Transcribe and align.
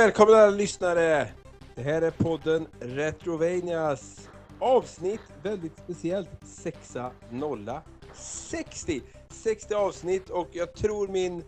Välkomna 0.00 0.36
alla 0.36 0.50
lyssnare! 0.50 1.28
Det 1.74 1.82
här 1.82 2.02
är 2.02 2.10
podden 2.10 2.66
Retrovanias 2.80 4.28
avsnitt, 4.58 5.20
väldigt 5.42 5.78
speciellt, 5.84 6.28
6060. 6.44 9.02
60 9.30 9.74
avsnitt 9.74 10.30
och 10.30 10.48
jag 10.52 10.74
tror 10.74 11.08
min 11.08 11.44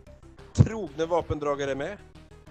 trogne 0.52 1.06
vapendragare 1.06 1.70
är 1.70 1.74
med. 1.74 1.98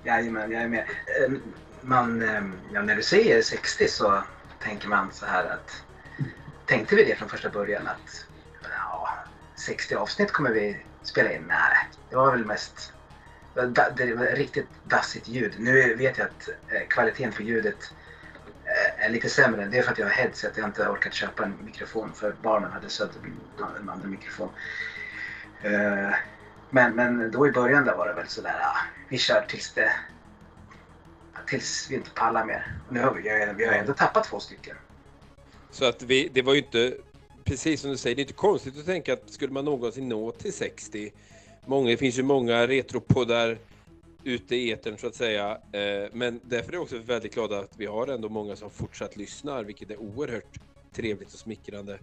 Jajamän, 0.04 0.52
jag 0.52 0.62
är 0.62 0.68
med. 0.68 0.86
Ehm, 1.26 1.42
man, 1.82 2.22
ehm, 2.22 2.54
ja, 2.74 2.82
när 2.82 2.96
du 2.96 3.04
säger 3.04 3.42
60 3.42 3.88
så 3.88 4.24
tänker 4.64 4.88
man 4.88 5.12
så 5.12 5.26
här 5.26 5.46
att 5.46 5.84
tänkte 6.66 6.96
vi 6.96 7.04
det 7.04 7.16
från 7.16 7.30
första 7.30 7.50
början 7.50 7.88
att 7.88 8.26
ja, 8.64 9.10
60 9.66 9.96
avsnitt 9.96 10.32
kommer 10.32 10.52
vi 10.52 10.78
spela 11.04 11.34
in? 11.34 11.44
Nej, 11.48 11.90
det 12.10 12.16
var 12.16 12.32
väl 12.32 12.46
mest 12.46 12.94
det 13.96 14.16
var 14.16 14.36
riktigt 14.36 14.68
dassigt 14.84 15.28
ljud. 15.28 15.54
Nu 15.60 15.96
vet 15.96 16.18
jag 16.18 16.28
att 16.28 16.50
eh, 16.50 16.88
kvaliteten 16.88 17.32
på 17.32 17.44
ljudet 17.44 17.94
eh, 18.66 19.06
är 19.06 19.10
lite 19.10 19.30
sämre. 19.30 19.66
Det 19.66 19.78
är 19.78 19.84
för 19.84 19.92
att 19.92 19.98
jag 19.98 20.06
har 20.06 20.14
headset. 20.14 20.52
Jag 20.56 20.64
har 20.64 20.68
inte 20.68 20.88
orkat 20.88 21.14
köpa 21.14 21.44
en 21.44 21.58
mikrofon 21.66 22.14
för 22.14 22.36
barnen 22.42 22.72
hade 22.72 22.90
sökt 22.90 23.16
en 23.80 23.90
andra 23.90 24.08
mikrofon. 24.08 24.50
Eh, 25.64 26.14
men, 26.70 26.96
men 26.96 27.32
då 27.32 27.48
i 27.48 27.52
början 27.52 27.86
där 27.86 27.96
var 27.96 28.08
det 28.08 28.14
väl 28.14 28.28
sådär, 28.28 28.60
ah, 28.62 28.78
vi 29.10 29.18
kör 29.18 29.46
tills 29.48 29.74
det 29.74 29.92
tills 31.48 31.88
vi 31.90 31.96
inte 31.96 32.10
pallar 32.10 32.46
mer. 32.46 32.74
Nu 32.90 33.00
har 33.00 33.14
vi, 33.14 33.22
vi 33.58 33.66
har 33.66 33.74
ändå 33.74 33.94
tappat 33.94 34.24
två 34.24 34.40
stycken. 34.40 34.76
Så 35.72 35.86
att 35.86 36.02
vi, 36.04 36.30
det 36.34 36.42
var 36.42 36.54
ju 36.54 36.60
inte, 36.60 36.94
precis 37.44 37.82
som 37.82 37.92
du 37.92 37.98
säger, 37.98 38.16
det 38.16 38.20
är 38.20 38.24
inte 38.24 38.34
konstigt 38.34 38.80
att 38.80 38.86
tänka 38.86 39.14
att 39.14 39.30
skulle 39.30 39.54
man 39.54 39.66
någonsin 39.66 40.10
nå 40.10 40.32
till 40.32 40.54
60 40.54 41.12
många, 41.66 41.90
det 41.90 41.98
finns 41.98 42.20
ju 42.20 42.24
många 42.24 42.68
retropoddar 42.68 43.58
ute 44.24 44.56
i 44.56 44.72
etern 44.72 44.98
så 44.98 45.08
att 45.08 45.16
säga. 45.16 45.52
Eh, 45.72 46.10
Men 46.14 46.40
därför 46.44 46.70
är 46.70 46.74
jag 46.74 46.82
också 46.84 46.98
väldigt 46.98 47.34
glad 47.34 47.54
att 47.54 47.78
vi 47.78 47.86
har 47.86 48.08
ändå 48.08 48.30
många 48.30 48.56
som 48.56 48.70
fortsatt 48.70 49.18
lyssnar, 49.18 49.64
vilket 49.64 49.92
är 49.92 49.98
oerhört 49.98 50.60
trevligt 50.94 51.34
och 51.34 51.40
smickrande. 51.40 52.00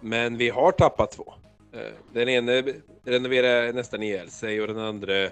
Men 0.00 0.36
vi 0.36 0.48
har 0.48 0.72
tappat 0.72 1.10
två. 1.10 1.34
Eh, 1.72 1.92
Den 2.12 2.28
ene 2.28 2.64
renoverar 3.04 3.72
nästan 3.72 4.02
ihjäl 4.02 4.30
sig 4.30 4.60
och 4.60 4.66
den 4.66 4.78
andra 4.78 5.30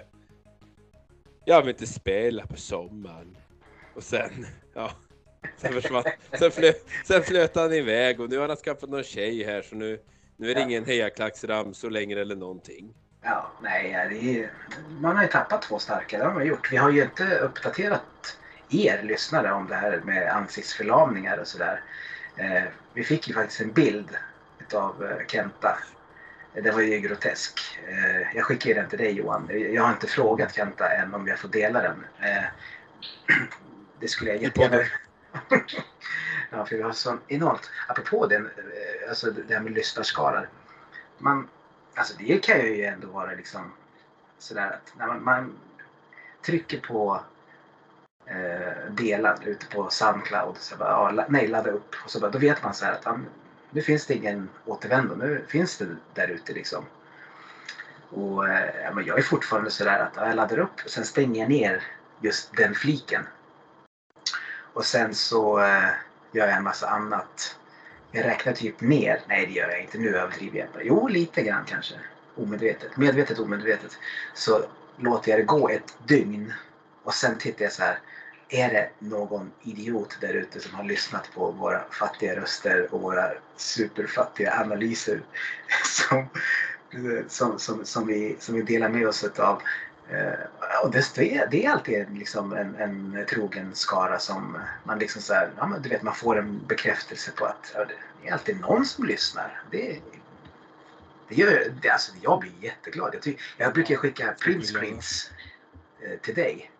jag 1.45 1.61
vill 1.61 1.69
inte 1.69 1.87
spela 1.87 2.47
på 2.47 2.57
sommaren. 2.57 3.37
Och 3.95 4.03
sen, 4.03 4.45
ja, 4.73 4.91
sen 5.57 5.73
försvann, 5.73 6.03
sen 6.39 6.51
flöt, 6.51 6.85
sen 7.07 7.23
flöt 7.23 7.55
han 7.55 7.73
iväg 7.73 8.19
och 8.19 8.29
nu 8.29 8.37
har 8.37 8.47
han 8.47 8.57
skaffat 8.57 8.89
någon 8.89 9.03
tjej 9.03 9.43
här 9.43 9.61
så 9.61 9.75
nu, 9.75 9.99
nu 10.37 10.51
är 10.51 10.55
det 10.55 10.61
ingen 10.61 10.85
hejaklacksramsor 10.85 11.89
längre 11.89 12.21
eller 12.21 12.35
någonting. 12.35 12.93
Ja, 13.21 13.51
nej, 13.61 14.07
det 14.09 14.39
är, 14.39 14.51
man 14.99 15.15
har 15.15 15.23
ju 15.23 15.29
tappat 15.29 15.61
två 15.61 15.79
starka, 15.79 16.17
det 16.17 16.23
har 16.23 16.33
man 16.33 16.45
gjort. 16.45 16.71
Vi 16.71 16.77
har 16.77 16.89
ju 16.89 17.03
inte 17.03 17.39
uppdaterat 17.39 18.37
er 18.69 19.03
lyssnare 19.03 19.51
om 19.51 19.67
det 19.67 19.75
här 19.75 20.01
med 20.05 20.31
ansiktsförlamningar 20.35 21.37
och 21.37 21.47
sådär. 21.47 21.81
Eh, 22.35 22.63
vi 22.93 23.03
fick 23.03 23.27
ju 23.27 23.33
faktiskt 23.33 23.61
en 23.61 23.71
bild 23.71 24.17
utav 24.59 25.05
eh, 25.05 25.27
Kenta. 25.27 25.77
Det 26.53 26.71
var 26.71 26.81
ju 26.81 26.99
grotesk. 26.99 27.79
Eh, 27.87 28.35
jag 28.35 28.45
skickade 28.45 28.75
den 28.75 28.89
till 28.89 28.97
dig 28.97 29.11
Johan. 29.11 29.49
Jag 29.73 29.83
har 29.83 29.91
inte 29.91 30.07
frågat 30.07 30.55
Kenta 30.55 30.91
än 30.91 31.13
om 31.13 31.27
jag 31.27 31.39
får 31.39 31.49
dela 31.49 31.81
den. 31.81 32.05
Eh, 32.19 32.43
det 33.99 34.07
skulle 34.07 34.29
jag 34.29 34.43
jättegärna 34.43 34.83
Ja, 36.51 36.65
för 36.65 36.75
vi 36.75 36.81
har 36.81 36.91
sån 36.91 37.19
enormt, 37.27 37.71
apropå 37.87 38.27
den, 38.27 38.45
eh, 38.45 39.09
alltså 39.09 39.31
det 39.31 39.53
här 39.53 39.61
med 39.61 39.73
lyssnarskarar. 39.73 40.49
Man, 41.17 41.47
alltså 41.99 42.13
det 42.17 42.43
kan 42.43 42.59
ju 42.59 42.83
ändå 42.83 43.07
vara 43.07 43.31
liksom 43.31 43.71
sådär 44.37 44.67
att 44.67 44.93
när 44.97 45.07
man, 45.07 45.23
man 45.23 45.53
trycker 46.41 46.79
på 46.79 47.21
eh, 48.25 48.91
dela 48.91 49.37
ute 49.45 49.65
på 49.65 49.89
Soundcloud, 49.89 50.57
så 50.57 50.75
bara, 50.75 50.89
ja, 50.89 51.25
nej 51.29 51.47
ladda 51.47 51.69
upp 51.69 51.95
och 52.03 52.11
så 52.11 52.19
bara, 52.19 52.31
då 52.31 52.39
vet 52.39 52.63
man 52.63 52.73
så 52.73 52.85
här 52.85 52.91
att 52.91 53.05
ja, 53.05 53.19
nu 53.69 53.81
finns 53.81 54.05
det 54.05 54.13
ingen 54.13 54.49
återvändo, 54.65 55.15
nu 55.15 55.45
finns 55.47 55.77
det 55.77 55.95
där 56.13 56.27
ute 56.27 56.53
liksom. 56.53 56.85
Och 58.09 58.47
eh, 58.47 58.83
ja, 58.83 58.91
men 58.91 59.05
jag 59.05 59.17
är 59.17 59.23
fortfarande 59.23 59.71
sådär 59.71 59.99
att 59.99 60.13
ja, 60.15 60.27
jag 60.27 60.35
laddar 60.35 60.59
upp 60.59 60.81
och 60.85 60.89
sen 60.89 61.05
stänger 61.05 61.41
jag 61.41 61.49
ner 61.49 61.83
just 62.21 62.57
den 62.57 62.75
fliken. 62.75 63.27
Och 64.73 64.85
sen 64.85 65.15
så 65.15 65.59
eh, 65.59 65.89
gör 66.31 66.47
jag 66.47 66.57
en 66.57 66.63
massa 66.63 66.87
annat. 66.87 67.58
Jag 68.11 68.25
räknar 68.25 68.53
typ 68.53 68.81
ner. 68.81 69.21
Nej, 69.27 69.45
det 69.45 69.51
gör 69.51 69.69
jag 69.69 69.81
inte. 69.81 69.97
Nu 69.97 70.15
överdriver 70.15 70.59
jag. 70.59 70.67
bara. 70.73 70.83
Jo, 70.83 71.07
lite 71.07 71.41
grann 71.41 71.65
kanske. 71.65 71.95
Omedvetet. 72.35 72.97
Medvetet, 72.97 73.39
omedvetet. 73.39 73.97
Så 74.33 74.65
låter 74.97 75.31
jag 75.31 75.39
det 75.39 75.43
gå 75.43 75.69
ett 75.69 75.97
dygn. 76.07 76.53
Och 77.03 77.13
sen 77.13 77.37
tittar 77.37 77.63
jag 77.65 77.71
så 77.71 77.83
här. 77.83 77.99
Är 78.51 78.69
det 78.69 78.89
någon 78.99 79.51
idiot 79.63 80.17
där 80.21 80.33
ute 80.33 80.59
som 80.59 80.75
har 80.75 80.83
lyssnat 80.83 81.29
på 81.33 81.51
våra 81.51 81.81
fattiga 81.91 82.35
röster 82.35 82.93
och 82.93 83.01
våra 83.01 83.31
superfattiga 83.55 84.53
analyser 84.59 85.21
som, 85.85 86.27
som, 87.27 87.59
som, 87.59 87.85
som, 87.85 88.07
vi, 88.07 88.35
som 88.39 88.55
vi 88.55 88.61
delar 88.61 88.89
med 88.89 89.07
oss 89.07 89.23
av? 89.23 89.61
Eh, 90.09 90.33
och 90.83 90.91
det, 90.91 91.15
det, 91.15 91.65
är, 91.65 91.71
alltid 91.71 92.17
liksom 92.17 92.53
en, 92.53 92.75
en 92.75 93.25
trogen 93.29 93.75
skara 93.75 94.19
som 94.19 94.57
man 94.83 94.99
liksom 94.99 95.21
så 95.21 95.33
här, 95.33 95.51
ja, 95.57 95.67
men 95.67 95.81
du 95.81 95.89
vet, 95.89 96.01
man 96.01 96.15
får 96.15 96.39
en 96.39 96.61
bekräftelse 96.67 97.31
på 97.31 97.45
att 97.45 97.71
ja, 97.75 97.85
det 98.21 98.27
är 98.27 98.33
alltid 98.33 98.59
någon 98.59 98.85
som 98.85 99.05
lyssnar. 99.05 99.61
Det, 99.71 99.99
det 101.29 101.35
gör, 101.35 101.73
det, 101.81 101.89
alltså, 101.89 102.11
jag 102.21 102.39
blir 102.39 102.51
jätteglad. 102.61 103.09
Jag, 103.13 103.21
ty, 103.21 103.35
jag 103.57 103.73
brukar 103.73 103.95
skicka 103.95 104.35
printscreens 104.39 105.31
eh, 106.01 106.19
till 106.19 106.35
dig. 106.35 106.71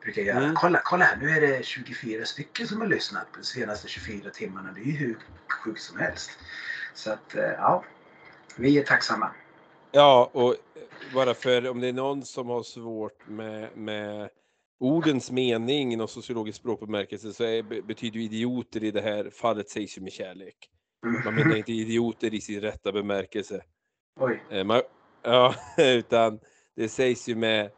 Brukar 0.00 0.22
jag. 0.22 0.36
Mm. 0.36 0.54
Kolla, 0.54 0.80
kolla 0.84 1.04
här, 1.04 1.16
nu 1.16 1.30
är 1.30 1.40
det 1.40 1.64
24 1.64 2.24
stycken 2.24 2.68
som 2.68 2.80
har 2.80 2.88
lyssnat 2.88 3.32
på 3.32 3.38
de 3.38 3.44
senaste 3.44 3.88
24 3.88 4.30
timmarna. 4.30 4.72
Det 4.72 4.80
är 4.80 4.84
ju 4.84 4.92
hur 4.92 5.18
sjukt 5.64 5.82
som 5.82 5.98
helst. 5.98 6.30
Så 6.94 7.12
att, 7.12 7.34
eh, 7.34 7.42
ja, 7.44 7.84
vi 8.56 8.78
är 8.78 8.84
tacksamma. 8.84 9.30
Ja, 9.92 10.30
och 10.32 10.54
bara 11.14 11.34
för 11.34 11.68
om 11.70 11.80
det 11.80 11.88
är 11.88 11.92
någon 11.92 12.22
som 12.22 12.48
har 12.48 12.62
svårt 12.62 13.28
med, 13.28 13.76
med 13.76 14.28
ordens 14.80 15.30
mening 15.30 15.98
någon 15.98 16.08
sociologisk 16.08 16.58
språkbemärkelse 16.58 17.32
så 17.32 17.44
är, 17.44 17.62
be- 17.62 17.82
betyder 17.82 18.18
ju 18.18 18.24
idioter 18.24 18.84
i 18.84 18.90
det 18.90 19.00
här 19.00 19.30
fallet 19.30 19.68
sägs 19.68 19.98
ju 19.98 20.02
med 20.02 20.12
kärlek. 20.12 20.56
Man 21.24 21.34
menar 21.34 21.56
inte 21.56 21.72
idioter 21.72 22.34
i 22.34 22.40
sin 22.40 22.60
rätta 22.60 22.92
bemärkelse. 22.92 23.62
Oj, 24.20 24.42
Eh, 24.50 24.64
Man, 24.64 24.82
ja, 25.22 25.54
utan 25.78 26.40
det 26.76 26.88
sägs 26.88 27.28
ju 27.28 27.34
med, 27.34 27.70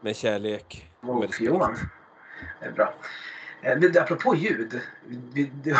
med 0.00 0.16
kärlek. 0.16 0.90
med 1.00 1.08
wow, 1.14 1.22
respekt. 1.22 1.40
Johan. 1.40 1.76
Det 2.60 2.66
är 2.66 2.72
bra. 2.72 2.94
Eh, 3.62 3.78
det- 3.78 4.00
Apropå 4.02 4.34
ljud. 4.34 4.80
Vi, 5.34 5.44
det, 5.64 5.76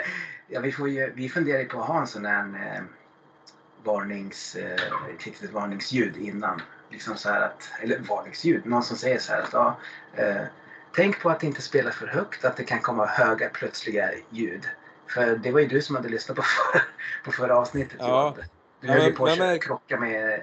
ja, 0.48 0.60
vi, 0.60 0.72
får 0.72 0.88
ju, 0.88 1.12
vi 1.16 1.28
funderar 1.28 1.58
ju 1.58 1.64
på 1.64 1.80
att 1.80 1.88
ha 1.88 2.00
en 2.00 2.06
sån 2.06 2.24
här 2.24 2.44
eh, 2.76 2.82
varnings, 3.86 4.56
eh, 4.56 4.74
ett 5.14 5.26
litet 5.26 5.52
varningsljud 5.52 6.16
innan. 6.16 6.62
Liksom 6.90 7.16
så 7.16 7.28
här 7.28 7.40
att, 7.40 7.70
eller 7.82 7.98
varningsljud, 7.98 8.66
någon 8.66 8.82
som 8.82 8.96
säger 8.96 9.18
så 9.18 9.32
här 9.32 9.42
att 9.42 9.52
ja, 9.52 9.76
eh, 10.14 10.42
tänk 10.94 11.20
på 11.22 11.30
att 11.30 11.42
inte 11.42 11.62
spela 11.62 11.90
för 11.90 12.06
högt, 12.06 12.44
att 12.44 12.56
det 12.56 12.64
kan 12.64 12.80
komma 12.80 13.06
höga 13.06 13.48
plötsliga 13.48 14.10
ljud. 14.30 14.62
För 15.14 15.36
det 15.36 15.50
var 15.50 15.60
ju 15.60 15.66
du 15.66 15.82
som 15.82 15.96
hade 15.96 16.08
lyssnat 16.08 16.36
på 16.36 16.42
förra, 16.42 16.80
på 17.24 17.32
förra 17.32 17.56
avsnittet 17.58 17.96
Ja. 18.00 18.08
Johan. 18.36 18.48
Du 18.80 18.88
höll 18.88 19.02
ju 19.06 19.12
på 19.12 19.26
att 19.26 19.38
men- 19.38 19.58
krocka 19.58 20.00
med 20.00 20.42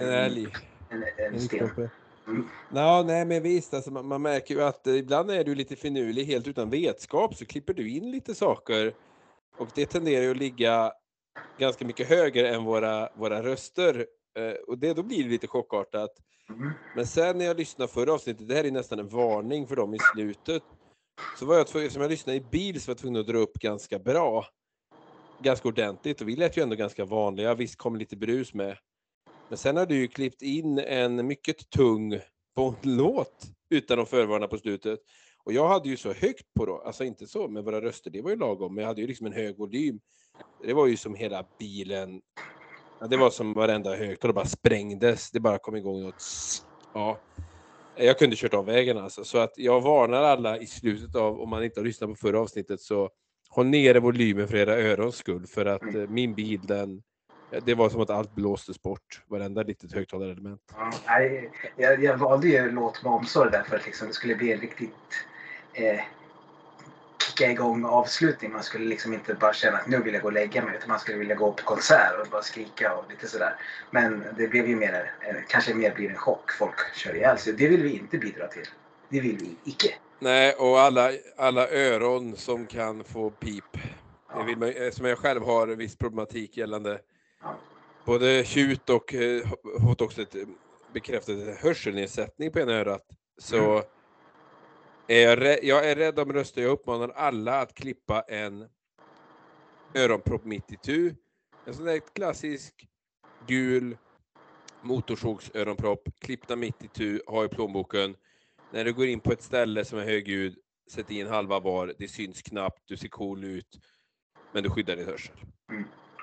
En 0.00 0.08
älg. 0.08 0.48
en, 0.90 1.04
en 1.16 1.40
sten. 1.40 1.90
Mm. 2.26 2.48
Ja, 2.74 3.04
nej 3.06 3.24
men 3.24 3.42
visst, 3.42 3.74
alltså, 3.74 3.90
man, 3.90 4.06
man 4.06 4.22
märker 4.22 4.54
ju 4.54 4.62
att 4.62 4.86
eh, 4.86 4.94
ibland 4.94 5.30
är 5.30 5.44
du 5.44 5.54
lite 5.54 5.76
finurlig 5.76 6.24
helt 6.24 6.46
utan 6.48 6.70
vetskap 6.70 7.34
så 7.34 7.46
klipper 7.46 7.74
du 7.74 7.90
in 7.90 8.10
lite 8.10 8.34
saker 8.34 8.94
och 9.58 9.68
det 9.74 9.86
tenderar 9.86 10.22
ju 10.22 10.30
att 10.30 10.36
ligga 10.36 10.92
ganska 11.58 11.84
mycket 11.84 12.08
högre 12.08 12.48
än 12.48 12.64
våra, 12.64 13.08
våra 13.14 13.42
röster 13.42 14.06
eh, 14.38 14.52
och 14.52 14.78
det, 14.78 14.94
då 14.94 15.02
blir 15.02 15.24
det 15.24 15.30
lite 15.30 15.46
chockartat. 15.46 16.10
Mm. 16.48 16.70
Men 16.96 17.06
sen 17.06 17.38
när 17.38 17.44
jag 17.44 17.56
lyssnade 17.56 17.92
förra 17.92 18.12
avsnittet, 18.12 18.48
det 18.48 18.54
här 18.54 18.64
är 18.64 18.70
nästan 18.70 18.98
en 18.98 19.08
varning 19.08 19.66
för 19.66 19.76
dem 19.76 19.94
i 19.94 19.98
slutet, 20.14 20.62
så 21.38 21.46
var 21.46 21.56
jag 21.56 21.66
tvungen, 21.66 21.90
som 21.90 22.02
jag 22.02 22.10
lyssnade 22.10 22.36
i 22.36 22.40
bil 22.40 22.80
så 22.80 22.88
var 22.88 22.94
jag 22.94 22.98
tvungen 22.98 23.20
att 23.20 23.26
dra 23.26 23.38
upp 23.38 23.54
ganska 23.54 23.98
bra. 23.98 24.46
Ganska 25.42 25.68
ordentligt 25.68 26.20
och 26.20 26.28
vi 26.28 26.36
lät 26.36 26.56
ju 26.56 26.62
ändå 26.62 26.76
ganska 26.76 27.04
vanliga, 27.04 27.54
visst 27.54 27.76
kom 27.76 27.96
lite 27.96 28.16
brus 28.16 28.54
med. 28.54 28.78
Men 29.48 29.58
sen 29.58 29.76
har 29.76 29.86
du 29.86 29.94
ju 29.96 30.08
klippt 30.08 30.42
in 30.42 30.78
en 30.78 31.26
mycket 31.26 31.70
tung 31.70 32.20
Bond-låt 32.56 33.44
utan 33.70 34.00
att 34.00 34.08
förvarna 34.08 34.48
på 34.48 34.58
slutet. 34.58 35.00
Och 35.44 35.52
jag 35.52 35.68
hade 35.68 35.88
ju 35.88 35.96
så 35.96 36.12
högt 36.12 36.54
på 36.54 36.66
då, 36.66 36.78
alltså 36.78 37.04
inte 37.04 37.26
så 37.26 37.48
med 37.48 37.64
våra 37.64 37.80
röster, 37.80 38.10
det 38.10 38.22
var 38.22 38.30
ju 38.30 38.36
lagom, 38.36 38.74
men 38.74 38.82
jag 38.82 38.88
hade 38.88 39.00
ju 39.00 39.06
liksom 39.06 39.26
en 39.26 39.32
hög 39.32 39.58
volym. 39.58 40.00
Det 40.62 40.72
var 40.74 40.86
ju 40.86 40.96
som 40.96 41.14
hela 41.14 41.44
bilen, 41.58 42.20
ja, 43.00 43.06
det 43.06 43.16
var 43.16 43.30
som 43.30 43.52
varenda 43.52 43.96
högtalare 43.96 44.34
bara 44.34 44.46
sprängdes, 44.46 45.30
det 45.30 45.40
bara 45.40 45.58
kom 45.58 45.76
igång 45.76 46.02
något, 46.02 46.22
ja. 46.94 47.18
Jag 47.98 48.18
kunde 48.18 48.36
kört 48.36 48.54
av 48.54 48.66
vägen 48.66 48.98
alltså, 48.98 49.24
så 49.24 49.38
att 49.38 49.52
jag 49.56 49.80
varnar 49.80 50.22
alla 50.22 50.58
i 50.58 50.66
slutet 50.66 51.16
av, 51.16 51.40
om 51.40 51.50
man 51.50 51.64
inte 51.64 51.80
har 51.80 51.84
lyssnat 51.84 52.10
på 52.10 52.16
förra 52.16 52.40
avsnittet, 52.40 52.80
så 52.80 53.10
håll 53.50 53.66
nere 53.66 54.00
volymen 54.00 54.48
för 54.48 54.56
era 54.56 54.74
örons 54.76 55.16
skull, 55.16 55.46
för 55.46 55.66
att 55.66 55.94
eh, 55.94 56.06
min 56.08 56.34
bil 56.34 56.66
den, 56.66 57.02
Det 57.62 57.74
var 57.74 57.88
som 57.88 58.00
att 58.00 58.10
allt 58.10 58.34
blåstes 58.34 58.82
bort, 58.82 59.22
varenda 59.26 59.62
litet 59.62 59.92
högtalarelement. 59.92 60.60
Ja, 60.76 60.90
nej, 61.06 61.50
jag, 61.76 62.04
jag 62.04 62.16
valde 62.16 62.48
ju 62.48 62.70
låt 62.70 63.02
med 63.02 63.12
omsorg 63.12 63.50
där 63.50 63.62
för 63.62 63.76
att 63.76 63.86
liksom 63.86 64.08
det 64.08 64.14
skulle 64.14 64.34
bli 64.34 64.52
en 64.52 64.60
riktigt 64.60 64.90
eh, 65.74 66.00
kicka 67.18 67.50
igång 67.50 67.84
avslutning. 67.84 68.52
Man 68.52 68.62
skulle 68.62 68.84
liksom 68.88 69.14
inte 69.14 69.34
bara 69.34 69.52
känna 69.52 69.78
att 69.78 69.86
nu 69.86 70.02
vill 70.02 70.14
jag 70.14 70.22
gå 70.22 70.28
och 70.28 70.32
lägga 70.32 70.64
mig 70.64 70.76
utan 70.76 70.88
man 70.88 70.98
skulle 70.98 71.18
vilja 71.18 71.34
gå 71.34 71.52
på 71.52 71.62
konsert 71.62 72.20
och 72.20 72.26
bara 72.30 72.42
skrika 72.42 72.94
och 72.94 73.10
lite 73.10 73.28
sådär. 73.28 73.54
Men 73.90 74.24
det 74.36 74.48
blev 74.48 74.68
ju 74.68 74.76
mer, 74.76 75.12
eh, 75.20 75.36
kanske 75.48 75.74
mer 75.74 75.94
blir 75.94 76.10
en 76.10 76.16
chock. 76.16 76.50
Folk 76.52 76.94
kör 76.96 77.14
ihjäl 77.16 77.38
sig. 77.38 77.52
Det 77.52 77.68
vill 77.68 77.82
vi 77.82 77.98
inte 77.98 78.18
bidra 78.18 78.46
till. 78.46 78.66
Det 79.08 79.20
vill 79.20 79.36
vi 79.36 79.70
icke. 79.70 79.94
Nej, 80.18 80.54
och 80.54 80.80
alla, 80.80 81.10
alla 81.36 81.68
öron 81.68 82.36
som 82.36 82.66
kan 82.66 83.04
få 83.04 83.30
pip. 83.30 83.64
Det 84.36 84.44
vill 84.44 84.58
man, 84.58 84.68
eh, 84.68 84.90
som 84.90 85.06
jag 85.06 85.18
själv 85.18 85.44
har 85.44 85.68
en 85.68 85.78
viss 85.78 85.96
problematik 85.96 86.56
gällande 86.56 86.98
Ja. 87.42 87.54
både 88.04 88.44
tjut 88.44 88.90
och 88.90 89.14
eh, 89.14 89.46
har 89.46 89.88
fått 89.88 90.00
också 90.00 90.22
ett 90.22 90.34
eh, 90.34 90.42
bekräftat 90.94 91.36
hörselnedsättning 91.62 92.52
på 92.52 92.58
ena 92.60 92.72
örat. 92.72 93.02
Så 93.38 93.56
Mm. 93.56 93.82
Är 95.06 95.36
jag, 95.42 95.64
jag 95.64 95.90
är 95.90 95.96
rädd 95.96 96.18
om 96.18 96.32
röster. 96.32 96.62
Jag 96.62 96.70
uppmanar 96.70 97.08
alla 97.08 97.60
att 97.60 97.74
klippa 97.74 98.20
en 98.20 98.68
öronpropp 99.94 100.44
mitt 100.44 100.72
i 100.72 100.76
tu. 100.76 101.14
En 101.64 101.74
sån 101.74 101.84
där 101.84 102.00
klassisk 102.14 102.88
gul 103.46 103.96
motorsågsöronpropp, 104.82 106.08
klippta 106.18 106.56
mitt 106.56 106.84
i 106.84 106.88
tu, 106.88 107.20
ha 107.26 107.44
i 107.44 107.48
plånboken. 107.48 108.16
När 108.70 108.84
du 108.84 108.92
går 108.92 109.06
in 109.06 109.20
på 109.20 109.32
ett 109.32 109.42
ställe 109.42 109.84
som 109.84 109.98
är 109.98 110.04
högljudd, 110.04 110.56
sätt 110.92 111.10
in 111.10 111.26
halva 111.26 111.60
var, 111.60 111.94
det 111.98 112.08
syns 112.08 112.42
knappt, 112.42 112.82
du 112.84 112.96
ser 112.96 113.08
cool 113.08 113.44
ut, 113.44 113.80
men 114.52 114.62
du 114.62 114.70
skyddar 114.70 114.96
din 114.96 115.06
hörsel. 115.06 115.36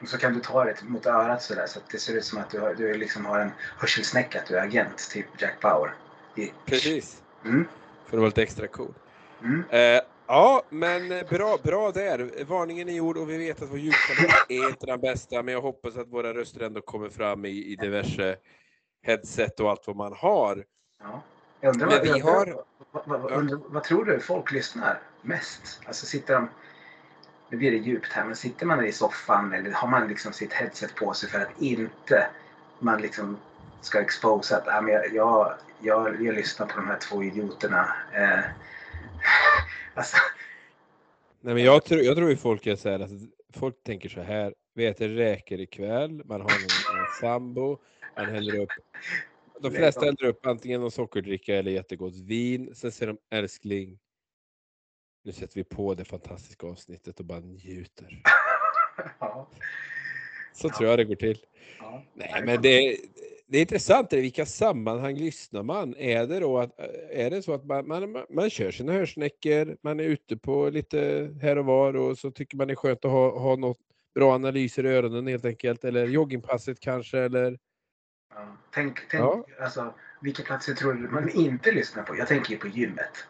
Och 0.01 0.07
så 0.09 0.18
kan 0.18 0.33
du 0.33 0.39
ta 0.39 0.63
det 0.63 0.83
mot 0.83 1.06
örat 1.06 1.44
sådär 1.44 1.68
så 1.68 1.80
att 1.80 1.89
det 1.89 1.97
ser 1.97 2.18
ut 2.18 2.25
som 2.25 2.39
att 2.39 2.50
du, 2.50 2.59
har, 2.59 2.74
du 2.74 2.97
liksom 2.97 3.25
har 3.25 3.39
en 3.39 3.51
hörselsnäcka, 3.77 4.39
att 4.39 4.47
du 4.47 4.57
är 4.57 4.63
agent, 4.63 5.09
typ 5.12 5.25
Jack 5.41 5.62
Bauer. 5.62 5.94
Precis. 6.65 7.24
Mm. 7.45 7.68
För 8.13 8.18
att 8.18 8.21
vara 8.21 8.27
lite 8.30 8.44
extra 8.44 8.68
cool. 8.68 8.94
Mm. 9.44 9.63
Eh, 9.69 10.01
ja, 10.27 10.63
men 10.69 11.10
bra, 11.30 11.57
bra 11.63 11.92
där. 11.92 12.44
Varningen 12.45 12.89
är 12.89 12.94
gjord 12.94 13.18
och 13.18 13.30
vi 13.30 13.38
vet 13.38 13.62
att 13.62 13.69
vår 13.69 13.80
ljudkvalitet 13.80 14.45
är 14.50 14.69
inte 14.69 14.86
den 14.86 15.01
bästa, 15.01 15.44
men 15.44 15.54
jag 15.54 15.62
hoppas 15.62 15.98
att 15.98 16.07
våra 16.07 16.33
röster 16.33 16.60
ändå 16.62 16.81
kommer 16.81 17.10
fram 17.10 17.45
i, 17.45 17.50
i 17.50 17.75
diverse 17.75 18.36
headset 19.04 19.60
och 19.60 19.69
allt 19.69 19.88
vad 19.88 19.95
man 19.95 20.13
har. 20.13 20.63
Ja. 21.00 21.21
Jag 21.62 21.74
undrar, 21.74 21.88
Men 21.88 21.98
vad, 21.98 22.07
vi 22.07 22.13
undrar, 22.13 22.33
har- 22.33 22.63
vad, 22.92 23.21
vad, 23.21 23.31
undrar, 23.31 23.60
vad 23.68 23.83
tror 23.83 24.06
du 24.06 24.19
folk 24.19 24.51
lyssnar 24.51 25.00
mest? 25.21 25.80
Alltså 25.86 26.06
sitter 26.06 26.33
de... 26.33 26.50
Nu 27.50 27.57
blir 27.57 27.71
det 27.71 27.77
djupt 27.77 28.12
här, 28.13 28.25
men 28.25 28.36
sitter 28.36 28.66
man 28.66 28.86
i 28.86 28.92
soffan 28.92 29.54
eller 29.54 29.71
har 29.71 29.88
man 29.88 30.07
liksom 30.07 30.33
sitt 30.33 30.54
headset 30.54 30.95
på 30.95 31.13
sig 31.13 31.30
för 31.30 31.39
att 31.39 31.62
inte 31.62 32.27
man 32.80 33.01
liksom 33.01 33.38
ska 33.85 34.01
exposa 34.01 34.57
att 34.57 34.83
men 34.83 34.94
jag, 34.94 35.15
jag, 35.15 35.53
jag, 35.81 36.25
jag 36.25 36.35
lyssnar 36.35 36.68
på 36.68 36.75
de 36.75 36.88
här 36.88 36.97
två 37.00 37.24
idioterna. 37.24 37.95
Eh, 38.13 38.39
alltså, 39.94 40.18
Nej, 41.41 41.53
men 41.53 41.63
jag 41.63 41.85
tror, 41.85 42.01
jag 42.01 42.15
tror 42.15 42.30
ju 42.30 42.38
folk 42.38 42.68
är 42.68 42.75
så 42.75 42.89
här, 42.89 43.00
alltså, 43.00 43.15
folk 43.53 43.83
tänker 43.83 44.09
så 44.09 44.21
här, 44.21 44.53
vi 44.74 44.85
äter 44.85 45.09
räkor 45.09 45.59
ikväll, 45.59 46.21
man 46.25 46.41
har 46.41 46.50
en, 46.50 47.00
en 47.00 47.06
sambo, 47.21 47.77
man 48.18 48.25
häller 48.25 48.59
upp 48.59 48.69
de 49.59 49.71
flesta 49.71 50.06
häller 50.06 50.25
upp 50.25 50.45
antingen 50.45 50.81
någon 50.81 50.91
sockerdricka 50.91 51.56
eller 51.56 51.71
jättegott 51.71 52.15
vin. 52.15 52.75
Sen 52.75 52.91
säger 52.91 53.13
de 53.13 53.38
älskling, 53.38 54.00
nu 55.24 55.31
sätter 55.31 55.56
vi 55.56 55.63
på 55.63 55.94
det 55.94 56.06
fantastiska 56.06 56.68
avsnittet 56.68 57.19
och 57.19 57.25
bara 57.25 57.39
njuter. 57.39 58.21
ja, 59.19 59.50
Så 60.53 60.68
Ja. 60.68 60.74
tror 60.74 60.89
jag 60.89 61.00
det 61.00 61.06
går 61.06 61.15
till. 61.15 61.45
ja. 61.80 62.03
Nej, 62.13 62.44
men 62.45 62.62
det, 62.62 62.97
det 63.53 63.59
är 63.59 63.61
intressant, 63.61 64.13
är 64.13 64.21
vilka 64.21 64.45
sammanhang 64.45 65.15
lyssnar 65.15 65.63
man? 65.63 65.95
Är 65.97 66.27
det 66.27 66.39
då 66.39 66.59
att, 66.59 66.79
är 67.11 67.29
det 67.29 67.41
så 67.41 67.53
att 67.53 67.65
man, 67.65 67.88
man, 67.88 68.25
man 68.29 68.50
kör 68.50 68.71
sina 68.71 68.94
hörsnäckor, 68.94 69.77
man 69.83 70.00
är 70.00 70.03
ute 70.03 70.38
på 70.38 70.69
lite 70.69 71.29
här 71.41 71.57
och 71.57 71.65
var 71.65 71.95
och 71.95 72.17
så 72.17 72.31
tycker 72.31 72.57
man 72.57 72.67
det 72.67 72.73
är 72.73 72.75
skönt 72.75 73.05
att 73.05 73.11
ha, 73.11 73.39
ha 73.39 73.55
något 73.55 73.77
bra 74.15 74.33
analyser 74.33 74.85
i 74.85 74.89
öronen 74.89 75.27
helt 75.27 75.45
enkelt, 75.45 75.83
eller 75.83 76.07
joggingpasset 76.07 76.79
kanske, 76.79 77.19
eller 77.19 77.59
Ja. 78.35 78.57
Tänk, 78.73 79.00
tänk 79.09 79.23
Ja. 79.23 79.45
alltså, 79.61 79.94
vilka 80.21 80.44
platser 80.44 80.73
tror 80.73 80.94
du 80.94 81.07
man 81.09 81.29
inte 81.29 81.71
lyssnar 81.71 82.03
på? 82.03 82.17
Jag 82.17 82.27
tänker 82.27 82.51
ju 82.51 82.57
på 82.57 82.67
gymmet. 82.67 83.25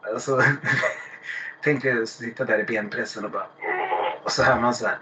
Alltså, 0.00 0.42
tänk 1.62 1.82
dig 1.82 2.02
att 2.02 2.08
sitta 2.08 2.44
där 2.44 2.58
i 2.58 2.64
benpressen 2.64 3.24
och 3.24 3.30
bara... 3.30 3.46
Och 4.24 4.32
så 4.32 4.42
hör 4.42 4.60
man 4.60 4.74
så 4.74 4.86
här. 4.86 4.98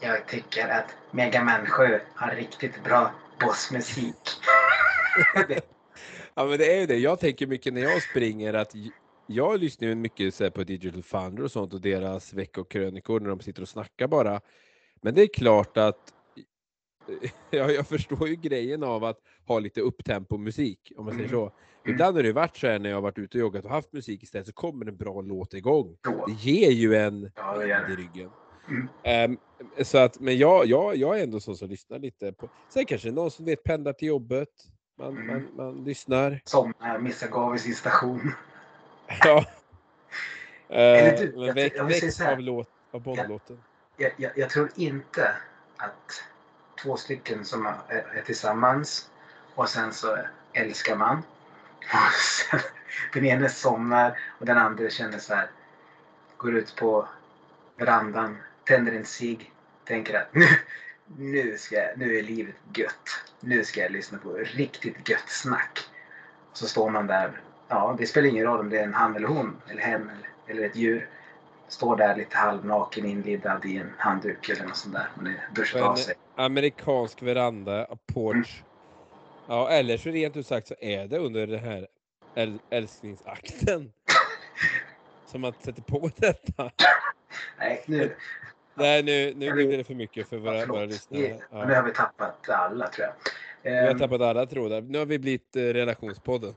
Jag 0.00 0.26
tycker 0.26 0.68
att 0.68 0.96
Mega 1.10 1.44
Man 1.44 1.66
7 1.66 2.00
har 2.14 2.34
riktigt 2.34 2.84
bra 2.84 3.10
bossmusik. 3.46 4.14
Ja 6.34 6.46
men 6.46 6.58
det 6.58 6.74
är 6.76 6.80
ju 6.80 6.86
det. 6.86 6.96
Jag 6.96 7.20
tänker 7.20 7.46
mycket 7.46 7.74
när 7.74 7.80
jag 7.82 8.02
springer 8.02 8.54
att 8.54 8.72
jag 9.26 9.60
lyssnar 9.60 9.88
ju 9.88 9.94
mycket 9.94 10.34
så 10.34 10.50
på 10.50 10.64
Digital 10.64 11.02
Founder 11.02 11.42
och 11.44 11.50
sånt 11.52 11.74
och 11.74 11.80
deras 11.80 12.32
veckokrönikor 12.32 13.20
när 13.20 13.28
de 13.28 13.40
sitter 13.40 13.62
och 13.62 13.68
snackar 13.68 14.08
bara. 14.08 14.40
Men 15.02 15.14
det 15.14 15.22
är 15.22 15.28
klart 15.34 15.76
att 15.76 15.98
ja, 17.50 17.70
jag 17.70 17.86
förstår 17.86 18.28
ju 18.28 18.36
grejen 18.36 18.82
av 18.82 19.04
att 19.04 19.18
ha 19.46 19.58
lite 19.58 19.80
upptempo 19.80 20.38
musik 20.38 20.92
om 20.96 21.04
man 21.04 21.14
säger 21.14 21.28
Mm. 21.28 21.40
så. 21.40 21.52
Ibland 21.88 22.16
har 22.16 22.22
det 22.22 22.32
varit 22.32 22.56
så 22.56 22.66
här 22.66 22.78
när 22.78 22.88
jag 22.88 22.96
har 22.96 23.02
varit 23.02 23.18
ute 23.18 23.38
och 23.38 23.40
joggat 23.40 23.64
och 23.64 23.70
haft 23.70 23.92
musik 23.92 24.22
istället 24.22 24.46
så 24.46 24.52
kommer 24.52 24.86
en 24.86 24.96
bra 24.96 25.20
låt 25.20 25.54
igång. 25.54 25.96
Det 26.26 26.32
ger 26.50 26.70
ju 26.70 26.94
en 26.96 27.30
Ja, 27.36 27.52
det 27.58 27.58
vind 27.66 27.70
i 27.70 27.96
det. 27.96 28.02
ryggen. 28.02 28.30
Mm. 28.68 28.88
Ehm, 29.02 29.38
så 29.84 29.98
att, 29.98 30.20
men 30.20 30.38
jag, 30.38 30.66
jag, 30.66 30.96
jag 30.96 31.18
är 31.18 31.22
ändå 31.22 31.40
så 31.40 31.54
som 31.54 31.68
lyssnar 31.68 31.98
lite 31.98 32.32
på. 32.32 32.48
Sen 32.68 32.86
kanske 32.86 33.10
någon 33.10 33.30
som 33.30 33.44
vet 33.44 33.64
pendlar 33.64 33.92
till 33.92 34.08
jobbet. 34.08 34.48
Man, 34.98 35.08
Mm. 35.16 35.26
man, 35.26 35.46
man 35.56 35.84
lyssnar. 35.84 36.40
Somnar, 36.44 36.98
missar 36.98 37.28
gav 37.28 37.56
i 37.56 37.58
sin 37.58 37.74
station. 37.74 38.32
Ja. 39.24 39.44
Eller 40.68 41.12
Eh, 41.12 41.18
du, 41.20 41.32
men 41.36 41.46
jag- 41.46 41.54
väck, 41.54 41.72
jag 41.76 42.12
så 42.12 42.24
här. 42.24 42.32
av, 42.32 42.40
låt, 42.40 42.68
av 42.92 43.02
Bondlåten. 43.02 43.58
Jag, 43.96 44.12
jag, 44.16 44.32
jag 44.38 44.50
tror 44.50 44.68
inte 44.76 45.36
att 45.76 46.22
två 46.82 46.96
stycken 46.96 47.44
som 47.44 47.66
är, 47.66 47.74
är 47.88 48.22
tillsammans 48.26 49.10
och 49.54 49.68
sen 49.68 49.92
så 49.92 50.18
älskar 50.52 50.96
man. 50.96 51.16
Och 51.82 52.12
sen, 52.50 52.60
den 53.14 53.24
ene 53.24 53.48
somnar 53.48 54.18
och 54.40 54.46
den 54.46 54.58
andra 54.58 54.90
känner 54.90 55.18
så 55.18 55.34
här. 55.34 55.50
Går 56.36 56.54
ut 56.56 56.76
på 56.76 57.08
verandan, 57.76 58.38
tänder 58.72 58.92
en 58.92 59.04
cigg, 59.04 59.52
tänker 59.84 60.14
att 60.14 60.34
nu, 60.34 60.46
nu, 61.18 61.58
ska, 61.58 61.76
nu 61.96 62.18
är 62.18 62.22
livet 62.22 62.54
gött. 62.74 63.08
Nu 63.40 63.64
ska 63.64 63.80
jag 63.80 63.92
lyssna 63.92 64.18
på 64.18 64.32
riktigt 64.32 65.08
gött 65.08 65.28
snack. 65.28 65.78
Så 66.52 66.66
står 66.66 66.90
man 66.90 67.06
där. 67.06 67.40
Ja, 67.68 67.96
det 67.98 68.06
spelar 68.06 68.28
ingen 68.28 68.44
roll 68.44 68.60
om 68.60 68.70
det 68.70 68.78
är 68.78 68.84
en 68.84 68.94
han 68.94 69.16
eller 69.16 69.28
hon 69.28 69.62
eller 69.70 69.82
hen 69.82 70.00
eller, 70.02 70.28
eller 70.46 70.68
ett 70.68 70.76
djur. 70.76 71.08
Står 71.68 71.96
där 71.96 72.16
lite 72.16 72.36
halvnaken 72.36 73.06
inlindad 73.06 73.64
i 73.64 73.76
en 73.76 73.92
handduk 73.98 74.48
eller 74.48 74.64
något 74.64 74.76
sånt 74.76 74.94
där. 74.94 75.08
Man 75.14 75.26
är 75.26 75.48
duschat 75.54 75.82
av 75.82 75.94
sig. 75.94 76.14
Amerikansk 76.36 77.22
veranda, 77.22 77.86
porch. 78.14 78.62
Ja, 79.48 79.68
eller 79.68 79.96
så 79.96 80.08
rent 80.08 80.36
ut 80.36 80.46
sagt 80.46 80.66
så 80.66 80.74
är 80.80 81.06
det 81.06 81.18
under 81.18 81.46
den 81.46 81.64
här 81.64 81.86
äl, 82.34 82.58
älsklingsakten. 82.70 83.92
som 85.26 85.40
man 85.40 85.52
sätter 85.60 85.82
på 85.82 86.10
detta. 86.16 86.70
Nej, 87.58 87.82
nu, 87.86 88.16
Nej, 88.74 89.02
nu, 89.02 89.34
nu 89.36 89.52
blir 89.52 89.78
det 89.78 89.84
för 89.84 89.94
mycket 89.94 90.28
för 90.28 90.36
ja, 90.36 90.42
våra, 90.42 90.52
våra 90.52 90.66
förlåt. 90.66 90.88
lyssnare. 90.88 91.40
Ja. 91.50 91.66
Nu 91.66 91.74
har 91.74 91.82
vi 91.82 91.90
tappat 91.92 92.48
alla 92.48 92.88
tror 92.88 93.06
jag. 93.06 93.14
Vi 93.62 93.78
har 93.78 93.90
Ehm, 93.90 93.98
tappat 93.98 94.20
alla 94.20 94.46
trådar. 94.46 94.80
Nu 94.80 94.98
har 94.98 95.06
vi 95.06 95.18
blivit 95.18 95.56
eh, 95.56 95.60
relationspodden. 95.60 96.54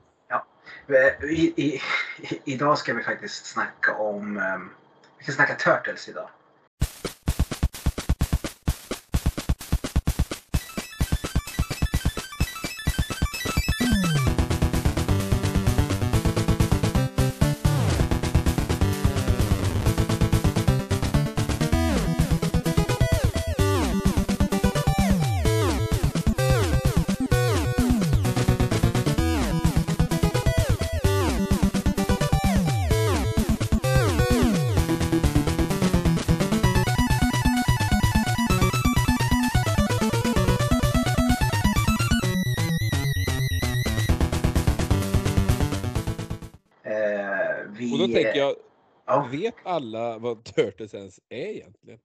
Eh, 0.88 1.24
I, 1.30 1.52
i, 1.56 1.80
i, 2.22 2.40
idag 2.44 2.78
ska 2.78 2.94
vi 2.94 3.02
faktiskt 3.02 3.46
snacka 3.46 3.94
om... 3.94 4.36
ehm, 4.36 4.70
vi 5.18 5.24
ska 5.24 5.32
snacka 5.32 5.54
Turtles 5.54 6.08
idag. 6.08 6.28
Ja, 49.32 49.38
vet 49.38 49.54
alla 49.62 50.18
vad 50.18 50.44
Turtles 50.44 50.94
ens 50.94 51.20
är 51.28 51.46
egentligen? 51.46 51.98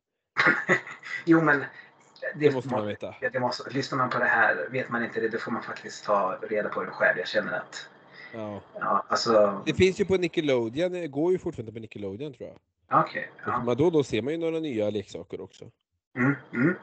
jo, 1.25 1.41
men 1.41 1.59
Det, 1.59 2.39
det 2.39 2.51
måste 2.51 2.69
man 2.69 2.87
veta. 2.87 3.15
Det 3.33 3.39
måste, 3.39 3.69
lyssnar 3.69 3.97
man 3.97 4.09
på 4.09 4.19
det 4.19 4.25
här, 4.25 4.67
vet 4.71 4.89
man 4.89 5.03
inte 5.03 5.21
det, 5.21 5.29
då 5.29 5.37
får 5.37 5.51
man 5.51 5.63
faktiskt 5.63 6.05
ta 6.05 6.39
reda 6.49 6.69
på 6.69 6.83
det 6.83 6.91
själv. 6.91 7.17
Jag 7.17 7.27
känner 7.27 7.53
att... 7.53 7.89
Ja. 8.33 8.61
ja 8.79 9.05
alltså... 9.09 9.63
Det 9.65 9.73
finns 9.73 9.99
ju 9.99 10.05
på 10.05 10.17
Nickelodeon, 10.17 10.91
det 10.91 11.07
går 11.07 11.31
ju 11.31 11.39
fortfarande 11.39 11.71
på 11.71 11.79
Nickelodeon 11.79 12.33
tror 12.33 12.49
jag. 12.49 12.57
Okej. 13.01 13.31
Okay, 13.41 13.53
ja. 13.67 13.75
då, 13.75 13.89
då 13.89 14.03
ser 14.03 14.21
man 14.21 14.33
ju 14.33 14.39
några 14.39 14.59
nya 14.59 14.89
leksaker 14.89 15.41
också. 15.41 15.71
Mm, 16.17 16.35
mm. 16.53 16.75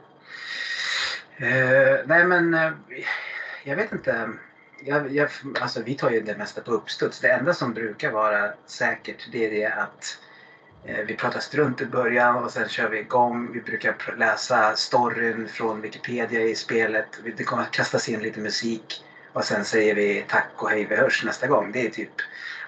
Uh, 1.40 2.06
nej 2.06 2.24
men, 2.24 2.54
uh, 2.54 2.72
jag 3.64 3.76
vet 3.76 3.92
inte. 3.92 4.32
Jag, 4.84 5.14
jag, 5.14 5.28
alltså 5.60 5.82
vi 5.82 5.94
tar 5.94 6.10
ju 6.10 6.20
det 6.20 6.36
mesta 6.36 6.60
på 6.60 6.70
uppstuds. 6.70 7.20
Det 7.20 7.30
enda 7.30 7.54
som 7.54 7.74
brukar 7.74 8.12
vara 8.12 8.52
säkert 8.66 9.28
det 9.32 9.46
är 9.46 9.50
det 9.50 9.66
att 9.66 10.18
Eh, 10.88 11.04
vi 11.04 11.16
pratar 11.16 11.40
strunt 11.40 11.80
i 11.80 11.86
början 11.86 12.44
och 12.44 12.50
sen 12.50 12.68
kör 12.68 12.88
vi 12.88 12.98
igång. 12.98 13.52
Vi 13.52 13.60
brukar 13.60 14.14
läsa 14.16 14.76
storyn 14.76 15.48
från 15.48 15.80
Wikipedia 15.80 16.40
i 16.40 16.54
spelet. 16.54 17.06
Det 17.36 17.44
kommer 17.44 17.62
att 17.62 17.70
kastas 17.70 18.08
in 18.08 18.20
lite 18.20 18.40
musik 18.40 19.04
och 19.32 19.44
sen 19.44 19.64
säger 19.64 19.94
vi 19.94 20.24
tack 20.28 20.50
och 20.56 20.70
hej, 20.70 20.84
vi 20.84 20.96
hörs 20.96 21.24
nästa 21.24 21.46
gång. 21.46 21.72
Det 21.72 21.86
är 21.86 21.90
typ... 21.90 22.10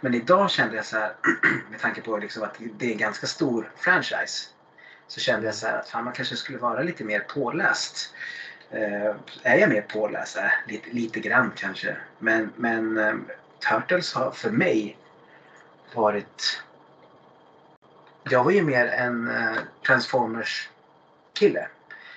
Men 0.00 0.14
idag 0.14 0.50
kände 0.50 0.76
jag 0.76 0.84
så 0.84 0.96
här, 0.96 1.12
med 1.70 1.80
tanke 1.80 2.00
på 2.00 2.16
liksom 2.16 2.42
att 2.42 2.56
det 2.78 2.86
är 2.86 2.92
en 2.92 2.98
ganska 2.98 3.26
stor 3.26 3.70
franchise, 3.76 4.48
så 5.08 5.20
kände 5.20 5.46
jag 5.46 5.54
så 5.54 5.66
här 5.66 5.78
att 5.78 5.88
fan, 5.88 6.04
man 6.04 6.12
kanske 6.12 6.36
skulle 6.36 6.58
vara 6.58 6.82
lite 6.82 7.04
mer 7.04 7.20
påläst. 7.20 8.14
Uh, 8.74 9.14
är 9.42 9.56
jag 9.56 9.68
mer 9.68 9.82
påläst? 9.82 10.36
Äh, 10.36 10.44
lite, 10.68 10.90
lite 10.90 11.20
grann 11.20 11.52
kanske. 11.56 11.96
Men, 12.18 12.52
men 12.56 12.98
um, 12.98 13.26
Turtles 13.68 14.14
har 14.14 14.30
för 14.30 14.50
mig 14.50 14.98
varit 15.94 16.62
jag 18.30 18.44
var 18.44 18.50
ju 18.50 18.62
mer 18.62 18.86
en 18.86 19.28
uh, 19.28 19.58
Transformers-kille. 19.86 21.68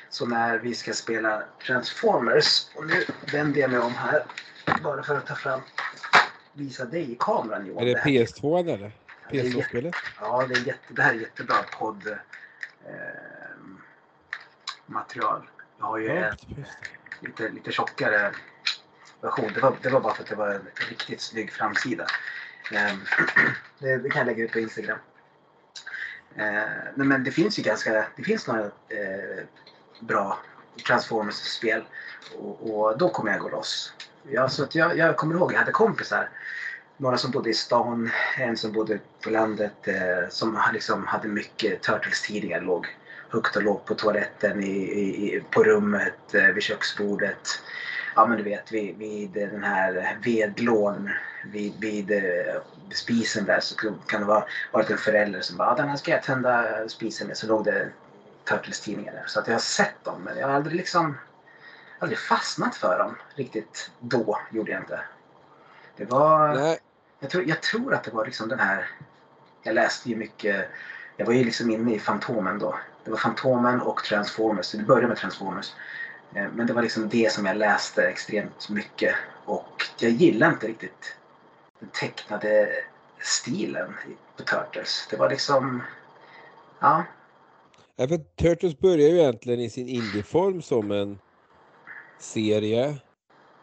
Så 0.09 0.25
när 0.25 0.57
vi 0.57 0.75
ska 0.75 0.93
spela 0.93 1.43
Transformers, 1.65 2.67
och 2.75 2.85
nu 2.85 3.05
vänder 3.31 3.61
jag 3.61 3.71
mig 3.71 3.79
om 3.79 3.93
här 3.93 4.23
bara 4.83 5.03
för 5.03 5.17
att 5.17 5.27
ta 5.27 5.35
fram, 5.35 5.61
visa 6.53 6.85
dig 6.85 7.11
i 7.11 7.17
kameran 7.19 7.65
Johan. 7.65 7.83
Är 7.83 7.85
det, 7.85 7.93
det 7.93 8.25
PS2 8.25 8.73
eller? 8.73 8.91
PS2-spelet? 9.29 9.95
Ja, 10.21 10.45
det, 10.47 10.53
är 10.53 10.67
jätte, 10.67 10.93
det 10.93 11.01
här 11.01 11.13
är 11.13 11.19
jättebra 11.19 11.55
podd 11.79 12.07
eh, 12.07 12.17
material. 14.85 15.49
Jag 15.79 15.85
har 15.85 15.97
ju 15.97 16.05
ja, 16.05 16.13
en 16.13 16.65
lite, 17.19 17.49
lite 17.49 17.71
tjockare 17.71 18.31
version. 19.21 19.51
Det 19.53 19.61
var, 19.61 19.75
det 19.81 19.89
var 19.89 19.99
bara 19.99 20.13
för 20.13 20.23
att 20.23 20.29
det 20.29 20.35
var 20.35 20.49
en 20.49 20.67
riktigt 20.89 21.21
snygg 21.21 21.51
framsida. 21.51 22.05
Eh, 22.71 22.95
det, 23.79 23.97
det 23.97 24.09
kan 24.09 24.19
jag 24.19 24.25
lägga 24.25 24.43
ut 24.43 24.51
på 24.51 24.59
Instagram. 24.59 24.97
Eh, 26.37 26.63
men 26.95 27.23
det 27.23 27.31
finns 27.31 27.59
ju 27.59 27.63
ganska, 27.63 28.05
det 28.15 28.23
finns 28.23 28.47
några 28.47 28.63
eh, 28.63 29.43
bra 29.99 30.39
Transformers-spel 30.87 31.83
och, 32.37 32.75
och, 32.75 32.97
då 32.97 33.09
kommer 33.09 33.31
jag 33.31 33.41
gå 33.41 33.49
loss. 33.49 33.93
Ja, 34.29 34.49
så 34.49 34.63
att 34.63 34.75
jag, 34.75 34.97
jag 34.97 35.17
kommer 35.17 35.35
ihåg, 35.35 35.53
jag 35.53 35.59
hade 35.59 35.71
kompisar. 35.71 36.29
Några 36.97 37.17
som 37.17 37.31
bodde 37.31 37.49
i 37.49 37.53
stan, 37.53 38.09
en 38.37 38.57
som 38.57 38.71
bodde 38.71 38.99
på 39.23 39.29
landet 39.29 39.87
eh, 39.87 40.29
som 40.29 40.59
liksom 40.73 41.07
hade 41.07 41.27
mycket 41.27 41.81
Turtles-tidningar. 41.81 42.61
Låg 42.61 42.87
högt 43.29 43.55
och 43.55 43.63
lågt 43.63 43.85
på 43.85 43.95
toaletten, 43.95 44.63
i, 44.63 44.77
i, 44.77 45.43
på 45.51 45.63
rummet, 45.63 46.33
eh, 46.33 46.45
vid 46.45 46.63
köksbordet. 46.63 47.61
Ja 48.15 48.25
men 48.25 48.37
du 48.37 48.43
vet 48.43 48.71
vid, 48.71 48.97
vid 48.97 49.31
den 49.31 49.63
här 49.63 50.17
vedlån 50.23 51.09
vid, 51.45 51.73
vid 51.79 52.11
eh, 52.11 52.61
spisen 52.91 53.45
där 53.45 53.59
så 53.59 53.75
kan 54.07 54.21
det 54.21 54.27
vara 54.27 54.45
varit 54.71 54.89
en 54.89 54.97
förälder 54.97 55.41
som 55.41 55.57
bara, 55.57 55.75
den 55.75 55.89
här 55.89 55.97
ska 55.97 56.11
jag 56.11 56.23
tända 56.23 56.65
spisen 56.89 57.27
med. 57.27 57.37
Så 57.37 57.47
låg 57.47 57.65
det 57.65 57.89
Turtles-tidningar 58.43 59.11
där. 59.11 59.23
Så 59.27 59.39
att 59.39 59.47
jag 59.47 59.53
har 59.53 59.59
sett 59.59 60.03
dem 60.03 60.21
men 60.21 60.37
jag 60.37 60.47
har 60.47 60.53
aldrig 60.55 60.75
liksom 60.75 61.17
aldrig 61.99 62.19
fastnat 62.19 62.75
för 62.75 62.99
dem 62.99 63.15
riktigt 63.35 63.91
då. 63.99 64.39
Gjorde 64.51 64.71
jag 64.71 64.81
inte. 64.81 64.99
Det 65.95 66.05
var... 66.05 66.55
Nej. 66.55 66.79
Jag 67.19 67.29
tror, 67.29 67.43
jag 67.43 67.61
tror 67.61 67.93
att 67.93 68.03
det 68.03 68.11
var 68.11 68.25
liksom 68.25 68.49
den 68.49 68.59
här... 68.59 68.89
Jag 69.63 69.75
läste 69.75 70.09
ju 70.09 70.15
mycket. 70.15 70.69
Jag 71.17 71.25
var 71.25 71.33
ju 71.33 71.43
liksom 71.43 71.71
inne 71.71 71.95
i 71.95 71.99
Fantomen 71.99 72.59
då. 72.59 72.79
Det 73.03 73.11
var 73.11 73.17
Fantomen 73.17 73.81
och 73.81 74.03
Transformers. 74.03 74.71
Det 74.71 74.83
började 74.83 75.07
med 75.07 75.17
Transformers. 75.17 75.73
Eh, 76.33 76.47
men 76.53 76.67
det 76.67 76.73
var 76.73 76.81
liksom 76.81 77.09
det 77.09 77.31
som 77.31 77.45
jag 77.45 77.57
läste 77.57 78.03
extremt 78.07 78.69
mycket. 78.69 79.15
Och 79.45 79.83
jag 79.97 80.11
gillade 80.11 80.53
inte 80.53 80.67
riktigt 80.67 81.15
den 81.83 81.91
tecknade 81.91 82.69
stilen 83.21 83.93
på 84.37 84.43
Turtles. 84.43 85.07
Det 85.09 85.17
var 85.17 85.29
liksom, 85.29 85.81
ja. 86.79 87.05
ja 87.95 88.07
för 88.07 88.17
Turtles 88.17 88.79
börjar 88.79 89.09
ju 89.09 89.19
egentligen 89.19 89.59
i 89.59 89.69
sin 89.69 89.87
indieform 89.87 90.61
som 90.61 90.91
en 90.91 91.19
serie. 92.19 92.97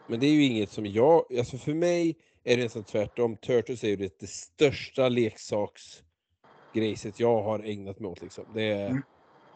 Men 0.06 0.20
det 0.20 0.26
är 0.26 0.30
ju 0.30 0.44
inget 0.44 0.70
som 0.70 0.86
jag, 0.86 1.24
alltså 1.38 1.58
för 1.58 1.74
mig 1.74 2.16
är 2.44 2.56
det 2.56 2.62
nästan 2.62 2.84
tvärtom. 2.84 3.36
Turtles 3.36 3.84
är 3.84 3.88
ju 3.88 3.96
det, 3.96 4.20
det 4.20 4.30
största 4.30 5.08
leksaksgrejset 5.08 7.20
jag 7.20 7.42
har 7.42 7.58
ägnat 7.58 8.00
mig 8.00 8.10
åt. 8.10 8.22
Liksom. 8.22 8.44
Det, 8.54 8.62
är, 8.62 8.90
mm. 8.90 9.02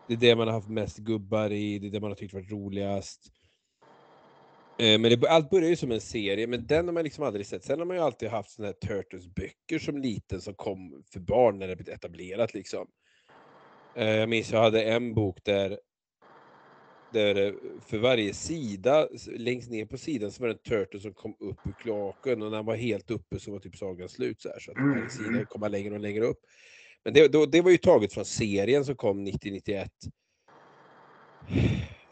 det 0.07 0.15
är 0.15 0.19
det 0.19 0.37
man 0.37 0.47
har 0.47 0.55
haft 0.55 0.69
mest 0.69 0.99
gubbar 0.99 1.53
i, 1.53 1.79
det 1.79 1.87
är 1.87 1.91
det 1.91 2.01
man 2.01 2.11
har 2.11 2.17
tyckt 2.17 2.35
varit 2.35 2.51
roligast. 2.51 3.33
Eh, 4.79 4.99
men 4.99 5.03
det, 5.03 5.29
allt 5.29 5.51
börjar 5.51 5.69
ju 5.69 5.77
som 5.77 5.93
en 5.93 6.01
serie, 6.01 6.47
men 6.47 6.67
den 6.67 6.87
har 6.87 6.93
man 6.93 7.05
liksom 7.05 7.25
aldrig 7.25 7.47
sett. 7.47 7.65
Sen 7.65 7.79
har 7.79 7.87
man 7.87 7.97
ju 7.97 8.03
alltid 8.03 8.29
haft 8.29 8.51
såna 8.51 8.69
här 8.69 8.75
Turtles-böcker 8.75 9.79
som 9.79 9.99
liten 9.99 10.41
som 10.41 10.55
kom 10.55 11.03
för 11.13 11.21
barn 11.21 11.59
när 11.59 11.69
det 11.69 11.77
blev 11.77 11.95
etablerat 11.95 12.55
liksom. 12.55 12.87
Eh, 13.95 14.09
jag 14.09 14.29
minns 14.29 14.53
jag 14.53 14.61
hade 14.61 14.83
en 14.83 15.15
bok 15.15 15.39
där, 15.45 15.79
där 17.13 17.55
för 17.87 17.99
varje 17.99 18.35
sida, 18.35 19.09
längst 19.37 19.71
ner 19.71 19.87
på 19.87 19.99
sidan, 19.99 20.33
så 20.33 20.43
var 20.43 20.49
det 20.49 20.55
en 20.55 20.59
Turtle 20.59 21.01
som 21.01 21.15
kom 21.15 21.37
upp 21.41 21.59
ur 21.67 21.73
kloaken 21.73 22.43
och 22.43 22.51
när 22.51 22.57
han 22.57 22.67
var 22.67 22.77
helt 22.77 23.11
uppe 23.11 23.41
så 23.41 23.53
var 23.53 23.59
typ 23.59 23.77
sagan 23.77 24.09
slut 24.09 24.41
så 24.41 24.49
här. 24.49 24.59
Så 24.61 24.71
att 24.71 24.77
varje 24.77 24.97
mm, 24.97 25.11
sida 25.11 25.29
mm. 25.29 25.47
kom 25.47 25.71
längre 25.71 25.95
och 25.95 26.01
längre 26.01 26.25
upp. 26.25 26.41
Men 27.05 27.15
det, 27.15 27.33
då, 27.33 27.47
det 27.47 27.63
var 27.63 27.71
ju 27.71 27.77
taget 27.77 28.13
från 28.13 28.25
serien 28.25 28.85
som 28.85 28.97
kom 28.97 29.27
90-91. 29.27 29.89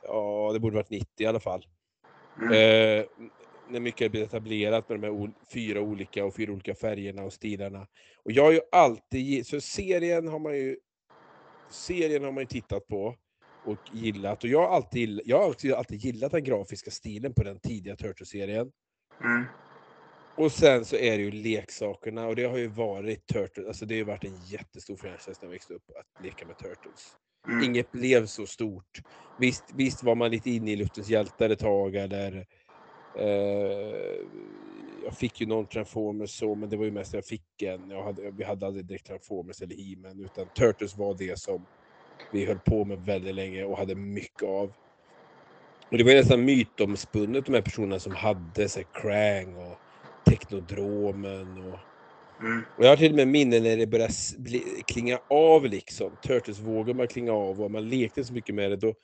Ja, 0.02 0.50
det 0.52 0.60
borde 0.60 0.76
varit 0.76 0.90
90 0.90 1.06
i 1.18 1.26
alla 1.26 1.40
fall. 1.40 1.66
Mm. 2.38 2.52
Eh, 2.52 3.04
när 3.68 3.80
mycket 3.80 4.10
blivit 4.10 4.28
etablerat 4.28 4.88
med 4.88 5.00
de 5.00 5.06
här 5.06 5.30
fyra 5.52 5.80
olika 5.80 6.24
och 6.24 6.34
fyra 6.34 6.52
olika 6.52 6.74
färgerna 6.74 7.22
och 7.22 7.32
stilarna. 7.32 7.86
Och 8.24 8.32
jag 8.32 8.44
har 8.44 8.52
ju 8.52 8.60
alltid, 8.72 9.46
så 9.46 9.60
serien 9.60 10.28
har 10.28 10.38
man 10.38 10.56
ju 10.56 10.76
serien 11.70 12.24
har 12.24 12.32
man 12.32 12.42
ju 12.42 12.46
tittat 12.46 12.86
på 12.88 13.16
och 13.64 13.78
gillat. 13.92 14.44
Och 14.44 14.50
jag 14.50 14.68
har 14.68 14.76
alltid, 14.76 15.20
jag 15.24 15.38
har 15.38 15.76
alltid 15.76 16.04
gillat 16.04 16.32
den 16.32 16.44
grafiska 16.44 16.90
stilen 16.90 17.34
på 17.34 17.42
den 17.42 17.60
tidiga 17.60 17.96
Turtles-serien. 17.96 18.72
Mm. 19.24 19.44
Och 20.34 20.52
sen 20.52 20.84
så 20.84 20.96
är 20.96 21.18
det 21.18 21.22
ju 21.22 21.30
leksakerna 21.30 22.26
och 22.26 22.36
det 22.36 22.44
har 22.44 22.58
ju 22.58 22.66
varit 22.66 23.26
Turtles, 23.26 23.66
alltså 23.66 23.86
det 23.86 23.94
har 23.94 23.98
ju 23.98 24.04
varit 24.04 24.24
en 24.24 24.44
jättestor 24.44 24.96
franchise 24.96 25.34
när 25.40 25.46
jag 25.46 25.50
växte 25.50 25.74
upp 25.74 25.90
att 25.96 26.24
leka 26.24 26.46
med 26.46 26.58
Turtles. 26.58 27.16
Mm. 27.48 27.64
Inget 27.64 27.92
blev 27.92 28.26
så 28.26 28.46
stort. 28.46 29.02
Visst, 29.38 29.64
visst 29.74 30.02
var 30.02 30.14
man 30.14 30.30
lite 30.30 30.50
inne 30.50 30.70
i 30.70 30.76
Luftens 30.76 31.08
hjältar 31.08 31.50
ett 31.50 31.58
tag 31.58 31.94
eller 31.94 32.46
eh, 33.18 34.16
jag 35.04 35.14
fick 35.14 35.40
ju 35.40 35.46
någon 35.46 35.66
Transformers 35.66 36.30
så, 36.30 36.54
men 36.54 36.70
det 36.70 36.76
var 36.76 36.84
ju 36.84 36.90
mest 36.90 37.14
jag 37.14 37.24
fick 37.24 37.62
en. 37.62 37.90
Jag 37.90 38.04
hade, 38.04 38.30
vi 38.30 38.44
hade 38.44 38.66
aldrig 38.66 38.84
direkt 38.84 39.06
Transformers 39.06 39.62
eller 39.62 39.76
He-Man, 39.76 40.20
utan 40.20 40.46
Turtles 40.46 40.96
var 40.96 41.14
det 41.14 41.38
som 41.38 41.66
vi 42.32 42.44
höll 42.44 42.58
på 42.58 42.84
med 42.84 42.98
väldigt 42.98 43.34
länge 43.34 43.64
och 43.64 43.78
hade 43.78 43.94
mycket 43.94 44.42
av. 44.42 44.72
Och 45.90 45.98
det 45.98 46.04
var 46.04 46.12
nästan 46.12 46.44
mytomspunnet 46.44 47.46
de 47.46 47.54
här 47.54 47.62
personerna 47.62 47.98
som 47.98 48.14
hade 48.14 48.68
så 48.68 48.78
här, 48.78 48.86
Krang 49.02 49.56
och 49.56 49.78
technodromen 50.24 51.72
och 51.72 51.78
Mm. 52.40 52.62
Och 52.76 52.84
jag 52.84 52.88
har 52.88 52.96
till 52.96 53.10
och 53.10 53.16
med 53.16 53.28
minnen 53.28 53.62
när 53.62 53.76
det 53.76 53.86
började 53.86 54.12
klinga 54.86 55.18
av 55.28 55.66
liksom. 55.66 56.10
Turtles-vågen 56.22 56.96
började 56.96 57.12
klinga 57.12 57.32
av 57.32 57.62
och 57.62 57.70
man 57.70 57.88
lekte 57.88 58.24
så 58.24 58.32
mycket 58.32 58.54
med 58.54 58.70
det. 58.70 58.76
Då, 58.76 58.94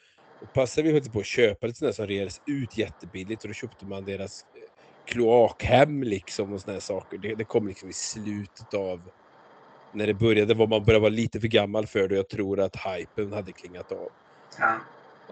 passade 0.55 0.89
vi 0.89 0.95
faktiskt 0.95 1.13
på 1.13 1.21
att 1.21 1.27
köpa 1.27 1.67
lite 1.67 1.79
sådana 1.79 1.93
som 1.93 2.07
reades 2.07 2.41
ut 2.47 2.79
jättebilligt 2.79 3.43
och 3.43 3.49
då 3.49 3.55
köpte 3.55 3.87
man 3.87 4.05
deras 4.05 4.43
eh, 4.43 4.61
kloakhem 5.07 6.03
liksom 6.03 6.53
och 6.53 6.61
sådana 6.61 6.81
saker. 6.81 7.19
Det, 7.19 7.35
det, 7.35 7.45
kom 7.45 7.69
liksom 7.69 7.89
i 7.89 7.93
slutet 7.93 8.75
av 8.75 9.01
när 9.93 10.07
det 10.07 10.15
började, 10.15 10.55
var 10.55 10.67
man 10.67 10.85
började 10.85 11.01
vara 11.03 11.11
lite 11.11 11.41
för 11.41 11.49
gammal 11.49 11.87
för 11.87 12.09
det 12.09 12.15
och 12.15 12.19
jag 12.19 12.29
tror 12.29 12.61
att 12.61 12.77
hypen 12.77 13.33
hade 13.33 13.53
klingat 13.53 13.93
av. 13.93 14.09
Ja. 14.59 14.79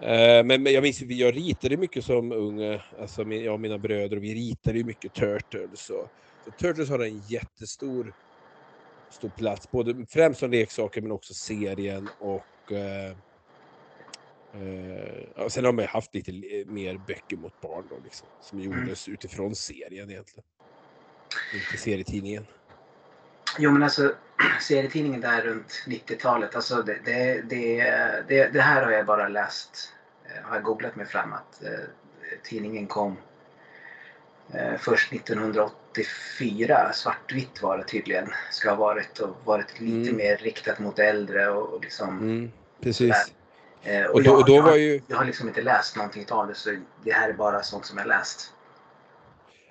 Uh, 0.01 0.45
men, 0.45 0.63
men 0.63 0.73
jag 0.73 0.83
minns 0.83 1.01
jag 1.01 1.35
ritade 1.35 1.77
mycket 1.77 2.05
som 2.05 2.31
ung, 2.31 2.79
alltså 2.99 3.23
jag 3.23 3.53
och 3.53 3.59
mina 3.59 3.77
bröder, 3.77 4.17
och 4.17 4.23
vi 4.23 4.33
ritade 4.33 4.77
ju 4.77 4.83
mycket 4.83 5.13
Turtles. 5.13 5.89
Och, 5.89 6.09
Turtles 6.57 6.89
har 6.89 6.99
en 6.99 7.19
jättestor 7.19 8.13
stor 9.09 9.29
plats, 9.29 9.71
både 9.71 10.05
främst 10.09 10.39
som 10.39 10.51
leksaker 10.51 11.01
men 11.01 11.11
också 11.11 11.33
serien 11.33 12.09
och 12.19 12.71
eh, 12.71 13.11
eh, 14.53 15.47
sen 15.47 15.65
har 15.65 15.71
man 15.71 15.85
haft 15.85 16.13
lite 16.13 16.31
mer 16.65 17.01
böcker 17.07 17.37
mot 17.37 17.61
barn 17.61 17.83
då, 17.89 17.95
liksom, 18.03 18.27
som 18.41 18.59
mm. 18.59 18.71
gjordes 18.71 19.07
mm. 19.07 19.13
utifrån 19.13 19.55
serien 19.55 20.11
egentligen. 20.11 20.43
Inte 21.53 21.77
serietidningen. 21.83 22.45
Jo 23.59 23.71
men 23.71 23.83
alltså 23.83 24.15
serietidningen 24.61 25.21
där 25.21 25.41
runt 25.41 25.83
90-talet, 25.87 26.55
alltså 26.55 26.81
det, 26.81 26.99
det, 27.05 27.41
det, 28.27 28.53
det, 28.53 28.61
här 28.61 28.83
har 28.83 28.91
jag 28.91 29.05
bara 29.05 29.27
läst 29.27 29.93
eh, 30.25 30.43
har 30.43 30.55
jag 30.55 30.63
googlat 30.63 30.95
mig 30.95 31.05
fram 31.05 31.33
att 31.33 31.63
eh, 31.63 31.69
tidningen 32.43 32.87
kom 32.87 33.17
eh, 34.53 34.77
först 34.79 35.11
1984. 36.01 36.93
Svartvitt 36.93 37.61
var 37.61 37.77
det 37.77 37.83
tydligen. 37.83 38.27
Ska 38.51 38.69
ha 38.69 38.75
varit 38.75 39.19
och 39.19 39.35
varit 39.45 39.79
lite 39.81 40.09
Mm. 40.09 40.15
mer 40.15 40.37
riktat 40.37 40.79
mot 40.79 40.99
äldre 40.99 41.49
och, 41.49 41.73
och 41.73 41.81
liksom 41.83 42.17
Mm, 42.19 42.51
precis. 42.81 43.15
Eh, 43.83 44.05
Och 44.05 44.23
då- 44.23 44.31
och 44.35 44.45
då 44.45 44.55
jag, 44.55 44.61
var 44.63 44.69
har- 44.69 44.77
ju- 44.77 45.01
jag 45.07 45.17
har 45.17 45.25
liksom 45.25 45.47
inte 45.47 45.61
läst 45.61 45.95
någonting 45.95 46.25
av 46.29 46.47
det 46.47 46.55
så 46.55 46.75
det 47.03 47.11
här 47.11 47.29
är 47.29 47.33
bara 47.33 47.63
sånt 47.63 47.85
som 47.85 47.97
jag 47.97 48.07
läst. 48.07 48.53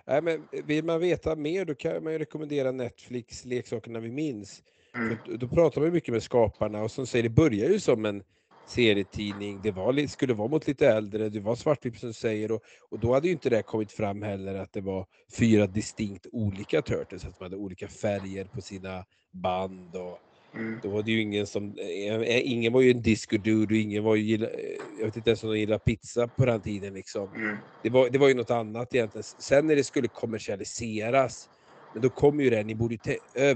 Nej, 0.08 0.22
men 0.22 0.48
vill 0.52 0.84
man 0.84 1.00
veta 1.00 1.36
mer 1.36 1.64
då 1.64 1.74
kan 1.74 2.04
man 2.04 2.12
ju 2.12 2.18
rekommendera 2.18 2.72
Netflix 2.72 3.44
Leksakerna 3.44 4.00
vi 4.00 4.10
minns. 4.10 4.62
Mm. 4.94 5.16
För 5.26 5.36
då 5.36 5.48
pratar 5.48 5.80
man 5.80 5.92
mycket 5.92 6.12
med 6.14 6.22
skaparna 6.22 6.82
och 6.82 6.90
som 6.90 7.06
säger 7.06 7.22
det 7.22 7.28
börjar 7.28 7.68
ju 7.70 7.80
som 7.80 8.04
en 8.04 8.22
serietidning. 8.66 9.60
Det 9.62 9.70
var, 9.70 10.06
skulle 10.06 10.34
vara 10.34 10.48
mot 10.48 10.66
lite 10.66 10.88
äldre, 10.88 11.28
det 11.28 11.40
var 11.40 11.54
svartvitt 11.54 12.00
som 12.00 12.14
säger 12.14 12.52
och, 12.52 12.60
och 12.90 12.98
då 12.98 13.14
hade 13.14 13.26
ju 13.26 13.32
inte 13.32 13.50
det 13.50 13.62
kommit 13.62 13.92
fram 13.92 14.22
heller 14.22 14.54
att 14.54 14.72
det 14.72 14.80
var 14.80 15.06
fyra 15.38 15.66
distinkt 15.66 16.26
olika 16.32 16.82
Turtles, 16.82 17.24
att 17.24 17.38
de 17.38 17.44
hade 17.44 17.56
olika 17.56 17.88
färger 17.88 18.44
på 18.44 18.60
sina 18.60 19.04
band 19.32 19.96
och 19.96 20.18
Mm. 20.56 20.80
då 20.82 20.90
var 20.90 21.02
det 21.02 21.10
ju 21.10 21.20
ingen 21.20 21.46
som, 21.46 21.74
eh, 21.78 22.52
ingen 22.52 22.72
var 22.72 22.80
ju 22.80 22.90
en 22.90 23.02
disco 23.02 23.36
dude 23.36 23.74
och 23.74 23.80
ingen 23.80 24.04
var 24.04 24.16
ju, 24.16 24.44
eh, 24.44 24.50
jag 24.98 25.06
vet 25.06 25.16
inte 25.16 25.30
ens 25.30 25.44
om 25.44 25.50
de 25.50 25.58
gillade 25.58 25.78
pizza 25.84 26.28
på 26.28 26.46
den 26.46 26.60
tiden 26.60 26.94
liksom. 26.94 27.28
Mm. 27.34 27.56
Det 27.82 27.90
var, 27.90 28.10
det 28.10 28.18
var 28.18 28.28
ju 28.28 28.34
något 28.34 28.50
annat 28.50 28.94
egentligen. 28.94 29.22
Sen 29.22 29.66
när 29.66 29.76
det 29.76 29.84
skulle 29.84 30.08
kommersialiseras, 30.08 31.48
men 31.92 32.02
då 32.02 32.10
kom 32.10 32.40
ju 32.40 32.50
det, 32.50 32.64
ni 32.64 32.74
borde 32.74 32.98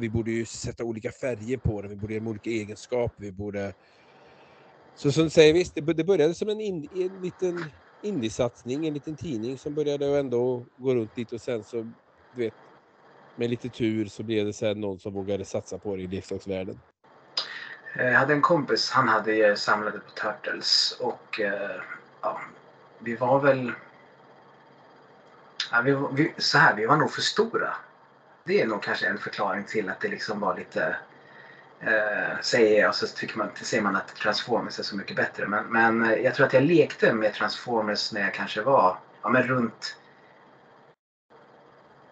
vi 0.00 0.10
borde 0.10 0.30
ju 0.30 0.44
sätta 0.44 0.84
olika 0.84 1.10
färger 1.12 1.56
på 1.56 1.82
den, 1.82 1.90
vi 1.90 1.96
borde 1.96 2.12
ge 2.12 2.18
dem 2.18 2.28
olika 2.28 2.50
egenskaper, 2.50 3.24
vi 3.24 3.32
borde... 3.32 3.74
Så 5.02 5.12
som 5.12 5.24
du 5.24 5.30
säger, 5.30 5.54
visst, 5.54 5.74
det, 5.74 6.04
började 6.04 6.34
som 6.34 6.48
en, 6.48 6.60
in, 6.60 6.88
en 6.92 7.20
liten 7.20 7.64
indiesatsning, 8.02 8.86
en 8.86 8.94
liten 8.94 9.16
tidning 9.16 9.58
som 9.58 9.74
började 9.74 10.18
ändå 10.18 10.66
gå 10.76 10.94
runt 10.94 11.16
lite 11.16 11.34
och 11.34 11.40
sen 11.40 11.64
så, 11.64 11.82
du 12.32 12.40
vet, 12.44 12.54
med 13.36 13.50
lite 13.50 13.70
tur 13.70 14.06
så 14.06 14.22
blev 14.22 14.46
det 14.46 14.52
sen 14.52 14.80
någon 14.80 14.98
som 14.98 15.12
vågade 15.12 15.44
satsa 15.44 15.78
på 15.78 15.96
det 15.96 16.02
i 16.02 16.06
leksaksvärlden. 16.06 16.80
Jag 17.96 18.12
hade 18.12 18.34
en 18.34 18.42
kompis, 18.42 18.90
han 18.90 19.08
hade 19.08 19.32
eh, 19.32 19.48
ju 19.48 19.56
samlade 19.56 19.98
på 19.98 20.10
Turtles 20.10 20.96
och 21.00 21.40
eh, 21.40 21.80
ja, 22.22 22.40
vi 22.98 23.16
var 23.16 23.40
väl... 23.40 23.72
Ja, 25.72 25.82
vi, 25.84 25.92
var- 25.92 26.12
vi, 26.12 26.32
så 26.38 26.58
här, 26.58 26.76
vi 26.76 26.86
var 26.86 26.96
nog 26.96 27.10
för 27.10 27.22
stora. 27.22 27.76
Det 28.46 28.60
är 28.60 28.66
nog 28.66 28.82
kanske 28.82 29.06
en 29.06 29.18
förklaring 29.18 29.64
till 29.64 29.88
att 29.88 30.00
det 30.00 30.08
liksom 30.08 30.40
var 30.40 30.58
lite... 30.58 30.96
Eh, 31.82 32.40
säger 32.42 32.80
jag 32.80 32.94
så 32.94 33.06
tycker 33.06 33.38
man, 33.38 33.50
säger 33.62 33.82
man 33.82 33.96
att 33.96 34.16
Transformers 34.16 34.78
är 34.78 34.82
så 34.82 34.96
mycket 34.96 35.16
bättre. 35.16 35.46
Men, 35.46 35.66
men 35.66 36.02
eh, 36.10 36.18
jag 36.18 36.34
tror 36.34 36.46
att 36.46 36.52
jag 36.52 36.62
lekte 36.62 37.12
med 37.14 37.34
Transformers 37.34 38.12
när 38.12 38.20
jag 38.20 38.34
kanske 38.34 38.62
var 38.62 38.96
ja, 39.22 39.28
men 39.28 39.42
runt 39.42 39.96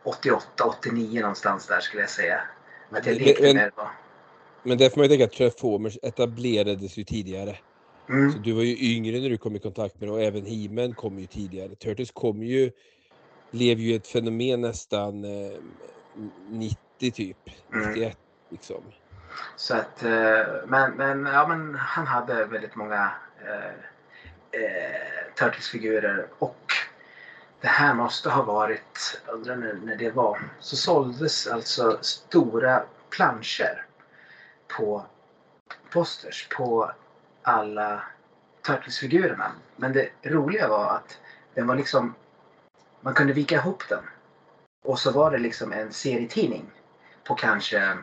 88, 0.05 0.65
89 0.65 1.21
någonstans 1.21 1.67
där 1.67 1.81
skulle 1.81 2.03
jag 2.03 2.11
säga. 2.11 2.41
Att 2.91 3.07
jag 3.07 3.15
lekte 3.17 3.43
men- 3.43 3.57
med 3.57 3.65
det. 3.67 3.73
var- 3.77 3.91
Men 4.63 4.79
där 4.79 4.91
får 4.91 4.97
man 4.97 5.05
ju 5.05 5.09
tänka 5.09 5.25
att 5.25 5.33
Transformers 5.33 5.99
etablerades 6.03 6.97
ju 6.97 7.05
tidigare. 7.05 7.59
Mm. 8.09 8.33
Så 8.33 8.39
du 8.39 8.53
var 8.53 8.63
ju 8.63 8.95
yngre 8.97 9.21
när 9.21 9.31
du 9.31 9.39
kom 9.39 9.57
i 9.57 9.59
kontakt 9.59 10.01
med 10.01 10.09
det 10.09 10.13
och 10.13 10.23
även 10.23 10.47
He-Man 10.47 10.95
kom 10.95 11.19
ju 11.19 11.27
tidigare. 11.27 11.75
Turtles 11.75 12.11
kom 12.11 12.43
ju, 12.43 12.71
blev 13.51 13.79
ju 13.79 13.97
ett 13.97 14.07
fenomen 14.07 14.61
nästan 14.61 15.25
eh, 15.25 15.53
90 16.49 17.11
typ, 17.11 17.37
Mm. 17.75 17.89
91 17.89 18.19
liksom. 18.51 18.83
Så 19.57 19.77
att, 19.77 20.03
eh, 20.03 20.47
men, 20.67 20.93
men, 20.93 21.27
ja, 21.27 21.49
men 21.49 21.75
han 21.75 22.07
hade 22.07 22.45
väldigt 22.45 22.75
många 22.75 23.11
eh, 23.47 24.61
eh, 24.61 25.35
Turtles-figurer 25.35 26.27
och 26.39 26.73
det 27.61 27.69
här 27.69 27.95
måste 27.95 28.31
ha 28.31 28.43
varit, 28.43 29.21
jag 29.27 29.35
undrar 29.35 29.57
när, 29.57 29.73
när 29.73 29.97
det 29.97 30.11
var, 30.11 30.41
så 30.61 30.77
såldes 30.77 31.47
alltså 31.47 31.99
stora 32.01 32.83
planscher 33.11 33.87
på 34.77 35.07
posters 35.91 36.49
på 36.49 36.93
alla 37.43 38.03
Turtles-figurerna. 38.63 39.53
Men 39.77 39.93
det 39.93 40.11
roliga 40.23 40.69
var 40.69 40.91
att 40.95 41.19
den 41.55 41.67
var 41.67 41.77
liksom, 41.77 42.15
man 43.01 43.15
kunde 43.15 43.33
vika 43.33 43.55
ihop 43.55 43.89
den. 43.89 44.05
Och 44.83 44.99
så 44.99 45.11
var 45.11 45.31
det 45.31 45.39
liksom 45.39 45.73
en 45.73 45.93
serietidning 45.93 46.71
på 47.25 47.35
kanske 47.35 47.97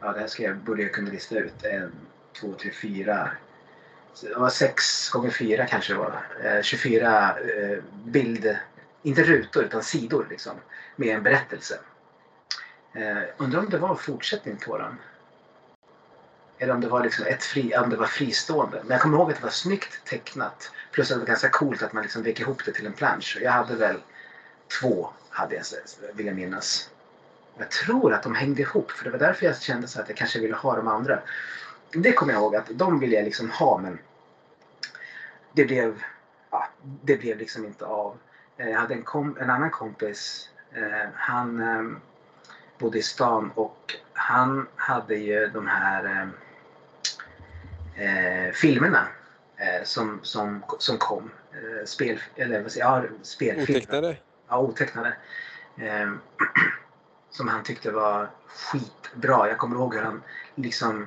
Ja, 0.00 0.12
det 0.12 0.20
här 0.20 0.26
ska 0.26 0.42
jag, 0.42 0.56
borde 0.56 0.82
jag 0.82 0.92
kunna 0.92 1.10
lista 1.10 1.38
ut. 1.38 1.64
En, 1.64 1.92
två, 2.40 2.54
tre, 2.54 2.70
fyra. 2.70 3.30
Det 4.22 4.34
var 4.34 4.50
sex 4.50 5.10
gånger 5.10 5.30
fyra 5.30 5.66
kanske 5.66 5.92
det 5.92 5.98
var. 5.98 6.26
Eh, 6.44 6.62
24 6.62 7.38
eh, 7.38 7.78
bild, 8.04 8.56
inte 9.02 9.22
rutor 9.22 9.64
utan 9.64 9.82
sidor 9.82 10.26
liksom. 10.30 10.52
Med 10.96 11.16
en 11.16 11.22
berättelse. 11.22 11.78
Eh, 12.92 13.22
undrar 13.36 13.60
om 13.60 13.70
det 13.70 13.78
var 13.78 13.90
en 13.90 13.96
fortsättning 13.96 14.56
på 14.56 14.78
den. 14.78 14.98
Eller 16.58 16.74
om 16.74 16.80
det 16.80 16.88
var 16.88 17.04
liksom 17.04 17.26
ett 17.26 17.44
fri, 17.44 17.76
om 17.76 17.90
det 17.90 17.96
var 17.96 18.06
fristående. 18.06 18.78
Men 18.82 18.90
jag 18.90 19.00
kommer 19.00 19.18
ihåg 19.18 19.30
att 19.30 19.36
det 19.36 19.42
var 19.42 19.50
snyggt 19.50 20.04
tecknat. 20.04 20.70
Plus 20.92 21.10
att 21.10 21.16
det 21.16 21.20
var 21.20 21.26
ganska 21.26 21.50
coolt 21.50 21.82
att 21.82 21.92
man 21.92 22.02
liksom 22.02 22.22
vek 22.22 22.40
ihop 22.40 22.64
det 22.64 22.72
till 22.72 22.86
en 22.86 22.92
plansch. 22.92 23.38
Jag 23.40 23.52
hade 23.52 23.74
väl 23.74 23.96
två, 24.80 25.10
hade 25.30 25.54
jag, 25.54 25.64
vill 26.14 26.26
jag 26.26 26.34
minnas. 26.34 26.90
Jag 27.58 27.70
tror 27.70 28.12
att 28.14 28.22
de 28.22 28.34
hängde 28.34 28.62
ihop 28.62 28.90
för 28.90 29.04
det 29.04 29.10
var 29.10 29.18
därför 29.18 29.46
jag 29.46 29.60
kände 29.60 29.88
så 29.88 30.00
att 30.00 30.08
jag 30.08 30.16
kanske 30.18 30.38
ville 30.38 30.54
ha 30.56 30.76
de 30.76 30.88
andra. 30.88 31.18
Det 31.92 32.12
kommer 32.12 32.32
jag 32.32 32.42
ihåg 32.42 32.56
att 32.56 32.68
de 32.70 33.00
ville 33.00 33.16
jag 33.16 33.24
liksom 33.24 33.50
ha 33.50 33.78
men 33.78 33.98
det 35.52 35.64
blev, 35.64 36.02
ja, 36.50 36.68
det 37.02 37.16
blev 37.16 37.38
liksom 37.38 37.64
inte 37.64 37.84
av. 37.84 38.16
Eh, 38.56 38.68
Jag 38.68 38.78
hade 38.78 38.94
en, 38.94 39.02
kom, 39.02 39.36
en 39.40 39.50
annan 39.50 39.70
kompis. 39.70 40.50
Eh, 40.72 41.08
han 41.14 41.60
eh, 41.60 41.98
bodde 42.78 42.98
i 42.98 43.02
stan 43.02 43.50
och 43.54 43.94
han 44.12 44.66
hade 44.76 45.14
ju 45.14 45.46
de 45.46 45.66
här 45.66 46.30
eh, 47.96 48.46
eh, 48.46 48.52
filmerna 48.52 49.08
eh, 49.56 49.84
som, 49.84 50.20
som, 50.22 50.62
som 50.78 50.98
kom. 50.98 51.30
Spel, 51.84 52.20
eller 52.36 52.62
vad 52.62 52.72
säger 52.72 52.86
jag? 52.86 53.04
Ja, 53.04 53.08
spelfilmer. 53.22 53.80
Otecknade? 53.80 54.16
Ja, 54.48 54.58
otecknade. 54.58 55.16
Som 57.30 57.48
han 57.48 57.62
tyckte 57.62 57.90
var 57.90 58.30
skitbra. 58.46 59.48
Jag 59.48 59.58
kommer 59.58 59.76
ihåg 59.76 59.94
hur 59.94 60.02
han 60.02 60.22
liksom 60.54 61.06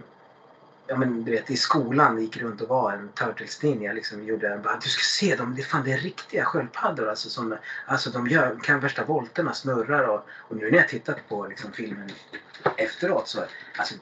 Ja 0.88 0.98
men 0.98 1.24
du 1.24 1.32
vet 1.32 1.50
i 1.50 1.58
skolan 1.58 2.22
gick 2.22 2.38
runt 2.38 2.62
och 2.62 2.68
var 2.68 2.92
en 2.92 3.10
Turtles-ninja. 3.10 3.94
Liksom, 3.94 4.24
gjorde 4.24 4.50
en, 4.50 4.62
bara, 4.62 4.76
du 4.76 4.90
ska 4.90 5.02
se 5.02 5.36
dem, 5.36 5.56
det, 5.56 5.64
fan, 5.64 5.84
det 5.84 5.92
är 5.92 5.98
riktiga 5.98 6.46
sköldpaddor. 6.46 7.10
Alltså, 7.10 7.30
som, 7.30 7.56
alltså 7.86 8.10
de 8.10 8.28
gör, 8.28 8.60
kan 8.64 8.80
värsta 8.80 9.04
volterna, 9.04 9.54
snurrar 9.54 10.04
och, 10.08 10.26
och 10.30 10.56
nu 10.56 10.72
när 10.72 10.78
jag 10.78 10.88
tittat 10.88 11.30
på 11.30 11.46
liksom, 11.48 11.72
filmen 11.72 12.10
efteråt 12.78 13.28
så 13.28 13.44
alltså, 13.78 13.96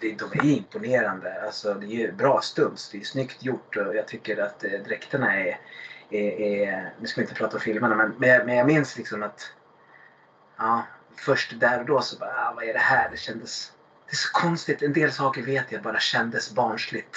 det, 0.00 0.12
de 0.12 0.24
är 0.32 0.44
imponerande. 0.44 1.42
Alltså, 1.42 1.74
det 1.74 1.86
är 1.86 1.88
ju 2.06 2.12
bra 2.12 2.40
stunts, 2.40 2.88
det 2.88 3.00
är 3.00 3.04
snyggt 3.04 3.42
gjort 3.42 3.76
och 3.76 3.94
jag 3.96 4.06
tycker 4.06 4.42
att 4.42 4.64
eh, 4.64 4.70
dräkterna 4.70 5.40
är, 5.40 5.58
är, 6.10 6.40
är, 6.40 6.92
nu 7.00 7.06
ska 7.06 7.20
vi 7.20 7.24
inte 7.24 7.34
prata 7.34 7.56
om 7.56 7.60
filmerna 7.60 7.94
men, 7.94 8.14
men, 8.18 8.28
jag- 8.28 8.46
men 8.46 8.56
jag 8.56 8.66
minns 8.66 8.96
liksom 8.96 9.22
att 9.22 9.52
ja, 10.56 10.82
först 11.20 11.60
där 11.60 11.80
och 11.80 11.86
då 11.86 12.00
så 12.00 12.18
bara, 12.18 12.30
ah, 12.30 12.52
vad 12.54 12.64
är 12.64 12.72
det 12.72 12.78
här? 12.78 13.10
Det 13.10 13.16
kändes 13.16 13.72
det 14.10 14.14
är 14.14 14.16
så 14.16 14.32
konstigt. 14.32 14.82
En 14.82 14.92
del 14.92 15.12
saker 15.12 15.42
vet 15.42 15.72
jag 15.72 15.82
bara 15.82 16.00
kändes 16.00 16.54
barnsligt 16.54 17.16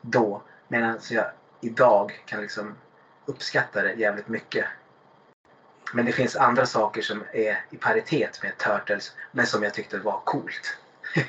då. 0.00 0.42
Medan 0.68 0.98
jag 1.10 1.24
idag 1.60 2.22
kan 2.26 2.40
liksom 2.40 2.74
uppskatta 3.26 3.82
det 3.82 3.92
jävligt 3.92 4.28
mycket. 4.28 4.64
Men 5.94 6.04
det 6.06 6.12
finns 6.12 6.36
andra 6.36 6.66
saker 6.66 7.02
som 7.02 7.24
är 7.32 7.64
i 7.70 7.76
paritet 7.76 8.42
med 8.42 8.58
Turtles 8.58 9.12
men 9.32 9.46
som 9.46 9.62
jag 9.62 9.74
tyckte 9.74 9.98
var 9.98 10.20
coolt. 10.24 10.76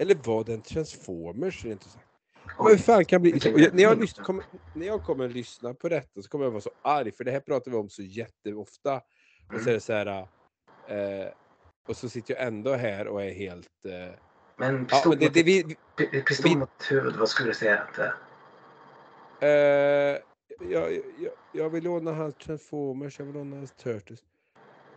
eller 0.00 0.14
var 0.14 0.44
det 0.44 0.54
en 0.54 0.62
Transformers 0.62 1.64
rent 1.64 1.86
ut 1.86 1.92
sagt? 1.92 2.09
Men 2.58 2.78
fan 2.78 3.04
kan 3.04 3.22
bli... 3.22 3.32
när, 3.72 3.82
jag 3.82 4.00
lyssnar, 4.00 4.24
kommer, 4.24 4.44
när 4.74 4.86
jag 4.86 5.04
kommer 5.04 5.28
lyssna 5.28 5.74
på 5.74 5.88
detta 5.88 6.22
så 6.22 6.28
kommer 6.28 6.44
jag 6.44 6.50
vara 6.50 6.60
så 6.60 6.70
arg, 6.82 7.12
för 7.12 7.24
det 7.24 7.30
här 7.30 7.40
pratar 7.40 7.70
vi 7.70 7.76
om 7.76 7.88
så 7.88 8.02
jätteofta. 8.02 9.00
Och 9.54 9.60
så 9.60 9.70
är 9.70 9.74
det 9.74 9.80
så 9.80 9.92
här... 9.92 10.06
Eh, 10.88 11.28
och 11.88 11.96
så 11.96 12.08
sitter 12.08 12.34
jag 12.34 12.46
ändå 12.46 12.74
här 12.74 13.06
och 13.06 13.22
är 13.22 13.32
helt... 13.32 13.84
Eh, 13.84 14.14
men 14.56 14.86
pistol, 14.86 15.12
ja, 15.12 15.18
men 15.20 15.32
det, 15.32 15.42
det, 15.42 15.42
vi, 15.42 16.22
pistol 16.22 16.58
mot 16.58 16.90
huvud, 16.90 17.16
vad 17.16 17.28
skulle 17.28 17.50
du 17.50 17.54
säga 17.54 17.78
att 17.78 17.94
det 17.94 18.12
är? 19.46 20.14
Eh, 20.14 20.18
jag, 20.60 20.92
jag, 20.92 21.02
jag 21.52 21.70
vill 21.70 21.84
låna 21.84 22.12
hans 22.12 22.34
Transformers, 22.34 23.18
jag 23.18 23.26
vill 23.26 23.34
låna 23.34 23.56
hans 23.56 23.72
Turtles. 23.72 24.20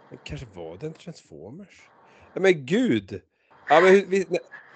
Men 0.09 0.19
kanske 0.23 0.47
var 0.53 0.77
det 0.77 0.85
en 0.85 0.93
Transformers? 0.93 1.89
Nej 2.33 2.41
men 2.41 2.65
gud! 2.65 3.21
Ja, 3.69 3.81
men, 3.81 4.09
vi, 4.09 4.25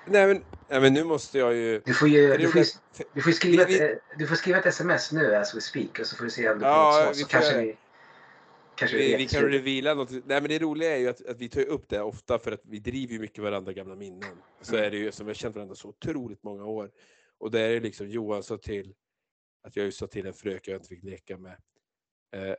Nej 0.10 0.28
men, 0.28 0.44
nej 0.70 0.82
men 0.82 0.94
nu 0.94 1.04
måste 1.04 1.38
jag 1.38 1.56
ju... 1.56 1.82
Du 1.86 1.94
får, 1.94 2.08
ju, 2.08 2.38
du 2.38 2.48
får, 2.48 2.64
du 3.14 3.22
får 3.22 3.32
skriva, 3.32 3.66
vi, 3.66 3.80
ett, 3.80 4.00
du 4.18 4.28
får 4.28 4.36
skriva 4.36 4.60
ett 4.60 4.66
sms 4.66 5.12
nu 5.12 5.36
as 5.36 5.56
we 5.56 5.62
speak 5.62 6.00
och 6.00 6.06
så 6.06 6.16
får 6.16 6.24
du 6.24 6.32
se 6.32 6.50
om 6.50 6.56
du 6.56 6.60
får 6.60 6.70
ja, 6.70 7.04
något 7.08 7.16
svar. 7.16 7.24
Så 7.24 7.28
kanske 7.28 7.62
vi, 7.62 7.78
kanske 8.76 8.98
vi, 8.98 9.16
vi, 9.16 9.28
kan 9.28 9.42
reveala 9.42 9.94
något. 9.94 10.12
Nej 10.12 10.42
men 10.42 10.44
det 10.44 10.60
roliga 10.60 10.96
är 10.96 10.98
ju 10.98 11.08
att, 11.08 11.26
att 11.26 11.38
vi 11.38 11.50
tar 11.50 11.62
upp 11.62 11.90
det 11.90 12.02
ofta 12.02 12.40
för 12.40 12.52
att 12.52 12.62
vi 12.64 12.80
driver 12.80 13.14
ju 13.14 13.20
mycket 13.20 13.44
varandra 13.44 13.74
gamla 13.74 13.96
minnen. 13.96 14.38
Så 14.62 14.74
mm. 14.74 14.86
är 14.86 14.92
det 14.92 14.98
ju 14.98 15.12
som 15.12 15.26
vi 15.26 15.30
har 15.30 15.36
känt 15.36 15.56
varandra 15.56 15.76
så 15.76 15.88
otroligt 15.88 16.44
många 16.44 16.66
år. 16.66 16.92
Och 17.38 17.52
där 17.52 17.70
är 17.70 17.74
det 17.74 17.80
liksom 17.80 18.10
Johan 18.10 18.44
sa 18.44 18.58
till 18.58 18.94
att 19.64 19.76
jag 19.76 19.94
sa 19.94 20.08
till 20.08 20.28
en 20.28 20.34
fröken 20.34 20.72
jag 20.72 20.80
inte 20.80 20.90
fick 20.90 21.04
leka 21.04 21.38
med. 21.38 21.58
Eh, 22.36 22.56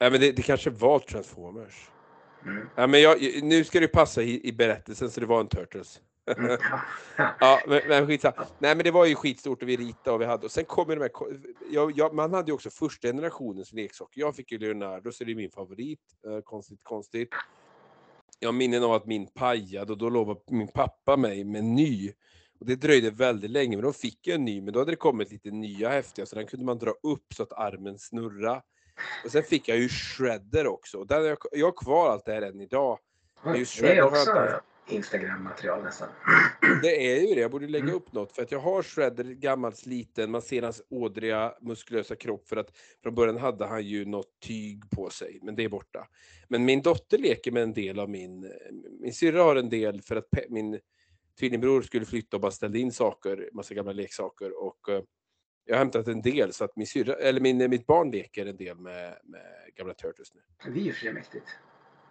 nej 0.00 0.10
men 0.10 0.20
det, 0.20 0.32
det 0.32 0.42
kanske 0.42 0.70
var 0.70 0.98
Transformers. 0.98 1.90
Mm. 2.44 2.68
Ja, 2.76 2.86
men 2.86 3.02
jag, 3.02 3.42
nu 3.42 3.64
ska 3.64 3.80
det 3.80 3.88
passa 3.88 4.22
i, 4.22 4.48
i 4.48 4.52
berättelsen 4.52 5.10
så 5.10 5.20
det 5.20 5.26
var 5.26 5.40
en 5.40 5.48
Turtles. 5.48 6.00
Ja, 7.40 7.60
men, 7.66 7.80
men 7.88 8.06
skitsamma. 8.06 8.46
Nej, 8.58 8.74
men 8.76 8.84
det 8.84 8.90
var 8.90 9.06
ju 9.06 9.14
skitstort 9.14 9.62
och 9.62 9.68
vi 9.68 9.76
ritade 9.76 10.14
och 10.14 10.20
vi 10.20 10.24
hade 10.24 10.44
och 10.44 10.52
sen 10.52 10.64
kommer 10.64 10.96
de 10.96 11.02
här. 11.02 11.10
Jag, 11.70 11.92
jag, 11.96 12.14
man 12.14 12.34
hade 12.34 12.50
ju 12.50 12.54
också 12.54 12.70
första 12.70 13.08
generationens 13.08 13.72
leksaker. 13.72 14.20
Jag 14.20 14.36
fick 14.36 14.52
ju 14.52 14.58
Leonardo, 14.58 15.12
så 15.12 15.24
det 15.24 15.32
är 15.32 15.36
min 15.36 15.50
favorit. 15.50 16.00
Uh, 16.26 16.40
konstigt, 16.40 16.80
konstigt. 16.82 17.28
Jag 18.38 18.48
har 18.48 18.52
minnen 18.52 18.84
av 18.84 18.92
att 18.92 19.06
min 19.06 19.26
pajade 19.26 19.92
och 19.92 19.98
då 19.98 20.08
lovade 20.08 20.40
min 20.50 20.68
pappa 20.68 21.16
mig 21.16 21.44
med 21.44 21.58
en 21.58 21.74
ny. 21.74 22.12
Och 22.60 22.66
det 22.66 22.76
dröjde 22.76 23.10
väldigt 23.10 23.50
länge, 23.50 23.76
men 23.76 23.84
då 23.84 23.92
fick 23.92 24.26
jag 24.26 24.34
en 24.34 24.44
ny. 24.44 24.60
Men 24.60 24.74
då 24.74 24.80
hade 24.80 24.92
det 24.92 24.96
kommit 24.96 25.32
lite 25.32 25.50
nya 25.50 25.88
häftiga, 25.88 26.26
så 26.26 26.36
den 26.36 26.46
kunde 26.46 26.66
man 26.66 26.78
dra 26.78 26.90
upp 26.90 27.34
så 27.34 27.42
att 27.42 27.52
armen 27.52 27.98
snurra. 27.98 28.62
Och 29.24 29.30
sen 29.30 29.42
fick 29.42 29.68
jag 29.68 29.78
ju 29.78 29.88
shredder 29.88 30.66
också. 30.66 30.98
Och 30.98 31.06
där 31.06 31.20
jag, 31.20 31.38
jag 31.52 31.66
har 31.66 31.84
kvar 31.84 32.10
allt 32.10 32.24
det 32.24 32.32
här 32.32 32.42
än 32.42 32.60
idag. 32.60 32.98
Men 33.44 33.58
just 33.58 33.80
det 33.80 33.96
är 33.96 34.02
också 34.02 34.60
Instagram-material 34.90 35.82
nästan. 35.82 36.08
Det 36.82 37.12
är 37.12 37.28
ju 37.28 37.34
det. 37.34 37.40
Jag 37.40 37.50
borde 37.50 37.66
lägga 37.66 37.84
mm. 37.84 37.96
upp 37.96 38.12
något 38.12 38.32
för 38.32 38.42
att 38.42 38.52
jag 38.52 38.58
har 38.58 38.82
Shredder 38.82 39.24
gammalt 39.24 39.76
sliten. 39.76 40.30
Man 40.30 40.42
ser 40.42 40.62
hans 40.62 40.82
ådriga 40.90 41.54
muskulösa 41.60 42.16
kropp 42.16 42.48
för 42.48 42.56
att 42.56 42.76
från 43.02 43.14
början 43.14 43.36
hade 43.36 43.66
han 43.66 43.82
ju 43.86 44.04
något 44.04 44.40
tyg 44.40 44.90
på 44.90 45.10
sig, 45.10 45.38
men 45.42 45.56
det 45.56 45.64
är 45.64 45.68
borta. 45.68 46.06
Men 46.48 46.64
min 46.64 46.82
dotter 46.82 47.18
leker 47.18 47.52
med 47.52 47.62
en 47.62 47.72
del 47.72 47.98
av 47.98 48.10
min, 48.10 48.52
min 49.00 49.14
syrra 49.14 49.42
har 49.42 49.56
en 49.56 49.68
del 49.68 50.02
för 50.02 50.16
att 50.16 50.26
min 50.48 50.80
tvillingbror 51.38 51.82
skulle 51.82 52.06
flytta 52.06 52.36
och 52.36 52.40
bara 52.40 52.52
ställde 52.52 52.78
in 52.78 52.92
saker, 52.92 53.48
massa 53.52 53.74
gamla 53.74 53.92
leksaker 53.92 54.64
och 54.64 54.88
uh, 54.88 55.00
jag 55.64 55.74
har 55.74 55.78
hämtat 55.78 56.08
en 56.08 56.22
del 56.22 56.52
så 56.52 56.64
att 56.64 56.76
min 56.76 56.86
syrra, 56.86 57.14
eller 57.14 57.40
min, 57.40 57.70
mitt 57.70 57.86
barn 57.86 58.10
leker 58.10 58.46
en 58.46 58.56
del 58.56 58.78
med, 58.78 59.18
med 59.24 59.42
gamla 59.76 59.94
Turtles 59.94 60.34
nu. 60.34 60.40
Det 60.72 60.80
är 60.80 61.04
ju 61.04 61.12
mäktigt. 61.12 61.44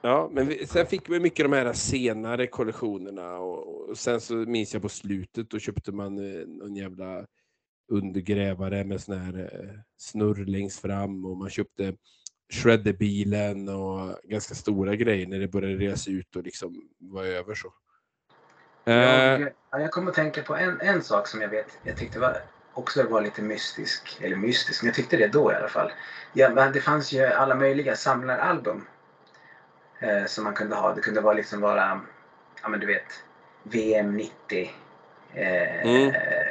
Ja, 0.02 0.30
men 0.32 0.48
vi, 0.48 0.68
sen 0.68 0.86
fick 0.86 1.10
vi 1.10 1.20
mycket 1.20 1.46
de 1.46 1.54
här 1.54 1.74
senare 1.74 2.48
kollektionerna 2.48 3.38
och, 3.38 3.90
och, 3.90 3.98
sen 3.98 4.22
så 4.22 4.34
minns 4.34 4.74
jag 4.74 4.82
på 4.82 4.90
slutet 4.90 5.50
då 5.50 5.60
köpte 5.60 5.92
man 5.92 6.18
eh, 6.18 6.48
någon 6.48 6.76
jävla 6.76 7.26
undergrävare 7.92 8.84
med 8.84 9.02
sån 9.02 9.18
här 9.18 9.40
eh, 9.40 9.80
snurr 9.98 10.46
längst 10.46 10.82
fram 10.82 11.26
och 11.26 11.38
man 11.38 11.50
köpte 11.50 11.94
shredderbilen 12.54 13.70
och 13.70 14.20
ganska 14.24 14.56
stora 14.56 14.96
grejer 14.96 15.28
när 15.28 15.40
det 15.40 15.48
började 15.48 15.76
reas 15.76 16.08
ut 16.08 16.36
och 16.36 16.44
liksom 16.44 16.90
var 17.00 17.24
över 17.24 17.54
så. 17.54 17.74
Jag, 18.84 19.42
eh. 19.42 19.48
jag 19.72 19.92
kommer 19.92 20.10
att 20.10 20.16
tänka 20.16 20.44
på 20.44 20.56
en, 20.56 20.82
en 20.82 21.04
sak 21.04 21.28
som 21.28 21.42
jag 21.42 21.50
vet, 21.50 21.80
jag 21.84 21.98
tyckte 21.98 22.20
var 22.20 22.38
också 22.74 23.04
var 23.04 23.22
lite 23.22 23.42
mystisk, 23.42 24.18
eller 24.22 24.36
mystisk, 24.36 24.84
men 24.84 24.88
jag 24.88 24.96
tyckte 24.96 25.18
det 25.18 25.28
då 25.28 25.52
i 25.52 25.56
alla 25.56 25.68
fall. 25.68 25.92
Ja, 26.34 26.70
det 26.74 26.82
fanns 26.82 27.14
ju 27.14 27.26
alla 27.26 27.56
möjliga 27.56 27.96
samlaralbum 27.96 28.86
eh, 30.00 30.26
som 30.26 30.44
man 30.44 30.54
kunde 30.54 30.76
ha. 30.76 30.94
Det 30.94 31.02
kunde 31.02 31.22
vara 31.22 31.34
liksom 31.34 31.62
vara, 31.62 32.02
ja 32.62 32.70
men 32.70 32.80
du 32.80 32.86
vet, 32.86 33.24
VM 33.64 34.18
90. 34.18 34.72
Eh, 35.34 35.86
mm. 35.88 36.08
eh, 36.08 36.48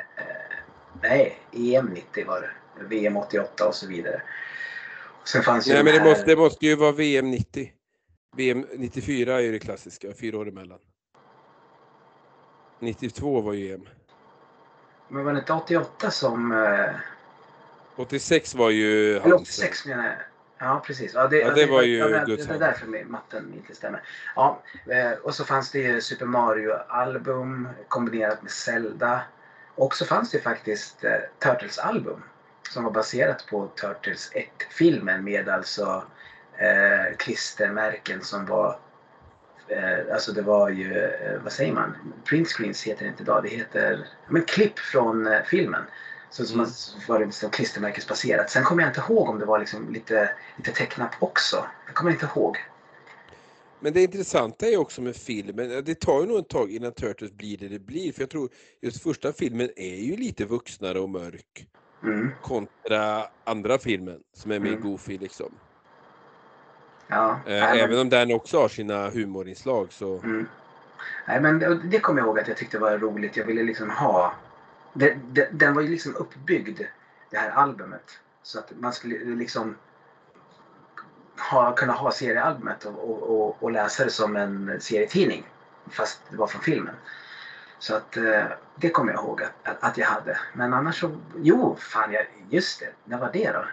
nej, 1.02 1.38
EM 1.52 1.86
90 1.86 2.26
var 2.26 2.40
det. 2.40 2.84
VM 2.84 3.16
88 3.16 3.68
och 3.68 3.74
så 3.74 3.86
vidare. 3.86 4.22
Och 5.22 5.28
sen 5.28 5.42
fanns 5.42 5.68
ju 5.68 5.72
Nej 5.72 5.84
men 5.84 5.92
det, 5.92 6.00
här... 6.00 6.08
måste, 6.08 6.24
det 6.24 6.36
måste 6.36 6.66
ju 6.66 6.76
vara 6.76 6.92
VM 6.92 7.30
90. 7.30 7.72
VM 8.36 8.66
94 8.76 9.34
är 9.34 9.40
ju 9.40 9.52
det 9.52 9.58
klassiska, 9.58 10.08
fyra 10.20 10.38
år 10.38 10.48
emellan. 10.48 10.78
92 12.78 13.40
var 13.40 13.52
ju 13.52 13.74
EM. 13.74 13.88
Men 15.08 15.24
var 15.24 15.32
det 15.32 15.38
inte 15.38 15.52
88 15.52 16.10
som... 16.10 16.52
Eh... 16.52 16.94
86 17.96 18.54
var 18.54 18.70
ju 18.70 19.16
Eller 19.16 19.34
86 19.34 19.86
menar 19.86 20.04
jag. 20.04 20.16
Ja, 20.58 20.82
precis. 20.86 21.14
Ja, 21.14 21.28
det, 21.28 21.38
ja, 21.38 21.50
det, 21.50 21.54
det 21.54 21.66
var 21.70 21.82
ju 21.82 21.96
ja, 21.96 22.08
det, 22.08 22.36
det 22.36 22.50
är 22.50 22.58
därför 22.58 23.04
matten 23.04 23.52
inte 23.54 23.74
stämmer. 23.74 24.02
Ja, 24.36 24.62
eh, 24.86 25.12
och 25.12 25.34
så 25.34 25.44
fanns 25.44 25.70
det 25.70 25.78
ju 25.78 26.00
Super 26.00 26.26
Mario-album 26.26 27.68
kombinerat 27.88 28.42
med 28.42 28.50
Zelda. 28.50 29.20
Och 29.74 29.94
så 29.94 30.04
fanns 30.04 30.30
det 30.30 30.40
faktiskt 30.40 31.04
eh, 31.04 31.12
Turtles-album 31.38 32.22
som 32.70 32.84
var 32.84 32.90
baserat 32.90 33.46
på 33.50 33.66
Turtles 33.66 34.32
1-filmen 34.32 35.24
med 35.24 35.48
alltså 35.48 36.04
eh, 36.58 37.16
klistermärken 37.16 38.22
som 38.22 38.46
var 38.46 38.78
eh, 39.68 40.12
Alltså 40.12 40.32
det 40.32 40.42
var 40.42 40.68
ju, 40.68 41.04
eh, 41.04 41.40
vad 41.42 41.52
säger 41.52 41.72
man? 41.72 41.96
Print 42.24 42.48
screens 42.48 42.82
heter 42.82 43.04
det 43.04 43.08
inte 43.08 43.22
idag. 43.22 43.42
Det 43.42 43.48
heter 43.48 44.06
men 44.28 44.42
klipp 44.42 44.78
från 44.78 45.26
eh, 45.26 45.42
filmen. 45.42 45.82
Så 46.30 46.44
som 46.44 46.60
mm. 46.60 46.70
var 47.08 47.18
det 47.18 47.26
liksom 47.26 47.50
klistermärkesbaserat. 47.50 48.50
Sen 48.50 48.64
kommer 48.64 48.82
jag 48.82 48.90
inte 48.90 49.00
ihåg 49.08 49.28
om 49.28 49.38
det 49.38 49.46
var 49.46 49.58
liksom 49.58 49.92
lite, 49.92 50.30
lite 50.56 50.72
tecknat 50.72 51.10
också. 51.20 51.64
Jag 51.86 51.94
kommer 51.94 52.10
inte 52.10 52.28
ihåg. 52.34 52.56
Men 53.80 53.92
det 53.92 54.02
intressanta 54.02 54.66
är 54.66 54.76
också 54.76 55.02
med 55.02 55.16
filmen, 55.16 55.84
det 55.84 56.00
tar 56.00 56.20
ju 56.20 56.26
nog 56.26 56.38
ett 56.38 56.48
tag 56.48 56.70
innan 56.70 56.92
Turtles 56.92 57.32
blir 57.32 57.58
det 57.58 57.68
det 57.68 57.78
blir. 57.78 58.12
För 58.12 58.22
jag 58.22 58.30
tror 58.30 58.50
just 58.80 59.02
första 59.02 59.32
filmen 59.32 59.70
är 59.76 59.96
ju 59.96 60.16
lite 60.16 60.44
vuxnare 60.44 61.00
och 61.00 61.08
mörk. 61.08 61.66
Mm. 62.02 62.30
Kontra 62.42 63.24
andra 63.44 63.78
filmen 63.78 64.20
som 64.32 64.50
är 64.50 64.60
mer 64.60 64.68
mm. 64.72 64.80
goofy 64.80 65.18
liksom. 65.18 65.52
Ja, 67.08 67.40
äh, 67.46 67.82
även 67.82 67.98
om 67.98 68.08
den 68.08 68.32
också 68.32 68.60
har 68.60 68.68
sina 68.68 69.10
humorinslag 69.10 69.92
så. 69.92 70.18
Mm. 70.18 70.48
Nej 71.28 71.40
men 71.40 71.58
det, 71.58 71.80
det 71.84 71.98
kommer 71.98 72.20
jag 72.20 72.26
ihåg 72.26 72.38
att 72.38 72.48
jag 72.48 72.56
tyckte 72.56 72.78
var 72.78 72.98
roligt. 72.98 73.36
Jag 73.36 73.44
ville 73.44 73.62
liksom 73.62 73.90
ha 73.90 74.34
den, 74.98 75.48
den, 75.52 75.74
var 75.74 75.82
ju 75.82 75.88
liksom 75.88 76.16
uppbyggd 76.16 76.80
det 77.30 77.38
här 77.38 77.50
albumet. 77.50 78.20
Så 78.42 78.58
att 78.58 78.72
man 78.80 78.92
skulle 78.92 79.34
liksom 79.34 79.76
ha, 81.50 81.72
kunna 81.74 81.92
ha 81.92 82.12
seriealbumet 82.12 82.84
och, 82.84 83.10
och, 83.10 83.22
och, 83.22 83.62
och 83.62 83.70
läsa 83.70 84.04
det 84.04 84.10
som 84.10 84.36
en 84.36 84.80
serietidning. 84.80 85.46
Fast 85.90 86.20
det 86.30 86.36
var 86.36 86.46
från 86.46 86.62
filmen. 86.62 86.94
Så 87.78 87.94
att 87.94 88.16
eh, 88.16 88.44
det 88.76 88.90
kommer 88.90 89.12
jag 89.12 89.22
ihåg 89.22 89.42
att, 89.42 89.82
att, 89.82 89.98
jag 89.98 90.06
hade. 90.06 90.38
Men 90.54 90.74
annars 90.74 91.00
så, 91.00 91.16
jo 91.36 91.76
fan 91.80 92.12
jag, 92.12 92.26
just 92.48 92.80
det, 92.80 92.92
när 93.04 93.18
var 93.18 93.32
det 93.32 93.52
då? 93.52 93.64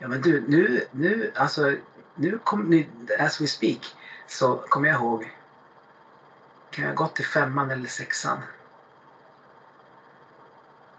Ja 0.00 0.08
men 0.08 0.20
du, 0.20 0.44
nu, 0.48 0.84
nu, 0.90 1.32
alltså, 1.34 1.74
nu 2.14 2.38
kom, 2.44 2.62
nu, 2.62 2.86
as 3.18 3.40
we 3.40 3.46
speak, 3.46 3.96
så 4.26 4.56
kommer 4.56 4.88
jag 4.88 4.96
ihåg, 5.00 5.34
kan 6.70 6.84
jag 6.84 6.90
ha 6.90 6.96
gått 6.96 7.16
till 7.16 7.24
femman 7.24 7.70
eller 7.70 7.88
sexan? 7.88 8.38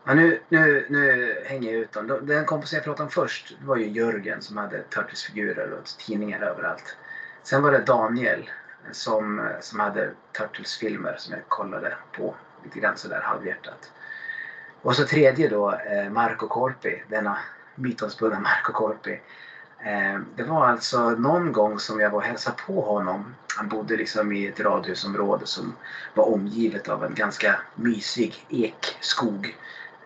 Ja, 0.10 0.16
nu, 0.16 0.40
nu, 0.50 0.86
nu 0.90 1.36
hänger 1.46 1.72
jag 1.72 1.82
ut 1.82 1.92
dem. 1.92 2.20
Den 2.22 2.46
kompisen 2.46 2.78
jag 2.78 2.84
pratade 2.84 3.04
om 3.04 3.10
först 3.10 3.58
var 3.66 3.76
ju 3.76 3.90
Jörgen 3.90 4.42
som 4.42 4.58
hade 4.58 4.84
Turtles-figurer 4.84 5.72
och 5.72 5.86
tidningar 5.86 6.42
överallt. 6.42 6.96
Sen 7.44 7.64
var 7.64 7.72
det 7.72 7.80
Daniel 7.80 8.50
som, 8.92 9.50
som 9.62 9.80
hade 9.80 10.12
Turtles-filmer 10.38 11.16
som 11.18 11.34
jag 11.34 11.48
kollade 11.48 11.94
på 12.12 12.36
lite 12.64 12.80
grann 12.80 12.98
sådär 12.98 13.22
halvhjärtat. 13.24 13.92
Och 14.82 14.96
så 14.96 15.06
tredje 15.06 15.50
då, 15.50 15.72
eh, 15.72 16.10
Marco 16.10 16.48
Corpi, 16.48 17.04
denna 17.08 17.38
mytomspunna 17.76 18.40
Marco 18.40 18.74
Corpi. 18.74 19.22
Eh, 19.80 20.20
det 20.36 20.44
var 20.44 20.68
alltså 20.68 21.10
någon 21.10 21.52
gång 21.52 21.80
som 21.80 22.00
jag 22.00 22.10
var 22.10 22.18
och 22.18 22.24
hälsade 22.24 22.56
på 22.68 22.82
honom. 22.82 23.36
Han 23.58 23.68
bodde 23.68 23.98
liksom 23.98 24.32
i 24.32 24.48
ett 24.48 24.60
radhusområde 24.60 25.46
som 25.46 25.76
var 26.14 26.34
omgivet 26.34 26.88
av 26.88 27.04
en 27.04 27.14
ganska 27.14 27.60
mysig 27.76 28.46
ekskog. 28.50 29.56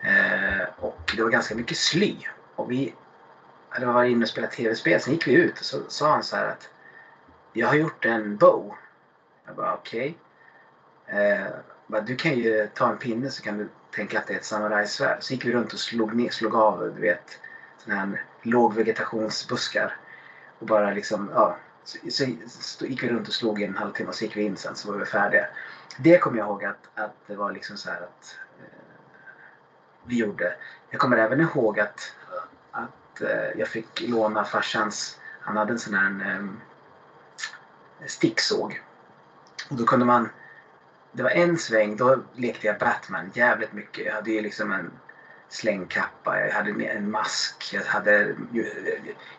Eh, 0.04 0.68
och 0.76 1.12
det 1.16 1.22
var 1.22 1.30
ganska 1.30 1.54
mycket 1.54 1.76
sly. 1.76 2.16
Och 2.56 2.70
vi 2.70 2.94
hade 3.68 3.86
varit 3.86 4.10
inne 4.10 4.22
och 4.22 4.28
spelat 4.28 4.52
tv-spel, 4.52 5.00
sen 5.00 5.12
gick 5.12 5.26
vi 5.26 5.32
ut 5.32 5.58
och 5.58 5.64
så 5.64 5.78
sa 5.88 6.10
han 6.10 6.24
så 6.24 6.36
här 6.36 6.46
att 6.46 6.68
jag 7.52 7.68
har 7.68 7.74
gjort 7.74 8.04
en 8.04 8.36
bow. 8.36 8.74
Jag 9.46 9.56
bara 9.56 9.74
okej. 9.74 10.18
Okay. 11.06 11.20
Eh, 11.20 12.02
du 12.06 12.16
kan 12.16 12.34
ju 12.34 12.68
ta 12.74 12.90
en 12.90 12.98
pinne 12.98 13.30
så 13.30 13.42
kan 13.42 13.58
du 13.58 13.68
tänka 13.94 14.18
att 14.18 14.26
det 14.26 14.34
är 14.34 14.38
ett 14.38 14.44
samurajsvärd. 14.44 15.22
Så 15.22 15.32
gick 15.32 15.44
vi 15.44 15.52
runt 15.52 15.72
och 15.72 15.78
slog, 15.78 16.14
ner, 16.14 16.30
slog 16.30 16.54
av 16.54 16.92
du 16.94 17.00
vet, 17.00 17.38
såna 17.78 17.96
här 17.96 18.22
lågvegetationsbuskar. 18.42 19.96
Och 20.58 20.66
bara 20.66 20.90
liksom, 20.90 21.30
ja. 21.34 21.56
Så, 21.84 21.98
så, 22.10 22.26
så, 22.48 22.86
gick 22.86 23.02
vi 23.02 23.08
runt 23.08 23.28
och 23.28 23.34
slog 23.34 23.62
i 23.62 23.64
en 23.64 23.76
halvtimme 23.76 24.08
och 24.08 24.14
så 24.14 24.24
gick 24.24 24.36
vi 24.36 24.42
in 24.42 24.56
sen 24.56 24.76
så 24.76 24.92
var 24.92 24.98
vi 24.98 25.04
färdiga. 25.04 25.46
Det 25.98 26.18
kommer 26.18 26.38
jag 26.38 26.46
ihåg 26.46 26.64
att, 26.64 26.88
att 26.94 27.14
det 27.26 27.36
var 27.36 27.52
liksom 27.52 27.76
så 27.76 27.90
här 27.90 28.00
att 28.02 28.38
vi 30.04 30.16
gjorde. 30.16 30.54
Jag 30.90 31.00
kommer 31.00 31.16
även 31.16 31.40
ihåg 31.40 31.80
att, 31.80 32.12
att 32.70 33.20
eh, 33.20 33.58
jag 33.58 33.68
fick 33.68 34.00
låna 34.00 34.44
farsans, 34.44 35.18
han 35.40 35.56
hade 35.56 35.72
en 35.72 35.78
sån 35.78 35.94
här 35.94 36.06
en, 36.06 36.60
sticksåg. 38.06 38.82
Och 39.70 39.76
då 39.76 39.84
kunde 39.84 40.04
man, 40.04 40.28
det 41.12 41.22
var 41.22 41.30
en 41.30 41.58
sväng, 41.58 41.96
då 41.96 42.22
lekte 42.34 42.66
jag 42.66 42.78
Batman 42.78 43.30
jävligt 43.34 43.72
mycket. 43.72 44.06
Jag 44.06 44.14
hade 44.14 44.30
ju 44.30 44.40
liksom 44.40 44.72
en 44.72 44.90
slängkappa, 45.48 46.40
jag 46.40 46.50
hade 46.50 46.84
en 46.84 47.10
mask, 47.10 47.70
jag 47.72 47.82
hade, 47.82 48.36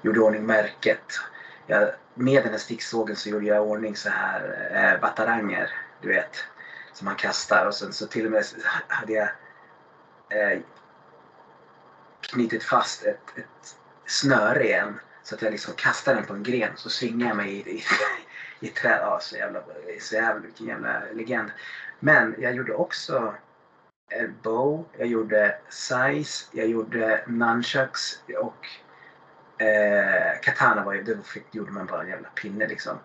gjorde 0.02 0.20
ordning 0.20 0.46
märket. 0.46 1.20
Jag, 1.68 1.90
med 2.14 2.44
den 2.44 2.52
här 2.52 2.60
sticksågen 2.60 3.16
så 3.16 3.30
gjorde 3.30 3.46
jag 3.46 3.68
ordning 3.68 3.96
så 3.96 4.10
här 4.10 4.70
eh, 4.72 5.02
bataranger, 5.02 5.70
du 6.02 6.08
vet. 6.08 6.44
Som 6.94 7.06
man 7.06 7.16
kastar 7.16 7.66
och 7.66 7.76
sen 7.76 7.94
så 7.94 8.08
till 8.08 8.26
och 8.26 8.32
med 8.32 8.46
hade 8.88 9.14
jag 9.14 9.30
eh, 10.36 10.60
knutit 12.32 12.64
fast 12.64 13.06
ett, 13.06 13.38
ett 13.38 13.76
snöre 14.06 14.64
igen. 14.64 15.00
Så 15.24 15.36
att 15.36 15.42
jag 15.42 15.52
liksom 15.52 15.74
kastar 15.74 16.16
den 16.16 16.26
på 16.26 16.34
en 16.34 16.44
gren 16.44 16.72
så 16.76 16.90
svingar 16.90 17.28
jag 17.28 17.38
mig 17.38 17.52
i, 17.52 17.78
i, 17.78 17.84
i 18.60 18.68
träd. 18.68 19.00
Ja, 19.02 19.20
så 19.22 19.36
jävla, 19.36 19.64
så 20.00 20.16
jävla, 20.16 20.42
vilken 20.42 20.68
jävla 20.68 21.02
legend. 21.14 21.52
Men 22.00 22.36
jag 22.38 22.56
gjorde 22.56 22.74
också 22.74 23.34
bow, 24.44 24.86
jag 24.98 25.08
gjorde 25.08 25.58
size, 25.70 26.46
jag 26.52 26.68
gjorde 26.68 27.24
nunchucks 27.28 28.20
och 28.38 28.68
eh, 29.66 30.40
katana 30.42 30.84
var 30.84 30.94
ju, 30.94 31.04
det 31.04 31.24
fick, 31.24 31.56
gjorde 31.56 31.72
man 31.72 31.86
bara 31.86 32.02
en 32.02 32.10
jävla 32.10 32.30
pinne 32.30 32.68
liksom. 32.68 32.98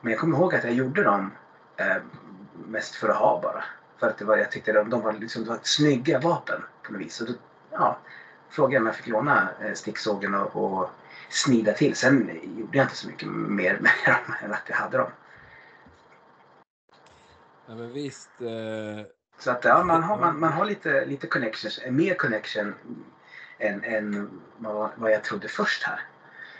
Men 0.00 0.12
jag 0.12 0.20
kommer 0.20 0.38
ihåg 0.38 0.54
att 0.54 0.64
jag 0.64 0.72
gjorde 0.72 1.02
dem 1.02 1.32
eh, 1.76 1.96
mest 2.66 2.94
för 2.94 3.08
att 3.08 3.16
ha 3.16 3.40
bara. 3.42 3.64
För 3.98 4.06
att 4.06 4.18
det 4.18 4.24
var, 4.24 4.36
jag 4.36 4.50
tyckte 4.50 4.72
de, 4.72 4.90
de 4.90 5.02
var, 5.02 5.12
liksom, 5.12 5.44
det 5.44 5.50
var 5.50 5.58
snygga 5.62 6.20
vapen 6.20 6.62
något 6.92 7.00
vis. 7.00 7.14
Så 7.14 7.24
då, 7.24 7.32
ja, 7.70 7.98
frågade 8.48 8.74
jag 8.74 8.80
om 8.80 8.86
jag 8.86 8.96
fick 8.96 9.06
låna 9.06 9.48
eh, 9.60 9.74
sticksågen 9.74 10.34
och, 10.34 10.56
och 10.56 10.90
snida 11.28 11.72
till. 11.72 11.96
Sen 11.96 12.40
gjorde 12.56 12.78
jag 12.78 12.84
inte 12.84 12.96
så 12.96 13.08
mycket 13.08 13.28
mer 13.28 13.78
med 13.80 13.92
dem 14.06 14.34
än 14.42 14.52
att 14.52 14.62
jag 14.68 14.76
hade 14.76 14.98
dem. 14.98 15.10
Ja 17.66 17.74
men 17.74 17.92
visst. 17.92 18.30
Eh... 18.40 19.06
Så 19.38 19.50
att 19.50 19.64
ja, 19.64 19.84
man 19.84 20.02
har, 20.02 20.18
man, 20.18 20.40
man 20.40 20.52
har 20.52 20.64
lite, 20.64 21.04
lite 21.04 21.26
connections, 21.26 21.80
mer 21.90 22.14
connection 22.14 22.74
än, 23.58 23.84
än 23.84 24.40
vad, 24.56 24.90
vad 24.96 25.10
jag 25.10 25.24
trodde 25.24 25.48
först 25.48 25.82
här. 25.82 26.00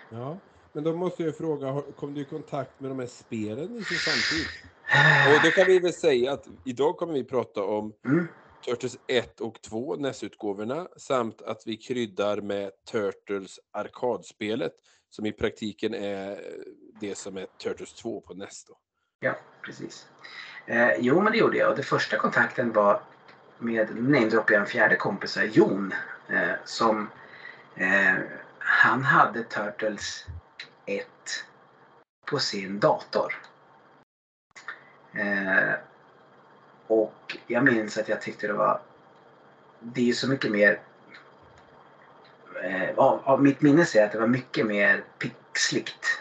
Ja, 0.08 0.38
men 0.72 0.84
då 0.84 0.92
måste 0.92 1.22
jag 1.22 1.36
fråga, 1.36 1.82
kom 1.96 2.14
du 2.14 2.20
i 2.20 2.24
kontakt 2.24 2.80
med 2.80 2.90
de 2.90 2.98
här 2.98 3.06
spelen 3.06 3.76
i 3.76 3.84
sin 3.84 3.98
samtid? 3.98 4.46
Och 5.36 5.44
då 5.44 5.50
kan 5.50 5.66
vi 5.66 5.78
väl 5.78 5.92
säga 5.92 6.32
att 6.32 6.46
idag 6.64 6.96
kommer 6.96 7.14
vi 7.14 7.24
prata 7.24 7.64
om 7.64 7.92
mm. 8.04 8.28
Turtles 8.64 8.98
1 9.06 9.40
och 9.40 9.62
2, 9.62 9.96
NES-utgåvorna, 9.96 10.88
samt 10.96 11.42
att 11.42 11.62
vi 11.66 11.76
kryddar 11.76 12.40
med 12.40 12.70
Turtles 12.90 13.60
arkadspelet, 13.72 14.72
som 15.10 15.26
i 15.26 15.32
praktiken 15.32 15.94
är 15.94 16.30
eh, 16.30 16.36
det 17.00 17.14
som 17.14 17.36
är 17.36 17.46
Turtles 17.62 17.94
2 17.94 18.20
på 18.20 18.34
NES. 18.34 18.64
Då. 18.64 18.78
Ja, 19.20 19.36
precis. 19.62 20.08
Eh, 20.66 20.90
jo, 20.98 21.20
men 21.20 21.32
det 21.32 21.38
gjorde 21.38 21.58
jag. 21.58 21.70
Och 21.70 21.76
den 21.76 21.84
första 21.84 22.16
kontakten 22.16 22.72
var 22.72 23.02
med, 23.58 23.96
namedroppar 23.96 24.52
jag 24.54 24.60
en 24.60 24.66
fjärde 24.66 24.96
kompis, 24.96 25.38
Jon, 25.52 25.94
eh, 26.28 26.54
som 26.64 27.10
eh, 27.74 28.14
han 28.58 29.02
hade 29.02 29.42
Turtles 29.42 30.24
1 30.86 31.06
på 32.30 32.38
sin 32.38 32.80
dator. 32.80 33.34
Eh, 35.14 35.74
och 36.86 37.36
jag 37.46 37.64
minns 37.64 37.98
att 37.98 38.08
jag 38.08 38.22
tyckte 38.22 38.46
det 38.46 38.52
var... 38.52 38.80
Det 39.80 40.00
är 40.00 40.04
ju 40.04 40.14
så 40.14 40.28
mycket 40.28 40.50
mer... 40.50 40.80
Eh, 42.62 42.98
av, 42.98 43.20
av, 43.24 43.42
mitt 43.42 43.60
minne 43.60 43.84
säger 43.84 44.06
att 44.06 44.12
det 44.12 44.18
var 44.18 44.26
mycket 44.26 44.66
mer 44.66 45.04
pixligt 45.18 46.20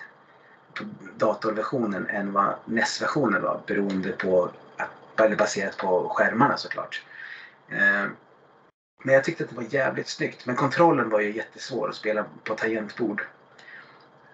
på 0.73 0.83
datorversionen 1.17 2.07
än 2.07 2.33
vad 2.33 2.55
NES-versionen 2.65 3.41
var 3.41 3.61
beroende 3.67 4.11
på, 4.11 4.49
eller 5.19 5.35
baserat 5.35 5.77
på 5.77 6.09
skärmarna 6.09 6.57
såklart. 6.57 7.03
Eh, 7.69 8.05
men 9.03 9.13
jag 9.13 9.23
tyckte 9.23 9.43
att 9.43 9.49
det 9.49 9.55
var 9.55 9.67
jävligt 9.69 10.07
snyggt. 10.07 10.45
Men 10.45 10.55
kontrollen 10.55 11.09
var 11.09 11.19
ju 11.19 11.35
jättesvår 11.35 11.89
att 11.89 11.95
spela 11.95 12.25
på 12.43 12.55
tangentbord. 12.55 13.25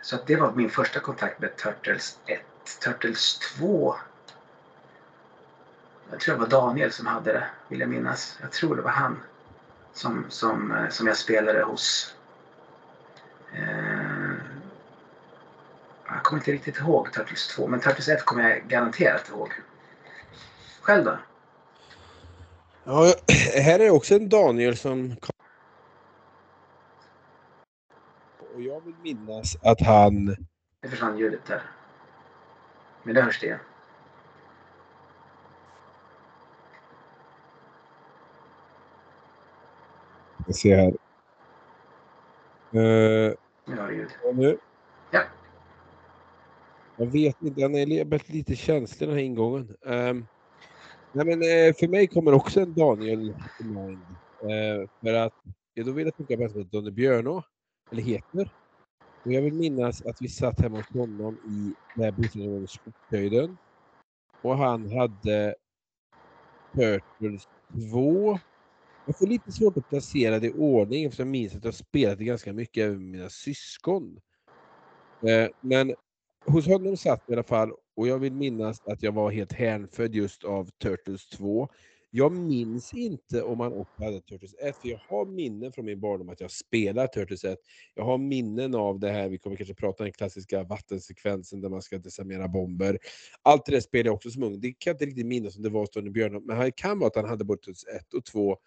Så 0.01 0.15
att 0.15 0.27
det 0.27 0.35
var 0.35 0.51
min 0.51 0.69
första 0.69 0.99
kontakt 0.99 1.39
med 1.39 1.55
Turtles 1.55 2.19
1. 2.25 2.39
Turtles 2.83 3.39
2 3.39 3.95
jag 6.11 6.19
tror 6.19 6.35
det 6.35 6.41
var 6.41 6.47
Daniel 6.47 6.91
som 6.91 7.05
hade 7.05 7.33
det, 7.33 7.47
vill 7.67 7.79
jag 7.79 7.89
minnas. 7.89 8.37
Jag 8.41 8.51
tror 8.51 8.75
det 8.75 8.81
var 8.81 8.91
han 8.91 9.23
som, 9.93 10.25
som, 10.29 10.71
eh, 10.71 10.89
som 10.89 11.07
jag 11.07 11.17
spelade 11.17 11.63
hos. 11.63 12.15
Eh, 13.53 14.31
jag 16.07 16.23
kommer 16.23 16.39
inte 16.41 16.51
riktigt 16.51 16.77
ihåg 16.77 17.13
Turtles 17.13 17.47
2, 17.47 17.67
men 17.67 17.79
Turtles 17.79 18.09
1 18.09 18.25
kommer 18.25 18.49
jag 18.49 18.67
garanterat 18.67 19.29
ihåg. 19.29 19.53
Själv 20.81 21.05
då? 21.05 21.17
Ja, 22.83 23.13
här 23.63 23.79
är 23.79 23.89
också 23.89 24.15
en 24.15 24.29
Daniel 24.29 24.77
som 24.77 25.15
och 28.55 28.61
jag 28.61 28.81
vill 28.85 28.95
minnas 29.03 29.57
att 29.63 29.81
han... 29.81 30.25
Det 30.81 30.89
försvann 30.89 31.17
ljudet 31.17 31.45
där. 31.45 31.61
Men 33.03 33.15
det 33.15 33.21
hörs 33.21 33.39
det 33.39 33.45
igen. 33.45 33.59
Ska 40.43 40.53
se 40.53 40.75
här. 40.75 40.93
Uh, 42.75 43.33
nu. 44.33 44.57
Ja. 45.11 45.23
Jag 46.97 47.05
vet 47.05 47.41
inte, 47.41 47.61
den 47.61 47.75
är 47.75 48.31
lite 48.33 48.55
känslig 48.55 49.09
den 49.09 49.17
här 49.17 49.23
ingången. 49.23 49.75
Um, 49.81 50.27
nej 51.11 51.25
men, 51.25 51.33
uh, 51.33 51.73
för 51.79 51.87
mig 51.87 52.07
kommer 52.07 52.33
också 52.33 52.61
en 52.61 52.73
Daniel 52.73 53.35
till 53.57 53.65
mind. 53.65 54.05
Uh, 54.43 54.89
för 55.01 55.13
att 55.13 55.33
ja, 55.73 55.83
då 55.83 55.91
vill 55.91 56.05
jag 56.05 56.17
tänka 56.17 56.37
på 56.37 56.59
att 56.59 56.71
Donny 56.71 56.91
Björnå, 56.91 57.43
eller 57.91 58.01
heter. 58.01 58.49
Och 59.23 59.31
jag 59.31 59.41
vill 59.41 59.53
minnas 59.53 60.05
att 60.05 60.21
vi 60.21 60.27
satt 60.27 60.61
hemma 60.61 60.77
hos 60.77 60.89
honom 60.89 61.37
i 61.45 61.73
det 61.95 62.03
här 62.03 62.11
bostadsområdet 62.11 62.69
Skogshöjden. 62.69 63.57
Och 64.41 64.57
han 64.57 64.91
hade 64.91 65.55
Turtles 66.73 67.47
2 67.91 68.39
jag 69.05 69.17
får 69.17 69.27
lite 69.27 69.51
svårt 69.51 69.77
att 69.77 69.89
placera 69.89 70.39
det 70.39 70.47
i 70.47 70.51
ordning 70.51 71.05
eftersom 71.05 71.27
jag 71.27 71.31
minns 71.31 71.55
att 71.55 71.65
jag 71.65 71.73
spelat 71.73 72.17
det 72.17 72.23
ganska 72.23 72.53
mycket 72.53 72.89
med 72.89 73.01
mina 73.01 73.29
syskon. 73.29 74.19
Eh, 75.27 75.49
men 75.61 75.93
hos 76.45 76.67
honom 76.67 76.97
satt 76.97 77.29
i 77.29 77.33
alla 77.33 77.43
fall, 77.43 77.71
och 77.95 78.07
jag 78.07 78.19
vill 78.19 78.33
minnas 78.33 78.81
att 78.85 79.03
jag 79.03 79.11
var 79.11 79.31
helt 79.31 79.53
hänfödd 79.53 80.15
just 80.15 80.43
av 80.43 80.69
Turtles 80.81 81.29
2. 81.29 81.69
Jag 82.13 82.31
minns 82.31 82.93
inte 82.93 83.43
om 83.43 83.57
man 83.57 83.73
också 83.73 84.03
hade 84.03 84.21
Turtles 84.21 84.55
1, 84.59 84.75
för 84.77 84.89
jag 84.89 84.99
har 85.09 85.25
minnen 85.25 85.71
från 85.71 85.85
min 85.85 85.99
barndom 85.99 86.29
att 86.29 86.41
jag 86.41 86.51
spelar 86.51 87.07
Turtles 87.07 87.43
1. 87.43 87.59
Jag 87.95 88.03
har 88.03 88.17
minnen 88.17 88.75
av 88.75 88.99
det 88.99 89.09
här, 89.11 89.29
vi 89.29 89.37
kommer 89.37 89.55
kanske 89.55 89.75
prata 89.75 90.03
om 90.03 90.05
den 90.05 90.13
klassiska 90.13 90.63
vattensekvensen 90.63 91.61
där 91.61 91.69
man 91.69 91.81
ska 91.81 91.97
desarmera 91.97 92.47
bomber. 92.47 92.97
Allt 93.41 93.65
det 93.65 93.71
där 93.71 93.79
spelade 93.79 94.07
jag 94.07 94.15
också 94.15 94.29
som 94.29 94.43
ung. 94.43 94.59
Det 94.59 94.67
kan 94.67 94.91
jag 94.91 94.93
inte 94.93 95.05
riktigt 95.05 95.25
minnas 95.25 95.57
om 95.57 95.63
det 95.63 95.69
var 95.69 95.85
Stående 95.85 96.11
Björn, 96.11 96.45
men 96.45 96.59
det 96.59 96.71
kan 96.71 96.99
vara 96.99 97.07
att 97.07 97.15
han 97.15 97.29
hade 97.29 97.43
både 97.43 97.61
Turtles 97.61 97.85
1 97.85 98.13
och 98.13 98.25
2. 98.25 98.57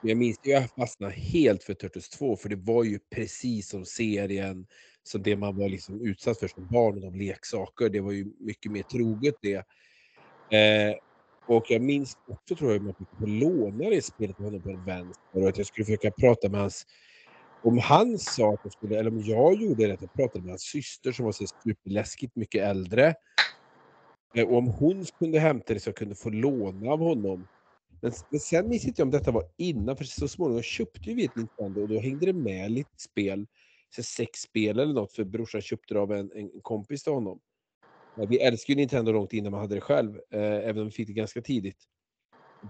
Jag 0.00 0.16
minns 0.18 0.38
att 0.38 0.46
jag 0.46 0.70
fastnade 0.70 1.12
helt 1.12 1.62
för 1.64 1.74
Turtles 1.74 2.08
2, 2.08 2.36
för 2.36 2.48
det 2.48 2.56
var 2.56 2.84
ju 2.84 2.98
precis 3.14 3.68
som 3.68 3.84
serien, 3.84 4.66
som 5.02 5.22
det 5.22 5.36
man 5.36 5.56
var 5.56 5.68
liksom 5.68 6.00
utsatt 6.06 6.38
för 6.38 6.48
som 6.48 6.66
barn, 6.68 7.00
de 7.00 7.14
leksaker. 7.18 7.88
Det 7.88 8.00
var 8.00 8.12
ju 8.12 8.26
mycket 8.40 8.72
mer 8.72 8.82
troget 8.82 9.34
det. 9.42 9.54
Eh, 10.56 10.94
och 11.46 11.64
jag 11.68 11.82
minns 11.82 12.12
också, 12.26 12.56
tror 12.56 12.72
jag, 12.72 12.80
att 12.80 12.86
jag 12.86 12.96
fick 12.98 13.28
låna 13.28 13.90
det 13.90 14.02
spelet 14.04 14.38
med 14.38 14.46
honom 14.46 14.62
på 14.62 14.70
en 14.70 14.84
vänster 14.84 15.42
och 15.42 15.48
att 15.48 15.58
jag 15.58 15.66
skulle 15.66 15.84
försöka 15.84 16.10
prata 16.10 16.48
med 16.48 16.60
hans... 16.60 16.84
Om 17.62 17.78
han 17.78 18.18
sa 18.18 18.54
att 18.54 18.60
jag 18.62 18.72
skulle, 18.72 18.98
eller 18.98 19.10
om 19.10 19.20
jag 19.20 19.54
gjorde 19.62 19.86
det, 19.86 19.92
att 19.94 20.02
jag 20.02 20.12
pratade 20.12 20.44
med 20.44 20.50
hans 20.52 20.62
syster 20.62 21.12
som 21.12 21.24
var 21.24 21.32
så 21.32 21.44
superläskigt 21.64 22.36
mycket 22.36 22.64
äldre. 22.64 23.14
Eh, 24.36 24.44
och 24.44 24.56
om 24.58 24.66
hon 24.66 25.04
kunde 25.18 25.38
hämta 25.40 25.74
det 25.74 25.80
så 25.80 25.88
jag 25.88 25.96
kunde 25.96 26.14
få 26.14 26.30
låna 26.30 26.90
av 26.90 26.98
honom. 26.98 27.48
Men, 28.02 28.12
men 28.30 28.40
sen 28.40 28.68
minns 28.68 28.84
inte 28.84 29.00
jag 29.00 29.06
om 29.06 29.10
detta 29.10 29.30
var 29.30 29.44
innan, 29.56 29.96
för 29.96 30.04
så 30.04 30.28
småningom 30.28 30.62
köpte 30.62 31.14
vi 31.14 31.24
ett 31.24 31.36
Nintendo 31.36 31.80
och 31.80 31.88
då 31.88 32.00
hängde 32.00 32.26
det 32.26 32.32
med 32.32 32.70
lite 32.70 32.98
spel, 32.98 33.46
så 33.96 34.02
sex 34.02 34.40
spel 34.40 34.78
eller 34.78 34.94
något, 34.94 35.12
för 35.12 35.24
brorsan 35.24 35.60
köpte 35.60 35.94
det 35.94 36.00
av 36.00 36.12
en, 36.12 36.32
en 36.34 36.50
kompis 36.62 37.02
till 37.02 37.12
honom. 37.12 37.40
Vi 38.28 38.40
älskade 38.40 38.72
ju 38.72 38.76
Nintendo 38.76 39.12
långt 39.12 39.32
innan 39.32 39.52
man 39.52 39.60
hade 39.60 39.74
det 39.74 39.80
själv, 39.80 40.20
eh, 40.30 40.40
även 40.40 40.78
om 40.78 40.84
vi 40.84 40.90
fick 40.90 41.06
det 41.06 41.12
ganska 41.12 41.42
tidigt. 41.42 41.84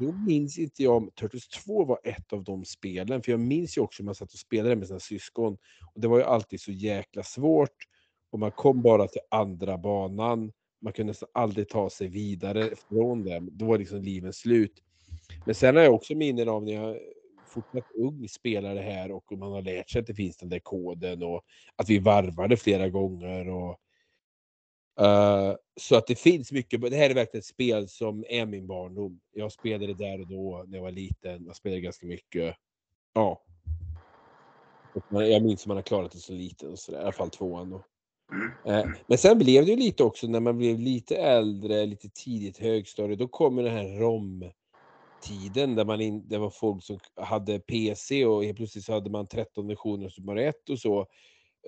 Då 0.00 0.12
minns 0.12 0.58
inte 0.58 0.82
jag 0.82 0.96
om 0.96 1.10
Turtles 1.10 1.48
2 1.48 1.84
var 1.84 2.00
ett 2.04 2.32
av 2.32 2.44
de 2.44 2.64
spelen, 2.64 3.22
för 3.22 3.32
jag 3.32 3.40
minns 3.40 3.78
ju 3.78 3.80
också 3.80 4.02
hur 4.02 4.04
man 4.04 4.14
satt 4.14 4.32
och 4.32 4.38
spelade 4.38 4.76
med 4.76 4.86
sina 4.86 5.00
syskon. 5.00 5.58
Och 5.94 6.00
det 6.00 6.08
var 6.08 6.18
ju 6.18 6.24
alltid 6.24 6.60
så 6.60 6.72
jäkla 6.72 7.22
svårt, 7.22 7.76
och 8.30 8.38
man 8.38 8.52
kom 8.52 8.82
bara 8.82 9.08
till 9.08 9.20
andra 9.30 9.78
banan. 9.78 10.52
Man 10.80 10.92
kunde 10.92 11.10
nästan 11.10 11.28
aldrig 11.34 11.68
ta 11.68 11.90
sig 11.90 12.08
vidare 12.08 12.70
från 12.88 13.24
den. 13.24 13.58
Då 13.58 13.66
var 13.66 13.78
liksom 13.78 14.02
livet 14.02 14.34
slut. 14.34 14.82
Men 15.46 15.54
sen 15.54 15.76
har 15.76 15.82
jag 15.82 15.94
också 15.94 16.14
minnen 16.14 16.48
av 16.48 16.62
när 16.62 16.72
jag 16.72 16.96
fortsatt 17.48 17.92
ung 17.94 18.28
spelare 18.28 18.78
här 18.78 19.10
och 19.10 19.32
man 19.32 19.52
har 19.52 19.62
lärt 19.62 19.90
sig 19.90 20.00
att 20.00 20.06
det 20.06 20.14
finns 20.14 20.36
den 20.36 20.48
där 20.48 20.58
koden 20.58 21.22
och 21.22 21.44
att 21.76 21.88
vi 21.88 21.98
varvade 21.98 22.56
flera 22.56 22.88
gånger. 22.88 23.48
Och, 23.48 23.80
uh, 25.00 25.54
så 25.80 25.96
att 25.96 26.06
det 26.06 26.18
finns 26.18 26.52
mycket. 26.52 26.80
Det 26.80 26.96
här 26.96 27.10
är 27.10 27.14
verkligen 27.14 27.40
ett 27.40 27.44
spel 27.44 27.88
som 27.88 28.24
är 28.28 28.46
min 28.46 28.66
barndom. 28.66 29.20
Jag 29.32 29.52
spelade 29.52 29.94
där 29.94 30.20
och 30.20 30.26
då 30.26 30.64
när 30.68 30.78
jag 30.78 30.82
var 30.82 30.90
liten. 30.90 31.44
Jag 31.46 31.56
spelade 31.56 31.80
ganska 31.80 32.06
mycket. 32.06 32.56
Ja. 33.14 33.44
Man, 35.08 35.30
jag 35.30 35.42
minns 35.42 35.62
att 35.62 35.66
man 35.66 35.76
har 35.76 35.82
klarat 35.82 36.12
det 36.12 36.18
så 36.18 36.32
liten 36.32 36.70
och 36.70 36.78
sådär. 36.78 36.98
I 36.98 37.02
alla 37.02 37.12
fall 37.12 37.30
tvåan 37.30 37.70
då. 37.70 37.84
Eh, 38.66 38.86
men 39.06 39.18
sen 39.18 39.38
blev 39.38 39.64
det 39.64 39.70
ju 39.70 39.76
lite 39.76 40.04
också 40.04 40.26
när 40.26 40.40
man 40.40 40.58
blev 40.58 40.78
lite 40.78 41.16
äldre, 41.16 41.86
lite 41.86 42.08
tidigt 42.08 42.58
högstadie. 42.58 43.16
Då 43.16 43.28
kommer 43.28 43.62
den 43.62 43.72
här 43.72 43.98
ROM 43.98 44.50
tiden 45.20 45.74
där 45.74 45.84
man 45.84 46.00
in, 46.00 46.28
det 46.28 46.38
var 46.38 46.50
folk 46.50 46.84
som 46.84 46.98
hade 47.16 47.58
PC 47.58 48.26
och 48.26 48.44
helt 48.44 48.56
plötsligt 48.56 48.84
så 48.84 48.92
hade 48.92 49.10
man 49.10 49.26
13 49.26 49.66
versioner 49.66 50.06
av 50.06 50.10
Super 50.10 50.26
Mario 50.26 50.48
1 50.48 50.70
och 50.70 50.78
så. 50.78 51.06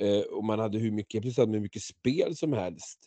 Eh, 0.01 0.21
och 0.21 0.45
man 0.45 0.59
hade 0.59 0.79
hur 0.79 0.91
mycket, 0.91 1.23
plötsligt 1.23 1.39
hade 1.39 1.49
man 1.49 1.55
hur 1.55 1.63
mycket 1.63 1.83
spel 1.83 2.37
som 2.37 2.53
helst. 2.53 2.99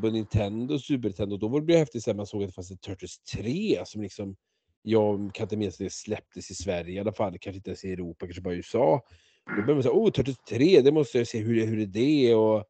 På 0.00 0.10
Nintendo 0.10 0.74
och 0.74 0.80
Super 0.80 1.08
Nintendo, 1.08 1.36
då 1.36 1.48
var 1.48 1.60
det 1.60 1.78
häftigt 1.78 2.08
att 2.08 2.16
man 2.16 2.26
såg 2.26 2.42
att 2.42 2.48
det 2.48 2.54
fanns 2.54 2.70
ett 2.70 2.80
Turtles 2.80 3.18
3 3.18 3.82
som 3.84 4.02
liksom, 4.02 4.36
jag 4.82 5.34
kan 5.34 5.44
inte 5.44 5.56
minnas 5.56 5.74
att 5.74 5.78
det 5.78 5.92
släpptes 5.92 6.50
i 6.50 6.54
Sverige 6.54 6.94
i 6.94 6.98
alla 6.98 7.12
fall, 7.12 7.38
kanske 7.38 7.56
inte 7.56 7.70
ens 7.70 7.84
i 7.84 7.92
Europa, 7.92 8.26
kanske 8.26 8.42
bara 8.42 8.54
i 8.54 8.56
USA. 8.56 9.00
Då 9.46 9.52
började 9.52 9.74
man 9.74 9.82
säga, 9.82 9.94
oh 9.94 10.10
Turtles 10.10 10.38
3, 10.48 10.80
det 10.80 10.92
måste 10.92 11.18
jag 11.18 11.26
se, 11.26 11.38
hur, 11.38 11.66
hur 11.66 11.78
är 11.78 11.86
det? 11.86 12.34
Och, 12.34 12.64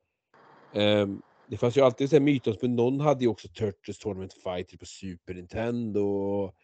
ehm, 0.74 1.20
det 1.46 1.56
fanns 1.56 1.76
ju 1.76 1.80
alltid 1.80 2.22
myter, 2.22 2.58
men 2.62 2.76
någon 2.76 3.00
hade 3.00 3.24
ju 3.24 3.28
också 3.28 3.48
Turtles 3.48 3.98
Tournament 3.98 4.32
Fighter 4.32 4.78
på 4.78 4.86
Super 4.86 5.34
Nintendo. 5.34 6.00
Och, 6.00 6.54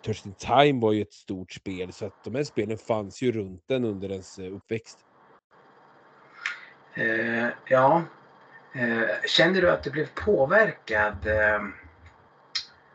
Turtles 0.00 0.26
in 0.26 0.34
Time 0.34 0.80
var 0.80 0.92
ju 0.92 1.02
ett 1.02 1.12
stort 1.12 1.52
spel, 1.52 1.92
så 1.92 2.06
att 2.06 2.24
de 2.24 2.34
här 2.34 2.44
spelen 2.44 2.78
fanns 2.78 3.22
ju 3.22 3.32
runt 3.32 3.62
den 3.66 3.84
under 3.84 4.10
ens 4.10 4.38
eh, 4.38 4.54
uppväxt. 4.56 4.98
Eh, 6.94 7.48
ja. 7.64 8.02
Eh, 8.74 9.08
kände 9.26 9.60
du 9.60 9.70
att 9.70 9.82
du 9.84 9.90
blev 9.90 10.08
påverkad? 10.14 11.26
Eh, 11.26 11.62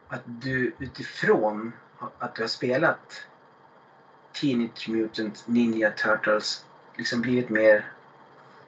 att 0.08 0.22
du 0.26 0.74
utifrån 0.80 1.72
att 2.20 2.36
du 2.36 2.44
har 2.44 2.48
spelat 2.48 3.28
Teenage 4.34 4.90
Mutant 4.90 5.48
Ninja 5.48 5.92
Turtles 5.92 6.66
liksom 6.96 7.22
blivit 7.22 7.50
mer 7.50 7.92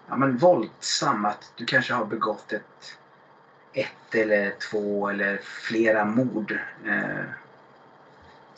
ja, 0.07 0.15
men 0.15 0.37
våldsam? 0.37 1.25
Att 1.25 1.53
du 1.55 1.65
kanske 1.65 1.93
har 1.93 2.05
begått 2.05 2.53
ett, 2.53 2.97
ett 3.73 4.15
eller 4.15 4.51
två 4.71 5.09
eller 5.09 5.37
flera 5.37 6.05
mord? 6.05 6.59
Eh, 6.85 7.25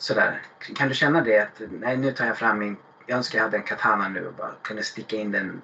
sådär. 0.02 0.42
Kan 0.76 0.88
du 0.88 0.94
känna 0.94 1.20
det 1.20 1.38
att 1.38 1.62
nej, 1.70 1.96
nu 1.96 2.12
tar 2.12 2.26
jag 2.26 2.38
fram 2.38 2.58
min... 2.58 2.76
Jag 3.06 3.16
önskar 3.16 3.38
jag 3.38 3.44
hade 3.44 3.56
en 3.56 3.62
katana 3.62 4.08
nu 4.08 4.26
och 4.26 4.34
bara 4.34 4.52
kunde 4.62 4.82
sticka 4.82 5.16
in 5.16 5.32
den 5.32 5.62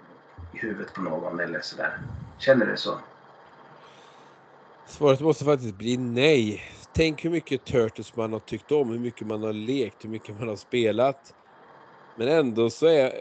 i 0.55 0.59
huvudet 0.59 0.95
på 0.95 1.01
någon 1.01 1.41
eller 1.41 1.61
sådär. 1.61 1.99
Känner 2.39 2.67
du 2.67 2.77
så? 2.77 2.99
Svaret 4.87 5.21
måste 5.21 5.45
faktiskt 5.45 5.75
bli 5.75 5.97
nej. 5.97 6.63
Tänk 6.93 7.25
hur 7.25 7.31
mycket 7.31 7.65
Turtles 7.65 8.17
man 8.17 8.33
har 8.33 8.41
tyckt 8.41 8.73
om, 8.73 8.91
hur 8.91 8.99
mycket 8.99 9.27
man 9.27 9.43
har 9.43 9.53
lekt, 9.53 10.05
hur 10.05 10.09
mycket 10.09 10.39
man 10.39 10.49
har 10.49 10.57
spelat. 10.57 11.35
Men 12.17 12.29
ändå 12.29 12.71
så 12.71 12.87
är... 12.87 13.13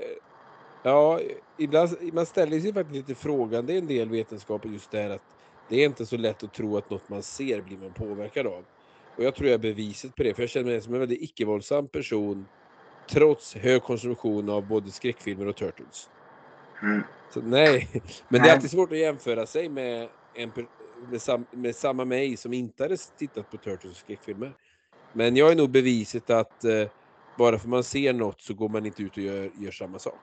Ja, 0.84 1.20
ibland, 1.58 2.14
man 2.14 2.26
ställer 2.26 2.60
sig 2.60 2.74
faktiskt 2.74 2.96
lite 2.96 3.22
frågan, 3.22 3.66
det 3.66 3.74
är 3.74 3.78
en 3.78 3.88
del 3.88 4.10
vetenskap 4.10 4.66
just 4.66 4.92
det 4.92 5.02
här 5.02 5.10
att 5.10 5.22
det 5.70 5.82
är 5.82 5.86
inte 5.86 6.06
så 6.06 6.18
lätt 6.18 6.44
att 6.44 6.54
tro 6.54 6.78
att 6.78 6.90
något 6.90 7.10
man 7.10 7.24
ser 7.24 7.62
blir 7.62 7.78
man 7.78 7.94
påverkad 7.94 8.48
av. 8.48 8.64
Och 9.18 9.24
jag 9.24 9.36
tror 9.36 9.50
jag 9.50 9.54
är 9.54 9.74
beviset 9.74 10.16
på 10.16 10.24
det, 10.24 10.34
för 10.34 10.44
jag 10.44 10.50
känner 10.50 10.72
mig 10.72 10.82
som 10.82 10.94
en 10.94 11.00
väldigt 11.00 11.22
icke-våldsam 11.22 11.88
person 11.88 12.46
trots 13.10 13.56
hög 13.56 13.84
konsumtion 13.84 14.50
av 14.50 14.68
både 14.68 14.92
skräckfilmer 14.92 15.48
och 15.48 15.56
Turtles. 15.56 16.10
Mm. 16.82 17.04
Så 17.34 17.42
nej, 17.42 17.88
men 18.30 18.42
det 18.42 18.50
är 18.50 18.54
alltid 18.54 18.72
svårt 18.72 18.92
att 18.92 18.98
jämföra 18.98 19.46
sig 19.46 19.70
med, 19.70 20.10
en, 20.34 20.52
med, 21.12 21.22
sam, 21.22 21.46
med 21.52 21.76
samma 21.76 22.06
mig 22.06 22.38
som 22.38 22.54
inte 22.54 22.84
hade 22.84 22.98
tittat 22.98 23.52
på 23.52 23.58
Turtles 23.58 23.92
och 23.92 23.98
skräckfilmer. 23.98 24.54
Men 25.14 25.36
jag 25.36 25.52
är 25.52 25.56
nog 25.56 25.70
beviset 25.70 26.30
att 26.30 26.64
eh, 26.64 26.88
bara 27.38 27.60
för 27.60 27.68
man 27.68 27.84
ser 27.84 28.14
något 28.14 28.42
så 28.42 28.54
går 28.54 28.70
man 28.70 28.86
inte 28.86 29.04
ut 29.04 29.12
och 29.12 29.24
gör, 29.24 29.52
gör 29.60 29.72
samma 29.72 30.00
sak. 30.00 30.22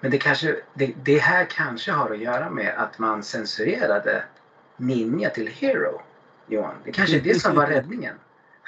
Men 0.00 0.10
det, 0.10 0.18
kanske, 0.18 0.56
det, 0.74 0.94
det 1.04 1.18
här 1.18 1.44
kanske 1.50 1.92
har 1.92 2.10
att 2.10 2.20
göra 2.20 2.50
med 2.50 2.74
att 2.76 2.98
man 2.98 3.22
censurerade 3.22 4.24
Ninja 4.76 5.30
till 5.30 5.48
Hero. 5.48 6.00
Johan. 6.52 6.74
Det 6.84 6.92
kanske 6.92 7.16
är 7.16 7.20
det 7.20 7.40
som 7.40 7.56
var 7.56 7.66
räddningen. 7.66 8.14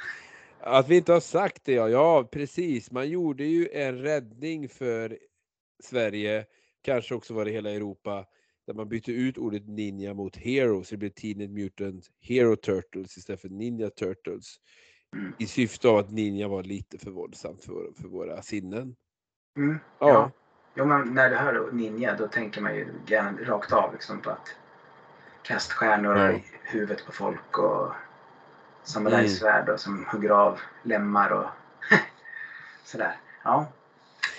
Att 0.61 0.89
vi 0.89 0.97
inte 0.97 1.13
har 1.13 1.21
sagt 1.21 1.65
det, 1.65 1.73
ja. 1.73 1.89
Ja, 1.89 2.29
precis. 2.33 2.91
Man 2.91 3.09
gjorde 3.09 3.45
ju 3.45 3.69
en 3.73 3.99
räddning 3.99 4.69
för 4.69 5.19
Sverige, 5.83 6.47
kanske 6.83 7.15
också 7.15 7.35
var 7.35 7.45
det 7.45 7.51
hela 7.51 7.71
Europa, 7.71 8.27
där 8.67 8.75
man 8.75 8.89
bytte 8.89 9.13
ut 9.13 9.39
ordet 9.39 9.69
ninja 9.69 10.15
mot 10.15 10.37
hero, 10.37 10.85
så 10.85 10.95
det 10.95 10.99
blev 10.99 11.11
Teenage 11.11 11.51
Mutant 11.51 12.05
Hero 12.21 12.57
Turtles 12.57 13.17
istället 13.17 13.41
för 13.41 13.49
Ninja 13.49 13.91
Turtles. 13.91 14.57
Mm. 15.17 15.33
I 15.39 15.47
syfte 15.47 15.89
av 15.89 15.97
att 15.97 16.11
ninja 16.11 16.49
var 16.49 16.63
lite 16.63 16.99
för 16.99 17.11
våldsamt 17.11 17.65
för, 17.65 17.93
för 18.01 18.09
våra 18.09 18.43
sinnen. 18.43 18.97
Mm, 19.57 19.79
ja. 19.99 20.09
ja. 20.09 20.31
Jo, 20.75 20.85
men 20.85 21.15
när 21.15 21.31
du 21.31 21.37
hör 21.37 21.73
ninja 21.73 22.17
då 22.19 22.29
tänker 22.29 22.61
man 22.61 22.75
ju 22.75 22.87
rakt 23.45 23.73
av 23.73 23.93
liksom 23.93 24.23
på 24.23 24.31
att 24.31 24.57
kaststjärnor 25.43 26.17
mm. 26.17 26.41
Huvudet 26.65 27.07
på 27.07 27.13
folk 27.13 27.59
och 27.59 27.93
samurajsvärd 28.85 29.69
mm. 29.69 29.79
som 29.79 30.07
hugger 30.13 30.31
av 30.31 30.61
lemmar 30.83 31.31
och 31.31 31.47
sådär. 32.85 33.17
Ja. 33.45 33.67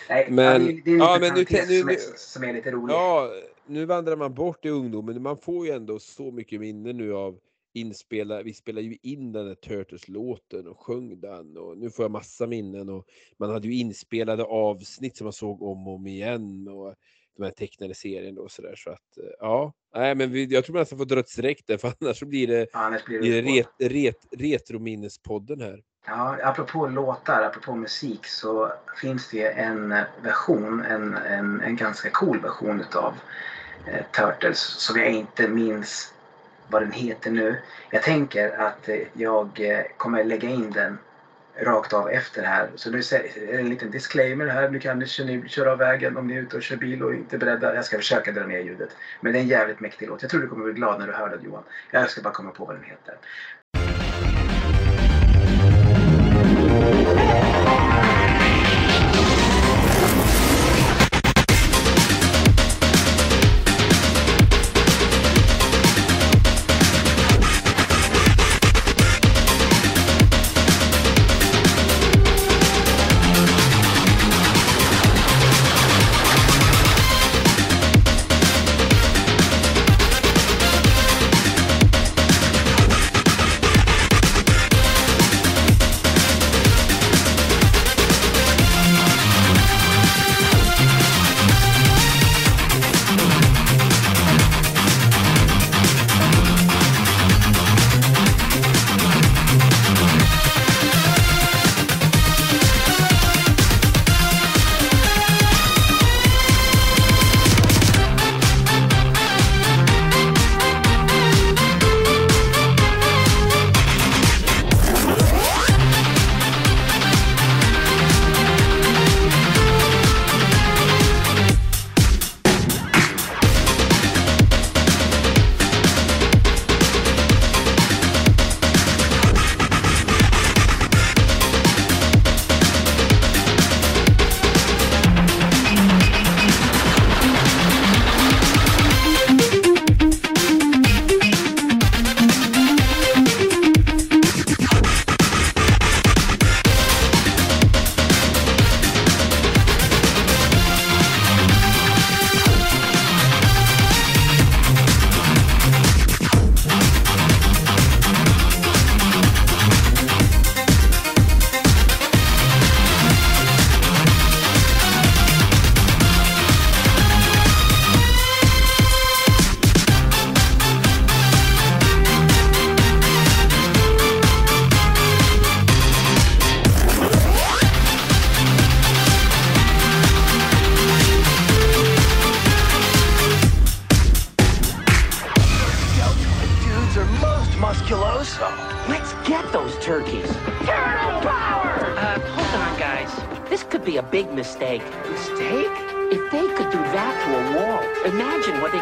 Nej, 0.10 0.28
men, 0.32 0.66
det 0.66 0.92
är 0.92 0.94
en 0.94 1.00
ja, 1.00 1.18
men 1.22 1.34
nu, 1.34 1.46
nu, 1.50 1.80
som, 1.80 1.90
är, 1.90 2.18
som 2.18 2.44
är 2.44 2.54
lite 2.54 2.72
rolig. 2.72 2.94
Ja, 2.94 3.32
nu 3.66 3.86
vandrar 3.86 4.16
man 4.16 4.34
bort 4.34 4.66
i 4.66 4.70
ungdomen. 4.70 5.22
Man 5.22 5.38
får 5.38 5.66
ju 5.66 5.72
ändå 5.72 6.00
så 6.00 6.32
mycket 6.32 6.60
minne 6.60 6.94
nu 6.94 7.14
av 7.14 7.40
inspela, 7.76 8.44
vi 8.44 8.54
spelade 8.54 8.88
ju 8.88 8.98
in 9.02 9.32
den 9.32 9.46
där 9.46 9.56
Turtles-låten 9.56 10.68
och 10.68 10.80
sjöng 10.80 11.20
den 11.20 11.58
och 11.58 11.78
nu 11.78 11.90
får 11.90 12.04
jag 12.04 12.12
massa 12.12 12.48
minnen 12.48 12.90
och 12.90 13.06
man 13.38 13.50
hade 13.50 13.68
ju 13.68 13.74
inspelade 13.74 14.44
avsnitt 14.44 15.18
som 15.18 15.26
man 15.26 15.34
såg 15.34 15.62
om 15.62 15.88
och 15.88 15.94
om 15.94 16.08
igen 16.08 16.68
och 16.68 16.96
de 17.38 17.44
här 17.44 17.52
tecknade 17.52 17.94
serien 17.94 18.36
då 18.36 18.50
sådär 18.50 18.76
så 18.78 18.90
att 18.90 19.18
eh, 19.18 19.30
ja, 19.40 19.74
nej 19.96 20.16
men 20.16 20.32
vi, 20.32 20.46
jag 20.46 20.66
tror 20.66 20.74
man 20.74 20.82
nästan 20.82 20.98
får 20.98 21.06
dra 21.06 21.20
ett 21.20 21.30
streck 21.30 21.64
där 21.68 21.78
för 21.78 21.94
annars 22.00 22.20
så 22.20 22.26
blir 22.26 22.48
det, 22.48 22.68
annars 22.74 23.06
blir 23.06 23.20
det, 23.20 23.42
ret, 23.42 23.70
ret, 23.80 24.18
Retrominnespodden 24.32 25.62
här. 25.62 25.84
Ja, 26.08 26.38
apropå 26.44 26.88
låtar, 26.88 27.42
apropå 27.42 27.76
musik 27.76 28.26
så 28.26 28.72
finns 29.02 29.30
det 29.30 29.48
en 29.48 29.90
version, 30.24 30.82
en, 30.82 31.16
en, 31.16 31.62
en 31.62 31.76
ganska 31.76 32.10
cool 32.10 32.42
version 32.42 32.82
utav 32.82 33.14
eh, 33.88 34.06
Turtles 34.12 34.60
som 34.60 35.00
jag 35.00 35.12
inte 35.12 35.48
minns 35.48 36.14
vad 36.68 36.82
den 36.82 36.92
heter 36.92 37.32
nu. 37.32 37.62
Jag 37.92 38.04
tänker 38.04 38.60
att 38.60 38.90
eh, 38.90 39.00
jag 39.14 39.60
eh, 39.60 39.84
kommer 39.98 40.24
lägga 40.24 40.50
in 40.50 40.72
den 40.72 40.98
rakt 41.60 41.94
av 41.94 42.10
efter 42.10 42.44
här. 42.44 42.70
Så 42.76 42.92
nu 42.92 42.98
är 42.98 43.48
det 43.50 43.60
en 43.60 43.70
liten 43.70 43.92
disclaimer 43.92 44.48
här. 44.48 44.70
Nu 44.70 44.80
kan 44.80 45.00
ni 45.00 45.08
köra 45.48 45.72
av 45.72 45.78
vägen 45.78 46.18
om 46.18 46.28
ni 46.28 46.36
är 46.36 46.42
ute 46.42 46.56
och 46.56 46.64
kör 46.64 46.76
bil 46.76 47.04
och 47.04 47.14
inte 47.14 47.36
är 47.36 47.40
beredda. 47.40 47.76
Jag 47.76 47.86
ska 47.86 47.98
försöka 47.98 48.32
dra 48.32 48.46
ner 48.46 48.60
ljudet. 48.60 48.90
Men 49.22 49.34
det 49.34 49.40
är 49.40 49.42
en 49.42 49.48
jävligt 49.48 49.80
mäktig 49.80 50.08
låt. 50.08 50.22
Jag 50.22 50.32
tror 50.32 50.42
du 50.42 50.48
kommer 50.48 50.64
bli 50.64 50.74
glad 50.74 51.00
när 51.00 51.08
du 51.08 51.14
hör 51.14 51.30
den 51.30 51.44
Johan. 51.44 51.64
Jag 51.92 52.10
ska 52.10 52.22
bara 52.22 52.34
komma 52.34 52.52
på 52.52 52.66
vad 52.66 52.76
den 52.76 52.84
heter. 52.84 53.16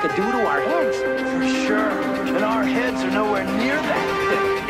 could 0.04 0.18
do 0.18 0.32
to 0.34 0.46
our 0.46 0.60
heads. 0.60 0.98
For 0.98 1.66
sure. 1.66 2.36
And 2.36 2.44
our 2.44 2.66
heads 2.66 3.02
are 3.04 3.12
nowhere 3.12 3.46
near 3.46 3.76
that 3.76 4.58
thick. 4.58 4.63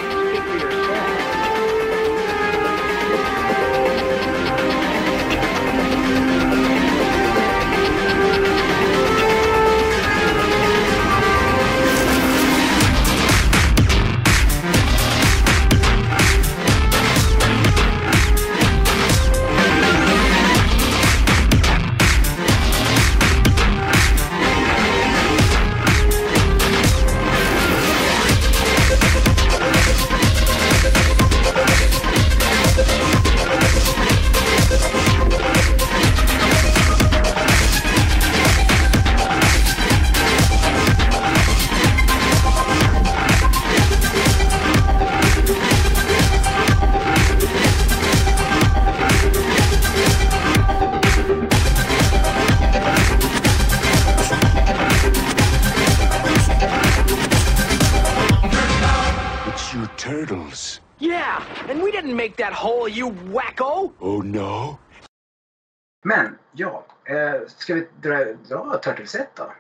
Dra, 68.54 68.78
Turtles 68.78 69.16
1 69.16 69.36
då? 69.36 69.54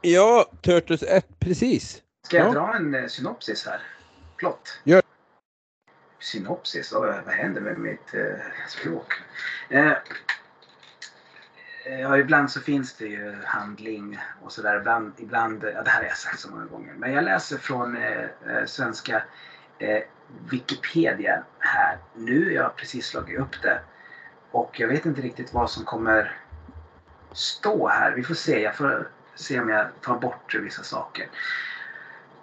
Ja, 0.00 0.50
Turtles 0.60 1.02
1, 1.02 1.38
precis. 1.38 2.02
Ska 2.26 2.36
jag 2.36 2.46
ja. 2.46 2.52
dra 2.52 2.74
en 2.74 2.94
eh, 2.94 3.06
synopsis 3.06 3.66
här? 3.66 3.80
Plott? 4.36 4.78
Gör 4.84 5.02
Synopsis? 6.20 6.92
Vad 6.92 7.24
händer 7.24 7.60
med 7.60 7.78
mitt 7.78 8.14
eh, 8.14 8.36
språk? 8.68 9.12
Eh, 9.68 9.92
ja, 12.00 12.18
ibland 12.18 12.50
så 12.50 12.60
finns 12.60 12.94
det 12.96 13.06
ju 13.06 13.36
handling 13.44 14.18
och 14.42 14.52
sådär. 14.52 14.76
Ibland, 14.76 15.12
ibland, 15.18 15.64
ja, 15.64 15.82
det 15.82 15.90
här 15.90 16.00
har 16.00 16.08
jag 16.08 16.16
sagt 16.16 16.40
så 16.40 16.50
många 16.50 16.64
gånger. 16.64 16.94
Men 16.94 17.12
jag 17.12 17.24
läser 17.24 17.58
från 17.58 17.96
eh, 17.96 18.20
eh 18.22 18.64
svenska 18.66 19.22
Wikipedia 20.50 21.44
här. 21.58 21.98
Nu 22.14 22.44
har 22.44 22.50
jag 22.50 22.76
precis 22.76 23.06
slagit 23.06 23.38
upp 23.38 23.62
det. 23.62 23.80
Och 24.50 24.80
jag 24.80 24.88
vet 24.88 25.06
inte 25.06 25.20
riktigt 25.20 25.52
vad 25.52 25.70
som 25.70 25.84
kommer 25.84 26.41
stå 27.34 27.88
här. 27.88 28.12
Vi 28.12 28.22
får 28.22 28.34
se. 28.34 28.62
Jag 28.62 28.76
får 28.76 29.08
se 29.34 29.60
om 29.60 29.68
jag 29.68 29.86
tar 30.00 30.18
bort 30.18 30.54
vissa 30.54 30.82
saker. 30.82 31.26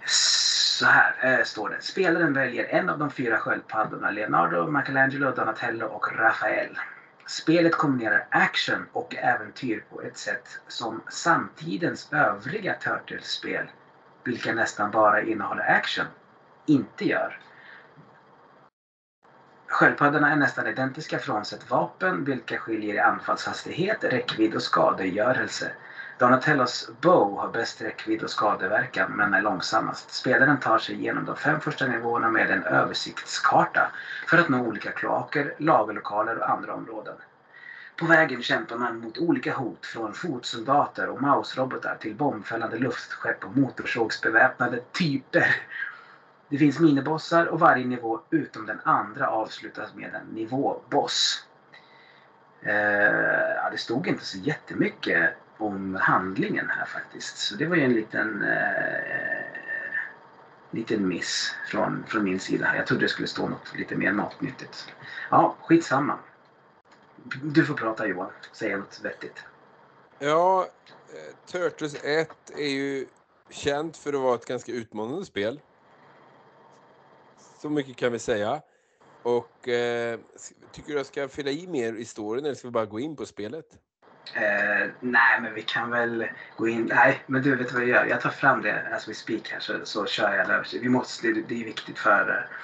Så 0.05 0.85
här 0.85 1.39
äh, 1.39 1.43
står 1.43 1.69
det. 1.69 1.81
Spelaren 1.81 2.33
väljer 2.33 2.65
en 2.65 2.89
av 2.89 2.99
de 2.99 3.11
fyra 3.11 3.37
sköldpaddorna. 3.37 4.11
Leonardo, 4.11 4.71
Michelangelo, 4.71 5.31
Donatello 5.31 5.85
och 5.85 6.15
Rafael. 6.15 6.79
Spelet 7.27 7.75
kombinerar 7.75 8.27
action 8.29 8.85
och 8.91 9.15
äventyr 9.15 9.83
på 9.89 10.01
ett 10.01 10.17
sätt 10.17 10.59
som 10.67 11.01
samtidens 11.09 12.13
övriga 12.13 12.73
Turtles-spel, 12.73 13.71
vilka 14.23 14.53
nästan 14.53 14.91
bara 14.91 15.21
innehåller 15.21 15.71
action, 15.71 16.05
inte 16.65 17.05
gör. 17.05 17.39
Sköldpaddorna 19.69 20.31
är 20.31 20.35
nästan 20.35 20.67
identiska 20.67 21.19
frånsett 21.19 21.69
vapen, 21.71 22.23
vilka 22.23 22.57
skiljer 22.57 22.93
i 22.93 22.99
anfallshastighet, 22.99 24.03
räckvidd 24.03 24.55
och 24.55 24.61
skadegörelse. 24.61 25.71
Donatellos 26.19 26.89
Bow 27.01 27.39
har 27.39 27.49
bäst 27.49 27.81
räckvidd 27.81 28.23
och 28.23 28.29
skadeverkan 28.29 29.11
men 29.11 29.33
är 29.33 29.41
långsammast. 29.41 30.11
Spelaren 30.11 30.57
tar 30.57 30.77
sig 30.77 30.95
igenom 30.95 31.25
de 31.25 31.35
fem 31.35 31.59
första 31.59 31.85
nivåerna 31.85 32.27
med 32.29 32.49
en 32.51 32.63
översiktskarta 32.63 33.89
för 34.27 34.37
att 34.37 34.47
nå 34.47 34.59
olika 34.59 34.91
kloaker, 34.91 35.53
lagerlokaler 35.57 36.37
och 36.37 36.49
andra 36.49 36.73
områden. 36.73 37.15
På 37.95 38.05
vägen 38.05 38.41
kämpar 38.41 38.75
man 38.75 38.99
mot 38.99 39.17
olika 39.17 39.51
hot 39.51 39.85
från 39.85 40.13
fotsoldater 40.13 41.09
och 41.09 41.21
mausrobotar 41.21 41.95
till 41.99 42.15
bombfällande 42.15 42.75
luftskepp 42.75 43.43
och 43.43 43.51
motorsågsbeväpnade 43.51 44.79
typer. 44.91 45.55
Det 46.49 46.57
finns 46.57 46.79
minibossar 46.79 47.45
och 47.45 47.59
varje 47.59 47.85
nivå 47.85 48.21
utom 48.29 48.65
den 48.65 48.79
andra 48.83 49.29
avslutas 49.29 49.95
med 49.95 50.15
en 50.15 50.27
nivåboss. 50.35 51.45
Eh, 52.61 52.73
ja, 53.55 53.69
det 53.71 53.77
stod 53.77 54.07
inte 54.07 54.25
så 54.25 54.37
jättemycket 54.37 55.33
om 55.57 55.95
handlingen 55.95 56.69
här 56.69 56.85
faktiskt. 56.85 57.37
Så 57.37 57.55
det 57.55 57.65
var 57.65 57.75
ju 57.75 57.83
en 57.83 57.93
liten, 57.93 58.43
eh, 58.43 59.43
liten 60.71 61.07
miss 61.07 61.55
från, 61.67 62.03
från 62.07 62.23
min 62.23 62.39
sida. 62.39 62.75
Jag 62.75 62.87
trodde 62.87 63.05
det 63.05 63.09
skulle 63.09 63.27
stå 63.27 63.47
något 63.47 63.75
lite 63.75 63.95
mer 63.95 64.11
matnyttigt. 64.11 64.93
Ja, 65.31 65.55
skitsamma. 65.61 66.17
Du 67.43 67.65
får 67.65 67.73
prata 67.73 68.07
Johan. 68.07 68.31
Säga 68.51 68.77
något 68.77 68.99
vettigt. 69.03 69.43
Ja, 70.19 70.67
eh, 71.13 71.51
Turtles 71.51 72.03
1 72.03 72.29
är 72.57 72.69
ju 72.69 73.07
känt 73.49 73.97
för 73.97 74.13
att 74.13 74.19
vara 74.19 74.35
ett 74.35 74.45
ganska 74.45 74.71
utmanande 74.71 75.25
spel. 75.25 75.59
Så 77.61 77.69
mycket 77.69 77.95
kan 77.95 78.11
vi 78.11 78.19
säga. 78.19 78.61
Och 79.23 79.67
eh, 79.67 80.19
tycker 80.71 80.91
du 80.91 80.97
jag 80.97 81.05
ska 81.05 81.27
fylla 81.27 81.51
i 81.51 81.67
mer 81.67 81.93
i 81.93 82.05
storyn 82.05 82.45
eller 82.45 82.55
ska 82.55 82.67
vi 82.67 82.71
bara 82.71 82.85
gå 82.85 82.99
in 82.99 83.15
på 83.15 83.25
spelet? 83.25 83.65
Eh, 84.33 84.89
nej, 84.99 85.41
men 85.41 85.53
vi 85.53 85.61
kan 85.61 85.89
väl 85.89 86.27
gå 86.57 86.67
in. 86.67 86.85
Nej, 86.85 87.23
men 87.25 87.41
du 87.41 87.55
vet 87.55 87.73
vad 87.73 87.81
jag 87.81 87.89
gör? 87.89 88.05
Jag 88.05 88.21
tar 88.21 88.29
fram 88.29 88.61
det 88.61 88.87
as 88.95 89.07
we 89.07 89.13
speak 89.13 89.51
här 89.51 89.59
så, 89.59 89.73
så 89.83 90.05
kör 90.05 90.35
jag 90.35 90.47
det. 90.47 90.79
Vi 90.79 90.89
måste, 90.89 91.27
det, 91.27 91.41
det 91.41 91.61
är 91.61 91.65
viktigt 91.65 91.99
för, 91.99 92.29
eh, 92.29 92.55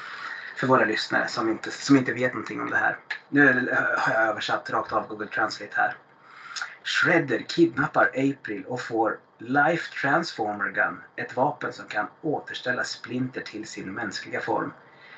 för 0.58 0.68
våra 0.68 0.86
lyssnare 0.86 1.28
som 1.28 1.50
inte, 1.50 1.72
som 1.72 1.98
inte 1.98 2.14
vet 2.14 2.34
någonting 2.34 2.62
om 2.62 2.70
det 2.70 2.78
här. 2.78 2.98
Nu 3.30 3.70
eh, 3.72 3.78
har 3.98 4.14
jag 4.14 4.24
översatt 4.24 4.70
rakt 4.70 4.94
av 4.94 5.08
Google 5.08 5.28
Translate 5.28 5.74
här. 5.76 5.96
Shredder 6.84 7.40
kidnappar 7.40 8.08
April 8.08 8.64
och 8.68 8.82
får 8.82 9.20
Life 9.38 10.02
Transformer 10.02 10.72
Gun, 10.72 11.02
ett 11.16 11.36
vapen 11.36 11.74
som 11.74 11.88
kan 11.88 12.08
återställa 12.22 12.84
Splinter 12.84 13.42
till 13.42 13.68
sin 13.68 13.94
mänskliga 13.94 14.42
form. 14.42 14.74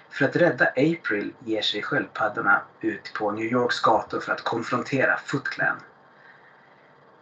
För 0.09 0.25
att 0.25 0.35
rädda 0.35 0.65
April 0.67 1.33
ger 1.39 1.61
sig 1.61 1.81
sköldpaddorna 1.81 2.61
ut 2.81 3.13
på 3.13 3.31
New 3.31 3.45
Yorks 3.45 3.79
gator 3.79 4.19
för 4.19 4.31
att 4.31 4.43
konfrontera 4.43 5.17
Foot 5.17 5.47
Clan. 5.47 5.77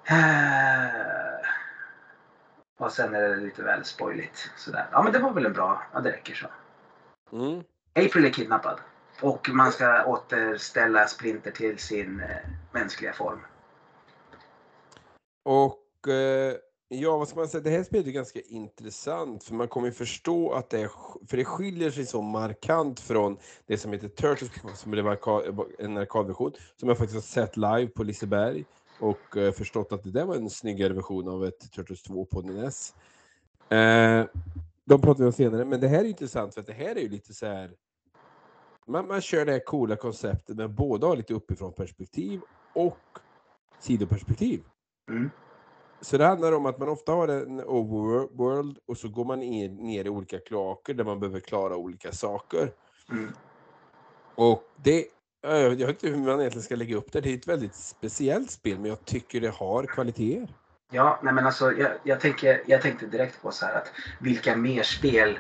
Eh, 0.05 1.47
och 2.77 2.91
sen 2.91 3.15
är 3.15 3.21
det 3.21 3.35
lite 3.35 3.63
väl 3.63 3.85
spoiligt. 3.85 4.51
Sådär. 4.55 4.87
Ja 4.91 5.03
men 5.03 5.13
det 5.13 5.19
var 5.19 5.31
väl 5.31 5.45
en 5.45 5.53
bra, 5.53 5.83
ja 5.93 5.99
det 5.99 6.11
räcker 6.11 6.33
så. 6.33 6.47
Mm. 7.35 7.63
April 7.93 8.25
är 8.25 8.29
kidnappad. 8.29 8.79
Och 9.21 9.49
man 9.53 9.71
ska 9.71 10.05
återställa 10.05 11.07
Splinter 11.07 11.51
till 11.51 11.79
sin 11.79 12.19
eh, 12.19 12.49
mänskliga 12.71 13.13
form. 13.13 13.39
Och 15.43 16.07
eh, 16.07 16.55
ja, 16.89 17.17
vad 17.17 17.27
ska 17.27 17.39
man 17.39 17.47
säga, 17.47 17.63
det 17.63 17.69
här 17.69 17.83
spelet 17.83 18.07
är 18.07 18.11
ganska 18.11 18.39
intressant 18.39 19.43
för 19.43 19.53
man 19.53 19.67
kommer 19.67 19.87
ju 19.87 19.93
förstå 19.93 20.51
att 20.51 20.69
det 20.69 20.79
är, 20.79 20.91
för 21.27 21.37
det 21.37 21.45
skiljer 21.45 21.91
sig 21.91 22.05
så 22.05 22.21
markant 22.21 22.99
från 22.99 23.37
det 23.65 23.77
som 23.77 23.91
heter 23.91 24.07
Turtles, 24.07 24.51
som 24.75 24.91
blev 24.91 25.07
en 25.79 25.97
arkadversion, 25.97 26.51
som 26.79 26.89
jag 26.89 26.97
faktiskt 26.97 27.15
har 27.15 27.45
sett 27.45 27.57
live 27.57 27.87
på 27.87 28.03
Liseberg 28.03 28.65
och 28.99 29.37
eh, 29.37 29.51
förstått 29.51 29.91
att 29.91 30.03
det 30.03 30.11
där 30.11 30.25
var 30.25 30.35
en 30.35 30.49
snyggare 30.49 30.93
version 30.93 31.27
av 31.27 31.45
ett 31.45 31.71
Turtles 31.71 32.03
2 32.03 32.25
på 32.25 32.41
NES. 32.41 32.93
Eh, 33.69 34.25
de 34.85 35.01
pratar 35.01 35.19
vi 35.19 35.25
om 35.25 35.33
senare, 35.33 35.65
men 35.65 35.79
det 35.79 35.87
här 35.87 35.99
är 35.99 36.05
intressant 36.05 36.53
för 36.53 36.61
att 36.61 36.67
det 36.67 36.73
här 36.73 36.95
är 36.95 37.01
ju 37.01 37.09
lite 37.09 37.33
så 37.33 37.45
här 37.45 37.71
man, 38.87 39.07
man 39.07 39.21
kör 39.21 39.45
det 39.45 39.51
här 39.51 39.65
coola 39.65 39.95
konceptet 39.95 40.55
med 40.55 40.69
både 40.69 41.07
har 41.07 41.15
lite 41.15 41.33
uppifrån 41.33 41.73
perspektiv 41.73 42.41
och 42.73 42.97
sidoperspektiv. 43.79 44.63
Mm. 45.09 45.29
Så 46.05 46.17
det 46.17 46.25
handlar 46.25 46.51
om 46.51 46.65
att 46.65 46.77
man 46.77 46.89
ofta 46.89 47.11
har 47.11 47.27
en 47.27 47.61
overworld 47.61 48.77
och 48.87 48.97
så 48.97 49.09
går 49.09 49.25
man 49.25 49.43
in, 49.43 49.75
ner 49.75 50.05
i 50.05 50.09
olika 50.09 50.39
kloaker 50.39 50.93
där 50.93 51.03
man 51.03 51.19
behöver 51.19 51.39
klara 51.39 51.75
olika 51.75 52.11
saker. 52.11 52.71
Mm. 53.11 53.33
Och 54.35 54.63
det, 54.75 55.05
jag 55.41 55.69
vet 55.69 55.89
inte 55.89 56.07
hur 56.07 56.17
man 56.17 56.39
egentligen 56.39 56.63
ska 56.63 56.75
lägga 56.75 56.95
upp 56.95 57.11
det. 57.11 57.21
Det 57.21 57.29
är 57.29 57.37
ett 57.37 57.47
väldigt 57.47 57.75
speciellt 57.75 58.51
spel 58.51 58.79
men 58.79 58.89
jag 58.89 59.05
tycker 59.05 59.41
det 59.41 59.49
har 59.49 59.85
kvaliteter. 59.85 60.55
Ja, 60.91 61.19
nej 61.23 61.33
men 61.33 61.45
alltså 61.45 61.71
jag, 61.71 61.91
jag, 62.03 62.19
tänker, 62.19 62.63
jag 62.65 62.81
tänkte 62.81 63.05
direkt 63.05 63.41
på 63.41 63.51
så 63.51 63.65
här 63.65 63.73
att 63.73 63.91
vilka 64.19 64.55
mer 64.55 64.83
spel 64.83 65.39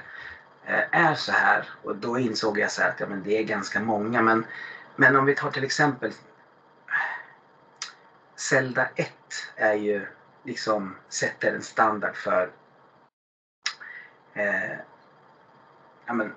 eh, 0.65 1.07
är 1.07 1.15
så 1.15 1.31
här? 1.31 1.69
Och 1.83 1.95
då 1.95 2.19
insåg 2.19 2.59
jag 2.59 2.71
så 2.71 2.81
här 2.81 2.89
att 2.89 2.99
ja, 2.99 3.07
men 3.09 3.23
det 3.23 3.37
är 3.37 3.43
ganska 3.43 3.79
många. 3.79 4.21
Men, 4.21 4.45
men 4.95 5.15
om 5.15 5.25
vi 5.25 5.35
tar 5.35 5.51
till 5.51 5.63
exempel 5.63 6.11
Zelda 8.35 8.87
1 8.95 9.09
är 9.55 9.73
ju 9.73 10.05
liksom 10.45 10.95
sätter 11.09 11.53
en 11.53 11.61
standard 11.61 12.15
för 12.15 12.51
eh, 14.33 14.77
ja, 16.05 16.13
men, 16.13 16.33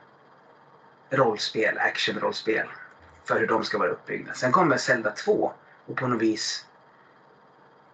rollspel, 1.11 1.79
actionrollspel. 1.79 2.67
För 3.25 3.41
hur 3.41 3.47
de 3.47 3.65
ska 3.65 3.79
vara 3.79 3.91
uppbyggda. 3.91 4.35
Sen 4.35 4.53
kommer 4.53 4.77
Zelda 4.77 5.11
2 5.11 5.53
och 5.87 5.97
på 5.97 6.07
något 6.07 6.23
vis 6.23 6.67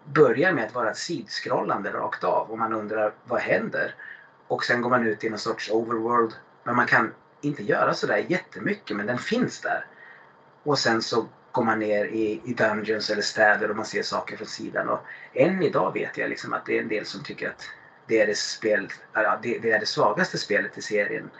börjar 0.05 0.53
med 0.53 0.65
att 0.65 0.75
vara 0.75 0.95
sidskrollande 0.95 1.93
rakt 1.93 2.25
av 2.25 2.51
och 2.51 2.59
man 2.59 2.73
undrar 2.73 3.15
vad 3.25 3.41
händer? 3.41 3.95
Och 4.47 4.65
sen 4.65 4.81
går 4.81 4.91
man 4.91 5.07
ut 5.07 5.25
i 5.25 5.31
någon 5.31 5.39
sorts 5.39 5.71
overworld. 5.71 6.35
Men 6.62 6.77
man 6.77 6.87
kan 6.87 7.15
inte 7.41 7.62
göra 7.62 7.95
sådär 7.95 8.27
jättemycket 8.29 8.97
men 8.97 9.07
den 9.07 9.19
finns 9.19 9.61
där. 9.61 9.87
Och 10.62 10.79
sen 10.79 11.03
så 11.03 11.27
komma 11.55 11.75
ner 11.75 12.05
i, 12.05 12.41
i 12.45 12.53
dungeons 12.53 13.11
eller 13.11 13.23
städer 13.23 13.71
och 13.71 13.77
man 13.77 13.87
ser 13.87 14.03
saker 14.03 14.37
från 14.37 14.47
sidan. 14.47 14.89
Och 14.89 15.01
än 15.33 15.63
idag 15.63 15.93
vet 15.93 16.19
jag 16.19 16.29
liksom 16.29 16.53
att 16.53 16.67
det 16.67 16.79
är 16.79 16.83
en 16.83 16.89
del 16.89 17.05
som 17.05 17.23
tycker 17.23 17.49
att 17.49 17.69
det 18.07 18.21
är 18.21 18.27
det, 18.27 18.37
spel, 18.37 18.89
ja, 19.13 19.39
det, 19.43 19.59
det 19.59 19.71
är 19.71 19.79
det 19.79 19.87
svagaste 19.87 20.39
spelet 20.39 20.79
i 20.79 20.81
serien. 20.81 21.31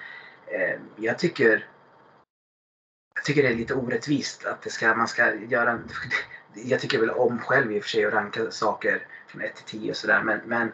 Eh, 0.47 0.79
jag 0.97 1.19
tycker 1.19 1.67
jag 3.15 3.25
tycker 3.25 3.43
det 3.43 3.49
är 3.49 3.55
lite 3.55 3.75
orättvist 3.75 4.45
att 4.45 4.63
det 4.63 4.71
ska, 4.71 4.95
man 4.95 5.09
ska 5.09 5.35
göra... 5.35 5.79
Jag 6.57 6.81
tycker 6.81 6.99
väl 6.99 7.11
om 7.11 7.39
själv 7.39 7.73
i 7.73 7.79
och 7.79 7.83
för 7.83 7.91
sig 7.91 8.05
att 8.05 8.13
ranka 8.13 8.51
saker 8.51 9.07
från 9.27 9.41
1 9.41 9.55
till 9.55 9.81
10 9.81 9.91
och 9.91 9.97
sådär 9.97 10.21
men, 10.21 10.41
men 10.45 10.73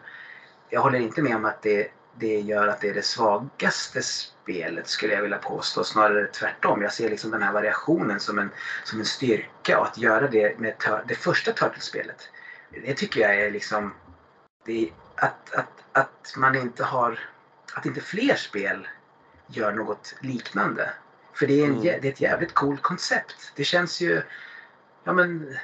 jag 0.69 0.81
håller 0.81 0.99
inte 0.99 1.21
med 1.21 1.35
om 1.35 1.45
att 1.45 1.61
det, 1.61 1.87
det 2.15 2.39
gör 2.39 2.67
att 2.67 2.81
det 2.81 2.89
är 2.89 2.93
det 2.93 3.05
svagaste 3.05 4.01
spelet 4.01 4.87
skulle 4.87 5.13
jag 5.13 5.21
vilja 5.21 5.37
påstå. 5.37 5.83
Snarare 5.83 6.27
tvärtom. 6.27 6.81
Jag 6.81 6.93
ser 6.93 7.09
liksom 7.09 7.31
den 7.31 7.41
här 7.41 7.51
variationen 7.51 8.19
som 8.19 8.39
en, 8.39 8.49
som 8.83 8.99
en 8.99 9.05
styrka 9.05 9.79
och 9.79 9.87
att 9.87 9.97
göra 9.97 10.27
det 10.27 10.59
med 10.59 10.75
det 11.07 11.15
första 11.15 11.51
Turtles-spelet. 11.51 12.29
Det 12.69 12.93
tycker 12.93 13.21
jag 13.21 13.35
är 13.35 13.51
liksom... 13.51 13.93
Det 14.65 14.83
är 14.83 14.93
att, 15.15 15.53
att, 15.53 15.83
att 15.91 16.33
man 16.37 16.55
inte 16.55 16.83
har... 16.83 17.19
Att 17.73 17.85
inte 17.85 18.01
fler 18.01 18.35
spel 18.35 18.87
gör 19.47 19.71
något 19.71 20.15
liknande. 20.19 20.89
För 21.33 21.47
det 21.47 21.61
är, 21.61 21.65
en, 21.65 21.71
mm. 21.71 21.83
det 21.83 22.07
är 22.07 22.11
ett 22.11 22.21
jävligt 22.21 22.53
coolt 22.53 22.81
koncept. 22.81 23.51
Det 23.55 23.63
känns 23.63 24.01
ju... 24.01 24.21
Ja 25.03 25.13
men... 25.13 25.57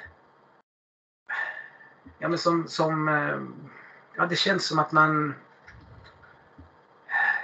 Ja 2.20 2.28
men 2.28 2.38
som... 2.38 2.68
som 2.68 3.08
eh, 3.08 3.40
ja 4.16 4.26
det 4.26 4.36
känns 4.36 4.66
som 4.66 4.80
att 4.80 4.92
man 4.92 5.36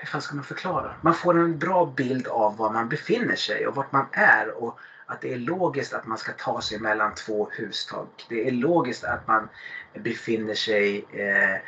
hur 0.04 0.08
fan 0.08 0.22
ska 0.22 0.36
man 0.36 0.44
förklara? 0.44 0.96
Man 1.02 1.14
får 1.14 1.40
en 1.40 1.60
bra 1.60 1.86
bild 1.86 2.28
av 2.28 2.58
var 2.58 2.74
man 2.74 2.90
befinner 2.90 3.36
sig 3.36 3.68
och 3.68 3.76
vart 3.76 3.92
man 3.92 4.06
är 4.12 4.64
och 4.64 4.80
att 5.06 5.22
det 5.22 5.34
är 5.34 5.38
logiskt 5.38 5.94
att 5.94 6.08
man 6.08 6.18
ska 6.18 6.32
ta 6.32 6.62
sig 6.62 6.80
mellan 6.80 7.16
två 7.16 7.50
hustak. 7.52 8.26
Det 8.30 8.48
är 8.48 8.52
logiskt 8.52 9.04
att 9.04 9.28
man 9.28 9.50
befinner 9.94 10.54
sig 10.54 11.06
eh, 11.12 11.60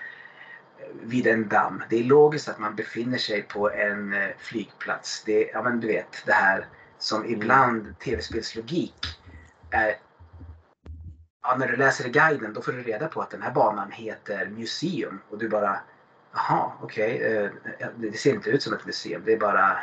vid 1.02 1.28
en 1.28 1.48
damm. 1.48 1.84
Det 1.90 2.00
är 2.00 2.04
logiskt 2.04 2.50
att 2.50 2.60
man 2.60 2.76
befinner 2.76 3.18
sig 3.18 3.42
på 3.42 3.72
en 3.72 4.14
eh, 4.14 4.30
flygplats. 4.38 5.24
Det, 5.24 5.50
ja 5.54 5.64
men 5.64 5.80
du 5.80 5.88
vet 5.88 6.24
det 6.26 6.34
här 6.34 6.68
som 6.98 7.22
mm. 7.22 7.34
ibland 7.34 8.00
tv-spelslogik 8.00 9.20
är 9.70 9.96
Ja, 11.42 11.56
när 11.58 11.68
du 11.68 11.76
läser 11.76 12.08
i 12.08 12.10
guiden 12.10 12.54
då 12.54 12.62
får 12.62 12.72
du 12.72 12.84
reda 12.84 13.08
på 13.08 13.22
att 13.22 13.30
den 13.30 13.42
här 13.42 13.52
banan 13.52 13.92
heter 13.92 14.50
Museum 14.50 15.22
och 15.30 15.38
du 15.38 15.50
bara 15.50 15.80
Jaha, 16.36 16.72
okej. 16.82 17.24
Eh, 17.24 17.46
okay. 17.46 17.90
Det 17.96 18.18
ser 18.18 18.34
inte 18.34 18.50
ut 18.50 18.64
som 18.64 18.74
ett 18.74 18.86
museum. 18.86 19.22
Det 19.26 19.34
är 19.34 19.38
bara... 19.38 19.78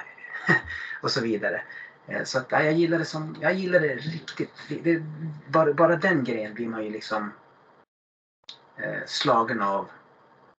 och 1.00 1.11
så 1.11 1.20
vidare. 1.20 1.62
Eh, 2.07 2.24
så 2.24 2.38
att, 2.38 2.46
ja, 2.50 2.62
jag 2.62 2.72
gillar 2.72 2.98
det 2.98 3.05
som... 3.05 3.36
Jag 3.40 3.55
gillar 3.55 3.80
det 3.80 3.94
riktigt. 3.94 4.53
Det, 4.68 5.03
bara, 5.48 5.72
bara 5.72 5.96
den 5.96 6.24
grejen 6.24 6.55
blir 6.55 6.68
man 6.68 6.84
ju 6.84 6.90
liksom 6.90 7.32
eh, 8.76 9.00
slagen 9.07 9.62
av. 9.62 9.88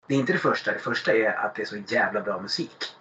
Det 0.07 0.15
är 0.15 0.19
inte 0.19 0.33
det 0.33 0.39
första. 0.39 0.71
Det 0.71 0.79
första 0.79 1.13
är 1.13 1.45
att 1.45 1.55
det 1.55 1.61
är 1.61 1.65
så 1.65 1.77
jävla 1.77 2.21
bra 2.21 2.41
musik. 2.41 2.95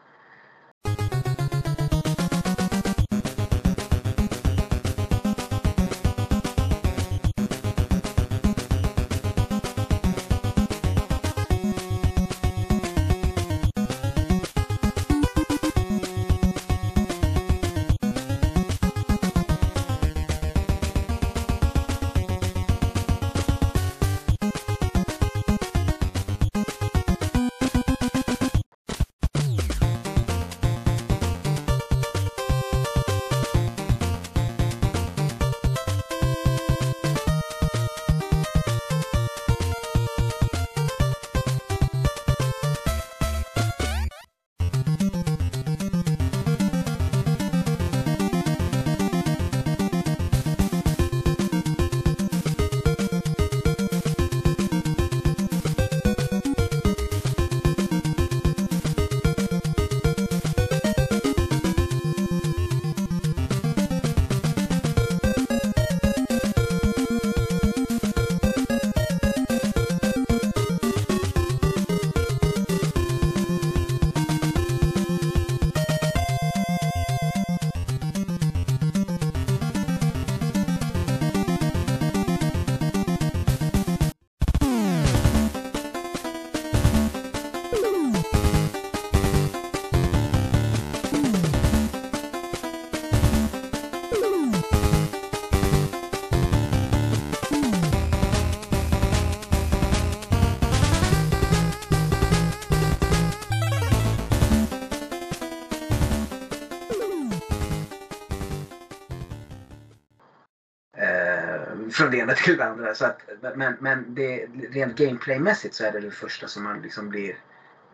Från 111.90 112.10
det 112.10 112.16
ena 112.16 112.32
till 112.32 112.56
det 112.56 112.64
andra. 112.64 112.94
Så 112.94 113.04
att, 113.04 113.20
men 113.56 113.76
men 113.80 114.14
det, 114.14 114.46
rent 114.70 114.96
gameplaymässigt 114.98 115.74
så 115.74 115.84
är 115.84 115.92
det 115.92 116.00
det 116.00 116.10
första 116.10 116.48
som 116.48 116.62
man 116.64 116.82
liksom 116.82 117.08
blir 117.08 117.30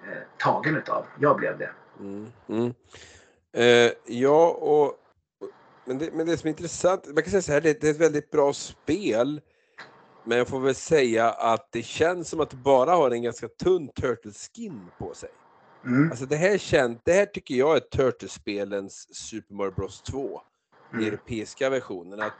eh, 0.06 0.18
tagen 0.38 0.76
utav. 0.76 1.06
Jag 1.18 1.36
blev 1.36 1.58
det. 1.58 1.70
Mm, 2.00 2.26
mm. 2.48 2.74
Eh, 3.52 3.92
ja, 4.06 4.48
och, 4.50 4.94
men, 5.84 5.98
det, 5.98 6.12
men 6.12 6.26
det 6.26 6.36
som 6.36 6.46
är 6.46 6.50
intressant, 6.50 7.06
man 7.06 7.22
kan 7.22 7.30
säga 7.30 7.42
så 7.42 7.52
här, 7.52 7.60
det, 7.60 7.80
det 7.80 7.86
är 7.86 7.90
ett 7.90 8.00
väldigt 8.00 8.30
bra 8.30 8.52
spel. 8.52 9.40
Men 10.24 10.38
jag 10.38 10.48
får 10.48 10.60
väl 10.60 10.74
säga 10.74 11.30
att 11.30 11.68
det 11.72 11.82
känns 11.82 12.28
som 12.28 12.40
att 12.40 12.50
det 12.50 12.56
bara 12.56 12.90
har 12.94 13.10
en 13.10 13.22
ganska 13.22 13.48
tunn 13.48 13.88
turtle 13.88 14.32
skin 14.32 14.90
på 14.98 15.14
sig. 15.14 15.30
Mm. 15.84 16.10
Alltså 16.10 16.26
det 16.26 16.36
här, 16.36 16.58
känt, 16.58 17.00
det 17.04 17.12
här 17.12 17.26
tycker 17.26 17.54
jag 17.54 17.76
är 17.76 17.80
Turtles-spelens 17.80 19.14
Super 19.14 19.54
Mario 19.54 19.70
Bros 19.70 20.02
2. 20.02 20.40
Den 20.90 21.00
Mm. 21.00 21.12
europeiska 21.12 21.70
versionen. 21.70 22.20
Att, 22.20 22.32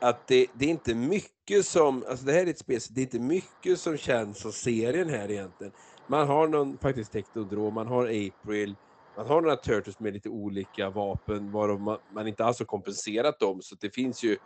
att 0.00 0.26
det, 0.26 0.46
det 0.54 0.64
är 0.64 0.68
inte 0.68 0.94
mycket 0.94 1.66
som, 1.66 2.04
alltså 2.08 2.26
det 2.26 2.32
här 2.32 2.46
är 2.46 2.50
ett 2.50 2.58
spel, 2.58 2.80
det 2.90 3.00
är 3.00 3.02
inte 3.02 3.18
mycket 3.18 3.80
som 3.80 3.96
känns 3.96 4.38
som 4.38 4.52
serien 4.52 5.08
här 5.08 5.30
egentligen. 5.30 5.72
Man 6.06 6.28
har 6.28 6.48
någon 6.48 6.78
faktiskt 6.78 7.12
Teknodrom, 7.12 7.74
man 7.74 7.86
har 7.86 8.04
April, 8.04 8.76
man 9.16 9.26
har 9.26 9.40
några 9.40 9.56
Turtles 9.56 10.00
med 10.00 10.12
lite 10.12 10.28
olika 10.28 10.90
vapen 10.90 11.52
varav 11.52 11.80
man, 11.80 11.98
man 12.12 12.28
inte 12.28 12.44
alls 12.44 12.58
har 12.58 12.66
kompenserat 12.66 13.40
dem. 13.40 13.62
Så 13.62 13.74
det 13.80 13.90
finns 13.90 14.24
ju 14.24 14.36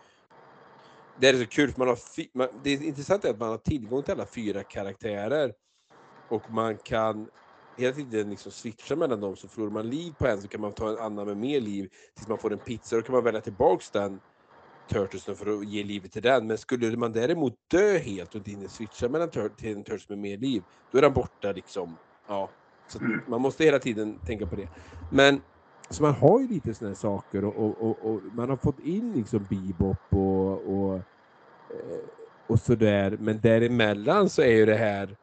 det 1.20 1.28
är 1.28 1.34
så 1.34 1.46
kul, 1.46 1.72
för 1.72 1.78
man 1.78 1.88
har 1.88 1.98
man, 2.32 2.48
det 2.62 2.70
är 2.70 2.82
intressant 2.82 3.24
är 3.24 3.30
att 3.30 3.38
man 3.38 3.48
har 3.48 3.58
tillgång 3.58 4.02
till 4.02 4.12
alla 4.12 4.26
fyra 4.26 4.62
karaktärer. 4.62 5.52
Och 6.28 6.50
man 6.50 6.76
kan 6.76 7.28
hela 7.76 7.94
tiden 7.94 8.30
liksom 8.30 8.52
switcha 8.52 8.96
mellan 8.96 9.20
dem, 9.20 9.36
så 9.36 9.48
förlorar 9.48 9.70
man 9.70 9.90
liv 9.90 10.14
på 10.18 10.26
en 10.26 10.42
så 10.42 10.48
kan 10.48 10.60
man 10.60 10.72
ta 10.72 10.88
en 10.88 10.98
annan 10.98 11.26
med 11.26 11.36
mer 11.36 11.60
liv 11.60 11.90
tills 12.14 12.28
man 12.28 12.38
får 12.38 12.52
en 12.52 12.58
pizza. 12.58 12.96
Då 12.96 13.02
kan 13.02 13.14
man 13.14 13.24
välja 13.24 13.40
tillbaks 13.40 13.90
den 13.90 14.20
Turtlesen 14.88 15.36
för 15.36 15.58
att 15.58 15.68
ge 15.68 15.84
livet 15.84 16.12
till 16.12 16.22
den. 16.22 16.46
Men 16.46 16.58
skulle 16.58 16.96
man 16.96 17.12
däremot 17.12 17.54
dö 17.70 17.98
helt 17.98 18.34
och 18.34 18.48
hinner 18.48 18.68
switcha 18.68 19.08
mellan 19.08 19.30
tur 19.30 19.48
till 19.48 19.76
en 19.76 19.84
Turtles 19.84 20.08
med 20.08 20.18
mer 20.18 20.38
liv, 20.38 20.62
då 20.92 20.98
är 20.98 21.02
den 21.02 21.12
borta 21.12 21.52
liksom. 21.52 21.96
Ja, 22.28 22.50
så 22.88 22.98
Mm. 22.98 23.20
man 23.28 23.40
måste 23.40 23.64
hela 23.64 23.78
tiden 23.78 24.18
tänka 24.26 24.46
på 24.46 24.56
det. 24.56 24.68
Men 25.12 25.40
så 25.90 26.02
man 26.02 26.14
har 26.14 26.40
ju 26.40 26.48
lite 26.48 26.74
sådana 26.74 26.90
här 26.90 27.00
saker 27.00 27.44
och, 27.44 27.56
och, 27.56 27.82
och, 27.82 28.10
och 28.10 28.20
man 28.34 28.50
har 28.50 28.56
fått 28.56 28.80
in 28.80 29.12
liksom 29.12 29.46
bebop 29.50 29.96
och, 30.10 30.52
och, 30.52 30.94
eh, 30.94 31.02
och 32.46 32.60
sådär. 32.60 33.16
Men 33.20 33.40
däremellan 33.40 34.28
så 34.28 34.42
är 34.42 34.56
ju 34.56 34.66
det 34.66 34.76
här, 34.76 35.16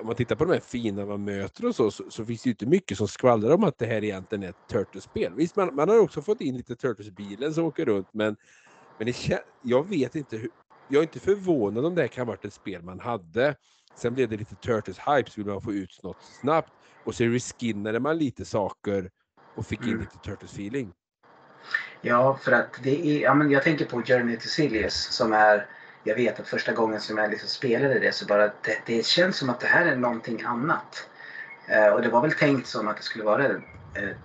om 0.00 0.06
man 0.06 0.14
tittar 0.16 0.36
på 0.36 0.44
de 0.44 0.52
här 0.52 0.60
fina 0.60 1.06
man 1.06 1.24
möter 1.24 1.66
och 1.66 1.74
så, 1.74 1.90
så, 1.90 2.04
så 2.10 2.24
finns 2.24 2.42
det 2.42 2.46
ju 2.48 2.52
inte 2.52 2.66
mycket 2.66 2.98
som 2.98 3.08
skvallrar 3.08 3.54
om 3.54 3.64
att 3.64 3.78
det 3.78 3.86
här 3.86 4.04
egentligen 4.04 4.42
är 4.44 4.48
ett 4.48 4.68
Turtles-spel. 4.72 5.32
Visst, 5.36 5.56
man, 5.56 5.74
man 5.74 5.88
har 5.88 5.98
också 5.98 6.22
fått 6.22 6.40
in 6.40 6.56
lite 6.56 6.76
Turtles-bilen 6.76 7.54
som 7.54 7.64
åker 7.64 7.84
runt, 7.84 8.08
men, 8.12 8.36
men 8.98 9.06
det, 9.06 9.42
jag 9.62 9.88
vet 9.88 10.14
inte 10.14 10.36
hur, 10.36 10.50
jag 10.88 10.98
är 10.98 11.02
inte 11.02 11.20
förvånad 11.20 11.86
om 11.86 11.94
det 11.94 12.00
här 12.00 12.08
kan 12.08 12.26
ha 12.26 12.32
varit 12.32 12.44
ett 12.44 12.52
spel 12.54 12.82
man 12.82 13.00
hade. 13.00 13.54
Sen 13.94 14.14
blev 14.14 14.28
det 14.28 14.36
lite 14.36 14.54
Turtles-hype, 14.54 15.30
så 15.30 15.40
ville 15.40 15.52
man 15.52 15.62
få 15.62 15.72
ut 15.72 16.00
något 16.02 16.22
snabbt. 16.40 16.72
Och 17.04 17.14
så 17.14 17.24
reskinnade 17.24 18.00
man 18.00 18.18
lite 18.18 18.44
saker 18.44 19.10
och 19.54 19.66
fick 19.66 19.80
in 19.80 19.88
Mm. 19.88 20.00
lite 20.00 20.30
Turtles-feeling. 20.30 20.92
Ja, 22.00 22.38
för 22.42 22.52
att 22.52 22.80
det 22.82 23.06
är, 23.06 23.20
ja, 23.20 23.34
men 23.34 23.50
jag 23.50 23.62
tänker 23.62 23.84
på 23.84 24.02
Journey 24.02 24.36
to 24.36 24.48
Silius 24.48 24.94
som 24.94 25.32
är, 25.32 25.66
jag 26.04 26.14
vet 26.14 26.40
att 26.40 26.48
första 26.48 26.72
gången 26.72 27.00
som 27.00 27.18
jag 27.18 27.30
liksom 27.30 27.48
spelade 27.48 27.98
det 27.98 28.12
så 28.12 28.26
bara, 28.26 28.46
det, 28.46 28.82
det 28.86 29.06
känns 29.06 29.36
som 29.36 29.50
att 29.50 29.60
det 29.60 29.66
här 29.66 29.86
är 29.86 29.96
någonting 29.96 30.42
annat. 30.42 31.08
Eh, 31.68 31.88
och 31.88 32.02
det 32.02 32.08
var 32.08 32.22
väl 32.22 32.32
tänkt 32.32 32.66
som 32.66 32.88
att 32.88 32.96
det 32.96 33.02
skulle 33.02 33.24
vara 33.24 33.44
eh, 33.46 33.60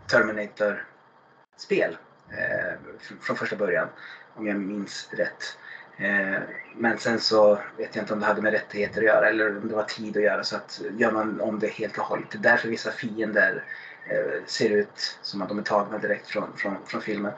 Terminator-spel 0.08 1.98
eh, 2.30 2.74
fr- 3.00 3.22
från 3.22 3.36
första 3.36 3.56
början, 3.56 3.88
om 4.36 4.48
jag 4.48 4.58
minns 4.58 5.10
rätt. 5.12 5.58
Eh, 5.98 6.42
men 6.76 6.98
sen 6.98 7.20
så 7.20 7.56
vet 7.78 7.96
jag 7.96 8.04
inte 8.04 8.14
om 8.14 8.20
det 8.20 8.26
hade 8.26 8.42
med 8.42 8.54
rättigheter 8.54 9.02
att 9.02 9.08
göra 9.08 9.30
eller 9.30 9.58
om 9.58 9.68
det 9.68 9.76
var 9.76 9.84
tid 9.84 10.18
att 10.18 10.24
göra 10.24 10.44
så 10.44 10.56
att 10.56 10.82
gör 10.98 11.12
man 11.12 11.42
om 11.42 11.60
det 11.60 11.68
helt 11.68 11.98
och 11.98 12.06
hållet. 12.06 12.32
Det 12.32 12.38
är 12.38 12.42
därför 12.42 12.68
vissa 12.68 12.92
fiender 12.92 13.64
eh, 14.10 14.46
ser 14.46 14.70
ut 14.70 15.20
som 15.22 15.42
att 15.42 15.50
de 15.50 15.60
är 15.60 15.64
tagna 15.64 15.98
direkt 15.98 16.28
från, 16.28 16.58
från, 16.58 16.76
från 16.86 17.02
filmen. 17.02 17.32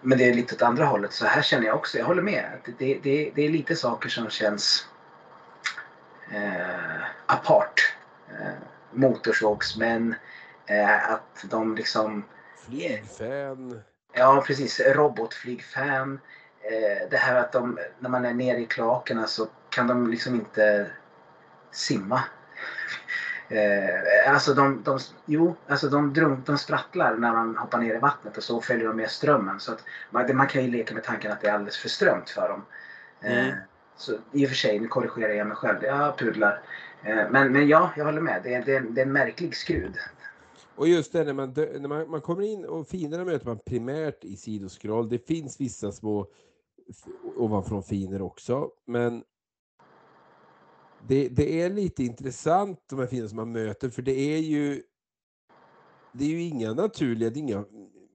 Men 0.00 0.18
det 0.18 0.28
är 0.28 0.34
lite 0.34 0.54
åt 0.54 0.62
andra 0.62 0.84
hållet. 0.84 1.12
Så 1.12 1.26
här 1.26 1.42
känner 1.42 1.66
jag 1.66 1.76
också, 1.76 1.98
jag 1.98 2.04
håller 2.04 2.22
med. 2.22 2.44
Det, 2.78 2.98
det, 3.02 3.32
det 3.34 3.42
är 3.42 3.50
lite 3.50 3.76
saker 3.76 4.08
som 4.08 4.30
känns 4.30 4.86
eh, 6.32 7.04
apart. 7.26 7.94
Eh, 8.28 8.52
motorsågsmän, 8.92 10.14
eh, 10.66 11.10
att 11.12 11.44
de 11.50 11.76
liksom 11.76 12.24
Flygfan. 12.66 13.82
Ja, 14.14 14.44
precis. 14.46 14.80
Robotflygfan. 14.80 16.20
Eh, 16.60 17.08
det 17.10 17.16
här 17.16 17.36
att 17.36 17.52
de, 17.52 17.78
när 17.98 18.10
man 18.10 18.24
är 18.24 18.34
nere 18.34 18.58
i 18.58 18.66
kloakerna 18.66 19.26
så 19.26 19.48
kan 19.70 19.86
de 19.86 20.10
liksom 20.10 20.34
inte 20.34 20.90
simma. 21.70 22.22
Eh, 23.48 24.32
alltså 24.32 24.54
de, 24.54 24.82
de, 24.82 24.98
jo, 25.26 25.56
alltså 25.66 25.88
de, 25.88 26.12
drunk, 26.12 26.46
de 26.46 26.58
sprattlar 26.58 27.14
när 27.16 27.32
man 27.32 27.56
hoppar 27.56 27.78
ner 27.78 27.94
i 27.94 27.98
vattnet 27.98 28.36
och 28.36 28.42
så 28.42 28.60
följer 28.60 28.86
de 28.86 28.96
med 28.96 29.10
strömmen. 29.10 29.60
Så 29.60 29.72
att 29.72 29.84
man, 30.10 30.36
man 30.36 30.46
kan 30.48 30.64
ju 30.64 30.70
leka 30.70 30.94
med 30.94 31.04
tanken 31.04 31.32
att 31.32 31.40
det 31.40 31.48
är 31.48 31.52
alldeles 31.52 31.78
för 31.78 31.88
strömt 31.88 32.30
för 32.30 32.48
dem. 32.48 32.66
Eh, 33.20 33.46
Mm. 33.46 33.56
så 33.96 34.12
i 34.32 34.44
och 34.46 34.48
för 34.48 34.56
sig, 34.56 34.80
nu 34.80 34.88
korrigerar 34.88 35.32
jag 35.32 35.46
mig 35.46 35.56
själv. 35.56 35.84
Jag 35.84 36.18
pudlar. 36.18 36.62
Eh, 37.02 37.30
men, 37.30 37.52
men 37.52 37.68
ja, 37.68 37.90
jag 37.96 38.04
håller 38.04 38.20
med. 38.20 38.40
Det 38.42 38.54
är, 38.54 38.62
det 38.64 38.80
det 38.80 39.00
är 39.00 39.06
en 39.06 39.12
märklig 39.12 39.56
skrud. 39.56 39.98
Och 40.76 40.88
just 40.88 41.12
det, 41.12 41.24
när 41.24 41.32
man, 41.32 41.52
dö- 41.52 41.78
när 41.78 41.88
man, 41.88 42.10
man 42.10 42.20
kommer 42.20 42.42
in 42.42 42.64
och 42.64 42.88
finerna 42.88 43.24
möter 43.24 43.46
man 43.46 43.58
primärt 43.58 44.24
i 44.24 44.36
sidoskroll. 44.36 45.08
Det 45.08 45.18
finns 45.18 45.60
vissa 45.60 45.92
små 45.92 46.26
ovanifrån 47.36 47.82
finer 47.82 48.22
också, 48.22 48.70
men 48.86 49.24
det, 51.08 51.28
det 51.28 51.60
är 51.60 51.70
lite 51.70 52.04
intressant 52.04 52.80
de 52.86 52.98
här 52.98 53.06
finerna 53.06 53.28
som 53.28 53.36
man 53.36 53.52
möter, 53.52 53.90
för 53.90 54.02
det 54.02 54.34
är 54.34 54.38
ju 54.38 54.82
det 56.12 56.24
är 56.24 56.28
ju 56.28 56.42
inga 56.42 56.74
naturliga, 56.74 57.30
det 57.30 57.38
är 57.38 57.40
inga 57.40 57.64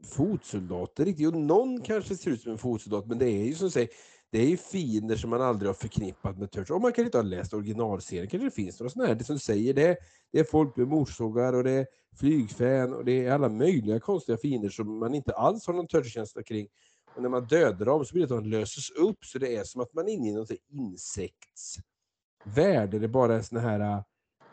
fotsoldater 0.03 1.05
riktigt. 1.05 1.27
Och 1.27 1.33
någon 1.33 1.81
kanske 1.81 2.17
ser 2.17 2.31
ut 2.31 2.41
som 2.41 2.51
en 2.51 2.57
fotsoldat, 2.57 3.07
men 3.07 3.17
det 3.17 3.25
är 3.25 3.45
ju 3.45 3.55
som 3.55 3.71
säger, 3.71 3.89
det 4.31 4.39
är 4.39 4.47
ju 4.47 4.57
fiender 4.57 5.15
som 5.15 5.29
man 5.29 5.41
aldrig 5.41 5.69
har 5.69 5.73
förknippat 5.73 6.37
med 6.37 6.51
Turtles. 6.51 6.69
Om 6.69 6.81
man 6.81 6.91
kanske 6.91 7.07
inte 7.07 7.17
har 7.17 7.23
läst 7.23 7.53
originalserien 7.53 8.27
kanske 8.27 8.47
det 8.47 8.51
finns 8.51 8.79
några 8.79 8.89
sådana 8.89 9.07
här, 9.07 9.15
det 9.15 9.23
som 9.23 9.35
du 9.35 9.39
säger, 9.39 9.73
det 9.73 9.87
är, 9.87 9.97
det 10.31 10.39
är 10.39 10.43
folk 10.43 10.75
med 10.75 10.87
motorsågar 10.87 11.53
och 11.53 11.63
det 11.63 11.71
är 11.71 11.87
flygfän 12.19 12.93
och 12.93 13.05
det 13.05 13.25
är 13.25 13.31
alla 13.31 13.49
möjliga 13.49 13.99
konstiga 13.99 14.37
fiender 14.37 14.69
som 14.69 14.99
man 14.99 15.13
inte 15.13 15.33
alls 15.33 15.67
har 15.67 15.73
någon 15.73 15.87
Turtles-känsla 15.87 16.43
kring. 16.43 16.67
Och 17.15 17.21
när 17.21 17.29
man 17.29 17.47
dödar 17.47 17.85
dem 17.85 18.05
så 18.05 18.13
blir 18.13 18.27
det 18.27 18.35
att 18.35 18.43
de 18.43 18.49
löses 18.49 18.89
upp 18.89 19.25
så 19.25 19.39
det 19.39 19.55
är 19.55 19.63
som 19.63 19.81
att 19.81 19.93
man 19.93 20.07
är 20.07 20.11
inne 20.11 20.29
i 20.29 20.33
någon 20.33 20.47
insektsvärld. 20.69 22.91
där 22.91 22.99
Det 22.99 23.07
bara 23.07 23.35
är 23.35 23.41
såna 23.41 23.61
här, 23.61 24.03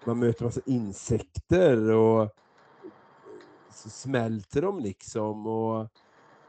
man 0.04 0.18
möter 0.18 0.44
massa 0.44 0.60
insekter 0.66 1.90
och 1.90 2.30
så 3.72 3.90
smälter 3.90 4.62
de 4.62 4.80
liksom. 4.80 5.46
Och, 5.46 5.88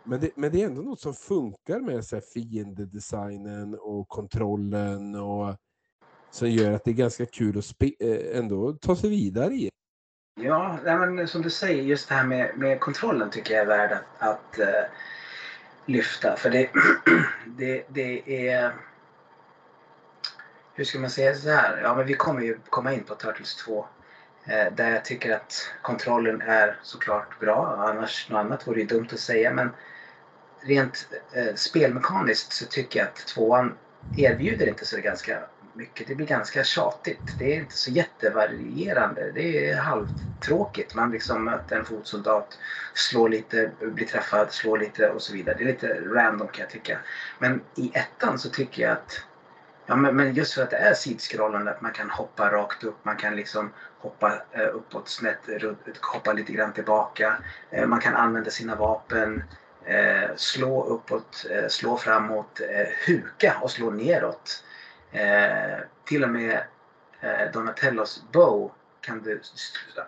men, 0.08 0.20
det, 0.20 0.30
men 0.36 0.52
det 0.52 0.62
är 0.62 0.66
ändå 0.66 0.82
något 0.82 1.00
som 1.00 1.14
funkar 1.14 1.80
med 1.80 2.06
så 2.06 2.16
här 2.16 2.24
fiendedesignen 2.34 3.78
och 3.82 4.08
kontrollen 4.08 5.16
och 5.16 5.56
som 6.32 6.50
gör 6.50 6.72
att 6.72 6.84
det 6.84 6.92
är 6.92 6.96
ganska 6.96 7.26
kul 7.26 7.58
att 7.58 7.66
spe, 7.66 7.92
eh, 8.00 8.40
ändå 8.40 8.74
ta 8.74 8.96
sig 8.96 9.10
vidare 9.10 9.54
i. 9.54 9.70
Ja, 10.40 10.80
men 10.84 11.28
som 11.28 11.42
du 11.42 11.50
säger, 11.50 11.84
just 11.84 12.10
det 12.10 12.16
här 12.16 12.24
med, 12.26 12.58
med 12.58 12.80
kontrollen 12.80 13.30
tycker 13.30 13.54
jag 13.54 13.62
är 13.62 13.68
värd 13.68 13.92
att, 13.92 14.28
att 14.28 14.60
uh, 14.60 14.66
lyfta. 15.86 16.36
För 16.36 16.50
det, 16.50 16.70
det, 17.46 17.84
det 17.90 18.48
är... 18.50 18.74
Hur 20.74 20.84
ska 20.84 21.00
man 21.00 21.10
säga 21.10 21.36
så 21.36 21.50
här? 21.50 21.82
Ja, 21.84 21.96
men 21.96 22.06
vi 22.06 22.14
kommer 22.14 22.42
ju 22.42 22.58
komma 22.70 22.94
in 22.94 23.04
på 23.04 23.16
Turtles 23.16 23.56
2. 23.56 23.86
Eh, 24.46 24.74
där 24.74 24.92
jag 24.92 25.06
tycker 25.06 25.36
att 25.36 25.72
kontrollen 25.82 26.42
är 26.42 26.80
såklart 26.84 27.40
bra. 27.40 27.76
Annars 27.78 28.30
något 28.30 28.40
annat 28.40 28.68
vore 28.68 28.80
ju 28.80 28.86
dumt 28.86 29.08
att 29.12 29.20
säga. 29.20 29.54
Men 29.54 29.70
rent 30.62 31.08
eh, 31.34 31.56
spelmekaniskt 31.56 32.54
så 32.54 32.66
tycker 32.66 33.00
jag 33.00 33.08
att 33.08 33.16
tvåan 33.16 33.74
erbjuder 34.18 34.68
inte 34.68 34.86
så 34.86 34.98
ganska 34.98 35.40
mycket. 35.74 36.08
Det 36.08 36.16
blir 36.16 36.26
ganska 36.26 36.64
tjatigt. 36.64 37.40
Det 37.40 37.54
är 37.54 37.60
inte 37.60 37.78
så 37.78 37.92
jättevarierande. 37.92 39.32
Det 39.32 39.70
är 39.70 39.78
halvtråkigt. 39.78 40.96
Man 40.96 41.12
liksom 41.12 41.44
möter 41.44 41.78
en 41.78 41.86
fotsoldat, 41.86 42.58
slår 42.94 43.30
lite, 43.30 43.72
blir 43.80 44.06
träffad, 44.06 44.52
slår 44.52 44.78
lite 44.78 45.10
och 45.10 45.22
så 45.22 45.34
vidare. 45.34 45.56
Det 45.58 45.64
är 45.64 45.68
lite 45.68 46.00
random 46.14 46.48
kan 46.48 46.62
jag 46.62 46.70
tycka. 46.70 47.00
Men 47.40 47.62
i 47.76 47.92
ettan 47.94 48.40
så 48.40 48.50
tycker 48.50 48.84
jag 48.84 48.92
att 48.92 49.24
Ja, 49.90 49.96
men, 49.96 50.16
men 50.16 50.34
just 50.34 50.54
för 50.54 50.64
att 50.64 50.70
det 50.70 50.78
är 50.78 50.94
sidskrollande, 50.94 51.72
att 51.72 51.82
man 51.82 51.92
kan 51.92 52.10
hoppa 52.10 52.52
rakt 52.52 52.84
upp, 52.84 53.06
man 53.06 53.18
kan 53.18 53.36
liksom 53.36 53.74
hoppa 54.00 54.34
eh, 54.52 54.68
uppåt 54.74 55.10
snett, 55.10 55.40
hoppa 56.02 56.34
lite 56.34 56.52
grann 56.54 56.74
tillbaka. 56.74 57.38
Eh, 57.72 57.88
man 57.88 58.00
kan 58.00 58.16
använda 58.16 58.50
sina 58.50 58.76
vapen, 58.76 59.44
eh, 59.88 60.36
slå 60.36 60.84
uppåt, 60.84 61.46
eh, 61.52 61.68
slå 61.68 61.98
framåt, 61.98 62.60
eh, 62.60 62.88
huka 63.06 63.58
och 63.62 63.72
slå 63.72 63.92
neråt. 63.92 64.64
Eh, 65.12 65.80
till 66.06 66.24
och 66.24 66.30
med 66.30 66.64
eh, 67.22 67.52
Donatellos 67.54 68.24
bow 68.32 68.72
kan 69.02 69.24
du, 69.24 69.42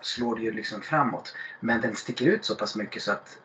slår 0.02 0.36
du 0.36 0.44
ju 0.44 0.52
liksom 0.52 0.82
framåt. 0.82 1.36
Men 1.60 1.82
den 1.82 1.96
sticker 1.96 2.26
ut 2.26 2.46
så 2.46 2.56
pass 2.56 2.76
mycket 2.76 3.02
så 3.02 3.12
att 3.12 3.38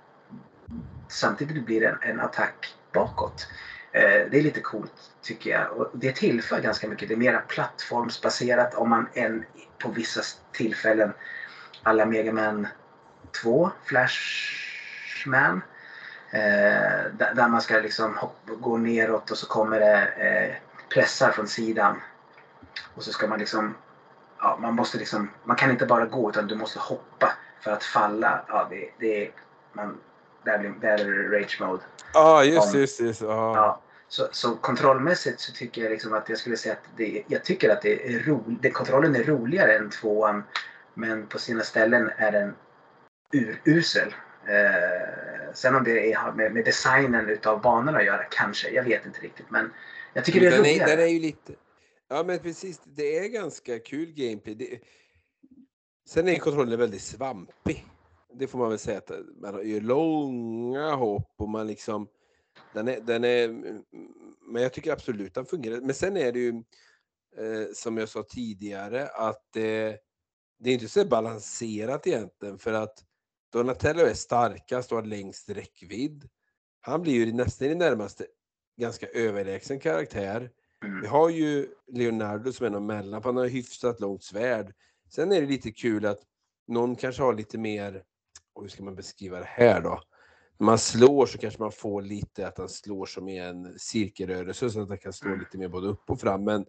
samtidigt 1.08 1.64
blir 1.64 1.80
det 1.80 1.86
en, 1.88 1.98
en 2.02 2.20
attack 2.20 2.74
bakåt. 2.92 3.48
Eh, 3.92 4.30
det 4.30 4.38
är 4.38 4.42
lite 4.42 4.60
coolt 4.60 5.10
tycker 5.22 5.50
jag. 5.50 5.72
Och 5.72 5.90
det 5.92 6.16
tillför 6.16 6.60
ganska 6.60 6.88
mycket. 6.88 7.08
Det 7.08 7.14
är 7.14 7.18
mera 7.18 7.40
plattformsbaserat 7.40 8.74
om 8.74 8.90
man 8.90 9.08
än 9.14 9.44
på 9.78 9.90
vissa 9.90 10.20
tillfällen 10.52 11.12
alla 11.82 12.06
Mega 12.06 12.32
Man 12.32 12.66
2, 13.42 13.70
Flashman. 13.84 15.62
Eh, 16.34 17.04
där 17.34 17.48
man 17.48 17.60
ska 17.60 17.78
liksom 17.78 18.18
gå 18.46 18.76
neråt 18.76 19.30
och 19.30 19.38
så 19.38 19.46
kommer 19.46 19.80
det 19.80 20.06
eh, 20.06 20.54
pressar 20.88 21.30
från 21.30 21.48
sidan. 21.48 22.00
Och 22.94 23.02
så 23.02 23.12
ska 23.12 23.26
man 23.26 23.38
liksom, 23.38 23.74
ja, 24.40 24.58
man 24.60 24.74
måste 24.74 24.98
liksom, 24.98 25.30
man 25.44 25.56
kan 25.56 25.70
inte 25.70 25.86
bara 25.86 26.06
gå 26.06 26.30
utan 26.30 26.46
du 26.46 26.54
måste 26.54 26.78
hoppa 26.78 27.32
för 27.60 27.70
att 27.70 27.84
falla. 27.84 28.44
Ja, 28.48 28.66
det, 28.70 28.90
det, 28.98 29.30
man, 29.72 29.98
där, 30.44 30.58
blir, 30.58 30.70
där 30.80 30.98
är 30.98 31.04
det 31.04 31.38
rage 31.38 31.60
mode. 31.60 31.82
Ja, 32.14 32.20
ah, 32.20 32.44
just, 32.44 32.74
just, 32.74 33.00
just. 33.00 33.22
Ah. 33.22 33.54
Ja. 33.56 33.80
Så, 34.08 34.28
så 34.32 34.54
kontrollmässigt 34.56 35.40
så 35.40 35.52
tycker 35.52 35.82
jag 35.82 35.90
liksom 35.90 36.12
att 36.12 36.28
jag 36.28 36.38
skulle 36.38 36.56
säga 36.56 36.72
att 36.72 36.88
det, 36.96 37.22
jag 37.26 37.44
tycker 37.44 37.70
att 37.70 37.82
det 37.82 38.14
är 38.14 38.18
roligt. 38.18 38.74
Kontrollen 38.74 39.16
är 39.16 39.24
roligare 39.24 39.76
än 39.76 39.90
tvåan. 39.90 40.44
Men 40.94 41.26
på 41.26 41.38
sina 41.38 41.62
ställen 41.62 42.10
är 42.16 42.32
den 42.32 42.54
urusel. 43.32 44.14
Eh, 44.46 45.23
sen 45.54 45.74
om 45.74 45.84
det 45.84 46.12
har 46.12 46.32
med, 46.32 46.52
med, 46.52 46.64
designen 46.64 47.28
utav 47.28 47.60
banorna 47.60 47.98
att 47.98 48.04
göra, 48.04 48.24
kanske. 48.24 48.70
Jag 48.70 48.84
vet 48.84 49.06
inte 49.06 49.20
riktigt. 49.20 49.50
Men 49.50 49.72
jag 50.14 50.24
tycker 50.24 50.40
det 50.40 50.46
är 50.46 50.50
den 50.50 50.60
roligare. 50.60 50.92
Är, 50.92 50.96
den 50.96 51.06
är 51.06 51.10
ju 51.10 51.20
lite... 51.20 51.52
Ja 52.08 52.24
men 52.26 52.38
precis, 52.38 52.80
det 52.84 53.18
är 53.18 53.28
ganska 53.28 53.78
kul 53.78 54.12
gameplay. 54.12 54.54
Det... 54.54 54.80
Sen 56.08 56.28
är 56.28 56.36
kontrollen 56.36 56.78
väldigt 56.78 57.02
svampig. 57.02 57.86
Det 58.32 58.46
får 58.46 58.58
man 58.58 58.68
väl 58.68 58.78
säga 58.78 58.98
att 58.98 59.10
man 59.40 59.68
gör 59.68 59.80
långa 59.80 60.94
hopp 60.94 61.34
och 61.38 61.48
man 61.48 61.66
liksom 61.66 62.08
den 62.72 62.88
är, 62.88 63.00
den 63.00 63.24
är, 63.24 63.48
men 64.52 64.62
jag 64.62 64.72
tycker 64.72 64.92
absolut 64.92 65.34
den 65.34 65.46
fungerar. 65.46 65.80
Men 65.80 65.94
sen 65.94 66.16
är 66.16 66.32
det 66.32 66.38
ju 66.38 66.50
eh, 67.36 67.72
som 67.74 67.98
jag 67.98 68.08
sa 68.08 68.22
tidigare 68.22 69.08
att 69.08 69.56
eh, 69.56 69.94
det 70.58 70.70
är 70.70 70.74
inte 70.74 70.88
så 70.88 71.04
balanserat 71.04 72.06
egentligen 72.06 72.58
för 72.58 72.72
att 72.72 73.04
Donatello 73.54 74.00
är 74.00 74.14
starkast 74.14 74.92
och 74.92 74.98
har 74.98 75.04
längst 75.04 75.50
räckvidd. 75.50 76.28
Han 76.80 77.02
blir 77.02 77.12
ju 77.12 77.32
nästan 77.32 77.68
i 77.68 77.74
närmaste 77.74 78.26
ganska 78.80 79.06
överlägsen 79.06 79.80
karaktär. 79.80 80.50
Mm. 80.84 81.00
Vi 81.00 81.06
har 81.06 81.28
ju 81.28 81.68
Leonardo 81.92 82.52
som 82.52 82.66
är 82.66 82.70
någon 82.70 82.86
mellan, 82.86 83.22
han 83.22 83.36
har 83.36 83.46
hyfsat 83.46 84.00
långt 84.00 84.22
svärd. 84.22 84.74
Sen 85.10 85.32
är 85.32 85.40
det 85.40 85.46
lite 85.46 85.70
kul 85.70 86.06
att 86.06 86.18
någon 86.66 86.96
kanske 86.96 87.22
har 87.22 87.34
lite 87.34 87.58
mer, 87.58 88.02
hur 88.60 88.68
ska 88.68 88.82
man 88.82 88.94
beskriva 88.94 89.38
det 89.38 89.48
här 89.48 89.80
då? 89.80 90.00
När 90.58 90.64
man 90.64 90.78
slår 90.78 91.26
så 91.26 91.38
kanske 91.38 91.62
man 91.62 91.72
får 91.72 92.02
lite 92.02 92.48
att 92.48 92.58
han 92.58 92.68
slår 92.68 93.06
som 93.06 93.28
i 93.28 93.38
en 93.38 93.78
cirkelrörelse 93.78 94.70
så 94.70 94.82
att 94.82 94.88
han 94.88 94.98
kan 94.98 95.12
slå 95.12 95.28
mm. 95.28 95.40
lite 95.40 95.58
mer 95.58 95.68
både 95.68 95.88
upp 95.88 96.10
och 96.10 96.20
fram. 96.20 96.44
Men, 96.44 96.66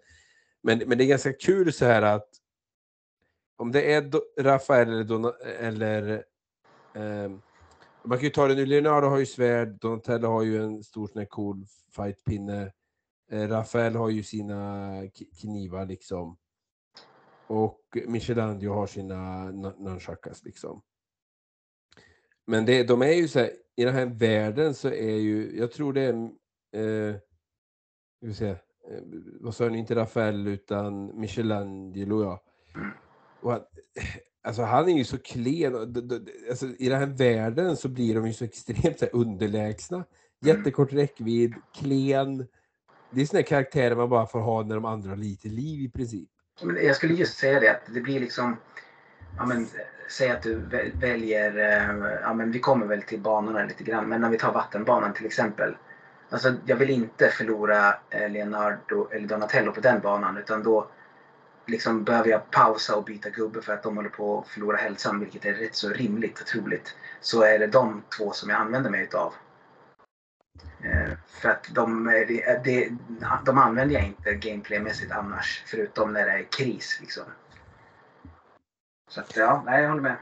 men, 0.63 0.83
men 0.87 0.97
det 0.97 1.03
är 1.03 1.07
ganska 1.07 1.33
kul 1.33 1.73
så 1.73 1.85
här 1.85 2.01
att 2.01 2.29
om 3.57 3.71
det 3.71 3.93
är 3.93 4.11
Rafael 4.41 4.89
eller, 4.89 5.03
Don 5.03 5.31
eller 5.59 6.25
Ehm, 6.95 7.41
man 8.03 8.17
kan 8.17 8.23
ju 8.23 8.29
ta 8.29 8.47
det 8.47 8.55
nu, 8.55 8.65
Leonardo 8.65 9.07
har 9.07 9.17
ju 9.17 9.25
svärd, 9.25 9.79
Donatello 9.79 10.27
har 10.27 10.43
ju 10.43 10.63
en 10.63 10.83
stor 10.83 11.07
sån 11.07 11.19
här 11.19 11.25
cool 11.25 11.65
fightpinne. 11.95 12.71
Eh, 13.31 13.47
Rafael 13.47 13.95
har 13.95 14.09
ju 14.09 14.23
sina 14.23 14.91
knivar 15.41 15.85
liksom. 15.85 16.37
Och 17.47 17.97
Michelangelo 18.07 18.73
har 18.73 18.87
sina 18.87 19.51
nunchakas 19.51 20.43
liksom. 20.43 20.81
Men 22.47 22.65
det, 22.65 22.83
de 22.83 23.01
är 23.01 23.13
ju 23.13 23.27
så 23.27 23.39
här, 23.39 23.51
i 23.75 23.85
den 23.85 23.93
här 23.93 24.05
världen 24.05 24.73
så 24.73 24.87
är 24.87 25.17
ju, 25.17 25.57
jag 25.57 25.71
tror 25.71 25.93
det 25.93 26.01
är, 26.01 26.29
eh, 26.75 27.15
jag 28.19 28.35
säga, 28.35 28.51
eh, 28.51 29.03
vad 29.41 29.55
sa 29.55 29.63
jag 29.63 29.71
nu, 29.71 29.77
inte 29.77 29.95
Rafael 29.95 30.47
utan 30.47 31.19
Michelangelo 31.19 32.23
ja. 32.23 32.43
Och 33.41 33.53
att, 33.53 33.69
alltså 34.45 34.61
han 34.61 34.89
är 34.89 34.97
ju 34.97 35.03
så 35.03 35.17
klen, 35.17 35.75
alltså, 36.49 36.65
i 36.79 36.89
den 36.89 36.99
här 36.99 37.05
världen 37.17 37.77
så 37.77 37.89
blir 37.89 38.15
de 38.15 38.27
ju 38.27 38.33
så 38.33 38.45
extremt 38.45 38.99
så 38.99 39.05
här, 39.05 39.15
underlägsna. 39.15 40.03
Jättekort 40.41 40.93
räckvidd, 40.93 41.53
klen. 41.75 42.47
Det 43.11 43.21
är 43.21 43.25
såna 43.25 43.43
karaktärer 43.43 43.95
man 43.95 44.09
bara 44.09 44.27
får 44.27 44.39
ha 44.39 44.63
när 44.63 44.75
de 44.75 44.85
andra 44.85 45.09
har 45.09 45.17
lite 45.17 45.47
liv 45.47 45.81
i 45.81 45.89
princip. 45.89 46.29
Jag 46.83 46.95
skulle 46.95 47.13
just 47.13 47.37
säga 47.37 47.59
det, 47.59 47.71
att 47.71 47.93
det 47.93 48.01
blir 48.01 48.19
liksom 48.19 48.57
ja, 49.37 49.45
men, 49.45 49.67
säg 50.09 50.29
att 50.29 50.43
du 50.43 50.55
väljer, 50.93 51.57
eh, 51.57 52.19
ja 52.21 52.33
men 52.33 52.51
vi 52.51 52.59
kommer 52.59 52.85
väl 52.85 53.01
till 53.01 53.19
banorna 53.19 53.65
lite 53.65 53.83
grann, 53.83 54.09
men 54.09 54.21
när 54.21 54.29
vi 54.29 54.37
tar 54.37 54.53
vattenbanan 54.53 55.13
till 55.13 55.25
exempel. 55.25 55.75
Alltså 56.29 56.53
jag 56.65 56.75
vill 56.75 56.89
inte 56.89 57.29
förlora 57.29 57.93
eh, 58.09 58.29
Leonardo 58.29 59.09
eller 59.11 59.27
Donatello 59.27 59.71
på 59.71 59.81
den 59.81 60.01
banan 60.01 60.37
utan 60.37 60.63
då 60.63 60.87
liksom 61.67 62.03
behöver 62.03 62.29
jag 62.29 62.51
pausa 62.51 62.95
och 62.95 63.03
byta 63.03 63.29
gubbe 63.29 63.61
för 63.61 63.73
att 63.73 63.83
de 63.83 63.95
håller 63.95 64.09
på 64.09 64.39
att 64.39 64.47
förlora 64.47 64.77
hälsan 64.77 65.19
vilket 65.19 65.45
är 65.45 65.53
rätt 65.53 65.75
så 65.75 65.89
rimligt 65.89 66.41
och 66.41 66.47
troligt. 66.47 66.95
Så 67.21 67.43
är 67.43 67.59
det 67.59 67.67
de 67.67 68.03
två 68.17 68.31
som 68.31 68.49
jag 68.49 68.59
använder 68.59 68.89
mig 68.89 69.03
utav. 69.03 69.33
Eh, 70.83 71.17
för 71.27 71.49
att 71.49 71.67
de, 71.71 72.03
de, 72.63 72.99
de 73.45 73.57
använder 73.57 73.95
jag 73.95 74.05
inte 74.05 74.33
gameplaymässigt 74.33 75.11
annars 75.11 75.63
förutom 75.67 76.13
när 76.13 76.25
det 76.25 76.31
är 76.31 76.43
kris. 76.43 76.97
Liksom. 77.01 77.23
Så 79.09 79.21
att, 79.21 79.35
ja, 79.35 79.63
nej, 79.65 79.81
jag 79.81 79.89
håller 79.89 80.01
med. 80.01 80.17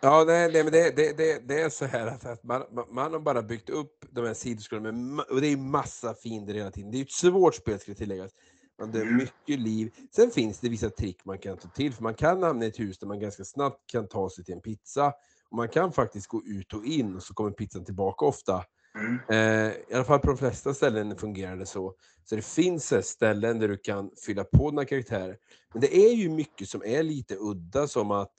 Ja, 0.00 0.24
nej, 0.26 0.52
nej 0.52 0.62
men 0.64 0.72
det, 0.72 0.96
det, 0.96 1.16
det, 1.16 1.48
det 1.48 1.60
är 1.60 1.68
så 1.68 1.84
här 1.84 2.06
att, 2.06 2.26
att 2.26 2.44
man, 2.44 2.62
man 2.90 3.12
har 3.12 3.20
bara 3.20 3.42
byggt 3.42 3.70
upp 3.70 4.04
de 4.10 4.26
här 4.26 4.34
sidospelen, 4.34 5.20
och 5.20 5.40
det 5.40 5.46
är 5.46 5.56
massa 5.56 6.14
fiender 6.14 6.54
hela 6.54 6.70
tiden. 6.70 6.90
Det 6.90 6.98
är 6.98 7.02
ett 7.02 7.12
svårt 7.12 7.54
spel 7.54 7.80
ska 7.80 7.94
tilläggas. 7.94 8.32
Man 8.78 8.92
dör 8.92 9.02
mm. 9.02 9.16
mycket 9.16 9.58
liv. 9.60 9.94
Sen 10.16 10.30
finns 10.30 10.60
det 10.60 10.68
vissa 10.68 10.90
trick 10.90 11.24
man 11.24 11.38
kan 11.38 11.56
ta 11.56 11.68
till, 11.68 11.92
för 11.92 12.02
man 12.02 12.14
kan 12.14 12.42
hamna 12.42 12.64
i 12.64 12.68
ett 12.68 12.80
hus 12.80 12.98
där 12.98 13.06
man 13.06 13.20
ganska 13.20 13.44
snabbt 13.44 13.86
kan 13.86 14.08
ta 14.08 14.30
sig 14.30 14.44
till 14.44 14.54
en 14.54 14.60
pizza. 14.60 15.12
Och 15.50 15.56
man 15.56 15.68
kan 15.68 15.92
faktiskt 15.92 16.26
gå 16.26 16.42
ut 16.44 16.72
och 16.72 16.84
in 16.84 17.16
och 17.16 17.22
så 17.22 17.34
kommer 17.34 17.50
pizzan 17.50 17.84
tillbaka 17.84 18.24
ofta. 18.24 18.64
Mm. 18.98 19.18
Eh, 19.28 19.72
I 19.88 19.94
alla 19.94 20.04
fall 20.04 20.18
på 20.18 20.26
de 20.26 20.36
flesta 20.36 20.74
ställen 20.74 21.16
fungerar 21.16 21.56
det 21.56 21.66
så. 21.66 21.94
Så 22.24 22.36
det 22.36 22.44
finns 22.44 23.06
ställen 23.08 23.58
där 23.58 23.68
du 23.68 23.76
kan 23.76 24.10
fylla 24.26 24.44
på 24.44 24.70
dina 24.70 24.84
karaktärer. 24.84 25.36
Men 25.72 25.80
det 25.80 25.96
är 25.96 26.14
ju 26.14 26.30
mycket 26.30 26.68
som 26.68 26.82
är 26.84 27.02
lite 27.02 27.36
udda 27.40 27.88
som 27.88 28.10
att 28.10 28.32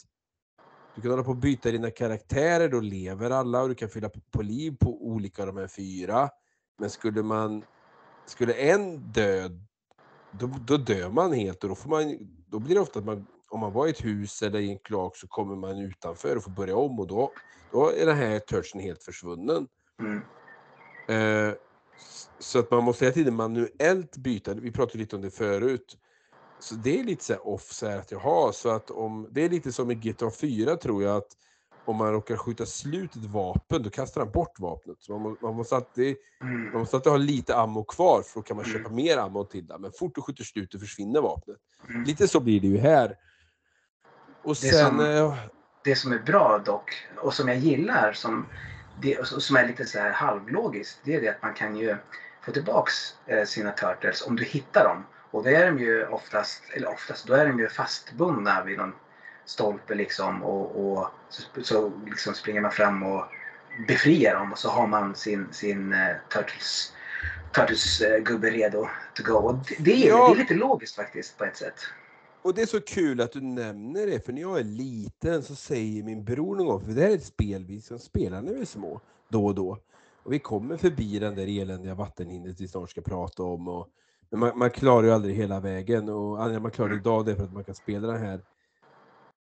du 0.96 1.02
kan 1.02 1.12
hålla 1.12 1.24
på 1.24 1.32
att 1.32 1.38
byta 1.38 1.72
dina 1.72 1.92
karaktärer, 1.92 2.70
då 2.70 2.80
lever 2.80 3.30
alla 3.30 3.62
och 3.62 3.70
du 3.70 3.76
kan 3.76 3.90
fylla 3.90 4.10
på, 4.32 4.42
liv 4.42 4.76
på 4.80 5.06
olika 5.08 5.42
av 5.42 5.48
de 5.48 5.58
här 5.58 5.68
fyra. 5.68 6.30
Men 6.80 6.90
skulle 6.90 7.24
man 7.24 7.64
skulle 8.26 8.54
en 8.54 9.12
dö, 9.12 9.50
då, 10.40 10.50
då 10.68 10.78
dör 10.78 11.10
man 11.10 11.34
helt 11.34 11.64
och 11.64 11.70
då, 11.70 11.76
får 11.76 11.90
man, 11.90 12.18
då 12.48 12.60
blir 12.60 12.76
det 12.76 12.82
ofta 12.82 13.00
att 13.00 13.06
man, 13.06 13.28
om 13.50 13.60
man 13.60 13.74
var 13.74 13.88
i 13.88 13.90
ett 13.90 14.06
hus 14.06 14.42
eller 14.42 14.60
i 14.60 14.72
en 14.72 14.80
kloak 14.80 15.18
så 15.18 15.28
kommer 15.28 15.56
man 15.56 15.80
utanför 15.80 16.36
och 16.36 16.44
får 16.44 16.52
börja 16.52 16.76
om 16.76 17.00
och 17.00 17.08
då, 17.08 17.32
då 17.72 17.92
är 17.92 18.06
den 18.06 18.18
här 18.18 18.40
touchen 18.40 18.82
helt 18.82 19.04
försvunnen. 19.04 19.68
Mm. 20.00 20.22
Eh, 21.08 21.54
så 22.40 22.60
att 22.60 22.72
man 22.72 22.84
måste 22.84 23.06
hela 23.06 23.14
tiden 23.14 23.36
manuellt 23.36 24.18
byta. 24.18 24.54
Vi 24.54 24.72
pratade 24.72 24.98
lite 24.98 25.16
om 25.16 25.22
det 25.22 25.32
förut. 25.32 25.98
Så 26.60 26.76
det 26.76 27.00
är 27.00 27.04
lite 27.04 27.24
så 27.24 27.36
off 27.36 27.72
så 27.72 27.88
här 27.88 27.98
att 27.98 28.12
jaha, 28.12 28.52
så 28.54 28.70
att 28.70 28.92
om 28.92 29.28
det 29.32 29.42
är 29.42 29.50
lite 29.50 29.72
som 29.72 29.92
i 29.92 29.96
GTA 29.96 30.32
4 30.32 30.76
tror 30.76 31.04
jag 31.04 31.18
att 31.18 31.38
om 31.86 31.96
man 31.96 32.12
råkar 32.12 32.38
skjuta 32.38 32.66
slut 32.66 33.16
ett 33.16 33.26
vapen 33.26 33.84
då 33.84 33.90
kastar 33.90 34.22
han 34.22 34.32
bort 34.32 34.60
vapnet. 34.60 34.98
Så 35.00 35.20
man, 35.20 35.38
man, 35.42 35.56
måste 35.56 35.76
alltid, 35.76 36.16
mm. 36.42 36.64
man 36.72 36.80
måste 36.80 36.98
alltid 36.98 37.12
ha 37.12 37.18
lite 37.18 37.56
ammo 37.56 37.84
kvar 37.84 38.22
för 38.22 38.40
då 38.40 38.44
kan 38.44 38.58
man 38.58 38.66
köpa 38.66 38.90
mm. 38.90 38.96
mer 38.96 39.18
ammo 39.18 39.44
till 39.44 39.68
det. 39.68 39.78
Men 39.80 39.92
fort 39.92 40.16
du 40.16 40.22
skjuter 40.22 40.44
slut 40.44 40.72
då 40.72 40.80
försvinner 40.80 41.22
vapnet. 41.22 41.58
Mm. 41.90 42.04
Lite 42.04 42.28
så 42.28 42.40
blir 42.40 42.60
det 42.60 42.68
ju 42.68 42.78
här. 42.78 43.16
Och 44.44 44.50
det 44.50 44.56
sen... 44.56 44.86
Som, 44.86 45.00
äh, 45.00 45.36
det 45.84 45.96
som 45.96 46.12
är 46.12 46.20
bra 46.20 46.62
dock, 46.66 46.92
och 47.18 47.34
som 47.34 47.48
jag 47.48 47.58
gillar, 47.58 48.14
som 48.14 48.46
det 49.02 49.28
som 49.28 49.56
är 49.56 49.68
lite 49.68 49.86
så 49.86 50.00
här 50.00 50.12
halvlogiskt, 50.12 51.00
det 51.04 51.16
är 51.16 51.22
det 51.22 51.30
att 51.30 51.42
man 51.42 51.54
kan 51.54 51.76
ju 51.76 51.96
få 52.46 52.52
tillbaks 52.52 52.94
eh, 53.26 53.46
sina 53.46 53.72
turtles 53.72 54.28
om 54.28 54.36
du 54.36 54.44
hittar 54.44 54.84
dem. 54.84 55.04
Och 55.32 55.44
då 55.44 55.50
är 55.50 55.66
de 55.66 55.80
ju 55.80 56.08
oftast, 56.08 56.64
eller 56.74 56.90
oftast, 56.90 57.28
då 57.28 57.34
är 57.34 57.46
de 57.48 57.60
ju 57.60 57.70
fastbundna 57.70 58.64
vid 58.64 58.78
någon 58.78 58.94
stolpe 59.46 59.96
liksom 59.96 60.44
och, 60.44 60.92
och 60.92 61.08
så, 61.30 61.64
så 61.64 61.92
liksom 62.06 62.34
springer 62.34 62.62
man 62.62 62.72
fram 62.72 63.04
och 63.04 63.26
befriar 63.88 64.36
dem 64.36 64.52
och 64.52 64.58
så 64.58 64.70
har 64.70 64.88
man 64.88 65.16
sin, 65.16 65.48
sin 65.52 65.94
uh, 65.94 66.16
Turtles, 66.34 66.94
Turtles 67.56 68.02
uh, 68.02 68.24
gubbe 68.24 68.50
redo 68.50 68.88
to 69.16 69.24
go. 69.24 69.34
Och 69.34 69.56
det, 69.56 69.76
det, 69.80 70.08
är, 70.08 70.10
ja. 70.10 70.28
det 70.28 70.34
är 70.34 70.38
lite 70.38 70.54
logiskt 70.54 70.96
faktiskt 70.96 71.38
på 71.38 71.44
ett 71.44 71.58
sätt. 71.58 71.80
Och 72.42 72.54
det 72.54 72.62
är 72.62 72.66
så 72.66 72.82
kul 72.82 73.22
att 73.22 73.32
du 73.32 73.42
nämner 73.42 74.06
det, 74.06 74.26
för 74.26 74.34
när 74.34 74.42
jag 74.42 74.60
är 74.60 74.64
liten 74.64 75.44
så 75.44 75.56
säger 75.56 76.04
min 76.04 76.24
bror 76.24 76.56
någon 76.56 76.68
gång, 76.68 76.82
för 76.82 76.92
det 76.92 77.02
här 77.02 77.10
är 77.10 77.16
ett 77.16 77.26
spel 77.26 77.66
vi 77.66 77.82
som 77.82 78.00
spelar 78.00 78.42
när 78.42 78.54
vi 78.54 78.62
är 78.62 78.66
små, 78.66 79.02
då 79.30 79.46
och 79.46 79.56
då. 79.56 79.80
Och 80.24 80.34
vi 80.34 80.40
kommer 80.40 80.78
förbi 80.78 81.20
den 81.20 81.36
där 81.36 81.62
eländiga 81.62 81.96
vattenhindret 81.96 82.62
vi 82.62 82.68
snart 82.68 82.90
ska 82.90 83.02
prata 83.02 83.44
om. 83.44 83.68
Och, 83.68 83.88
men 84.30 84.40
man, 84.40 84.58
man 84.58 84.70
klarar 84.70 85.04
ju 85.04 85.12
aldrig 85.14 85.36
hela 85.36 85.60
vägen 85.60 86.10
och 86.10 86.38
anledningen 86.38 86.62
man 86.62 86.72
klarar 86.72 86.96
idag 86.96 87.26
det 87.26 87.32
är 87.32 87.36
för 87.36 87.44
att 87.44 87.54
man 87.54 87.64
kan 87.64 87.76
spela 87.76 88.08
den 88.08 88.22
här 88.22 88.42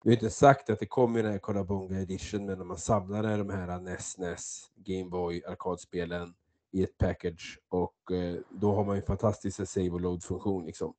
vi 0.05 0.11
har 0.11 0.15
inte 0.15 0.31
sagt 0.31 0.71
att 0.71 0.79
det 0.79 0.87
kommer 0.87 1.23
den 1.23 1.33
här 1.33 1.39
Konabunga 1.39 2.01
edition, 2.01 2.47
men 2.47 2.61
om 2.61 2.69
man 2.69 2.79
samlar 2.79 3.39
de 3.39 3.51
här 3.51 3.81
NES, 3.81 4.19
NES, 4.19 4.71
Gameboy, 4.77 5.43
arkadspelen 5.47 6.35
i 6.73 6.83
ett 6.83 6.99
package 6.99 7.59
och 7.69 8.13
eh, 8.13 8.37
då 8.51 8.75
har 8.75 8.85
man 8.85 8.97
ju 8.97 9.03
fantastisk 9.03 9.69
save 9.69 9.91
och 9.91 10.01
load-funktion. 10.01 10.67
Liksom. 10.67 10.95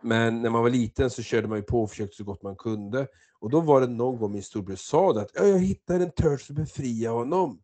Men 0.00 0.42
när 0.42 0.50
man 0.50 0.62
var 0.62 0.70
liten 0.70 1.10
så 1.10 1.22
körde 1.22 1.48
man 1.48 1.58
ju 1.58 1.64
på 1.64 1.82
och 1.82 1.90
försökte 1.90 2.16
så 2.16 2.24
gott 2.24 2.42
man 2.42 2.56
kunde. 2.56 3.06
Och 3.38 3.50
då 3.50 3.60
var 3.60 3.80
det 3.80 3.86
någon 3.86 4.18
gång 4.18 4.32
min 4.32 4.42
storebror 4.42 4.76
sa 4.76 5.12
det 5.12 5.20
att 5.20 5.30
"Ja, 5.34 5.44
jag 5.44 5.58
hittade 5.58 6.04
en 6.04 6.10
törs 6.10 6.50
och 6.50 6.56
befria 6.56 7.10
honom. 7.10 7.60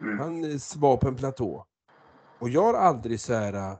Mm. 0.00 0.18
Han 0.18 0.44
eh, 0.44 0.58
var 0.76 0.96
på 0.96 1.08
en 1.08 1.16
platå. 1.16 1.66
Och 2.38 2.48
jag 2.48 2.62
har 2.62 2.74
aldrig 2.74 3.20
så 3.20 3.34
här... 3.34 3.76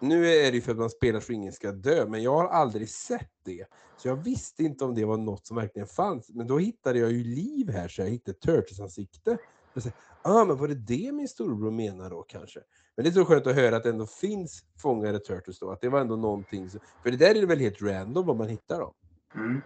Nu 0.00 0.26
är 0.26 0.50
det 0.50 0.56
ju 0.56 0.60
för 0.60 0.72
att 0.72 0.78
man 0.78 0.90
spelar 0.90 1.20
så 1.20 1.32
ingen 1.32 1.52
ska 1.52 1.72
dö, 1.72 2.06
men 2.08 2.22
jag 2.22 2.32
har 2.36 2.48
aldrig 2.48 2.88
sett 2.88 3.30
det. 3.44 3.66
Så 3.96 4.08
jag 4.08 4.16
visste 4.24 4.62
inte 4.62 4.84
om 4.84 4.94
det 4.94 5.04
var 5.04 5.16
något 5.16 5.46
som 5.46 5.56
verkligen 5.56 5.88
fanns. 5.88 6.30
Men 6.34 6.46
då 6.46 6.58
hittade 6.58 6.98
jag 6.98 7.12
ju 7.12 7.24
liv 7.24 7.70
här, 7.70 7.88
så 7.88 8.00
jag 8.02 8.08
hittade 8.08 8.38
Turtles 8.38 8.80
ansikte. 8.80 9.38
Jag 9.74 9.82
sa, 9.82 9.90
ah, 10.22 10.44
men 10.44 10.56
var 10.56 10.68
det 10.68 10.74
det 10.74 11.12
min 11.12 11.28
storbror 11.28 11.70
menar 11.70 12.10
då 12.10 12.22
kanske? 12.22 12.60
Men 12.96 13.04
det 13.04 13.10
är 13.10 13.12
så 13.12 13.24
skönt 13.24 13.46
att 13.46 13.54
höra 13.54 13.76
att 13.76 13.82
det 13.82 13.88
ändå 13.88 14.06
finns 14.06 14.62
fångade 14.82 15.18
Turtles 15.18 15.58
då, 15.58 15.70
att 15.70 15.80
det 15.80 15.88
var 15.88 16.00
ändå 16.00 16.16
någonting. 16.16 16.70
som- 16.70 16.80
För 17.02 17.10
det 17.10 17.16
där 17.16 17.42
är 17.42 17.46
väl 17.46 17.58
helt 17.60 17.82
random 17.82 18.26
vad 18.26 18.36
man 18.36 18.48
hittar 18.48 18.80
dem. 18.80 18.92
Mm. 19.34 19.62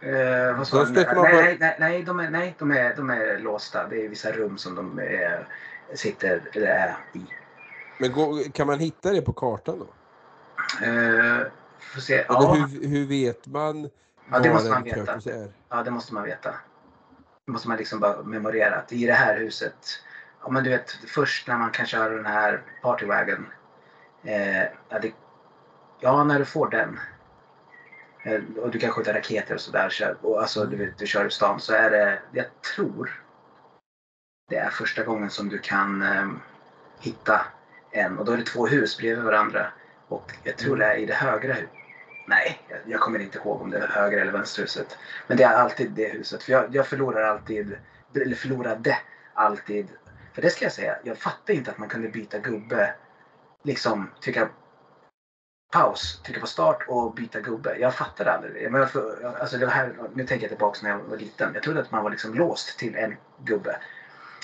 Eh, 0.00 0.56
vad 0.58 0.66
sa 0.68 0.76
du? 0.84 0.92
nej, 1.22 1.34
nej, 1.42 1.56
nej, 1.60 1.76
nej, 1.80 2.02
de 2.02 2.20
är, 2.20 2.30
nej 2.30 2.54
de, 2.58 2.70
är, 2.70 2.96
de 2.96 3.10
är 3.10 3.38
låsta. 3.38 3.88
Det 3.88 4.04
är 4.04 4.08
vissa 4.08 4.32
rum 4.32 4.58
som 4.58 4.74
de 4.74 4.98
är, 4.98 5.48
sitter 5.94 6.42
eller 6.52 6.66
är 6.66 6.96
i. 7.14 7.20
Men 7.98 8.12
gå, 8.12 8.38
kan 8.52 8.66
man 8.66 8.78
hitta 8.78 9.10
det 9.12 9.22
på 9.22 9.32
kartan 9.32 9.78
då? 9.78 9.86
Eh, 10.86 11.46
får 11.94 12.00
se. 12.00 12.14
Eller 12.14 12.26
Ja, 12.28 12.52
hur, 12.70 12.88
hur 12.88 13.06
vet 13.06 13.46
man 13.46 13.90
Ja, 14.30 14.38
det 14.38 14.50
måste 14.52 14.70
man 14.70 14.82
veta. 14.82 15.12
Är? 15.12 15.52
ja, 15.68 15.82
det 15.82 15.90
måste 15.90 16.14
man 16.14 16.22
veta. 16.24 16.54
Det 17.46 17.52
måste 17.52 17.68
man 17.68 17.76
liksom 17.76 18.00
bara 18.00 18.22
memorera. 18.22 18.76
Att 18.76 18.92
I 18.92 19.06
det 19.06 19.12
här 19.12 19.36
huset. 19.38 19.76
Ja, 20.42 20.50
men 20.50 20.64
du 20.64 20.70
vet, 20.70 20.90
först 20.90 21.48
när 21.48 21.58
man 21.58 21.70
kan 21.70 21.86
köra 21.86 22.08
den 22.16 22.26
här 22.26 22.62
partywagon. 22.82 23.46
Eh, 24.22 24.62
ja, 24.62 24.98
det, 25.02 25.12
ja, 26.00 26.24
när 26.24 26.38
du 26.38 26.44
får 26.44 26.68
den. 26.70 27.00
Eh, 28.24 28.40
och 28.62 28.70
du 28.70 28.78
kan 28.78 28.90
skjuta 28.90 29.14
raketer 29.14 29.54
och 29.54 29.60
sådär. 29.60 29.88
så- 29.90 30.14
Och 30.28 30.40
alltså, 30.40 30.64
du, 30.64 30.76
vet, 30.76 30.98
du 30.98 31.06
kör 31.06 31.26
i 31.26 31.30
stan. 31.30 31.60
Så 31.60 31.72
är 31.74 31.90
det, 31.90 32.18
jag 32.32 32.46
tror. 32.74 33.22
Det 34.48 34.56
är 34.56 34.70
första 34.70 35.04
gången 35.04 35.30
som 35.30 35.48
du 35.48 35.58
kan 35.58 36.02
eh, 36.02 36.28
hitta 37.00 37.40
en. 37.94 38.18
Och 38.18 38.24
då 38.24 38.32
är 38.32 38.36
det 38.36 38.42
två 38.42 38.66
hus 38.66 38.98
bredvid 38.98 39.24
varandra. 39.24 39.66
Och 40.08 40.32
jag 40.42 40.56
tror 40.56 40.76
det 40.76 40.84
är 40.84 40.96
i 40.96 41.06
det 41.06 41.14
högra 41.14 41.52
huset. 41.52 41.70
Nej, 42.26 42.60
jag, 42.86 43.00
kommer 43.00 43.18
inte 43.18 43.38
ihåg 43.38 43.60
om 43.60 43.70
det 43.70 43.78
är 43.78 43.86
höger 43.88 44.18
eller 44.18 44.32
vänsterhuset. 44.32 44.96
Men 45.26 45.36
det 45.36 45.42
är 45.42 45.54
alltid 45.54 45.90
det 45.90 46.08
huset. 46.08 46.42
För 46.42 46.52
jag, 46.52 46.74
jag 46.74 46.86
förlorar 46.86 47.22
alltid, 47.22 47.76
eller 48.14 48.34
förlorade 48.34 48.96
alltid. 49.34 49.90
För 50.32 50.42
det 50.42 50.50
ska 50.50 50.64
jag 50.64 50.72
säga, 50.72 50.96
jag 51.02 51.16
fattar 51.16 51.54
inte 51.54 51.70
att 51.70 51.78
man 51.78 51.88
kunde 51.88 52.08
byta 52.08 52.38
gubbe. 52.38 52.94
Liksom 53.62 54.10
trycka 54.20 54.48
paus, 55.72 56.20
trycka 56.22 56.40
på 56.40 56.46
start 56.46 56.84
och 56.86 57.14
byta 57.14 57.40
gubbe. 57.40 57.76
Jag 57.78 57.94
fattade 57.94 58.32
aldrig 58.32 58.54
det. 58.54 58.68
Men 58.68 58.80
jag, 58.80 58.90
för, 58.90 59.34
alltså 59.40 59.56
det 59.56 59.68
här, 59.68 59.92
nu 60.14 60.24
tänker 60.24 60.44
jag 60.44 60.50
tillbaka 60.50 60.78
när 60.82 60.90
jag 60.90 60.98
var 60.98 61.16
liten. 61.16 61.50
Jag 61.54 61.62
trodde 61.62 61.80
att 61.80 61.90
man 61.90 62.02
var 62.02 62.10
liksom 62.10 62.34
låst 62.34 62.78
till 62.78 62.96
en 62.96 63.16
gubbe. 63.44 63.76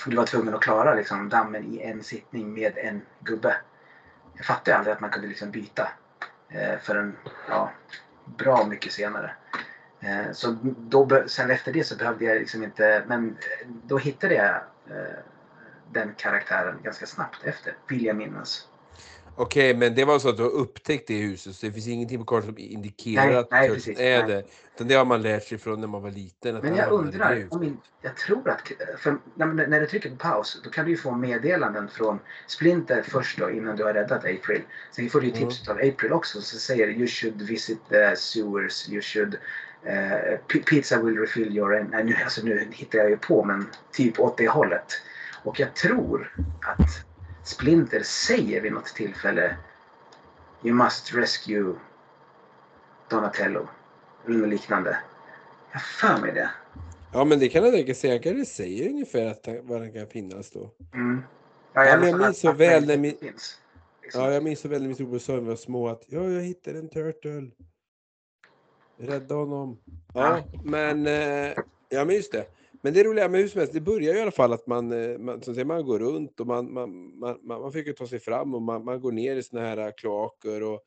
Du 0.05 0.15
var 0.15 0.25
tvungen 0.25 0.55
att 0.55 0.61
klara 0.61 0.93
liksom 0.93 1.29
dammen 1.29 1.63
i 1.63 1.81
en 1.81 2.03
sittning 2.03 2.53
med 2.53 2.77
en 2.77 3.01
gubbe. 3.19 3.55
Jag 4.33 4.45
fattade 4.45 4.77
aldrig 4.77 4.93
att 4.93 5.01
man 5.01 5.09
kunde 5.09 5.27
liksom 5.27 5.51
byta. 5.51 5.87
Eh, 6.49 6.79
förrän 6.79 7.17
ja, 7.49 7.71
bra 8.25 8.65
mycket 8.65 8.91
senare. 8.91 9.31
Eh, 9.99 10.31
så 10.31 10.57
då, 10.63 11.23
sen 11.27 11.51
efter 11.51 11.71
det 11.71 11.83
så 11.83 11.95
behövde 11.95 12.25
jag 12.25 12.39
liksom 12.39 12.63
inte, 12.63 13.03
men 13.07 13.37
då 13.65 13.97
hittade 13.97 14.33
jag 14.33 14.55
eh, 14.97 15.19
den 15.91 16.13
karaktären 16.17 16.79
ganska 16.83 17.05
snabbt 17.05 17.43
efter, 17.43 17.73
vill 17.87 18.05
jag 18.05 18.15
minnas. 18.15 18.67
Okej, 19.35 19.75
men 19.75 19.95
det 19.95 20.05
var 20.05 20.19
så 20.19 20.29
att 20.29 20.37
du 20.37 20.43
har 20.43 20.49
upptäckt 20.49 21.07
det 21.07 21.17
huset, 21.17 21.55
så 21.55 21.65
det 21.65 21.71
finns 21.71 21.87
ingenting 21.87 22.19
på 22.19 22.25
kartan 22.25 22.45
som 22.45 22.57
indikerar 22.57 23.25
Nej, 23.27 23.35
att 23.35 23.51
nej, 23.51 23.69
precis, 23.69 23.99
är 23.99 24.19
nej. 24.19 24.27
det. 24.27 24.43
Utan 24.75 24.87
det 24.87 24.95
har 24.95 25.05
man 25.05 25.21
lärt 25.21 25.43
sig 25.43 25.57
från 25.57 25.81
när 25.81 25.87
man 25.87 26.01
var 26.01 26.11
liten. 26.11 26.55
Men 26.55 26.75
jag 26.75 26.91
undrar, 26.91 27.47
om 27.49 27.63
in, 27.63 27.77
jag 28.01 28.17
tror 28.17 28.49
att, 28.49 28.71
för 28.97 29.17
när, 29.35 29.67
när 29.67 29.79
du 29.79 29.85
trycker 29.87 30.09
på 30.09 30.15
paus 30.15 30.61
då 30.63 30.69
kan 30.69 30.85
du 30.85 30.91
ju 30.91 30.97
få 30.97 31.11
meddelanden 31.11 31.87
från 31.87 32.19
Splinter 32.47 33.01
först 33.07 33.37
då 33.39 33.49
innan 33.49 33.75
du 33.75 33.83
har 33.83 33.93
räddat 33.93 34.25
April. 34.25 34.61
Sen 34.91 35.09
får 35.09 35.21
du 35.21 35.27
ju 35.27 35.33
tips 35.33 35.69
av 35.69 35.77
April 35.77 36.11
också 36.11 36.41
som 36.41 36.59
säger 36.59 36.87
you 36.87 37.07
should 37.07 37.41
visit 37.41 37.79
the 37.89 38.15
sewers, 38.15 38.89
you 38.89 39.01
should 39.01 39.37
p- 40.47 40.63
pizza 40.69 41.01
will 41.01 41.17
refill 41.17 41.57
your... 41.57 41.87
Nej, 41.91 42.03
nu, 42.03 42.15
alltså, 42.23 42.45
nu 42.45 42.67
hittar 42.71 42.99
jag 42.99 43.09
ju 43.09 43.17
på 43.17 43.43
men 43.43 43.67
typ 43.91 44.19
åt 44.19 44.37
det 44.37 44.47
hållet. 44.47 45.01
Och 45.43 45.59
jag 45.59 45.75
tror 45.75 46.33
att 46.61 47.10
Splinter 47.55 48.03
säger 48.03 48.61
vid 48.61 48.71
något 48.73 48.85
tillfälle 48.85 49.57
You 50.63 50.73
must 50.75 51.13
rescue 51.13 51.75
Donatello. 53.09 53.67
Eller 54.25 54.37
något 54.39 54.49
liknande. 54.49 54.97
Jag 55.71 55.81
för 55.81 56.21
mig 56.21 56.31
det. 56.33 56.49
Ja, 57.13 57.25
men 57.25 57.39
det 57.39 57.49
kan 57.49 57.63
jag 57.63 57.73
tänka 57.73 57.93
sig. 57.95 58.09
Han 58.09 58.19
kanske 58.19 58.45
säger 58.45 58.89
ungefär 58.89 59.25
att 59.25 59.45
han, 59.45 59.67
var 59.67 59.79
han 59.79 59.93
kan 59.93 60.07
finnas 60.07 60.51
då. 60.51 60.71
Mm. 60.93 61.23
Ja, 61.73 61.97
men 61.99 62.09
jag 62.09 62.19
minns 62.19 62.39
så 62.39 62.51
väl 62.51 62.87
när 62.87 62.97
min- 62.97 63.17
finns, 63.17 63.59
liksom. 64.03 64.21
Ja, 64.21 64.31
jag 64.33 64.43
minns 64.43 64.59
så 64.59 64.67
väl 64.67 64.81
när 64.81 64.87
min 64.87 64.95
storebror 64.95 65.19
sa 65.19 65.33
när 65.33 65.39
vi 65.41 65.47
var 65.47 65.55
små 65.55 65.87
att 65.89 66.03
ja, 66.07 66.29
jag 66.29 66.41
hittade 66.41 66.79
en 66.79 66.89
turtle. 66.89 67.51
Rädda 68.97 69.35
honom. 69.35 69.77
Ja, 70.13 70.43
men 70.63 71.07
eh, 71.07 71.53
ja, 71.89 72.05
men 72.05 72.15
just 72.15 72.31
det. 72.31 72.45
Men 72.81 72.93
det 72.93 73.03
roliga 73.03 73.29
med 73.29 73.41
hur 73.41 73.47
som 73.47 73.59
helst, 73.59 73.73
det 73.73 73.81
börjar 73.81 74.13
ju 74.13 74.19
i 74.19 74.21
alla 74.21 74.31
fall 74.31 74.53
att 74.53 74.67
man, 74.67 74.91
eh, 74.91 75.17
man, 75.17 75.41
som 75.41 75.53
säger, 75.53 75.65
man 75.65 75.85
går 75.85 75.99
runt 75.99 76.39
och 76.39 76.47
man, 76.47 76.73
man, 76.73 77.19
man, 77.19 77.39
man, 77.43 77.61
man 77.61 77.71
försöker 77.71 77.93
ta 77.93 78.07
sig 78.07 78.19
fram 78.19 78.55
och 78.55 78.61
man, 78.61 78.83
man 78.85 79.01
går 79.01 79.11
ner 79.11 79.35
i 79.35 79.43
såna 79.43 79.61
här 79.61 79.77
eh, 79.77 79.91
kloaker 79.97 80.63
och 80.63 80.81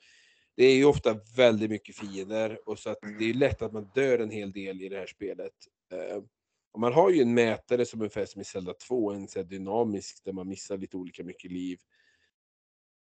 det 0.57 0.65
är 0.65 0.75
ju 0.75 0.85
ofta 0.85 1.17
väldigt 1.37 1.71
mycket 1.71 1.97
fiender 1.97 2.59
och 2.67 2.79
så 2.79 2.91
att 2.91 2.99
det 3.19 3.31
är 3.31 3.35
lätt 3.35 3.63
att 3.63 3.73
man 3.73 3.91
dör 3.95 4.19
en 4.19 4.31
hel 4.31 4.53
del 4.53 4.83
i 4.83 4.89
det 4.89 4.97
här 4.97 5.07
spelet. 5.07 5.53
Eh, 5.93 6.23
och 6.73 6.81
man 6.81 6.93
har 6.93 7.11
ju 7.11 7.23
en 7.23 7.35
mätare 7.35 7.85
som 7.85 8.01
ungefär 8.01 8.27
som 8.27 8.41
i 8.41 8.45
Zelda 8.45 8.75
2, 8.75 9.13
en 9.13 9.29
så 9.29 9.39
här 9.39 9.47
dynamisk 9.47 10.25
där 10.25 10.33
man 10.33 10.49
missar 10.49 10.77
lite 10.77 10.97
olika 10.97 11.25
mycket 11.25 11.51
liv. 11.51 11.79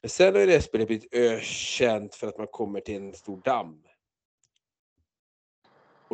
Men 0.03 0.09
sen 0.09 0.35
har 0.35 0.41
ju 0.41 0.47
det 0.47 0.53
här 0.53 0.61
spelet 0.61 0.89
blivit 0.89 1.15
ökänt 1.15 2.15
för 2.15 2.27
att 2.27 2.39
man 2.39 2.47
kommer 2.47 2.81
till 2.81 2.97
en 2.97 3.13
stor 3.13 3.41
damm. 3.45 3.83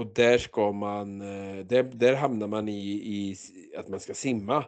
Och 0.00 0.14
där 0.14 0.38
ska 0.38 0.72
man, 0.72 1.20
eh, 1.20 1.66
där, 1.66 1.82
där 1.82 2.14
hamnar 2.14 2.46
man 2.46 2.68
i, 2.68 2.90
i 2.90 3.36
att 3.76 3.88
man 3.88 4.00
ska 4.00 4.14
simma. 4.14 4.64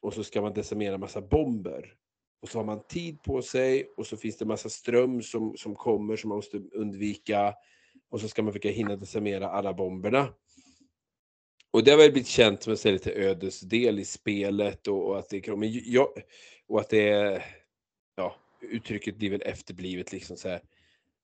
Och 0.00 0.14
så 0.14 0.24
ska 0.24 0.42
man 0.42 0.54
decimera 0.54 0.98
massa 0.98 1.20
bomber. 1.20 1.94
Och 2.42 2.48
så 2.48 2.58
har 2.58 2.64
man 2.64 2.86
tid 2.86 3.22
på 3.22 3.42
sig 3.42 3.92
och 3.96 4.06
så 4.06 4.16
finns 4.16 4.36
det 4.36 4.44
massa 4.44 4.68
ström 4.68 5.22
som, 5.22 5.56
som 5.56 5.74
kommer 5.74 6.16
som 6.16 6.28
man 6.28 6.36
måste 6.36 6.58
undvika. 6.58 7.54
Och 8.10 8.20
så 8.20 8.28
ska 8.28 8.42
man 8.42 8.52
försöka 8.52 8.70
hinna 8.70 8.96
decimera 8.96 9.48
alla 9.48 9.74
bomberna. 9.74 10.28
Och 11.70 11.84
det 11.84 11.90
har 11.90 11.98
väl 11.98 12.12
blivit 12.12 12.28
känt 12.28 12.62
som 12.62 12.76
en 12.84 12.92
lite 12.92 13.12
ödesdel 13.12 13.98
i 13.98 14.04
spelet 14.04 14.88
och, 14.88 15.08
och 15.08 15.18
att 15.18 15.28
det 15.28 15.48
är 15.48 15.56
men 15.56 15.70
jag, 15.72 16.08
och 16.68 16.80
att 16.80 16.90
det 16.90 17.08
är, 17.08 17.44
ja, 18.14 18.36
uttrycket 18.60 19.16
blir 19.16 19.30
väl 19.30 19.42
efterblivet 19.42 20.12
liksom 20.12 20.36
så 20.36 20.48
här. 20.48 20.60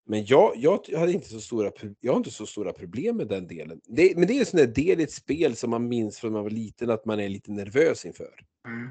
Men 0.04 0.24
jag, 0.24 0.52
jag 0.56 0.98
hade 0.98 1.12
inte 1.12 1.28
så 1.28 1.40
stora, 1.40 1.70
jag 2.00 2.12
har 2.12 2.16
inte 2.16 2.30
så 2.30 2.46
stora 2.46 2.72
problem 2.72 3.16
med 3.16 3.28
den 3.28 3.46
delen. 3.46 3.80
Det, 3.84 4.16
men 4.16 4.26
det 4.26 4.34
är 4.34 4.40
en 4.40 4.46
sån 4.46 4.60
där 4.60 4.66
del 4.66 5.00
i 5.00 5.02
ett 5.02 5.12
spel 5.12 5.56
som 5.56 5.70
man 5.70 5.88
minns 5.88 6.18
från 6.18 6.32
när 6.32 6.38
man 6.38 6.44
var 6.44 6.50
liten 6.50 6.90
att 6.90 7.04
man 7.04 7.20
är 7.20 7.28
lite 7.28 7.52
nervös 7.52 8.04
inför. 8.04 8.46
Mm. 8.66 8.90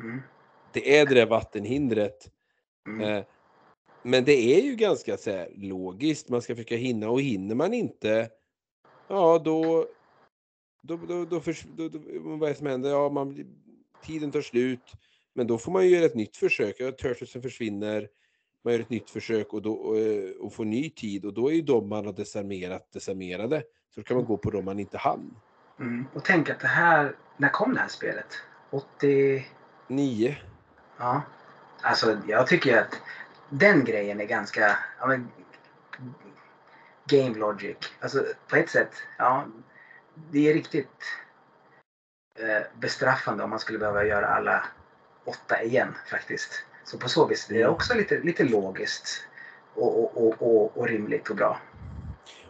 Mm. 0.00 0.20
Det 0.72 0.98
är 0.98 1.06
det 1.06 1.14
där 1.14 1.26
vattenhindret. 1.26 2.30
Mm. 2.88 3.00
Eh, 3.00 3.24
men 4.02 4.24
det 4.24 4.56
är 4.56 4.62
ju 4.62 4.74
ganska 4.74 5.16
så 5.16 5.30
här, 5.30 5.52
logiskt, 5.56 6.28
man 6.28 6.42
ska 6.42 6.54
försöka 6.54 6.76
hinna 6.76 7.10
och 7.10 7.20
hinner 7.20 7.54
man 7.54 7.74
inte, 7.74 8.30
ja 9.08 9.38
då, 9.38 9.86
då, 10.82 10.96
då, 10.96 11.24
då, 11.24 11.40
förs- 11.40 11.66
då, 11.76 11.88
då 11.88 11.98
vad 12.22 12.42
är 12.42 12.52
det 12.52 12.58
som 12.58 12.66
händer? 12.66 12.90
Ja, 12.90 13.08
man, 13.08 13.44
tiden 14.04 14.30
tar 14.30 14.40
slut, 14.40 14.92
men 15.34 15.46
då 15.46 15.58
får 15.58 15.72
man 15.72 15.84
ju 15.84 15.90
göra 15.90 16.04
ett 16.04 16.14
nytt 16.14 16.36
försök. 16.36 16.76
Turtlesen 16.76 17.42
försvinner, 17.42 18.08
man 18.64 18.72
gör 18.72 18.80
ett 18.80 18.90
nytt 18.90 19.10
försök 19.10 19.52
och, 19.52 19.62
då, 19.62 19.72
och, 19.72 19.98
eh, 19.98 20.30
och 20.40 20.54
får 20.54 20.64
ny 20.64 20.90
tid 20.90 21.24
och 21.24 21.34
då 21.34 21.50
är 21.50 21.54
ju 21.54 21.62
de 21.62 21.88
man 21.88 22.06
har 22.06 22.12
desarmerat 22.12 22.92
desarmerade. 22.92 23.62
Så 23.94 24.00
då 24.00 24.04
kan 24.04 24.16
man 24.16 24.26
gå 24.26 24.36
på 24.36 24.50
dem 24.50 24.64
man 24.64 24.78
inte 24.78 24.98
hann. 24.98 25.36
Mm. 25.80 26.06
Och 26.14 26.24
tänk 26.24 26.50
att 26.50 26.60
det 26.60 26.66
här, 26.66 27.16
när 27.36 27.48
kom 27.48 27.74
det 27.74 27.80
här 27.80 27.88
spelet? 27.88 28.26
80... 28.70 29.46
Nio. 29.88 30.36
Ja. 30.98 31.22
Alltså 31.82 32.18
jag 32.28 32.46
tycker 32.46 32.78
att 32.80 33.00
den 33.50 33.84
grejen 33.84 34.20
är 34.20 34.24
ganska, 34.24 34.78
ja 35.00 35.06
men, 35.06 35.28
game 37.06 37.38
logic. 37.38 37.76
Alltså 38.00 38.24
på 38.48 38.56
ett 38.56 38.70
sätt, 38.70 38.92
ja. 39.18 39.46
Det 40.30 40.50
är 40.50 40.54
riktigt 40.54 41.04
eh, 42.38 42.62
bestraffande 42.80 43.44
om 43.44 43.50
man 43.50 43.58
skulle 43.58 43.78
behöva 43.78 44.04
göra 44.04 44.26
alla 44.26 44.64
åtta 45.24 45.62
igen 45.62 45.94
faktiskt. 46.10 46.64
Så 46.84 46.98
på 46.98 47.08
så 47.08 47.26
vis 47.26 47.50
är 47.50 47.54
det 47.54 47.60
Mm. 47.60 47.72
också 47.74 47.94
lite, 47.94 48.20
lite 48.20 48.44
logiskt 48.44 49.06
och, 49.74 49.98
och, 49.98 50.26
och, 50.26 50.42
och, 50.42 50.76
och 50.78 50.88
rimligt 50.88 51.30
och 51.30 51.36
bra. 51.36 51.60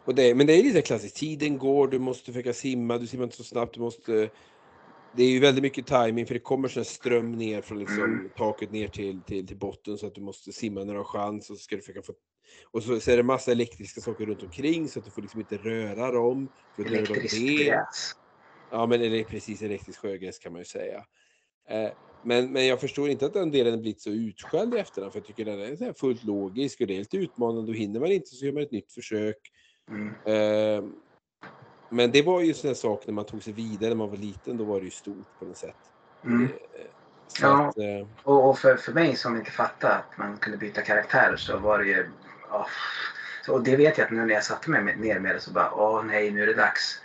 Och 0.04 0.14
det, 0.14 0.34
men 0.34 0.46
det 0.46 0.52
är 0.52 0.62
lite 0.62 0.82
klassiskt, 0.82 1.16
tiden 1.16 1.58
går, 1.58 1.88
du 1.88 1.98
måste 1.98 2.32
försöka 2.32 2.52
simma, 2.52 2.98
du 2.98 3.06
simmar 3.06 3.24
inte 3.24 3.36
så 3.36 3.44
snabbt, 3.44 3.74
du 3.74 3.80
måste 3.80 4.30
det 5.14 5.22
är 5.22 5.30
ju 5.30 5.40
väldigt 5.40 5.62
mycket 5.62 5.86
timing 5.86 6.26
för 6.26 6.34
det 6.34 6.40
kommer 6.40 6.68
sån 6.68 6.84
ström 6.84 7.32
ner 7.32 7.62
från 7.62 7.78
liksom 7.78 8.02
Mm. 8.04 8.30
taket 8.36 8.70
ner 8.70 8.88
till, 8.88 9.24
till, 9.24 9.46
till 9.46 9.56
botten 9.58 9.98
så 9.98 10.06
att 10.06 10.14
du 10.14 10.20
måste 10.20 10.52
simma 10.52 10.84
när 10.84 10.92
du 10.92 10.98
har 10.98 11.04
chans 11.04 11.50
och 11.50 11.56
så 11.56 11.62
ska 11.62 11.76
du 11.76 11.82
försöka 11.82 12.02
få 12.02 12.12
och 12.70 12.82
så, 12.82 13.00
så 13.00 13.10
är 13.10 13.16
det 13.16 13.22
massa 13.22 13.52
elektriska 13.52 14.00
saker 14.00 14.26
runt 14.26 14.42
omkring 14.42 14.88
så 14.88 14.98
att 14.98 15.04
du 15.04 15.10
får 15.10 15.22
liksom 15.22 15.40
inte 15.40 15.56
röra 15.56 16.10
dem. 16.12 16.48
För 16.76 16.82
att 16.82 16.88
Elektriskt 16.88 17.36
det- 17.46 17.64
gräs. 17.64 18.12
Ja, 18.70 18.86
men 18.86 19.02
eller 19.02 19.24
precis 19.24 19.62
elektrisk 19.62 20.00
sjögräs 20.00 20.38
kan 20.38 20.52
man 20.52 20.60
ju 20.60 20.64
säga. 20.64 21.04
Eh, 21.68 21.90
men, 22.22 22.52
men 22.52 22.66
jag 22.66 22.80
förstår 22.80 23.08
inte 23.08 23.26
att 23.26 23.32
den 23.32 23.50
delen 23.50 23.80
blivit 23.80 24.00
så 24.00 24.10
utskälld 24.10 24.74
i 24.74 24.78
efterhand, 24.78 25.12
för 25.12 25.20
jag 25.20 25.26
tycker 25.26 25.44
den 25.44 25.60
är 25.60 25.92
fullt 25.92 26.24
logisk 26.24 26.80
och 26.80 26.86
det 26.86 26.94
är 26.94 26.98
lite 26.98 27.16
utmanande 27.16 27.70
och 27.70 27.76
hinner 27.76 28.00
man 28.00 28.12
inte 28.12 28.28
så 28.28 28.46
gör 28.46 28.52
man 28.52 28.62
ett 28.62 28.72
nytt 28.72 28.92
försök. 28.92 29.36
Mm. 29.90 30.08
Eh, 30.24 30.84
men 31.90 32.10
det 32.10 32.22
var 32.22 32.40
ju 32.40 32.54
en 32.64 32.74
sak 32.74 33.06
när 33.06 33.14
man 33.14 33.24
tog 33.24 33.42
sig 33.42 33.52
vidare 33.52 33.88
när 33.88 33.96
man 33.96 34.10
var 34.10 34.16
liten, 34.16 34.56
då 34.56 34.64
var 34.64 34.78
det 34.78 34.84
ju 34.84 34.90
stort 34.90 35.38
på 35.38 35.44
något 35.44 35.56
sätt. 35.56 35.76
Mm. 36.24 36.44
Eh, 36.44 36.48
Ja. 37.40 37.68
att, 37.68 37.78
eh, 37.78 38.08
Och, 38.22 38.48
och 38.48 38.58
för, 38.58 38.76
för 38.76 38.92
mig 38.92 39.16
som 39.16 39.36
inte 39.36 39.50
fattade 39.50 39.94
att 39.94 40.18
man 40.18 40.36
kunde 40.36 40.58
byta 40.58 40.82
karaktär 40.82 41.36
så 41.36 41.58
var 41.58 41.78
det 41.78 41.84
ju... 41.84 42.06
ja. 42.50 42.66
Så, 43.46 43.52
och 43.52 43.62
det 43.62 43.76
vet 43.76 43.98
jag 43.98 44.04
att 44.04 44.10
nu 44.10 44.24
när 44.26 44.34
jag 44.34 44.44
satte 44.44 44.70
mig 44.70 44.96
ner 44.96 45.20
med 45.20 45.34
det 45.34 45.40
så 45.40 45.52
bara 45.52 45.74
åh 45.74 46.04
nej 46.04 46.30
nu 46.30 46.42
är 46.42 46.46
det 46.46 46.54
dags. 46.54 47.00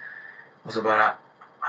Och 0.63 0.73
så 0.73 0.81
bara 0.81 1.13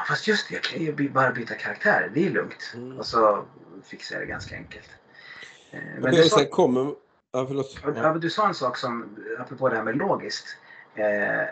fast 0.08 0.28
just 0.28 0.48
det 0.48 0.54
jag 0.54 0.62
kan 0.64 0.80
ju 0.82 1.10
bara 1.10 1.30
byta 1.30 1.54
karaktär. 1.54 2.10
Det 2.14 2.26
är 2.26 2.30
lugnt. 2.30 2.72
Mm. 2.74 2.98
Och 2.98 3.06
så 3.06 3.44
fixade 3.84 4.20
jag 4.20 4.28
det 4.28 4.32
ganska 4.32 4.54
enkelt. 4.54 4.88
Eh, 5.70 5.80
Men 5.94 6.02
men 6.02 6.14
du 6.14 6.22
sa, 6.22 6.44
kommer... 6.44 6.94
Ja, 7.32 7.46
förlåt. 7.46 7.78
ja, 7.84 7.92
Ja. 7.96 8.12
du 8.12 8.30
sa 8.30 8.48
en 8.48 8.54
sak 8.54 8.76
som 8.76 9.16
apropå 9.38 9.68
det 9.68 9.76
här 9.76 9.82
med 9.82 9.96
logiskt. 9.96 10.56
Eh, 10.94 11.40
eh, 11.42 11.46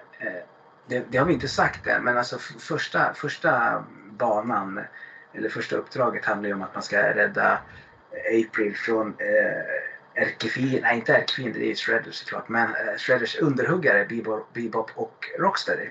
det, 0.87 1.05
det 1.11 1.19
har 1.19 1.27
vi 1.27 1.33
inte 1.33 1.49
sagt 1.49 1.87
än 1.87 2.05
men 2.05 2.19
alltså 2.19 2.39
första, 2.39 3.15
första 3.15 3.85
banan 4.11 4.81
eller 5.35 5.49
första 5.49 5.77
uppdraget 5.77 6.25
handlar 6.25 6.49
ju 6.49 6.55
om 6.55 6.63
att 6.63 6.75
man 6.75 6.83
ska 6.83 7.15
rädda 7.15 7.59
April 8.49 8.77
från 8.77 9.09
eh, 9.19 10.23
ärkefienden, 10.23 10.81
nej 10.83 10.97
inte 10.97 11.15
ärkefienden, 11.17 11.61
det 11.61 11.71
är 11.71 11.75
Shredder 11.75 12.11
såklart, 12.11 12.49
men 12.49 12.69
eh, 12.69 12.97
Shredders 12.99 13.37
underhuggare 13.37 14.05
Bebop, 14.05 14.53
Bebop 14.55 14.91
och 14.95 15.25
Rocksteady. 15.39 15.89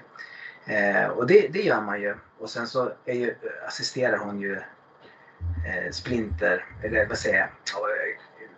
Eh, 0.65 1.07
och 1.07 1.27
det, 1.27 1.47
det 1.47 1.61
gör 1.61 1.81
man 1.81 2.01
ju. 2.01 2.15
Och 2.39 2.49
sen 2.49 2.67
så 2.67 2.91
är 3.05 3.13
ju, 3.13 3.35
assisterar 3.67 4.17
hon 4.17 4.39
ju 4.39 4.53
eh, 5.67 5.91
Splinter, 5.91 6.65
eller 6.83 7.05
vad 7.05 7.17
säger 7.17 7.39
jag, 7.39 7.49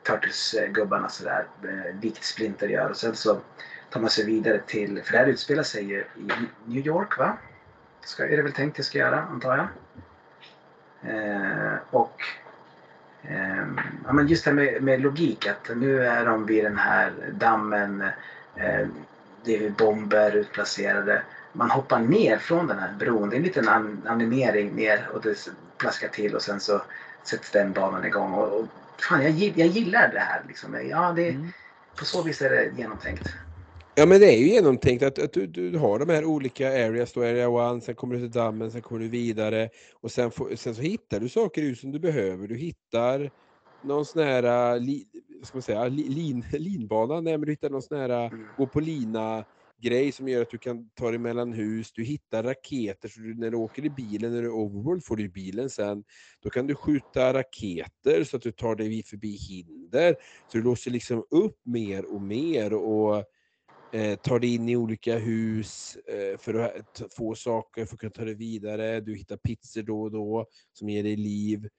Turtles-gubbarna 0.03 1.09
sådär, 1.09 1.45
eh, 1.63 2.01
likt 2.01 2.23
Splinter 2.23 2.67
gör. 2.67 2.89
Och 2.89 2.97
sen 2.97 3.15
så 3.15 3.39
tar 3.89 3.99
man 3.99 4.09
sig 4.09 4.25
vidare 4.25 4.59
till, 4.59 5.03
för 5.03 5.11
det 5.11 5.17
här 5.17 5.25
utspelar 5.25 5.63
sig 5.63 5.83
ju 5.83 5.99
i 5.99 6.31
New 6.65 6.87
York 6.87 7.17
va? 7.17 7.37
Ska, 8.01 8.27
är 8.27 8.37
det 8.37 8.43
väl 8.43 8.51
tänkt 8.51 8.77
det 8.77 8.83
ska 8.83 8.97
göra, 8.97 9.21
antar 9.21 9.57
jag. 9.57 9.67
Eh, 11.11 11.73
och 11.89 12.21
ehm, 13.23 13.79
ja, 14.05 14.13
men 14.13 14.27
just 14.27 14.43
det 14.43 14.49
här 14.49 14.55
med, 14.55 14.83
med 14.83 15.01
logik, 15.01 15.47
att 15.47 15.77
nu 15.77 16.05
är 16.05 16.25
de 16.25 16.45
vid 16.45 16.63
den 16.63 16.77
här 16.77 17.13
dammen, 17.31 18.01
eh, 18.55 18.87
det 19.43 19.65
är 19.65 19.69
bomber 19.69 20.35
utplacerade. 20.35 21.21
Man 21.53 21.71
hoppar 21.71 21.99
ner 21.99 22.37
från 22.37 22.67
den 22.67 22.79
här 22.79 22.93
bron, 22.99 23.29
det 23.29 23.35
är 23.35 23.37
en 23.37 23.43
liten 23.43 23.67
an, 23.67 24.01
animering 24.07 24.75
ner 24.75 25.09
och 25.13 25.21
det 25.21 25.49
plaskar 25.77 26.07
till 26.07 26.35
och 26.35 26.41
sen 26.41 26.59
så 26.59 26.81
sätts 27.23 27.51
den 27.51 27.73
banan 27.73 28.05
igång. 28.05 28.33
Och, 28.33 28.59
och 28.59 28.65
fan, 29.09 29.23
jag, 29.23 29.31
jag 29.31 29.67
gillar 29.67 30.11
det 30.13 30.19
här. 30.19 30.41
Liksom. 30.47 30.87
Ja, 30.89 31.13
det, 31.15 31.29
Mm. 31.29 31.51
På 31.99 32.05
så 32.05 32.23
vis 32.23 32.41
är 32.41 32.49
det 32.49 32.71
genomtänkt. 32.77 33.29
Ja 33.95 34.05
men 34.05 34.19
det 34.19 34.33
är 34.33 34.37
ju 34.37 34.47
genomtänkt 34.47 35.03
att, 35.03 35.19
att 35.19 35.33
du, 35.33 35.47
du 35.47 35.77
har 35.77 35.99
de 35.99 36.09
här 36.09 36.25
olika 36.25 36.67
areas, 36.67 37.13
då 37.13 37.21
area 37.21 37.75
1, 37.77 37.83
sen 37.83 37.95
kommer 37.95 38.15
du 38.15 38.21
till 38.21 38.31
dammen, 38.31 38.71
sen 38.71 38.81
kommer 38.81 39.01
du 39.01 39.07
vidare 39.07 39.69
och 40.01 40.11
sen, 40.11 40.31
får, 40.31 40.55
sen 40.55 40.75
så 40.75 40.81
hittar 40.81 41.19
du 41.19 41.29
saker 41.29 41.61
ut 41.61 41.79
som 41.79 41.91
du 41.91 41.99
behöver. 41.99 42.47
Du 42.47 42.55
hittar 42.55 43.31
någon 43.83 44.05
sån 44.05 44.23
här, 44.23 44.73
äh, 44.73 44.79
li, 44.79 45.07
ska 45.43 45.57
man 45.57 45.61
säga, 45.61 45.87
li, 45.87 46.09
lin, 46.09 46.45
linbana, 46.51 47.21
nej 47.21 47.37
men 47.37 47.45
du 47.45 47.51
hittar 47.51 47.69
någon 47.69 47.81
sån 47.81 47.97
här 47.97 48.09
äh, 48.09 48.31
Mm. 48.31 48.47
gå 48.57 48.67
på 48.67 48.79
lina 48.79 49.45
grej 49.81 50.11
som 50.11 50.27
gör 50.27 50.41
att 50.41 50.49
du 50.49 50.57
kan 50.57 50.89
ta 50.89 51.09
dig 51.09 51.19
mellan 51.19 51.53
hus. 51.53 51.91
Du 51.91 52.03
hittar 52.03 52.43
raketer 52.43 53.09
så 53.09 53.19
du, 53.19 53.35
när 53.35 53.51
du 53.51 53.57
åker 53.57 53.85
i 53.85 53.89
bilen, 53.89 54.33
när 54.33 54.41
du 54.41 54.47
är 54.47 54.51
overworld 54.51 55.05
får 55.05 55.15
du 55.15 55.23
i 55.23 55.29
bilen 55.29 55.69
sen. 55.69 56.03
Då 56.39 56.49
kan 56.49 56.67
du 56.67 56.75
skjuta 56.75 57.33
raketer 57.33 58.23
så 58.23 58.37
att 58.37 58.43
du 58.43 58.51
tar 58.51 58.75
dig 58.75 59.03
förbi 59.03 59.31
hinder. 59.35 60.15
Så 60.51 60.57
du 60.57 60.63
låser 60.63 60.91
liksom 60.91 61.25
upp 61.29 61.59
mer 61.65 62.05
och 62.05 62.21
mer 62.21 62.73
och 62.73 63.17
eh, 63.93 64.15
tar 64.19 64.39
dig 64.39 64.55
in 64.55 64.69
i 64.69 64.75
olika 64.75 65.17
hus 65.17 65.97
eh, 66.07 66.37
för 66.37 66.53
att 66.53 67.01
få 67.17 67.35
saker 67.35 67.85
för 67.85 67.95
att 67.95 67.99
kunna 67.99 68.11
ta 68.11 68.25
dig 68.25 68.35
vidare. 68.35 69.01
Du 69.01 69.15
hittar 69.15 69.37
pizzor 69.37 69.81
då 69.81 70.01
och 70.01 70.11
då 70.11 70.45
som 70.73 70.89
ger 70.89 71.03
dig 71.03 71.15
liv. 71.15 71.69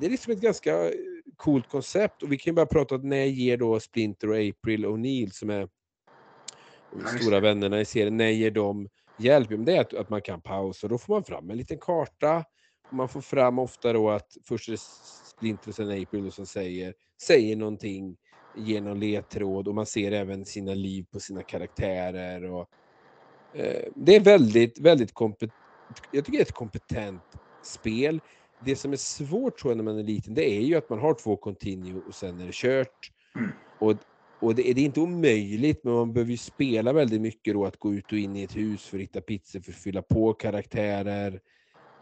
Det 0.00 0.06
är 0.06 0.10
liksom 0.10 0.32
ett 0.32 0.40
ganska 0.40 0.84
eh, 0.84 0.92
coolt 1.36 1.68
koncept 1.68 2.22
och 2.22 2.32
vi 2.32 2.38
kan 2.38 2.50
ju 2.50 2.54
bara 2.54 2.66
prata 2.66 2.94
om 2.94 3.08
när 3.08 3.24
ger 3.24 3.56
då 3.56 3.80
Splinter 3.80 4.28
och 4.28 4.36
April 4.36 4.86
O'Neill 4.86 5.30
som 5.30 5.50
är 5.50 5.68
stora 7.20 7.40
vännerna 7.40 7.80
i 7.80 7.84
serien, 7.84 8.16
när 8.16 8.28
ger 8.28 8.50
de 8.50 8.88
hjälp? 9.16 9.50
Men 9.50 9.64
Det 9.64 9.76
är 9.76 9.80
att, 9.80 9.94
att 9.94 10.10
man 10.10 10.22
kan 10.22 10.40
pausa, 10.40 10.88
då 10.88 10.98
får 10.98 11.14
man 11.14 11.24
fram 11.24 11.50
en 11.50 11.56
liten 11.56 11.78
karta. 11.78 12.44
Och 12.88 12.94
man 12.94 13.08
får 13.08 13.20
fram 13.20 13.58
ofta 13.58 13.92
då 13.92 14.10
att 14.10 14.36
först 14.48 14.68
är 14.68 14.72
det 14.72 14.80
Splinter 15.36 15.68
och 15.68 15.74
sen 15.74 16.02
April 16.02 16.26
och 16.26 16.34
som 16.34 16.46
säger, 16.46 16.94
säger 17.22 17.56
någonting, 17.56 18.16
ger 18.56 18.80
någon 18.80 19.00
ledtråd 19.00 19.68
och 19.68 19.74
man 19.74 19.86
ser 19.86 20.12
även 20.12 20.44
sina 20.44 20.74
liv 20.74 21.06
på 21.12 21.20
sina 21.20 21.42
karaktärer. 21.42 22.44
Och, 22.44 22.68
eh, 23.54 23.84
det 23.94 24.16
är 24.16 24.20
väldigt, 24.20 24.80
väldigt 24.80 25.14
kompetent, 25.14 25.52
jag 26.10 26.24
tycker 26.24 26.38
det 26.38 26.42
är 26.42 26.46
ett 26.46 26.52
kompetent 26.52 27.22
spel. 27.62 28.20
Det 28.64 28.76
som 28.76 28.92
är 28.92 28.96
svårt 28.96 29.58
tror 29.58 29.70
jag 29.70 29.76
när 29.76 29.84
man 29.84 29.98
är 29.98 30.02
liten, 30.02 30.34
det 30.34 30.50
är 30.50 30.60
ju 30.60 30.74
att 30.74 30.90
man 30.90 30.98
har 30.98 31.14
två 31.14 31.36
continue 31.36 32.02
och 32.08 32.14
sen 32.14 32.40
är 32.40 32.46
det 32.46 32.54
kört. 32.54 33.10
Mm. 33.36 33.50
Och, 33.78 33.94
och 34.40 34.54
det, 34.54 34.70
är 34.70 34.78
inte 34.78 35.00
omöjligt, 35.00 35.84
men 35.84 35.94
man 35.94 36.12
behöver 36.12 36.30
ju 36.30 36.36
spela 36.36 36.92
väldigt 36.92 37.20
mycket 37.20 37.54
då 37.54 37.66
att 37.66 37.76
gå 37.76 37.94
ut 37.94 38.12
och 38.12 38.18
in 38.18 38.36
i 38.36 38.42
ett 38.42 38.56
hus 38.56 38.86
för 38.86 38.96
att 38.96 39.02
hitta 39.02 39.20
pizzor, 39.20 39.60
för 39.60 39.72
att 39.72 39.78
fylla 39.78 40.02
på 40.02 40.32
karaktärer. 40.32 41.40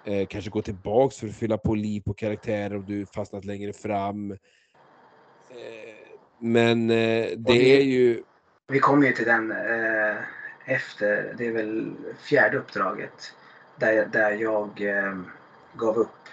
Eh, 0.07 0.27
kanske 0.27 0.51
gå 0.51 0.63
tillbaks 0.63 1.17
för 1.17 1.29
att 1.29 1.37
fylla 1.37 1.59
på 1.59 1.75
liv 1.75 2.01
på 2.01 2.15
karaktärer 2.15 2.77
om 2.77 2.85
du 2.87 3.07
fastnat 3.07 3.45
längre 3.45 3.73
fram. 3.73 4.31
Eh, 4.31 4.39
men 6.41 6.91
eh, 6.91 6.97
det 6.97 7.37
det- 7.37 7.77
är 7.77 7.83
ju... 7.83 8.23
Vi 8.69 8.79
kommer 8.79 9.07
ju 9.07 9.13
till 9.13 9.25
den 9.27 9.51
eh, 9.51 10.17
efter, 10.67 11.35
det 11.39 11.47
är 11.47 11.53
väl 11.53 11.93
fjärde 12.29 12.59
uppdraget. 12.59 13.35
Där, 13.77 14.07
där 14.13 14.31
jag 14.31 14.81
eh, 14.81 15.19
gav 15.77 15.97
upp 15.97 16.29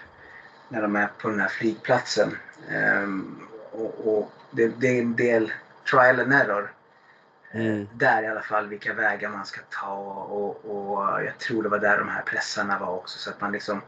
när 0.68 0.82
de 0.82 0.96
är 0.96 1.06
på 1.06 1.28
den 1.28 1.40
här 1.40 1.48
flygplatsen. 1.48 2.36
Ehm, 2.70 3.36
och 3.72 4.16
och 4.16 4.32
det, 4.50 4.68
det 4.80 4.88
är 4.88 5.02
en 5.02 5.16
del 5.16 5.52
trial 5.90 6.20
and 6.20 6.32
error. 6.32 6.62
Eh, 6.62 7.60
Mm. 7.60 7.86
Där 7.98 8.22
i 8.22 8.26
alla 8.26 8.42
fall 8.42 8.66
vilka 8.68 8.94
vägar 8.94 9.28
man 9.30 9.46
ska 9.46 9.60
ta 9.80 9.94
och, 10.30 10.64
och 10.64 11.22
jag 11.24 11.38
tror 11.38 11.62
det 11.62 11.68
var 11.68 11.78
där 11.78 11.98
de 11.98 12.08
här 12.08 12.22
pressarna 12.22 12.78
var 12.78 12.94
också 12.96 13.18
så 13.18 13.30
att 13.30 13.40
man 13.40 13.52
liksom 13.52 13.80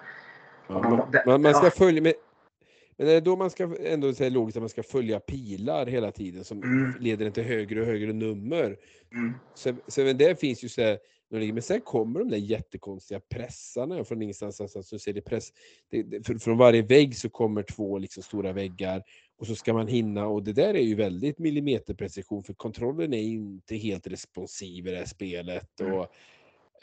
Ja, 0.69 0.75
man- 0.83 0.97
man, 0.97 1.11
det- 1.11 1.23
man, 1.27 1.43
man 1.43 1.55
ska 1.55 1.67
ja. 1.67 1.71
följa 1.71 2.03
med, 2.03 2.15
men 2.97 3.07
det 3.07 3.13
är 3.13 3.21
då 3.21 3.37
man 3.37 3.51
ska 3.51 3.77
ändå 3.81 4.15
säga 4.15 4.31
logiskt 4.31 4.57
att 4.57 4.63
man 4.63 4.69
ska 4.69 4.83
följa 4.83 5.21
pilar 5.21 5.87
hela 5.87 6.11
tiden 6.13 6.45
som 6.45 6.63
Mm. 6.63 6.95
leder 7.01 7.31
till 7.31 7.45
högre 7.45 7.81
och 7.81 7.87
högre 7.87 8.13
nummer. 8.13 8.77
mm, 9.13 9.35
Så, 9.55 9.75
så 9.89 10.01
även 10.01 10.19
där 10.19 10.35
finns 10.35 10.65
ju 10.65 10.69
så 10.69 10.83
här, 10.83 10.99
men 11.53 11.63
sen 11.63 11.81
kommer 11.81 12.19
de 12.21 12.29
där 12.29 12.37
jättekonstiga 12.37 13.21
pressarna 13.35 14.05
från 14.05 14.23
ingenstans. 14.23 14.61
Alltså, 14.61 14.83
så 14.83 14.99
ser 14.99 15.13
det 15.13 15.21
press, 15.21 15.53
det, 15.91 16.03
det, 16.03 16.27
för, 16.27 16.35
från 16.35 16.59
varje 16.59 16.83
vägg 16.83 17.17
så 17.17 17.29
kommer 17.29 17.63
två 17.63 17.99
liksom 17.99 18.23
stora 18.23 18.53
väggar 18.53 19.03
och 19.43 19.49
så 19.49 19.55
ska 19.55 19.73
man 19.73 19.87
hinna 19.87 20.27
och 20.27 20.43
det 20.43 20.53
där 20.53 20.75
är 20.75 20.83
ju 20.83 20.95
väldigt 20.95 21.39
millimeterprecision 21.39 22.43
för 22.43 22.55
kontrollen 22.55 23.15
är 23.15 23.23
inte 23.23 23.77
helt 23.77 24.07
responsiv 24.07 24.87
i 24.87 24.91
det 24.91 24.97
här 24.97 25.05
spelet. 25.05 25.81
Mm. 25.81 25.93
Och, 25.93 26.15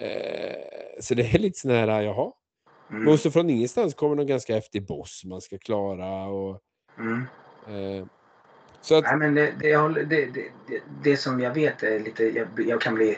eh, 0.02 0.56
så 1.00 1.14
det 1.14 1.36
är 1.36 1.40
lite 1.40 1.60
sån 1.60 1.72
här, 1.72 2.02
jaha. 2.02 2.32
mm, 2.92 3.08
Och 3.08 3.20
så 3.20 3.32
från 3.32 3.50
ingenstans 3.50 3.94
kommer 3.94 4.16
någon 4.16 4.28
ganska 4.28 4.54
häftig 4.54 4.86
boss 4.86 5.22
man 5.26 5.42
ska 5.42 5.58
klara. 5.58 6.26
Och, 6.26 6.62
mm. 6.98 7.26
eh, 7.68 8.06
så 8.82 8.96
att, 8.96 9.04
Nej, 9.04 9.18
men 9.18 9.36
det, 9.36 9.54
det, 9.60 10.26
det, 10.26 10.52
det 11.04 11.18
som 11.18 11.40
jag 11.40 11.54
vet 11.54 11.84
är 11.84 12.00
lite, 12.00 12.24
jag, 12.24 12.48
jag 12.58 12.82
kan 12.82 12.96
bli 12.96 13.18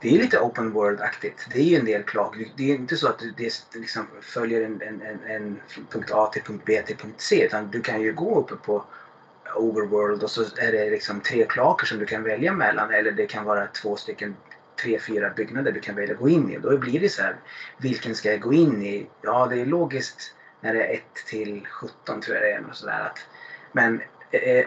det 0.00 0.08
är 0.08 0.18
lite 0.18 0.38
open 0.38 0.72
world-aktigt. 0.72 1.46
Det 1.52 1.58
är 1.58 1.64
ju 1.64 1.76
en 1.76 1.84
del 1.84 2.02
klag. 2.02 2.52
Det 2.56 2.70
är 2.70 2.74
inte 2.74 2.96
så 2.96 3.08
att 3.08 3.22
det 3.36 3.64
liksom 3.74 4.06
följer 4.20 4.62
en, 4.62 4.82
en, 4.82 5.02
en, 5.02 5.24
en 5.24 5.60
punkt 5.90 6.10
A 6.12 6.30
till 6.32 6.42
punkt 6.42 6.62
B 6.66 6.82
till 6.86 6.96
punkt 6.96 7.20
C. 7.20 7.44
Utan 7.46 7.70
du 7.70 7.80
kan 7.80 8.02
ju 8.02 8.12
gå 8.12 8.40
uppe 8.40 8.56
på 8.56 8.84
overworld 9.56 10.22
och 10.22 10.30
så 10.30 10.42
är 10.42 10.72
det 10.72 10.90
liksom 10.90 11.20
tre 11.20 11.46
klaker 11.46 11.86
som 11.86 11.98
du 11.98 12.06
kan 12.06 12.22
välja 12.22 12.52
mellan. 12.52 12.90
Eller 12.90 13.12
det 13.12 13.26
kan 13.26 13.44
vara 13.44 13.66
två 13.66 13.96
stycken, 13.96 14.36
tre, 14.82 14.98
fyra 14.98 15.30
byggnader 15.30 15.72
du 15.72 15.80
kan 15.80 15.96
välja 15.96 16.14
att 16.14 16.20
gå 16.20 16.28
in 16.28 16.50
i. 16.52 16.58
Då 16.58 16.78
blir 16.78 17.00
det 17.00 17.08
så 17.08 17.22
här, 17.22 17.36
vilken 17.76 18.14
ska 18.14 18.30
jag 18.30 18.40
gå 18.40 18.52
in 18.52 18.82
i? 18.82 19.06
Ja, 19.22 19.46
det 19.46 19.60
är 19.60 19.66
logiskt 19.66 20.34
när 20.60 20.74
det 20.74 20.84
är 20.84 20.94
1 20.94 21.02
till 21.26 21.66
17 21.66 22.20
tror 22.20 22.36
jag 22.36 22.44
det 22.44 22.52
är. 22.52 22.64
Och 22.70 22.76
så 22.76 22.86
där, 22.86 23.00
att, 23.00 23.18
men 23.72 24.00
eh, 24.30 24.64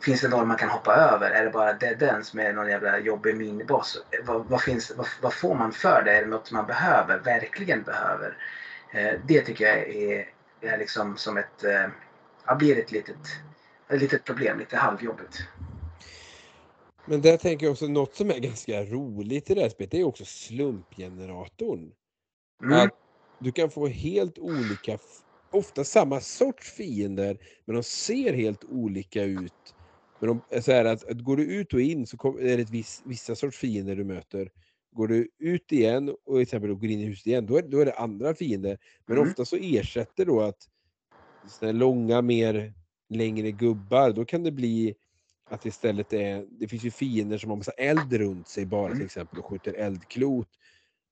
Finns 0.00 0.20
det 0.20 0.28
några 0.28 0.44
man 0.44 0.56
kan 0.56 0.68
hoppa 0.68 0.94
över? 0.94 1.30
Är 1.30 1.44
det 1.44 1.50
bara 1.50 1.72
dead 1.72 2.02
ends 2.02 2.34
med 2.34 2.54
någon 2.54 2.70
jävla 2.70 2.98
jobbig 2.98 3.36
miniboss? 3.36 4.04
Vad, 4.24 4.44
vad, 4.46 4.62
finns, 4.62 4.92
vad, 4.96 5.06
vad, 5.22 5.34
får 5.34 5.54
man 5.54 5.72
för 5.72 6.02
det? 6.04 6.12
Är 6.12 6.22
det 6.22 6.28
något 6.28 6.50
man 6.50 6.66
behöver? 6.66 7.18
Verkligen 7.18 7.82
behöver? 7.82 8.36
Eh, 8.92 9.20
det 9.26 9.40
tycker 9.40 9.64
jag 9.64 9.88
är, 9.88 10.28
är 10.60 10.78
liksom 10.78 11.16
som 11.16 11.36
ett... 11.36 11.64
Eh, 11.64 12.56
blir 12.56 12.78
ett 12.78 12.92
litet, 12.92 13.16
ett 13.88 14.00
litet 14.00 14.24
problem, 14.24 14.58
lite 14.58 14.76
halvjobbigt. 14.76 15.38
Men 17.04 17.22
där 17.22 17.36
tänker 17.36 17.66
jag 17.66 17.72
också 17.72 17.86
något 17.86 18.14
som 18.14 18.30
är 18.30 18.38
ganska 18.38 18.82
roligt 18.82 19.50
i 19.50 19.54
det 19.54 19.60
här 19.60 19.68
spelet, 19.68 19.90
det 19.90 20.00
är 20.00 20.04
också 20.04 20.24
slumpgeneratorn. 20.24 21.92
Mm. 22.62 22.78
Att 22.78 22.94
du 23.38 23.52
kan 23.52 23.70
få 23.70 23.86
helt 23.86 24.38
olika, 24.38 24.98
ofta 25.50 25.84
samma 25.84 26.20
sorts 26.20 26.72
fiender, 26.72 27.38
men 27.64 27.76
de 27.76 27.82
ser 27.82 28.32
helt 28.32 28.64
olika 28.64 29.22
ut. 29.22 29.74
Men 30.20 30.28
de, 30.28 30.62
så 30.62 30.72
här 30.72 30.84
att, 30.84 31.04
att 31.10 31.20
går 31.20 31.36
du 31.36 31.44
ut 31.44 31.74
och 31.74 31.80
in 31.80 32.06
så 32.06 32.16
kom, 32.16 32.38
är 32.38 32.56
det 32.56 32.62
ett 32.62 32.70
viss, 32.70 33.02
vissa 33.04 33.34
sorts 33.36 33.58
fiender 33.58 33.96
du 33.96 34.04
möter. 34.04 34.50
Går 34.92 35.08
du 35.08 35.28
ut 35.38 35.72
igen 35.72 36.08
och 36.08 36.34
till 36.34 36.42
exempel 36.42 36.74
går 36.74 36.90
in 36.90 37.00
i 37.00 37.04
huset 37.04 37.26
igen, 37.26 37.46
då 37.46 37.56
är, 37.58 37.62
då 37.62 37.78
är 37.80 37.86
det 37.86 37.94
andra 37.94 38.34
fiender. 38.34 38.78
Men 39.06 39.16
Mm. 39.18 39.28
ofta 39.30 39.44
så 39.44 39.56
ersätter 39.56 40.26
då 40.26 40.40
att 40.40 40.58
såna 41.46 41.72
långa, 41.72 42.22
mer 42.22 42.74
längre 43.08 43.52
gubbar, 43.52 44.12
då 44.12 44.24
kan 44.24 44.42
det 44.42 44.52
bli 44.52 44.94
att 45.50 45.64
istället 45.64 46.12
är, 46.12 46.46
det 46.50 46.68
finns 46.68 46.84
ju 46.84 46.90
fiender 46.90 47.38
som 47.38 47.50
har 47.50 47.56
massa 47.56 47.72
eld 47.72 48.12
runt 48.12 48.48
sig 48.48 48.66
bara 48.66 48.86
Mm. 48.86 48.98
till 48.98 49.06
exempel 49.06 49.38
och 49.38 49.46
skjuter 49.46 49.72
eldklot. 49.74 50.48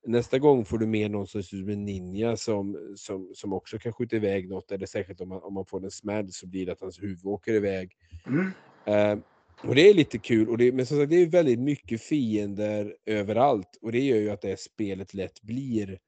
Nästa 0.07 0.39
gång 0.39 0.65
får 0.65 0.77
du 0.77 0.87
med 0.87 1.11
någon 1.11 1.27
som 1.27 1.43
ser 1.43 1.57
ut 1.57 1.63
som 1.63 1.69
en 1.69 1.85
ninja 1.85 2.37
som, 2.37 2.93
som, 2.95 3.31
som 3.35 3.53
också 3.53 3.79
kan 3.79 3.93
skjuta 3.93 4.15
iväg 4.15 4.49
något, 4.49 4.71
eller 4.71 4.85
särskilt 4.85 5.21
om 5.21 5.29
man, 5.29 5.43
om 5.43 5.53
man 5.53 5.65
får 5.65 5.83
en 5.83 5.91
smäll 5.91 6.31
så 6.31 6.47
blir 6.47 6.65
det 6.65 6.71
att 6.71 6.81
hans 6.81 7.01
huvud 7.03 7.25
åker 7.25 7.53
iväg. 7.53 7.91
Mm. 8.27 8.51
Eh, 8.89 9.17
och 9.61 9.75
det 9.75 9.89
är 9.89 9.93
lite 9.93 10.17
kul, 10.17 10.49
och 10.49 10.57
det, 10.57 10.71
men 10.71 10.85
som 10.85 10.97
sagt 10.97 11.09
det 11.09 11.21
är 11.21 11.25
väldigt 11.25 11.59
mycket 11.59 12.01
fiender 12.01 12.95
överallt 13.05 13.77
och 13.81 13.91
det 13.91 13.99
gör 13.99 14.17
ju 14.17 14.29
att 14.29 14.41
det 14.41 14.47
här 14.47 14.55
spelet 14.55 15.13
lätt 15.13 15.41
blir 15.41 15.99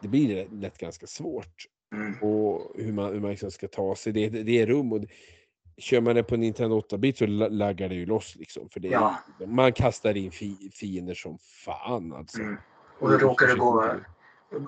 det 0.00 0.08
blir 0.08 0.36
lätt, 0.36 0.52
lätt 0.52 0.78
ganska 0.78 1.06
svårt. 1.06 1.66
Mm. 1.94 2.14
Och 2.22 2.72
hur 2.76 2.92
man, 2.92 3.12
hur 3.12 3.20
man 3.20 3.30
liksom 3.30 3.50
ska 3.50 3.68
ta 3.68 3.96
sig, 3.96 4.12
det, 4.12 4.28
det, 4.28 4.42
det 4.42 4.58
är 4.58 4.66
rum 4.66 4.92
och 4.92 5.00
det, 5.00 5.06
Kör 5.78 6.00
man 6.00 6.14
det 6.14 6.22
på 6.22 6.36
Nintendo 6.36 6.80
8-bit 6.80 7.18
så 7.18 7.26
la- 7.26 7.48
laggar 7.48 7.88
det 7.88 7.94
ju 7.94 8.06
loss 8.06 8.36
liksom. 8.36 8.68
För 8.68 8.80
det, 8.80 8.88
Ja. 8.88 9.18
Man 9.46 9.72
kastar 9.72 10.16
in 10.16 10.30
fi, 10.30 10.70
fiender 10.74 11.14
som 11.14 11.38
fan 11.38 12.12
alltså. 12.12 12.40
Mm. 12.40 12.56
Och 12.98 13.10
då 13.10 13.18
råkar 13.18 13.46
du 13.46 13.56
gå 13.56 13.94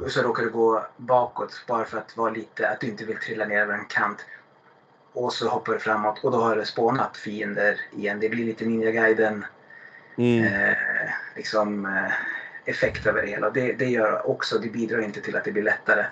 så 0.09 0.23
råkar 0.23 0.43
du 0.43 0.51
gå 0.51 0.87
bakåt 0.97 1.65
bara 1.69 1.85
för 1.85 1.99
att 1.99 2.17
vara 2.17 2.31
lite, 2.31 2.69
att 2.69 2.81
du 2.81 2.87
inte 2.87 3.05
vill 3.05 3.17
trilla 3.17 3.45
ner 3.45 3.57
över 3.57 3.75
en 3.75 3.85
kant. 3.85 4.19
Och 5.13 5.33
så 5.33 5.49
hoppar 5.49 5.73
du 5.73 5.79
framåt 5.79 6.25
och 6.25 6.31
då 6.31 6.39
har 6.39 6.57
det 6.57 6.67
spånat 6.67 7.17
fiender 7.17 7.81
igen. 7.97 8.21
Det 8.21 8.29
blir 8.29 8.45
lite 8.45 8.65
Ninja 8.65 8.91
Gaiden 8.91 9.45
Mm. 10.17 10.45
eh, 10.45 10.77
liksom, 11.37 11.87
eh, 11.87 12.13
effekt 12.65 13.07
över 13.07 13.23
det 13.23 13.29
hela. 13.29 13.51
Det, 13.51 13.73
det 13.73 13.87
gör 13.87 14.31
också, 14.31 14.59
det 14.59 14.69
bidrar 14.69 15.03
inte 15.03 15.21
till 15.21 15.37
att 15.37 15.45
det 15.45 15.53
blir 15.53 15.63
lättare. 15.63 16.07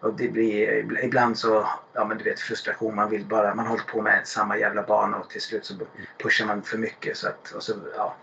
Och 0.00 0.14
det 0.14 0.28
blir 0.28 1.04
ibland 1.04 1.38
så, 1.38 1.68
ja 1.92 2.04
men 2.04 2.18
du 2.18 2.24
vet 2.24 2.40
frustration, 2.40 2.94
man 2.94 3.10
vill 3.10 3.24
bara, 3.24 3.54
man 3.54 3.66
hållit 3.66 3.86
på 3.86 4.02
med 4.02 4.20
samma 4.24 4.58
jävla 4.58 4.82
bana 4.82 5.16
och 5.16 5.30
till 5.30 5.40
slut 5.40 5.64
så 5.64 5.74
pushar 6.22 6.46
man 6.46 6.62
för 6.62 6.78
mycket. 6.78 7.16
Så 7.16 7.28
att, 7.28 7.52
och 7.52 7.62
så, 7.62 7.72
ja. 7.96 8.16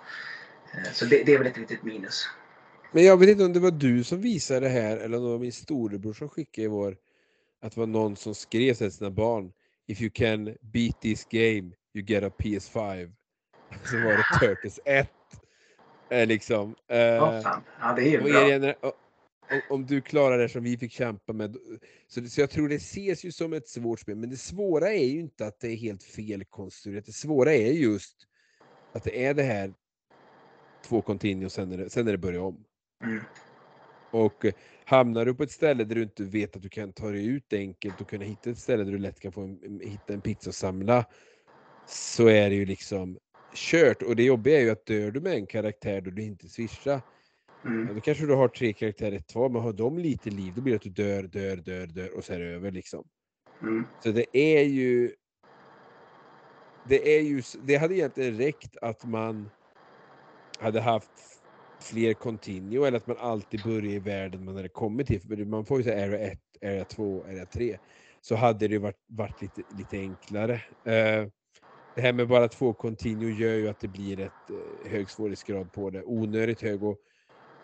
Eh, 0.73 0.91
så 0.93 1.05
det, 1.05 1.23
det 1.23 1.33
är 1.33 1.37
väl 1.37 1.47
ett 1.47 1.57
litet 1.57 1.83
minus. 1.83 2.29
Men 2.91 3.03
jag 3.03 3.17
vet 3.17 3.29
inte 3.29 3.45
om 3.45 3.53
det 3.53 3.59
var 3.59 3.71
du 3.71 4.03
som 4.03 4.21
visade 4.21 4.59
det 4.59 4.69
här 4.69 4.97
eller 4.97 5.17
om 5.17 5.23
det 5.23 5.31
var 5.31 5.39
min 5.39 5.51
storebror 5.51 6.13
som 6.13 6.29
skickade 6.29 6.65
i 6.65 6.67
vår 6.67 6.97
att 7.61 7.73
det 7.73 7.79
var 7.79 7.87
någon 7.87 8.15
som 8.15 8.35
skrev 8.35 8.73
till 8.73 8.91
sina 8.91 9.11
barn 9.11 9.51
If 9.87 10.01
you 10.01 10.09
can 10.13 10.57
beat 10.61 11.01
this 11.01 11.25
game 11.29 11.71
you 11.93 12.05
get 12.05 12.23
a 12.23 12.31
PS5. 12.37 13.13
Så 13.85 13.97
var 13.97 14.11
det 14.17 14.39
Turtles 14.39 14.79
1. 14.85 15.09
Eh, 16.09 16.27
liksom. 16.27 16.75
Eh, 16.87 16.97
Ja, 16.97 17.63
ja 17.79 17.93
det 17.93 18.01
är 18.01 18.11
ju 18.11 18.21
bra. 18.21 18.29
o- 19.51 19.61
om, 19.69 19.85
du 19.85 20.01
klarar 20.01 20.37
det 20.37 20.49
som 20.49 20.63
vi 20.63 20.77
fick 20.77 20.91
kämpa 20.91 21.33
med. 21.33 21.57
Så, 22.07 22.19
det- 22.21 22.29
så 22.29 22.41
jag 22.41 22.49
tror 22.49 22.69
det 22.69 22.75
ses 22.75 23.25
ju 23.25 23.31
som 23.31 23.53
ett 23.53 23.67
svårt 23.67 23.99
spel. 23.99 24.15
Men 24.15 24.29
det 24.29 24.37
svåra 24.37 24.89
är 24.93 25.05
ju 25.05 25.19
inte 25.19 25.45
att 25.47 25.59
det 25.59 25.67
är 25.67 25.75
helt 25.75 26.03
felkonstruerat. 26.03 27.05
Det 27.05 27.11
svåra 27.11 27.53
är 27.53 27.71
just 27.71 28.17
att 28.93 29.03
det 29.03 29.25
är 29.25 29.33
det 29.33 29.43
här 29.43 29.73
två 30.85 31.01
continue 31.01 31.45
och 31.45 31.51
sen 31.51 31.71
är 31.71 31.77
det, 31.77 31.89
sen 31.89 32.07
är 32.07 32.11
det 32.11 32.17
börja 32.17 32.41
om. 32.41 32.63
Mm. 33.03 33.23
Och 34.11 34.45
eh, 34.45 34.53
hamnar 34.85 35.25
du 35.25 35.33
på 35.35 35.43
ett 35.43 35.51
ställe 35.51 35.83
där 35.83 35.95
du 35.95 36.03
inte 36.03 36.23
vet 36.23 36.55
att 36.55 36.61
du 36.61 36.69
kan 36.69 36.93
ta 36.93 37.09
dig 37.11 37.27
ut 37.27 37.53
enkelt 37.53 38.01
och 38.01 38.09
kunna 38.09 38.25
hitta 38.25 38.49
ett 38.49 38.57
ställe 38.57 38.83
där 38.83 38.91
du 38.91 38.97
lätt 38.97 39.19
kan 39.19 39.31
få 39.31 39.41
en, 39.41 39.59
en- 39.63 39.79
hitta 39.79 40.13
en 40.13 40.21
pizza 40.21 40.49
och 40.49 40.55
samla 40.55 41.05
så 41.87 42.27
är 42.27 42.49
det 42.49 42.55
ju 42.55 42.65
liksom 42.65 43.17
kört. 43.55 44.01
Och 44.01 44.15
det 44.15 44.23
jobbiga 44.23 44.57
är 44.57 44.61
ju 44.63 44.69
att 44.69 44.85
dör 44.85 45.11
du 45.11 45.21
med 45.21 45.33
en 45.33 45.47
karaktär 45.47 46.01
då 46.01 46.11
du 46.11 46.21
inte 46.23 46.47
swishar, 46.49 46.91
ja, 46.91 47.01
Mm. 47.65 47.95
då 47.95 48.01
kanske 48.01 48.25
du 48.25 48.33
har 48.33 48.47
tre 48.47 48.73
karaktärer 48.73 49.19
kvar, 49.19 49.49
men 49.49 49.61
har 49.61 49.73
de 49.73 49.97
lite 49.97 50.29
liv 50.29 50.53
då 50.55 50.61
blir 50.61 50.73
det 50.73 50.75
att 50.75 50.95
du 50.95 51.03
dör, 51.03 51.23
dör, 51.23 51.55
dör, 51.55 51.87
dör 51.87 52.17
och 52.17 52.23
så 52.23 52.33
är 52.33 52.39
det 52.39 52.45
över 52.45 52.71
liksom. 52.71 53.07
Mm. 53.61 53.83
Så 54.03 54.11
det 54.11 54.37
är 54.37 54.63
ju... 54.63 55.11
Det 56.89 57.17
är 57.17 57.21
ju... 57.21 57.41
Det 57.63 57.75
hade 57.75 57.95
egentligen 57.95 58.37
räckt 58.37 58.77
att 58.77 59.05
man 59.05 59.49
hade 60.59 60.81
haft 60.81 61.32
fler 61.83 62.13
continue 62.13 62.87
eller 62.87 62.97
att 62.97 63.07
man 63.07 63.17
alltid 63.17 63.63
börjar 63.63 63.91
i 63.93 63.99
världen 63.99 64.45
man 64.45 64.55
hade 64.55 64.69
kommit 64.69 65.07
till. 65.07 65.21
För 65.21 65.45
man 65.45 65.65
får 65.65 65.77
ju 65.77 65.83
säga 65.83 66.05
area 66.05 66.19
1, 66.19 66.39
area 66.65 66.85
2, 66.85 67.25
area 67.25 67.45
3. 67.45 67.77
Så 68.21 68.35
hade 68.35 68.67
det 68.67 68.77
varit, 68.77 69.03
varit 69.07 69.41
lite, 69.41 69.63
lite 69.69 69.97
enklare. 69.97 70.53
Eh, 70.85 71.27
det 71.95 72.01
här 72.01 72.13
med 72.13 72.27
bara 72.27 72.47
två 72.47 72.73
continue 72.73 73.31
gör 73.33 73.53
ju 73.55 73.67
att 73.69 73.79
det 73.79 73.87
blir 73.87 74.19
ett 74.19 74.49
eh, 74.85 74.91
hög 74.91 75.09
svårighetsgrad 75.09 75.71
på 75.71 75.89
det. 75.89 76.03
Onödigt 76.03 76.61
hög 76.61 76.83
och, 76.83 76.97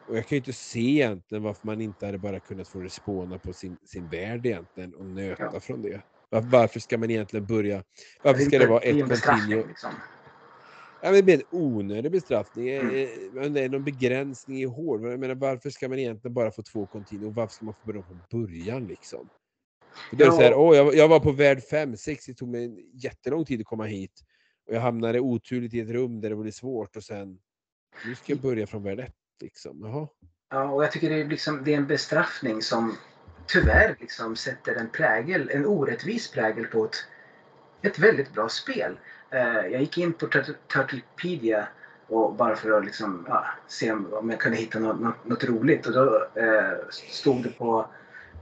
och 0.08 0.18
jag 0.18 0.28
kan 0.28 0.36
ju 0.36 0.40
inte 0.40 0.54
se 0.54 0.80
egentligen 0.80 1.44
varför 1.44 1.68
man 1.68 1.82
inte 1.82 2.06
hade 2.06 2.18
bara 2.20 2.40
kunnat 2.40 2.68
få 2.68 2.82
respawna 2.82 3.40
på 3.40 3.54
sin, 3.54 3.78
sin 3.86 4.10
värld 4.10 4.46
egentligen 4.46 4.94
och 4.96 5.06
nöta 5.06 5.50
Ja. 5.54 5.60
från 5.60 5.82
det. 5.82 6.02
Var, 6.30 6.42
varför 6.42 6.80
ska 6.80 6.98
man 6.98 7.12
egentligen 7.12 7.46
börja? 7.48 7.84
Varför 8.22 8.42
ska 8.42 8.60
det 8.60 8.68
vara 8.68 8.82
ett 8.82 9.00
continue? 9.00 9.68
Liksom. 9.68 9.92
Ja, 11.02 11.08
men 11.08 11.14
det 11.14 11.24
blir 11.24 11.36
en 11.36 11.44
onödig 11.50 12.12
bestraffning. 12.12 12.70
Eh, 12.70 12.80
Mm. 12.82 13.54
det 13.54 13.62
är 13.62 13.70
någon 13.70 13.84
begränsning 13.84 14.62
i 14.62 14.66
hård. 14.66 15.06
Jag 15.06 15.20
menar, 15.20 15.36
varför 15.36 15.70
ska 15.70 15.90
man 15.90 16.00
egentligen 16.00 16.34
bara 16.34 16.52
få 16.52 16.64
två 16.64 16.86
continue? 16.88 17.28
Och 17.28 17.36
varför 17.36 17.54
ska 17.54 17.66
man 17.66 17.74
få 17.74 17.88
börja 17.88 18.04
från 18.04 18.22
början 18.32 18.88
liksom? 18.88 19.30
För 20.10 20.16
då 20.16 20.26
är 20.26 20.30
det 20.30 20.36
så 20.36 20.42
här, 20.42 20.54
åh, 20.54 20.76
jag, 20.76 20.96
jag 20.96 21.08
var 21.08 21.20
på 21.20 21.32
värld 21.32 21.64
5, 21.64 21.98
6, 21.98 22.26
det 22.26 22.34
tog 22.34 22.50
mig 22.50 22.66
en 22.66 22.78
jättelång 22.94 23.46
tid 23.46 23.60
att 23.60 23.66
komma 23.66 23.86
hit. 23.86 24.24
Och 24.68 24.76
jag 24.76 24.82
hamnade 24.82 25.20
oturligt 25.20 25.74
i 25.74 25.80
ett 25.80 25.90
rum 25.90 26.22
där 26.22 26.30
det 26.30 26.36
var 26.36 26.52
svårt 26.52 26.96
och 26.96 27.04
sen, 27.04 27.40
nu 28.06 28.16
ska 28.16 28.32
jag 28.34 28.42
börja 28.42 28.68
från 28.68 28.84
värld 28.84 29.00
1 29.00 29.14
liksom. 29.42 29.82
Jaha. 29.84 30.08
Ja, 30.50 30.70
och 30.72 30.84
jag 30.84 30.92
tycker 30.92 31.10
det 31.10 31.22
är, 31.22 31.26
liksom, 31.26 31.64
det 31.66 31.74
är 31.74 31.78
en 31.78 31.88
bestraffning 31.88 32.62
som 32.62 32.96
tyvärr 33.48 33.96
liksom 34.00 34.36
sätter 34.36 34.76
en 34.76 34.90
prägel, 34.90 35.50
en 35.54 35.66
orättvis 35.66 36.32
prägel 36.32 36.66
på 36.66 36.86
ett, 36.86 36.96
ett 37.82 38.00
väldigt 38.00 38.34
bra 38.34 38.50
spel. 38.50 38.98
Eh, 39.32 39.68
jag 39.72 39.82
gick 39.82 39.98
in 39.98 40.14
på 40.14 40.26
Turtle- 40.28 40.56
Turtlepedia 40.74 41.68
och 42.08 42.34
bara 42.34 42.56
för 42.56 42.72
att 42.72 42.86
liksom, 42.86 43.26
ja, 43.30 43.46
se 43.68 43.92
om, 43.92 44.30
jag 44.30 44.40
kunde 44.40 44.58
hitta 44.58 44.80
något, 44.80 45.00
något, 45.00 45.26
något 45.26 45.44
roligt. 45.44 45.88
Och 45.88 45.94
då 45.94 46.28
eh, 46.36 46.72
stod 46.90 47.44
det 47.44 47.50
på, 47.50 47.86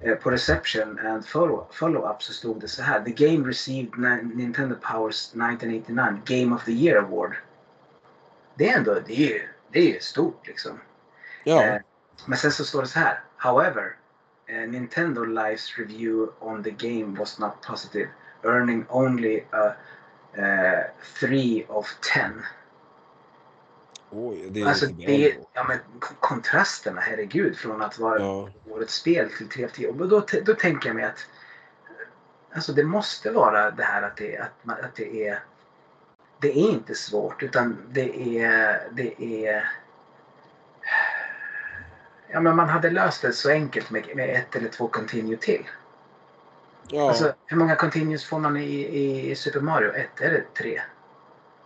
eh, 0.02 0.16
på 0.16 0.32
reception 0.32 1.00
and 1.00 1.24
follow- 1.26 1.66
follow-up 1.72 2.24
så 2.24 2.34
stod 2.34 2.62
det 2.62 2.68
så 2.68 2.84
här. 2.84 3.02
The 3.02 3.12
game 3.28 3.48
received 3.50 3.98
Ni- 3.98 4.36
Nintendo 4.36 4.76
Powers 4.76 5.28
1989 5.36 6.22
Game 6.26 6.56
of 6.56 6.66
the 6.66 6.72
Year 6.72 6.98
Award. 7.04 7.36
Det 8.56 8.70
är 8.70 8.78
ändå, 8.78 8.94
det 8.94 9.14
är 9.14 9.30
ju, 9.34 9.42
det 9.72 9.80
är 9.80 9.94
ju 9.94 10.00
stort 10.00 10.48
liksom. 10.48 10.80
Ja, 11.44 11.64
Eh, 11.64 11.82
men 12.26 12.38
sen 12.38 12.52
så 12.52 12.64
står 12.66 12.82
det 12.82 12.88
så 12.88 13.00
här. 13.00 13.20
However, 13.38 13.96
eh, 14.46 14.70
Nintendo 14.70 15.26
Live's 15.26 15.78
review 15.78 16.32
on 16.40 16.64
the 16.64 16.72
game 16.72 17.20
was 17.20 17.40
not 17.40 17.52
positive, 17.68 18.10
earning 18.44 18.86
only 18.90 19.44
a 19.52 19.72
uh, 20.38 20.84
3 21.20 21.66
of 21.68 21.96
10. 22.14 22.32
oj, 24.10 24.48
det 24.50 24.62
är 24.62 24.66
Alltså 24.66 24.86
det, 24.86 25.36
ja 25.54 25.64
men 25.64 25.80
kontrasterna, 26.20 27.02
herregud, 27.02 27.58
från 27.58 27.82
att 27.82 28.00
vara 28.00 28.20
Ja. 28.20 28.50
årets 28.70 28.94
spel 28.96 29.30
till 29.38 29.50
3 29.50 29.66
av 29.66 29.70
10. 29.70 29.88
Och 29.88 30.08
då, 30.08 30.26
då 30.46 30.54
tänker 30.54 30.90
jag 30.90 30.96
mig 30.96 31.06
att 31.06 31.28
alltså 32.54 32.74
det 32.74 32.84
måste 32.84 33.32
vara 33.32 33.72
det 33.72 33.84
här 33.84 34.02
att 34.02 34.18
det, 34.18 34.38
att 34.38 34.66
man, 34.66 34.78
att 34.84 34.96
det 34.96 35.28
är 35.28 35.40
det 36.40 36.48
är 36.48 36.72
inte 36.72 36.96
svårt 36.96 37.44
utan 37.44 37.78
det 37.90 38.40
är, 38.40 38.88
det 38.92 39.24
är 39.24 39.72
Ja 42.30 42.40
men 42.40 42.56
man 42.56 42.70
hade 42.70 42.90
löst 42.90 43.22
det 43.22 43.34
så 43.34 43.50
enkelt 43.52 43.90
med, 43.90 44.16
med 44.16 44.30
ett 44.30 44.56
eller 44.56 44.70
två 44.70 44.88
continue 44.88 45.38
till. 45.38 45.64
Ja. 46.92 47.10
Alltså 47.10 47.34
hur 47.46 47.58
många 47.58 47.76
continues 47.76 48.26
får 48.26 48.40
man 48.40 48.58
i, 48.58 49.30
i 49.32 49.36
Super 49.36 49.60
Mario? 49.60 49.92
Ett? 49.92 50.22
Är 50.22 50.30
det 50.32 50.44
tre? 50.58 50.82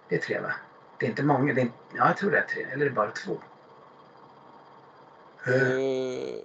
Det 0.09 0.15
är 0.15 0.19
tre 0.19 0.39
va? 0.39 0.51
Det 0.99 1.05
är 1.05 1.09
inte 1.09 1.23
många. 1.23 1.53
Det 1.53 1.61
är, 1.61 1.71
ja 1.97 2.07
jag 2.07 2.17
tror 2.17 2.31
det 2.31 2.37
är 2.37 2.47
tre. 2.53 2.63
Eller 2.73 2.85
är 2.85 2.89
det 2.89 2.95
bara 2.95 3.11
två? 3.11 3.37
Eh, 5.47 6.35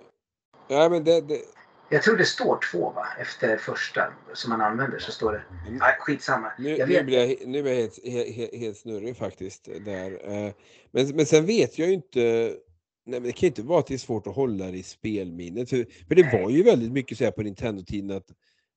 ja, 0.69 0.89
men 0.89 1.05
det, 1.05 1.20
det, 1.20 1.40
Jag 1.89 2.03
tror 2.03 2.16
det 2.16 2.24
står 2.24 2.59
två 2.73 2.90
va? 2.90 3.07
Efter 3.20 3.57
första 3.57 4.12
som 4.35 4.51
man 4.51 4.61
använder 4.61 4.98
så 4.98 5.12
står 5.12 5.32
det. 5.32 5.43
Mm. 5.66 5.78
Nej, 5.78 5.97
skitsamma. 6.01 6.53
Nu, 6.59 6.77
jag 6.77 6.89
nu 6.89 6.94
vet. 6.94 7.07
blir 7.07 7.19
jag, 7.19 7.48
nu 7.48 7.62
blir 7.62 7.73
jag 7.73 7.81
helt, 7.81 8.35
helt, 8.36 8.55
helt 8.55 8.77
snurrig 8.78 9.16
faktiskt. 9.16 9.69
Där. 9.85 10.11
Eh, 10.32 10.53
Men, 10.90 11.16
men 11.16 11.27
sen 11.27 11.47
vet 11.47 11.78
jag 11.78 11.89
ju 11.89 11.94
inte, 11.94 12.20
nej, 13.05 13.20
men 13.20 13.23
det 13.23 13.32
kan 13.32 13.40
ju 13.40 13.47
inte 13.47 13.62
vara 13.62 13.78
att 13.78 13.86
det 13.86 13.94
är 13.94 13.98
svårt 13.98 14.27
att 14.27 14.35
hålla 14.35 14.65
det 14.66 14.78
i 14.78 14.82
spelminnet. 14.82 15.70
För, 15.70 15.86
för 16.09 16.15
det 16.15 16.23
Nej. 16.23 16.43
var 16.43 16.51
ju 16.51 16.62
väldigt 16.62 16.93
mycket 16.93 17.19
så 17.19 17.24
här 17.24 17.31
på 17.31 17.43
Nintendo-tiden 17.43 18.16
att, 18.16 18.27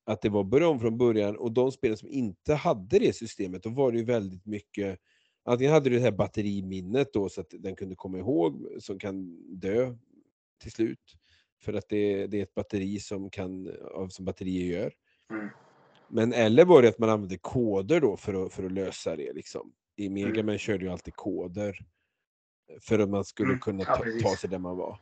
att 0.09 0.21
det 0.21 0.29
var 0.29 0.43
börja 0.43 0.67
om 0.67 0.79
från 0.79 0.97
början 0.97 1.37
och 1.37 1.51
de 1.51 1.71
spelen 1.71 1.97
som 1.97 2.09
inte 2.09 2.53
hade 2.53 2.99
det 2.99 3.15
systemet, 3.15 3.63
då 3.63 3.69
var 3.69 3.91
det 3.91 3.97
ju 3.97 4.03
väldigt 4.03 4.45
mycket 4.45 4.99
Antingen 5.43 5.73
hade 5.73 5.89
du 5.89 5.95
det 5.95 6.01
här 6.01 6.11
batteriminnet 6.11 7.13
då 7.13 7.29
så 7.29 7.41
att 7.41 7.53
den 7.59 7.75
kunde 7.75 7.95
komma 7.95 8.17
ihåg, 8.17 8.67
som 8.79 8.99
kan 8.99 9.37
dö 9.59 9.95
till 10.61 10.71
slut. 10.71 11.15
För 11.61 11.73
att 11.73 11.89
det, 11.89 12.27
det 12.27 12.37
är 12.39 12.43
ett 12.43 12.53
batteri 12.53 12.99
som, 12.99 13.29
kan, 13.29 13.71
som 14.09 14.25
batterier 14.25 14.79
gör. 14.79 14.93
Mm. 15.31 15.49
Men 16.09 16.33
eller 16.33 16.65
var 16.65 16.81
det 16.81 16.89
att 16.89 16.99
man 16.99 17.09
använde 17.09 17.37
koder 17.37 18.01
då 18.01 18.17
för 18.17 18.45
att, 18.45 18.53
för 18.53 18.63
att 18.63 18.71
lösa 18.71 19.15
det 19.15 19.33
liksom. 19.33 19.73
I 19.95 20.09
Mega 20.09 20.39
Mm. 20.39 20.57
Körde 20.57 20.85
ju 20.85 20.91
alltid 20.91 21.15
koder. 21.15 21.79
För 22.81 22.99
att 22.99 23.09
man 23.09 23.25
skulle 23.25 23.49
Mm. 23.49 23.59
kunna 23.59 23.83
ta, 23.83 24.03
ta 24.23 24.35
sig 24.35 24.49
där 24.49 24.59
man 24.59 24.77
var. 24.77 24.99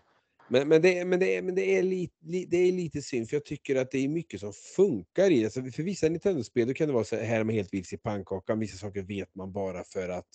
Men, 0.50 0.68
men, 0.68 0.82
det, 0.82 1.00
är- 1.00 1.06
men, 1.06 1.20
det, 1.20 1.42
men 1.42 1.56
det, 1.56 1.78
är 1.78 1.84
lite, 1.84 2.16
det 2.48 2.58
är 2.58 2.72
lite 2.72 3.02
synd, 3.02 3.30
för 3.30 3.36
jag 3.36 3.46
tycker 3.46 3.76
att 3.76 3.92
det 3.92 4.00
är 4.00 4.08
mycket 4.08 4.40
som 4.40 4.54
funkar 4.54 5.32
i 5.32 5.40
det. 5.40 5.46
Alltså 5.46 5.64
för 5.64 5.84
vissa 5.84 6.10
Nintendo-spel 6.10 6.68
då 6.68 6.74
kan 6.74 6.88
det 6.88 6.94
vara 6.94 7.04
så 7.04 7.16
här, 7.16 7.24
här 7.24 7.40
är 7.40 7.44
man 7.44 7.56
helt 7.56 7.74
vilse 7.74 7.96
i 7.96 7.98
pannkakan. 7.98 8.60
Vissa 8.60 8.78
saker 8.78 9.02
vet 9.02 9.36
man 9.36 9.52
bara 9.52 9.84
för 9.84 10.10
att 10.10 10.28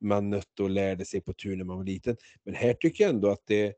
man 0.00 0.30
nötte 0.30 0.62
och 0.62 0.70
lärde 0.70 1.04
sig 1.04 1.20
på 1.20 1.32
tur 1.32 1.56
när 1.56 1.64
man 1.64 1.76
var 1.76 1.84
liten. 1.84 2.16
Men 2.44 2.54
här 2.54 2.74
tycker 2.74 3.04
jag 3.04 3.14
ändå 3.14 3.28
att 3.28 3.46
det, 3.46 3.74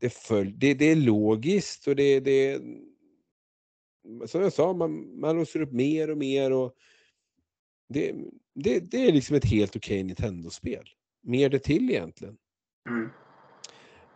det, 0.00 0.10
följ, 0.10 0.52
det, 0.56 0.74
det 0.74 0.84
är 0.84 0.96
logiskt 0.96 1.88
och 1.88 1.96
det, 1.96 2.20
det 2.20 2.60
som 4.26 4.42
jag 4.42 4.52
sa, 4.52 4.72
man, 4.72 5.20
man 5.20 5.36
låser 5.36 5.60
upp 5.62 5.72
mer 5.72 6.10
och 6.10 6.18
mer 6.18 6.52
och 6.52 6.74
det, 7.88 8.14
det, 8.54 8.80
det 8.80 9.06
är 9.08 9.12
liksom 9.12 9.36
ett 9.36 9.44
helt 9.44 9.76
okej 9.76 10.02
Nintendo-spel. 10.02 10.88
Mer 11.22 11.48
det 11.48 11.58
till 11.58 11.90
egentligen. 11.90 12.36
Mm. 12.88 13.08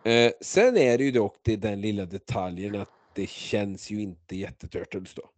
Eh, 0.03 0.31
sen 0.41 0.77
är 0.77 0.97
det 0.97 1.03
ju 1.03 1.11
dock 1.11 1.35
det, 1.43 1.55
den 1.55 1.81
lilla 1.81 2.05
detaljen 2.05 2.75
att 2.75 2.89
det 3.15 3.29
känns 3.29 3.91
ju 3.91 4.01
inte 4.01 4.35
jätteturtles 4.35 5.13
då. 5.13 5.29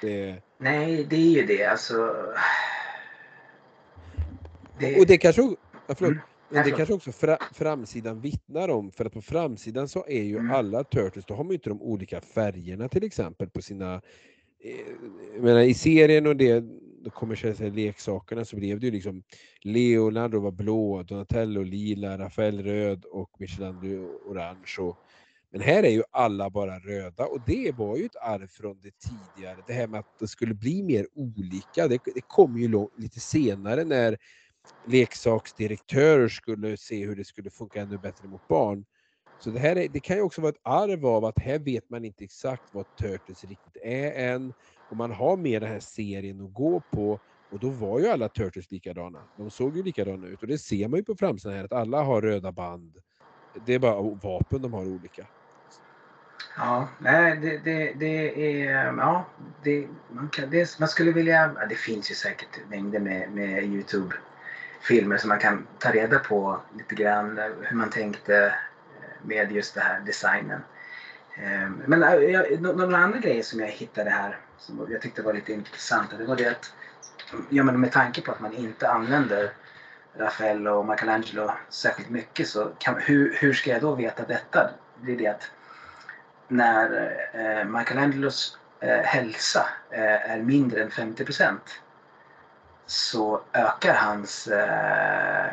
Det, 0.00 0.42
Nej, 0.58 1.06
det 1.10 1.16
är 1.16 1.30
ju 1.30 1.46
det. 1.46 1.64
Alltså... 1.64 2.14
Det... 4.80 4.98
och 5.00 5.06
det 5.06 5.18
kanske, 5.18 5.42
ja, 5.42 5.94
förlåt, 5.94 6.12
Mm. 6.50 6.64
Ja, 6.64 6.70
det 6.70 6.70
kanske 6.70 6.94
också 6.94 7.12
fra, 7.12 7.38
framsidan 7.54 8.20
vittnar 8.20 8.68
om, 8.68 8.90
för 8.90 9.04
att 9.04 9.12
på 9.12 9.22
framsidan 9.22 9.88
så 9.88 10.04
är 10.08 10.22
ju 10.22 10.36
Mm. 10.38 10.50
alla 10.50 10.84
turtles, 10.84 11.24
då 11.24 11.34
har 11.34 11.44
man 11.44 11.50
ju 11.50 11.54
inte 11.54 11.68
de 11.68 11.82
olika 11.82 12.20
färgerna 12.20 12.88
till 12.88 13.04
exempel 13.04 13.50
på 13.50 13.62
sina 13.62 13.94
eh, 14.64 14.70
jag 15.34 15.42
menar, 15.42 15.60
I 15.60 15.74
serien 15.74 16.26
och 16.26 16.36
det, 16.36 16.64
de 17.04 17.10
kommersiella 17.10 17.74
leksakerna 17.74 18.44
så 18.44 18.56
blev 18.56 18.80
det 18.80 18.86
ju 18.86 18.92
liksom 18.92 19.22
Leonardo 19.62 20.40
var 20.40 20.50
blå, 20.50 21.02
Donatello 21.02 21.62
lila, 21.62 22.18
Rafael 22.18 22.62
röd 22.62 23.04
och 23.04 23.30
Michelangelo 23.38 24.20
orange. 24.26 24.76
Och, 24.78 24.98
men 25.50 25.60
här 25.60 25.82
är 25.82 25.90
ju 25.90 26.02
alla 26.10 26.50
bara 26.50 26.78
röda 26.78 27.26
och 27.26 27.40
det 27.46 27.72
var 27.76 27.96
ju 27.96 28.04
ett 28.04 28.16
arv 28.16 28.46
från 28.46 28.80
det 28.80 28.90
tidigare. 28.98 29.62
Det 29.66 29.72
här 29.72 29.86
med 29.86 30.00
att 30.00 30.18
det 30.20 30.28
skulle 30.28 30.54
bli 30.54 30.82
mer 30.82 31.06
olika, 31.14 31.88
det, 31.88 32.00
det 32.14 32.26
kom 32.26 32.58
ju 32.58 32.68
lång, 32.68 32.88
lite 32.96 33.20
senare 33.20 33.84
när 33.84 34.18
leksaksdirektörer 34.88 36.28
skulle 36.28 36.76
se 36.76 37.06
hur 37.06 37.16
det 37.16 37.24
skulle 37.24 37.50
funka 37.50 37.80
ännu 37.82 37.98
bättre 37.98 38.28
mot 38.28 38.48
barn. 38.48 38.84
Så 39.40 39.50
det, 39.50 39.58
här 39.60 39.76
är, 39.76 39.88
det 39.88 40.00
kan 40.00 40.16
ju 40.16 40.22
också 40.22 40.40
vara 40.40 40.50
ett 40.50 40.60
arv 40.62 41.06
av 41.06 41.24
att 41.24 41.38
här 41.38 41.58
vet 41.58 41.90
man 41.90 42.04
inte 42.04 42.24
exakt 42.24 42.62
vad 42.72 42.96
Turtles 42.96 43.44
riktigt 43.44 43.76
är 43.82 44.12
än. 44.12 44.52
Och 44.88 44.96
man 44.96 45.12
har 45.12 45.36
mer 45.36 45.60
den 45.60 45.68
här 45.68 45.80
serien 45.80 46.44
att 46.44 46.54
gå 46.54 46.82
på. 46.90 47.20
Och 47.50 47.58
då 47.58 47.68
var 47.68 48.00
ju 48.00 48.08
alla 48.08 48.28
Turtles 48.28 48.70
likadana. 48.70 49.18
De 49.36 49.50
såg 49.50 49.76
ju 49.76 49.82
likadana 49.82 50.26
ut. 50.26 50.42
Och 50.42 50.48
det 50.48 50.58
ser 50.58 50.88
man 50.88 50.98
ju 50.98 51.04
på 51.04 51.14
framsidan 51.14 51.56
här 51.56 51.64
att 51.64 51.72
alla 51.72 52.02
har 52.02 52.22
röda 52.22 52.52
band. 52.52 52.92
Det 53.66 53.74
är 53.74 53.78
bara 53.78 54.00
vapen 54.00 54.62
de 54.62 54.72
har 54.72 54.86
olika. 54.86 55.26
Ja, 56.56 56.88
nej, 56.98 57.36
det, 57.36 57.58
det, 57.58 57.92
det 57.92 58.66
är... 58.66 58.84
Ja, 58.84 59.24
det, 59.62 59.88
man, 60.12 60.28
kan, 60.28 60.50
det, 60.50 60.78
man 60.78 60.88
skulle 60.88 61.12
vilja... 61.12 61.54
Det 61.68 61.74
finns 61.74 62.10
ju 62.10 62.14
säkert 62.14 62.68
mängder 62.70 63.00
med, 63.00 63.30
med 63.32 63.64
Youtube-filmer 63.64 65.16
som 65.16 65.28
man 65.28 65.38
kan 65.38 65.66
ta 65.78 65.92
reda 65.92 66.18
på 66.18 66.60
lite 66.78 66.94
grann 66.94 67.40
hur 67.62 67.76
man 67.76 67.90
tänkte 67.90 68.54
med 69.22 69.52
just 69.52 69.74
det 69.74 69.80
här 69.80 70.00
designen. 70.00 70.60
Ehm, 71.36 71.82
men 71.86 72.00
några 72.60 72.96
andra 72.96 73.18
grejer 73.18 73.42
som 73.42 73.60
jag 73.60 73.68
hittade 73.68 74.10
här 74.10 74.38
som 74.58 74.86
jag 74.90 75.02
tyckte 75.02 75.22
var 75.22 75.32
lite 75.32 75.52
intressant. 75.52 76.10
det 76.18 76.24
var 76.24 76.36
det 76.36 76.48
att 76.48 76.72
ja, 77.48 77.62
men 77.62 77.80
med 77.80 77.92
tanke 77.92 78.20
på 78.20 78.32
att 78.32 78.40
man 78.40 78.54
inte 78.54 78.90
använder 78.90 79.52
Rafael 80.16 80.68
och 80.68 80.86
Michelangelo 80.86 81.52
särskilt 81.68 82.10
mycket 82.10 82.48
så 82.48 82.72
kan, 82.78 82.98
hur, 82.98 83.36
hur 83.40 83.52
ska 83.52 83.70
jag 83.70 83.80
då 83.80 83.94
veta 83.94 84.24
detta? 84.24 84.70
Det 85.02 85.12
är 85.12 85.16
det 85.16 85.26
att 85.26 85.50
när 86.48 87.16
eh, 87.32 87.64
Michelangelos 87.64 88.58
eh, 88.80 88.98
hälsa 88.98 89.68
eh, 89.90 90.30
är 90.30 90.38
mindre 90.38 90.82
än 90.82 90.90
50 90.90 91.24
procent 91.24 91.80
så 92.86 93.40
ökar 93.52 93.94
hans 93.94 94.46
eh, 94.46 95.52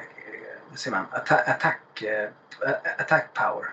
vad 0.69 0.79
säger 0.79 0.97
man, 0.97 1.05
attack, 1.11 2.01
eh, 2.01 2.29
attack, 2.61 2.99
attack 2.99 3.33
power. 3.33 3.65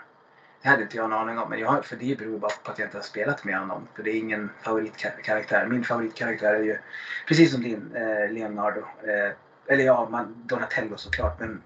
Det 0.62 0.68
hade 0.68 0.82
inte 0.82 0.97
jag 0.97 1.06
en 1.06 1.12
aning 1.12 1.39
om, 1.39 1.51
men 1.51 1.59
jag 1.59 1.84
för 1.84 1.97
det 1.97 2.18
beror 2.18 2.39
bara 2.39 2.51
på 2.62 2.70
att 2.72 2.78
jag 2.78 2.86
inte 2.86 2.98
har 2.98 3.02
spelat 3.02 3.44
med 3.44 3.59
honom. 3.59 3.89
För 3.94 4.02
det 4.02 4.10
är 4.10 4.18
ingen 4.18 4.51
favoritkaraktär. 4.62 5.66
Min 5.66 5.84
favoritkaraktär 5.84 6.55
är 6.55 6.62
ju 6.62 6.78
precis 7.28 7.52
som 7.52 7.62
din, 7.62 7.97
eh, 7.97 8.32
Leonardo. 8.32 8.80
Eh, 8.80 9.32
eller 9.66 9.84
ja, 9.84 10.09
man, 10.10 10.43
Donatello 10.47 10.97
såklart, 10.97 11.40
men 11.40 11.62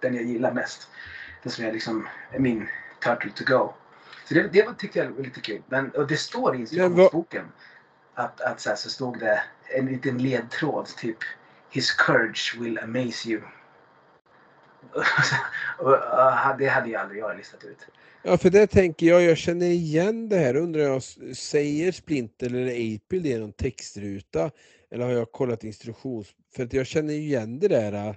den 0.00 0.14
jag 0.14 0.24
gillar 0.24 0.52
mest. 0.52 0.88
Den 1.42 1.52
som 1.52 1.64
är 1.64 1.72
liksom 1.72 2.08
min 2.38 2.68
turtle 3.04 3.30
to 3.30 3.44
go. 3.46 3.72
Så 4.24 4.34
det, 4.34 4.48
det 4.52 4.62
var, 4.62 4.72
tyckte 4.72 4.98
jag 4.98 5.10
var 5.10 5.22
lite 5.22 5.40
kul. 5.40 5.62
Men, 5.68 5.90
och 5.90 6.06
det 6.06 6.16
står 6.16 6.56
i 6.56 6.58
instruktionsboken 6.58 7.44
att, 8.14 8.40
att 8.40 8.60
så, 8.60 8.68
här, 8.68 8.76
så 8.76 8.90
stod 8.90 9.18
det 9.18 9.42
en 9.64 9.86
liten 9.86 10.18
ledtråd 10.18 10.86
typ 10.86 11.18
His 11.70 11.90
courage 11.90 12.56
will 12.60 12.78
amaze 12.78 13.28
you. 13.28 13.42
Och, 15.78 16.58
det 16.58 16.66
hade 16.68 16.88
ju 16.88 16.94
aldrig 16.94 17.20
jag 17.20 17.36
listat 17.36 17.64
ut. 17.64 17.78
Ja, 18.22 18.38
för 18.38 18.50
det 18.50 18.66
tänker 18.66 19.06
jag, 19.06 19.22
jag 19.22 19.36
känner 19.38 19.66
igen 19.66 20.28
det 20.28 20.36
här. 20.36 20.56
Undrar 20.56 20.82
jag, 20.82 21.02
säger 21.36 21.92
Splinter 21.92 22.46
eller 22.46 22.66
April 22.96 23.22
det 23.22 23.28
i 23.28 23.38
någon 23.38 23.52
textruta? 23.52 24.50
Eller 24.90 25.04
har 25.04 25.12
jag 25.12 25.32
kollat 25.32 25.64
instruktions... 25.64 26.34
För 26.54 26.62
att 26.62 26.72
jag 26.72 26.86
känner 26.86 27.14
igen 27.14 27.58
det 27.58 27.68
där 27.68 27.92
äh, 27.92 28.14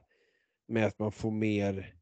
med 0.68 0.86
att 0.88 1.00
man 1.00 1.12
får 1.12 1.32
mer... 1.32 1.94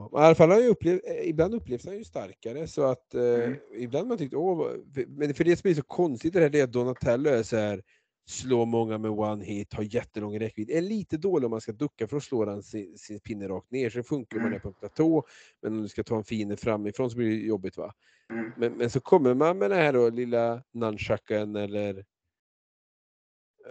I 0.00 0.16
alla 0.16 0.34
fall 0.34 0.50
har 0.50 0.60
jag 0.60 0.68
upplevt, 0.68 1.00
eh, 1.04 1.28
ibland 1.28 1.54
upplevs 1.54 1.86
han 1.86 1.98
ju 1.98 2.04
starkare 2.04 2.66
så 2.66 2.82
att 2.82 3.14
eh, 3.14 3.22
Mm. 3.22 3.58
ibland 3.76 4.04
har 4.04 4.08
man 4.08 4.18
tyckt 4.18 4.34
åh, 4.34 4.70
men 5.08 5.34
för 5.34 5.44
det 5.44 5.56
som 5.56 5.70
är 5.70 5.74
så 5.74 5.82
konstigt 5.82 6.32
det 6.32 6.40
här 6.40 6.48
det 6.48 6.60
är 6.60 6.64
att 6.64 6.72
Donatello 6.72 7.30
är 7.30 7.42
så 7.42 7.56
här 7.56 7.82
slå 8.26 8.64
många 8.64 8.98
med 8.98 9.10
one 9.10 9.44
hit, 9.44 9.72
har 9.74 9.82
jättelång 9.82 10.38
räckvidd. 10.38 10.70
Är 10.70 10.80
lite 10.80 11.16
dålig 11.16 11.44
om 11.44 11.50
man 11.50 11.60
ska 11.60 11.72
ducka 11.72 12.08
för 12.08 12.16
att 12.16 12.22
slå 12.22 12.44
den 12.44 12.62
sin, 12.62 12.98
sin 12.98 13.20
pinne 13.20 13.48
rakt 13.48 13.70
ner, 13.70 13.90
så 13.90 13.98
det 13.98 14.04
funkar 14.04 14.36
om 14.36 14.42
man 14.42 14.52
Mm. 14.52 14.56
är 14.56 14.60
på 14.60 14.68
en 14.68 14.74
platå. 14.74 15.24
Men 15.62 15.72
om 15.72 15.82
du 15.82 15.88
ska 15.88 16.04
ta 16.04 16.16
en 16.16 16.24
fiende 16.24 16.56
framifrån 16.56 17.10
så 17.10 17.16
blir 17.16 17.28
det 17.28 17.46
jobbigt 17.46 17.76
va. 17.76 17.94
Mm. 18.30 18.52
Men, 18.56 18.72
men 18.72 18.90
så 18.90 19.00
kommer 19.00 19.34
man 19.34 19.58
med 19.58 19.70
den 19.70 19.78
här 19.78 19.92
då, 19.92 20.10
lilla 20.10 20.62
nunchucken 20.72 21.56
eller 21.56 22.04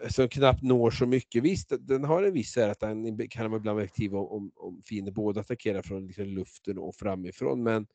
som 0.09 0.29
knappt 0.29 0.63
når 0.63 0.91
så 0.91 1.05
mycket. 1.05 1.43
Visst, 1.43 1.71
den 1.79 2.03
har 2.03 2.23
en 2.23 2.33
viss 2.33 2.55
här 2.55 2.69
att 2.69 2.79
den 2.79 3.29
kan 3.29 3.45
ibland 3.45 3.75
vara 3.75 3.85
aktiv 3.85 4.15
om, 4.15 4.27
om, 4.27 4.51
om 4.55 4.81
fienden 4.85 5.13
både 5.13 5.39
attackerar 5.39 5.81
från 5.81 6.07
liksom 6.07 6.25
luften 6.25 6.77
och 6.77 6.95
framifrån. 6.95 7.63
Men, 7.63 7.87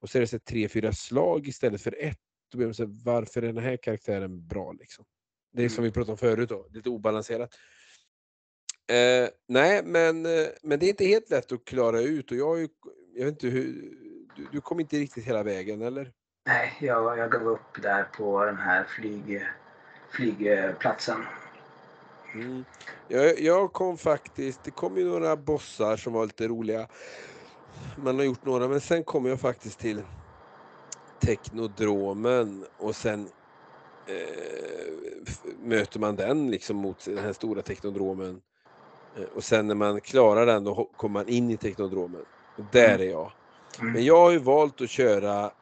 och 0.00 0.10
så 0.10 0.18
är 0.18 0.20
det 0.20 0.26
så 0.26 0.38
tre, 0.38 0.68
fyra 0.68 0.92
slag 0.92 1.48
istället 1.48 1.82
för 1.82 1.96
ett. 1.98 2.20
Då 2.52 2.58
blir 2.58 2.66
man 2.66 2.74
så 2.74 2.86
här, 2.86 3.04
varför 3.04 3.42
är 3.42 3.52
den 3.52 3.64
här 3.64 3.76
karaktären 3.76 4.46
bra? 4.46 4.72
Liksom? 4.72 5.04
Det 5.54 5.64
är 5.64 5.68
som 5.68 5.78
Mm. 5.78 5.90
vi 5.90 5.94
pratade 5.94 6.12
om 6.12 6.18
förut, 6.18 6.48
då, 6.48 6.66
lite 6.70 6.88
obalanserat. 6.88 7.54
Eh, 8.90 9.28
nej, 9.48 9.82
men, 9.84 10.26
eh, 10.26 10.46
men 10.62 10.78
det 10.78 10.86
är 10.86 10.90
inte 10.90 11.04
helt 11.04 11.30
lätt 11.30 11.52
att 11.52 11.64
klara 11.64 12.00
ut. 12.00 12.30
Och 12.30 12.36
jag, 12.36 12.46
har 12.46 12.56
ju, 12.56 12.68
jag 13.14 13.24
vet 13.24 13.32
inte 13.32 13.46
hur, 13.46 13.72
du, 14.36 14.46
du 14.52 14.60
kom 14.60 14.80
inte 14.80 14.96
riktigt 14.96 15.24
hela 15.24 15.42
vägen, 15.42 15.82
eller? 15.82 16.12
Nej, 16.46 16.76
jag, 16.80 17.18
jag 17.18 17.30
gav 17.32 17.48
upp 17.48 17.82
där 17.82 18.04
på 18.04 18.44
den 18.44 18.56
här 18.56 18.84
flyg, 18.84 19.46
flygplatsen. 20.10 21.22
Mm. 22.34 22.64
Jag, 23.08 23.40
jag 23.40 23.72
kom 23.72 23.98
faktiskt, 23.98 24.64
det 24.64 24.70
kom 24.70 24.96
ju 24.96 25.04
några 25.04 25.36
bossar 25.36 25.96
som 25.96 26.12
var 26.12 26.26
lite 26.26 26.48
roliga. 26.48 26.88
Man 27.96 28.16
har 28.16 28.24
gjort 28.24 28.44
några, 28.44 28.68
men 28.68 28.80
sen 28.80 29.04
kom 29.04 29.26
jag 29.26 29.40
faktiskt 29.40 29.78
till 29.80 30.02
Teknodromen 31.20 32.66
och 32.78 32.96
sen 32.96 33.28
eh, 34.06 34.83
möter 35.62 36.00
man 36.00 36.16
den 36.16 36.50
liksom 36.50 36.76
mot 36.76 37.04
den 37.04 37.18
här 37.18 37.32
stora 37.32 37.62
Teknodromen. 37.62 38.40
Eh, 39.16 39.24
och 39.34 39.44
sen 39.44 39.66
när 39.66 39.74
man 39.74 40.00
klarar 40.00 40.46
den 40.46 40.64
då 40.64 40.90
kommer 40.96 41.12
man 41.20 41.28
in 41.28 41.50
i 41.50 41.56
Teknodromen. 41.56 42.24
Och 42.58 42.64
där 42.72 42.94
Mm. 42.94 43.00
är 43.00 43.10
jag. 43.10 43.32
Mm. 43.80 43.92
Men 43.92 44.04
jag 44.04 44.16
har 44.18 44.30
ju 44.30 44.38
valt 44.38 44.80
att 44.80 44.90
köra 44.90 45.52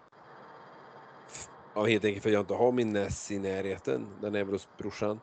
Ja, 1.74 1.84
helt 1.84 2.04
enkelt 2.04 2.22
för 2.22 2.30
att 2.30 2.34
jag 2.34 2.42
inte 2.42 2.54
har 2.54 2.72
min 2.72 2.92
NES 2.92 3.30
i 3.30 3.38
närheten. 3.38 4.06
Den 4.20 4.34
är 4.34 4.44
väl 4.44 4.54
hos 4.54 4.68
brorsan. 4.78 5.20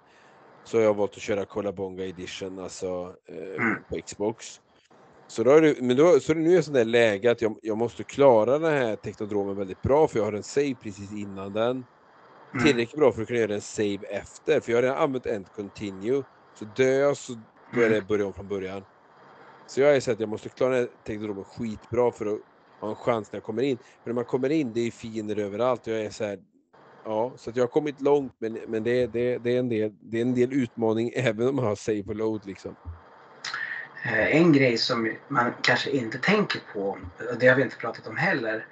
Så 0.63 0.79
jag 0.79 0.87
har 0.87 0.93
valt 0.93 1.11
att 1.15 1.21
köra 1.21 1.45
Colabonga 1.45 2.05
Edition, 2.05 2.59
alltså 2.59 3.15
eh, 3.25 3.63
Mm. 3.63 3.83
på 3.89 3.99
Xbox. 4.05 4.45
Så, 5.27 5.43
då 5.43 5.51
är 5.51 5.61
det, 5.61 5.81
men 5.81 5.97
då, 5.97 6.19
så 6.19 6.33
nu 6.33 6.57
är 6.57 6.61
sånt 6.61 6.75
där 6.75 6.85
läge 6.85 7.31
att 7.31 7.41
jag, 7.41 7.55
jag 7.61 7.77
måste 7.77 8.03
klara 8.03 8.59
den 8.59 8.73
här 8.73 8.95
teknodromen 8.95 9.55
väldigt 9.55 9.81
bra 9.81 10.07
för 10.07 10.19
jag 10.19 10.25
har 10.25 10.33
en 10.33 10.43
save 10.43 10.75
precis 10.75 11.11
innan 11.11 11.53
den. 11.53 11.85
Mm. 12.53 12.65
Tillräckligt 12.65 12.99
bra 12.99 13.11
för 13.11 13.21
att 13.21 13.27
kunna 13.27 13.39
göra 13.39 13.53
en 13.53 13.61
save 13.61 13.99
efter, 14.09 14.59
för 14.59 14.71
jag 14.71 14.77
har 14.77 14.83
redan 14.83 14.97
använt 14.97 15.25
End 15.25 15.45
Continue. 15.55 16.23
Så 16.55 16.65
dör 16.65 16.99
jag 16.99 17.17
så 17.17 17.33
då 17.73 17.81
är 17.81 17.89
det 17.89 18.01
börja 18.01 18.25
om 18.25 18.33
från 18.33 18.47
början. 18.47 18.83
Så 19.67 19.81
jag 19.81 19.95
är 19.95 19.99
så 19.99 20.11
att 20.11 20.19
jag 20.19 20.29
måste 20.29 20.49
klara 20.49 20.75
den 20.75 20.79
här 20.79 20.89
teknodromen 21.05 21.43
skitbra 21.43 22.11
för 22.11 22.25
att 22.25 22.39
ha 22.79 22.89
en 22.89 22.95
chans 22.95 23.31
när 23.31 23.37
jag 23.37 23.43
kommer 23.43 23.63
in. 23.63 23.77
För 23.77 24.09
när 24.09 24.13
man 24.13 24.25
kommer 24.25 24.49
in, 24.49 24.73
det 24.73 24.81
är 24.81 24.91
fiender 24.91 25.39
överallt 25.39 25.87
och 25.87 25.93
jag 25.93 26.01
är 26.01 26.09
så 26.09 26.23
här, 26.23 26.39
Ja, 27.05 27.33
så 27.37 27.51
jag 27.55 27.63
har 27.63 27.67
kommit 27.67 28.01
långt 28.01 28.33
men, 28.39 28.53
men 28.67 28.83
det, 28.83 29.07
det, 29.07 29.37
det, 29.37 29.55
är 29.55 29.59
en 29.59 29.69
del, 29.69 29.91
det 30.01 30.17
är 30.17 30.21
en 30.21 30.35
del 30.35 30.53
utmaning 30.53 31.11
även 31.15 31.47
om 31.47 31.55
man 31.55 31.65
har 31.65 31.75
save 31.75 32.03
och 32.07 32.15
load 32.15 32.45
liksom. 32.45 32.75
Eh, 34.05 34.35
En 34.35 34.53
grej 34.53 34.77
som 34.77 35.11
man 35.27 35.51
kanske 35.61 35.89
inte 35.89 36.17
tänker 36.17 36.61
på, 36.73 36.81
och 37.31 37.39
det 37.39 37.47
har 37.47 37.55
vi 37.55 37.63
inte 37.63 37.75
pratat 37.75 38.07
om 38.07 38.17
heller, 38.17 38.65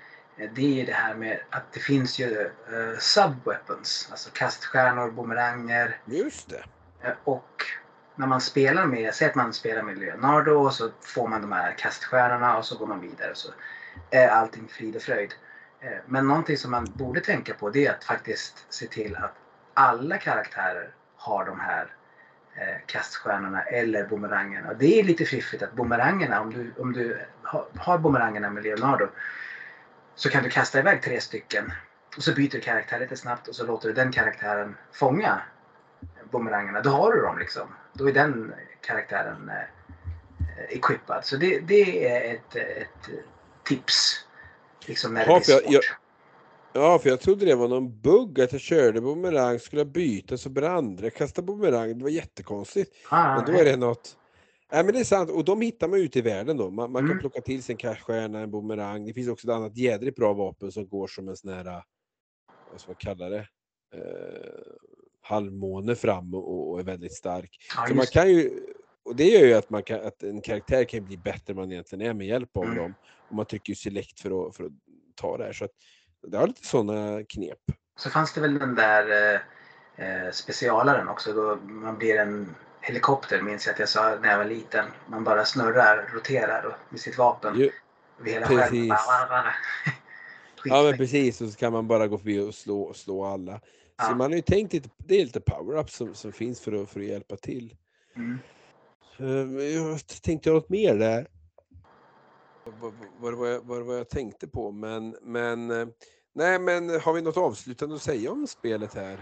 det 0.56 0.82
är 0.82 0.86
det 0.86 0.92
här 0.94 1.14
med 1.14 1.40
att 1.50 1.74
det 1.74 1.80
finns 1.80 2.20
ju 2.20 2.52
uh, 2.74 2.98
subweapons, 3.00 4.08
alltså 4.12 4.30
kaststjärnor, 4.34 5.12
bumeranger 5.12 5.98
Just 6.06 6.50
det. 6.50 6.64
eh, 7.08 7.14
och 7.24 7.64
när 8.16 8.28
man 8.28 8.42
spelar 8.42 8.86
med, 8.86 9.14
säg 9.14 9.28
att 9.30 9.36
man 9.36 9.54
spelar 9.54 9.82
med 9.82 9.98
Leonardo 9.98 10.52
och 10.52 10.74
så 10.74 10.90
får 11.02 11.28
man 11.28 11.42
de 11.42 11.52
här 11.52 11.72
kaststjärnorna 11.78 12.58
och 12.58 12.66
så 12.66 12.78
går 12.78 12.86
man 12.88 13.02
vidare 13.02 13.32
så 13.34 13.50
är 14.12 14.28
allting 14.28 14.68
frid 14.68 14.96
och 14.96 15.02
fröjd. 15.02 15.34
Eh, 15.82 15.98
Men 16.06 16.28
någonting 16.28 16.58
som 16.58 16.72
man 16.72 16.88
borde 16.94 17.20
tänka 17.22 17.54
på 17.54 17.70
det 17.70 17.86
är 17.88 17.94
att 17.94 18.04
faktiskt 18.04 18.66
se 18.70 18.88
till 18.88 19.16
att 19.16 19.34
alla 19.74 20.18
karaktärer 20.18 20.90
har 21.16 21.46
de 21.46 21.60
här 21.60 21.88
eh, 22.56 22.78
kaststjärnorna 22.86 23.62
eller 23.62 24.08
bumerangerna. 24.08 24.70
Och 24.70 24.78
Det 24.78 25.00
är 25.00 25.04
lite 25.04 25.26
fiffigt 25.26 25.64
att 25.64 25.74
bumerangerna, 25.74 26.42
om 26.42 26.54
du, 26.54 26.74
om 26.82 26.94
du 26.94 27.20
har, 27.44 27.66
har 27.78 27.98
bumerangerna 27.98 28.50
med 28.50 28.64
Leonardo 28.64 29.08
så 30.18 30.30
kan 30.30 30.44
du 30.44 30.50
kasta 30.50 30.80
iväg 30.80 31.02
tre 31.04 31.22
stycken 31.22 31.72
och 32.18 32.24
så 32.24 32.34
byter 32.34 32.50
du 32.52 32.60
karaktär 32.62 33.00
lite 33.00 33.18
snabbt 33.18 33.48
och 33.48 33.56
så 33.56 33.66
låter 33.66 33.88
du 33.88 33.94
den 33.94 34.12
karaktären 34.12 34.76
fånga 34.94 35.42
bumerangerna. 36.32 36.82
Då 36.82 36.90
har 36.90 37.14
du 37.14 37.22
dem 37.22 37.40
liksom. 37.40 37.68
Då 37.94 38.10
är 38.10 38.14
den 38.14 38.54
karaktären 38.82 39.50
eh, 39.50 40.64
equippad. 40.78 41.26
Så 41.26 41.36
det, 41.38 41.60
det 41.60 42.08
är 42.08 42.34
ett, 42.36 42.56
ett 42.56 43.10
tips. 43.64 44.26
Liksom 44.86 45.14
när 45.14 45.26
det 45.26 45.32
Ja, 45.32 45.40
för 45.40 45.52
jag- 45.52 45.62
svårt. 45.64 45.74
jag- 45.74 45.84
Ja, 46.74 47.00
för 47.00 47.10
jag 47.10 47.20
trodde 47.22 47.46
det 47.46 47.56
var 47.56 47.68
någon 47.68 48.02
bugg 48.02 48.42
att 48.42 48.52
jag 48.52 48.62
körde 48.62 49.02
bumerang, 49.02 49.60
skulle 49.60 49.86
byta 49.86 50.38
så 50.38 50.50
började 50.50 50.76
andra 50.76 51.10
kasta 51.10 51.42
bumerang. 51.42 51.98
Det 51.98 52.04
var 52.04 52.10
jättekonstigt. 52.10 52.92
Ah, 53.10 53.36
Men 53.36 53.46
då 53.46 53.60
är 53.62 53.66
det 53.66 53.76
något... 53.78 54.10
Nej 54.72 54.84
men 54.84 54.94
det 54.94 55.00
är 55.00 55.04
sant, 55.04 55.30
och 55.30 55.46
de 55.46 55.62
hittar 55.62 55.88
man 55.88 56.00
ute 56.00 56.20
i 56.20 56.22
världen 56.22 56.58
då. 56.58 56.70
Man, 56.70 56.92
man 56.92 57.02
kan 57.02 57.10
Mm. 57.10 57.20
plocka 57.20 57.42
till 57.42 57.64
sig 57.64 57.74
en 57.74 57.78
kaststjärna, 57.78 58.40
en 58.40 58.52
bumerang. 58.52 59.06
Det 59.06 59.14
finns 59.14 59.28
också 59.30 59.48
ett 59.48 59.54
annat 59.54 59.78
jädrigt 59.78 60.16
bra 60.16 60.34
vapen 60.34 60.72
som 60.72 60.88
går 60.88 61.08
som 61.08 61.28
en 61.30 61.36
sån 61.38 61.54
här, 61.54 61.84
vad 62.72 62.82
ska 62.82 62.90
man 62.90 62.96
kalla 62.96 63.30
det, 63.30 63.48
eh, 63.94 64.74
halvmåne 65.22 65.96
fram 65.96 66.34
och, 66.34 66.70
och 66.72 66.80
är 66.80 66.84
väldigt 66.84 67.14
stark. 67.14 67.58
ja, 67.76 67.86
Så 67.88 67.96
man 67.96 68.06
kan 68.06 68.30
ju, 68.30 68.60
och 69.06 69.16
det 69.16 69.24
gör 69.26 69.46
ju 69.46 69.54
att, 69.54 69.70
man 69.70 69.84
kan, 69.84 70.02
att 70.06 70.24
en 70.24 70.42
karaktär 70.42 70.84
kan 70.84 71.06
bli 71.06 71.18
bättre 71.18 71.52
än 71.54 71.56
man 71.56 71.72
egentligen 71.72 72.10
är 72.10 72.14
med 72.14 72.28
hjälp 72.28 72.58
av 72.58 72.64
Mm. 72.64 72.76
dem. 72.78 72.96
Och 73.30 73.36
man 73.36 73.46
trycker 73.46 73.72
ju 73.72 73.76
select 73.76 74.20
för 74.20 74.48
att, 74.48 74.56
för 74.56 74.64
att 74.64 74.72
ta 75.16 75.38
det 75.38 75.44
här. 75.44 75.54
Så 75.54 75.66
att, 75.66 75.72
det 76.28 76.38
har 76.38 76.48
lite 76.48 76.68
sådana 76.68 77.24
knep. 77.30 77.60
Så 78.00 78.10
fanns 78.10 78.34
det 78.34 78.42
väl 78.42 78.60
den 78.60 78.76
där 78.76 79.34
eh, 79.98 80.26
eh, 80.26 80.32
specialaren 80.32 81.08
också. 81.08 81.34
Då 81.34 81.56
man 81.56 81.98
blir 81.98 82.16
en 82.16 82.56
helikopter 82.88 83.42
minns 83.42 83.66
jag 83.66 83.74
att 83.74 83.80
jag 83.80 83.90
sa 83.90 84.16
när 84.22 84.30
jag 84.30 84.38
var 84.38 84.46
liten. 84.46 84.86
Man 85.08 85.24
bara 85.24 85.46
snurrar, 85.46 86.10
roterar 86.14 86.64
och, 86.66 86.74
med 86.90 87.00
sitt 87.00 87.18
vapen 87.18 87.60
Ju, 87.60 87.72
över 88.20 88.32
hela 88.32 88.48
precis. 88.48 88.92
skärmen. 88.92 89.46
Ja 90.66 90.84
men 90.84 90.98
precis, 90.98 91.42
och 91.42 91.50
så 91.50 91.58
kan 91.58 91.74
man 91.74 91.88
bara 91.88 92.08
gå 92.08 92.18
förbi 92.18 92.40
och 92.40 92.56
slå, 92.56 92.94
slå 92.94 93.26
alla. 93.26 93.54
Så 93.54 93.60
Ja. 93.98 94.16
man 94.16 94.32
har 94.32 94.36
ju 94.36 94.42
tänkt 94.42 94.74
lite, 94.74 94.90
det 94.98 95.22
är 95.22 95.26
lite 95.26 95.40
power-ups 95.40 95.88
som, 95.88 96.16
som 96.16 96.32
finns 96.32 96.60
för 96.62 96.84
att, 96.84 96.90
för 96.90 97.00
att 97.00 97.06
hjälpa 97.06 97.36
till. 97.36 97.76
Mm. 98.16 98.40
Eh, 99.20 99.66
Jag 99.66 100.00
tänkte 100.22 100.50
något 100.50 100.70
mer 100.70 100.96
där. 100.96 101.28
Vad, 102.64 102.94
vad, 103.20 103.34
vad, 103.34 103.54
jag, 103.54 103.62
vad, 103.64 103.86
vad 103.86 103.98
jag 103.98 104.10
tänkte 104.10 104.48
på, 104.48 104.72
men, 104.72 105.18
men 105.22 105.72
eh, 105.72 105.88
Nej, 106.38 106.60
men 106.60 106.90
har 106.90 107.14
vi 107.14 107.22
något 107.22 107.38
avslutande 107.38 107.96
att 107.96 108.02
säga 108.02 108.32
om 108.32 108.48
spelet 108.48 108.94
här? 108.94 109.20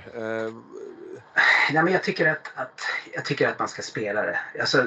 Nej, 1.73 1.83
men 1.83 1.93
jag 1.93 2.03
tycker 2.03 2.31
att, 2.31 2.51
att, 2.55 2.81
jag 3.13 3.25
tycker 3.25 3.47
att 3.47 3.59
man 3.59 3.67
ska 3.67 3.81
spela 3.81 4.21
det. 4.21 4.39
Alltså, 4.59 4.85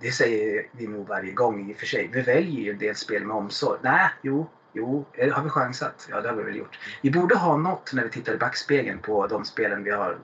det 0.00 0.10
säger 0.12 0.66
vi 0.72 0.86
nog 0.86 1.08
varje 1.08 1.32
gång 1.32 1.70
i 1.70 1.74
och 1.74 1.76
för 1.78 1.86
sig. 1.86 2.10
Vi 2.12 2.20
väljer 2.22 2.60
ju 2.60 2.70
en 2.70 2.78
del 2.78 2.96
spel 2.96 3.24
med 3.24 3.36
omsorg. 3.36 3.78
Nej, 3.82 4.10
jo, 4.22 4.50
jo. 4.72 5.04
eh, 5.12 5.32
Har 5.34 5.42
vi 5.42 5.50
chansat? 5.50 6.06
Ja, 6.10 6.20
det 6.20 6.28
har 6.28 6.36
vi 6.36 6.42
väl 6.42 6.56
gjort. 6.56 6.78
Vi 7.02 7.10
borde 7.10 7.34
ha 7.36 7.56
något 7.56 7.92
när 7.92 8.02
vi 8.04 8.10
tittar 8.10 8.34
i 8.34 8.36
backspegeln 8.38 8.98
på 8.98 9.26
de 9.26 9.44
spelen 9.44 9.84
vi 9.84 9.90
har. 9.90 10.18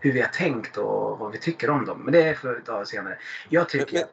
Hur 0.00 0.12
vi 0.12 0.20
har 0.20 0.28
tänkt 0.28 0.76
och 0.76 1.18
vad 1.18 1.32
vi 1.32 1.38
tycker 1.38 1.70
om 1.70 1.84
dem. 1.84 2.00
Men 2.04 2.12
det 2.12 2.22
är 2.22 2.34
för 2.34 2.56
att 2.56 2.64
ta 2.66 2.84
senare. 2.84 3.18
Jag 3.48 3.68
tycker 3.68 3.92
Men- 3.94 4.02
att... 4.02 4.12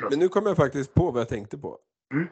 Ja. 0.00 0.08
Men 0.10 0.18
nu 0.18 0.28
kommer 0.28 0.50
jag 0.50 0.56
faktiskt 0.56 0.94
på 0.94 1.10
vad 1.10 1.20
jag 1.20 1.28
tänkte 1.28 1.58
på. 1.58 1.78
Mm. 2.12 2.28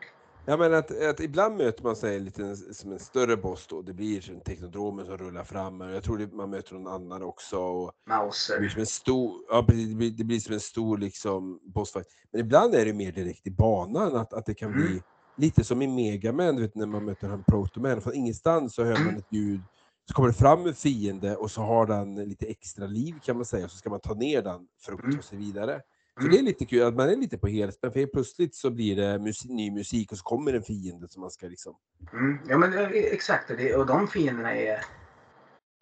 Ja, 0.47 0.57
men 0.57 0.75
att, 0.75 1.03
att 1.03 1.21
ibland 1.21 1.57
möter 1.57 1.83
man 1.85 1.97
sig 1.97 2.21
lite 2.21 2.57
som 2.57 2.93
en 2.93 2.99
större 2.99 3.37
boss 3.37 3.67
då. 3.67 3.83
Det 3.83 3.93
blir 3.93 4.31
en 4.31 4.41
teknodromen 4.41 5.07
som 5.07 5.17
rullar 5.19 5.45
fram. 5.45 5.81
och 5.81 5.91
Jag 5.91 6.03
tror 6.03 6.19
det, 6.19 6.33
man 6.33 6.51
möter 6.51 6.75
någon 6.75 6.87
annan 6.93 7.23
också. 7.23 7.59
Och 7.59 7.93
det 8.07 8.11
blir 8.11 8.17
Mauser. 8.19 8.69
som 8.69 8.81
en 8.81 8.87
stor, 8.87 9.33
ja, 9.49 9.65
det, 9.69 9.95
blir, 9.95 10.11
det 10.11 10.25
blir 10.25 10.41
som 10.41 10.55
en 10.55 10.61
stor 10.61 10.99
liksom, 10.99 11.61
bossfight. 11.75 12.07
Men 12.33 12.41
ibland 12.41 12.75
är 12.75 12.85
det 12.85 12.93
mer 12.93 13.13
direkt 13.13 13.47
i 13.47 13.51
banan. 13.51 14.17
Att, 14.17 14.33
att 14.33 14.47
det 14.47 14.55
kan 14.55 14.73
Mm. 14.73 14.83
bli 14.87 15.03
lite 15.37 15.65
som 15.65 15.83
i 15.83 15.87
Megaman, 15.87 16.61
vet, 16.61 16.75
när 16.75 16.87
man 16.87 17.05
möter 17.05 17.29
han 17.29 17.45
Protoman. 17.45 18.01
Från 18.01 18.15
ingenstans 18.15 18.75
så 18.75 18.85
hör 18.85 18.93
man 18.99 19.03
Mm. 19.03 19.17
ett 19.19 19.33
ljud. 19.33 19.67
Så 20.09 20.15
kommer 20.15 20.29
det 20.29 20.35
fram 20.35 20.67
en 20.67 20.75
fiende 20.75 21.37
och 21.37 21.51
så 21.51 21.61
har 21.63 21.87
den 21.87 22.15
lite 22.15 22.47
extra 22.47 22.87
liv 22.87 23.21
kan 23.23 23.37
man 23.37 23.45
säga. 23.45 23.69
Så 23.69 23.77
ska 23.77 23.91
man 23.91 24.01
ta 24.01 24.15
ner 24.15 24.43
den 24.43 24.67
för 24.85 24.93
att 24.93 25.17
ta 25.17 25.23
sig 25.23 25.39
vidare. 25.39 25.81
Mm. 26.21 26.33
det 26.33 26.39
är 26.39 26.43
lite 26.43 26.65
kul 26.65 26.83
att 26.83 26.95
man 26.95 27.09
är 27.11 27.17
lite 27.17 27.39
på 27.39 27.49
helspänn, 27.49 27.93
för 27.93 28.01
helt 28.01 28.13
plötsligt 28.13 28.55
så 28.55 28.71
blir 28.71 28.97
det 28.97 29.19
musik, 29.19 29.51
ny 29.51 29.71
musik 29.71 30.13
och 30.13 30.19
så 30.19 30.25
kommer 30.25 30.53
en 30.55 30.63
fiende 30.63 31.09
som 31.09 31.21
man 31.21 31.31
ska 31.31 31.47
liksom... 31.47 31.75
Mm. 32.13 32.39
Ja, 32.49 32.59
men 32.59 32.79
eh, 32.79 32.89
exakt. 32.91 33.51
Och, 33.51 33.57
det, 33.57 33.75
och 33.75 33.87
de 33.87 34.09
fienderna 34.09 34.55
är... 34.57 34.85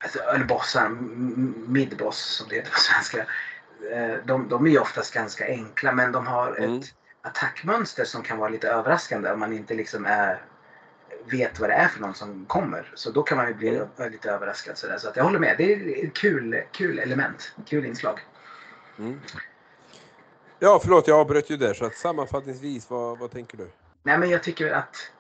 Alltså, 0.04 0.18
eller 0.18 0.44
bossar, 0.44 0.88
midboss 1.68 2.18
som 2.18 2.48
det 2.48 2.54
heter 2.54 2.70
på 2.70 2.78
svenska. 2.78 3.18
Eh, 3.92 4.24
De, 4.26 4.48
de 4.48 4.66
är 4.66 4.70
ju 4.70 4.78
oftast 4.78 5.14
ganska 5.14 5.46
enkla 5.46 5.92
men 5.92 6.12
de 6.12 6.26
har 6.26 6.56
Mm. 6.58 6.78
ett 6.78 6.84
attackmönster 7.22 8.04
som 8.04 8.22
kan 8.22 8.38
vara 8.38 8.48
lite 8.48 8.68
överraskande 8.68 9.30
om 9.32 9.40
man 9.40 9.52
inte 9.52 9.74
liksom 9.74 10.06
är, 10.06 10.42
vet 11.30 11.60
vad 11.60 11.70
det 11.70 11.74
är 11.74 11.88
för 11.88 12.00
någon 12.00 12.14
som 12.14 12.44
kommer. 12.46 12.92
Så 12.94 13.10
då 13.10 13.22
kan 13.22 13.36
man 13.36 13.48
ju 13.48 13.54
bli 13.54 13.68
Mm. 13.68 14.12
lite 14.12 14.30
överraskad. 14.30 14.78
Sådär. 14.78 14.98
Så 14.98 15.08
att 15.08 15.16
jag 15.16 15.24
håller 15.24 15.38
med. 15.38 15.54
Det 15.58 15.72
är 15.72 16.04
ett 16.06 16.14
kul, 16.14 16.62
kul 16.72 16.98
element. 16.98 17.52
Kul 17.66 17.84
inslag. 17.86 18.20
Mm. 18.98 19.20
Ja, 20.58 20.80
förlåt, 20.82 21.08
jag 21.08 21.20
avbröt 21.20 21.50
ju 21.50 21.56
där. 21.56 21.74
Så 21.74 21.84
att 21.84 21.94
sammanfattningsvis, 21.94 22.90
vad, 22.90 23.18
vad 23.18 23.30
tänker 23.30 23.58
du? 23.58 23.70
Nej 24.02 24.18
men 24.18 24.30
jag 24.30 24.42
tycker 24.42 24.72
att 24.72 25.10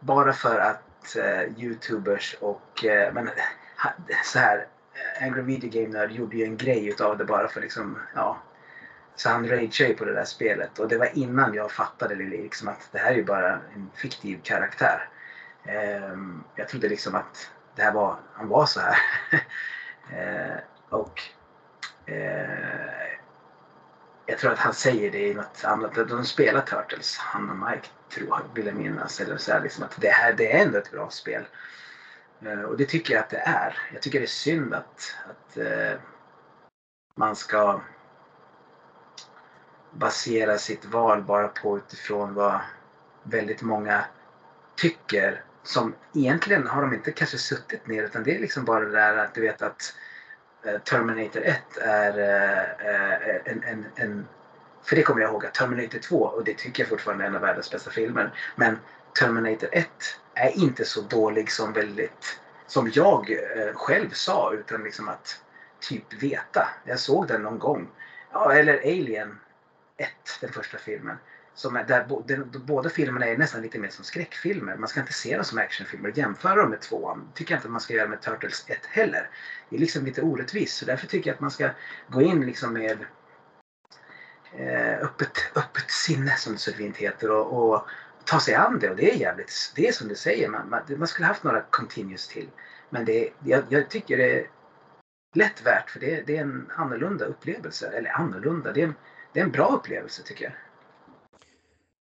bara 0.00 0.32
för 0.32 0.58
att 0.58 1.16
eh, 1.16 1.62
Youtubers 1.62 2.36
och 2.40 2.84
eh, 2.84 3.12
men, 3.12 3.26
ha, 3.82 3.92
så 4.24 4.38
här 4.38 4.66
eh, 4.94 5.26
Angry 5.26 5.42
Video 5.42 5.70
Game 5.70 5.98
Nerd 5.98 6.12
gjorde 6.12 6.36
ju 6.36 6.44
en 6.44 6.56
grej 6.56 6.88
utav 6.88 7.18
det 7.18 7.24
bara 7.24 7.48
för 7.48 7.60
liksom 7.60 7.98
ja 8.14 8.38
så 9.20 9.28
han 9.28 9.48
rageade 9.48 9.92
ju 9.92 9.94
på 9.94 10.04
det 10.04 10.14
där 10.14 10.24
spelet 10.24 10.78
och 10.78 10.88
det 10.88 10.98
var 10.98 11.18
innan 11.18 11.54
jag 11.54 11.72
fattade 11.72 12.14
liksom 12.14 12.68
att 12.68 12.88
det 12.92 12.98
här 12.98 13.12
är 13.12 13.16
ju 13.16 13.24
bara 13.24 13.52
en 13.52 13.90
fiktiv 13.94 14.40
karaktär. 14.42 15.08
Ehm, 15.64 16.44
jag 16.54 16.68
trodde 16.68 16.88
liksom 16.88 17.14
att 17.14 17.50
det 17.76 17.82
här 17.82 17.92
var, 17.92 18.16
han 18.32 18.48
var 18.48 18.66
så 18.66 18.80
här. 18.80 18.96
Eh, 20.12 20.56
och 20.88 21.20
eh, 22.06 22.99
jag 24.30 24.38
tror 24.38 24.52
att 24.52 24.58
han 24.58 24.74
säger 24.74 25.10
det 25.10 25.28
i 25.28 25.34
något 25.34 25.64
annat. 25.64 25.94
De 26.08 26.24
spelar 26.24 26.60
Turtles, 26.60 27.18
han 27.18 27.50
och 27.50 27.70
Mike, 27.70 27.88
tror 28.14 28.28
jag, 28.28 28.42
vill 28.54 28.66
jag 28.66 28.74
minnas. 28.74 29.20
Eller 29.20 29.36
så 29.36 29.52
här, 29.52 29.60
liksom 29.60 29.84
att 29.84 30.00
det 30.00 30.08
här 30.08 30.32
det 30.32 30.52
är 30.52 30.66
ändå 30.66 30.78
ett 30.78 30.90
bra 30.90 31.10
spel. 31.10 31.46
Eh, 32.42 32.60
och 32.60 32.76
det 32.76 32.84
tycker 32.84 33.14
jag 33.14 33.20
att 33.20 33.30
det 33.30 33.42
är. 33.44 33.78
Jag 33.92 34.02
tycker 34.02 34.18
det 34.18 34.24
är 34.24 34.26
synd 34.26 34.74
att, 34.74 35.14
att 35.28 35.56
eh, 35.56 35.98
man 37.14 37.36
ska 37.36 37.80
basera 39.90 40.58
sitt 40.58 40.84
val 40.84 41.22
bara 41.22 41.48
på 41.48 41.76
utifrån 41.76 42.34
vad 42.34 42.60
väldigt 43.22 43.62
många 43.62 44.04
tycker. 44.76 45.44
Som 45.62 45.94
egentligen 46.14 46.66
har 46.66 46.82
de 46.82 46.94
inte 46.94 47.12
kanske 47.12 47.38
suttit 47.38 47.86
ner 47.86 48.04
utan 48.04 48.22
det 48.22 48.36
är 48.36 48.40
liksom 48.40 48.64
bara 48.64 48.84
det 48.84 48.92
där 48.92 49.16
att 49.16 49.34
du 49.34 49.40
vet 49.40 49.62
att 49.62 49.94
eh, 49.94 50.09
Eh, 50.64 50.78
Terminator 50.78 51.42
1 51.42 51.76
är 51.80 52.18
eh, 52.18 52.88
eh, 52.88 53.40
en, 53.44 53.62
en, 53.64 53.86
en 53.96 54.28
för 54.82 54.96
det 54.96 55.02
kommer 55.02 55.20
jag 55.20 55.30
ihåg 55.30 55.46
att 55.46 55.54
Terminator 55.54 55.98
2 55.98 56.16
och 56.16 56.44
det 56.44 56.54
tycker 56.54 56.82
jag 56.82 56.88
fortfarande 56.88 57.24
är 57.24 57.28
en 57.28 57.34
av 57.34 57.40
världens 57.40 57.70
bästa 57.70 57.90
filmer. 57.90 58.34
Men 58.56 58.78
Terminator 59.18 59.68
1 59.72 59.88
är 60.34 60.58
inte 60.58 60.84
så 60.84 61.00
dålig 61.00 61.52
som 61.52 61.72
väldigt 61.72 62.40
som 62.66 62.90
jag 62.94 63.38
själv 63.74 64.10
sa 64.10 64.52
utan 64.52 64.82
liksom 64.84 65.08
att 65.08 65.40
typ 65.80 66.22
veta. 66.22 66.68
Jag 66.84 66.98
såg 66.98 67.28
den 67.28 67.42
någon 67.42 67.58
gång. 67.58 67.88
Ja, 68.32 68.52
eller 68.52 68.78
Alien 68.78 69.38
1, 69.96 70.08
den 70.40 70.52
första 70.52 70.78
filmen. 70.78 71.16
Som 71.54 71.76
är 71.76 71.84
där, 71.84 72.22
den, 72.26 72.50
båda 72.66 72.90
filmerna 72.90 73.26
är 73.26 73.38
nästan 73.38 73.62
lite 73.62 73.78
mer 73.78 73.88
som 73.88 74.04
skräckfilmer. 74.04 74.76
Man 74.76 74.88
ska 74.88 75.00
inte 75.00 75.12
se 75.12 75.36
dem 75.36 75.44
som 75.44 75.58
actionfilmer. 75.58 76.12
Jämföra 76.14 76.54
dem 76.54 76.70
med 76.70 76.80
tvåan 76.80 77.28
tycker 77.34 77.54
jag 77.54 77.58
inte 77.58 77.68
man 77.68 77.80
ska 77.80 77.94
göra 77.94 78.08
med 78.08 78.20
Turtles 78.20 78.64
1 78.68 78.78
heller. 78.86 79.30
Det 79.68 79.76
är 79.76 79.80
liksom 79.80 80.04
lite 80.04 80.22
orättvist. 80.22 80.76
Så 80.76 80.84
därför 80.84 81.06
tycker 81.06 81.30
jag 81.30 81.34
att 81.34 81.40
man 81.40 81.50
ska 81.50 81.70
gå 82.08 82.22
in 82.22 82.46
liksom 82.46 82.72
med 82.72 82.98
eh, 84.52 85.04
öppet, 85.04 85.32
öppet 85.54 85.90
sinne 85.90 86.36
som 86.36 86.52
det 86.52 86.58
så 86.58 86.72
fint 86.72 86.96
heter 86.96 87.30
och, 87.30 87.72
och 87.72 87.86
ta 88.24 88.40
sig 88.40 88.54
an 88.54 88.78
det. 88.78 88.90
Och 88.90 88.96
det 88.96 89.10
är 89.10 89.16
jävligt, 89.16 89.72
det 89.76 89.88
är 89.88 89.92
som 89.92 90.08
du 90.08 90.14
säger, 90.14 90.48
man, 90.48 90.68
man, 90.68 90.82
man 90.96 91.08
skulle 91.08 91.26
haft 91.26 91.44
några 91.44 91.60
continuous 91.60 92.28
till. 92.28 92.48
Men 92.90 93.04
det, 93.04 93.30
jag, 93.44 93.64
jag 93.68 93.90
tycker 93.90 94.16
det 94.16 94.40
är 94.40 94.46
lätt 95.34 95.66
värt 95.66 95.90
för 95.90 96.00
det, 96.00 96.22
det, 96.26 96.36
är 96.36 96.40
en 96.40 96.70
annorlunda 96.76 97.24
upplevelse. 97.24 97.88
Eller 97.88 98.10
annorlunda, 98.10 98.72
det 98.72 98.80
är 98.80 98.86
en, 98.86 98.94
det 99.32 99.40
är 99.40 99.44
en 99.44 99.50
bra 99.50 99.68
upplevelse 99.68 100.22
tycker 100.22 100.44
jag. 100.44 100.52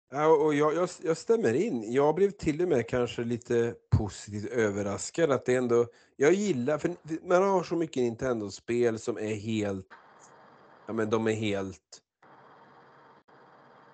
Ja, 0.09 0.27
och 0.27 0.53
jag, 0.53 0.75
jag, 0.75 0.89
jag, 1.03 1.17
stämmer 1.17 1.53
in. 1.53 1.93
Jag 1.93 2.15
blev 2.15 2.31
till 2.31 2.61
och 2.61 2.67
med 2.67 2.87
kanske 2.87 3.23
lite 3.23 3.75
positivt 3.97 4.51
överraskad 4.51 5.31
att 5.31 5.45
det 5.45 5.55
ändå... 5.55 5.87
Jag 6.15 6.33
gillar, 6.33 6.77
för 6.77 6.95
man 7.27 7.43
har 7.43 7.63
så 7.63 7.75
mycket 7.75 8.03
Nintendo-spel 8.03 8.99
som 8.99 9.17
är 9.17 9.35
helt... 9.35 9.87
Ja 10.85 10.93
men 10.93 11.09
de 11.09 11.27
är 11.27 11.31
helt... 11.31 12.01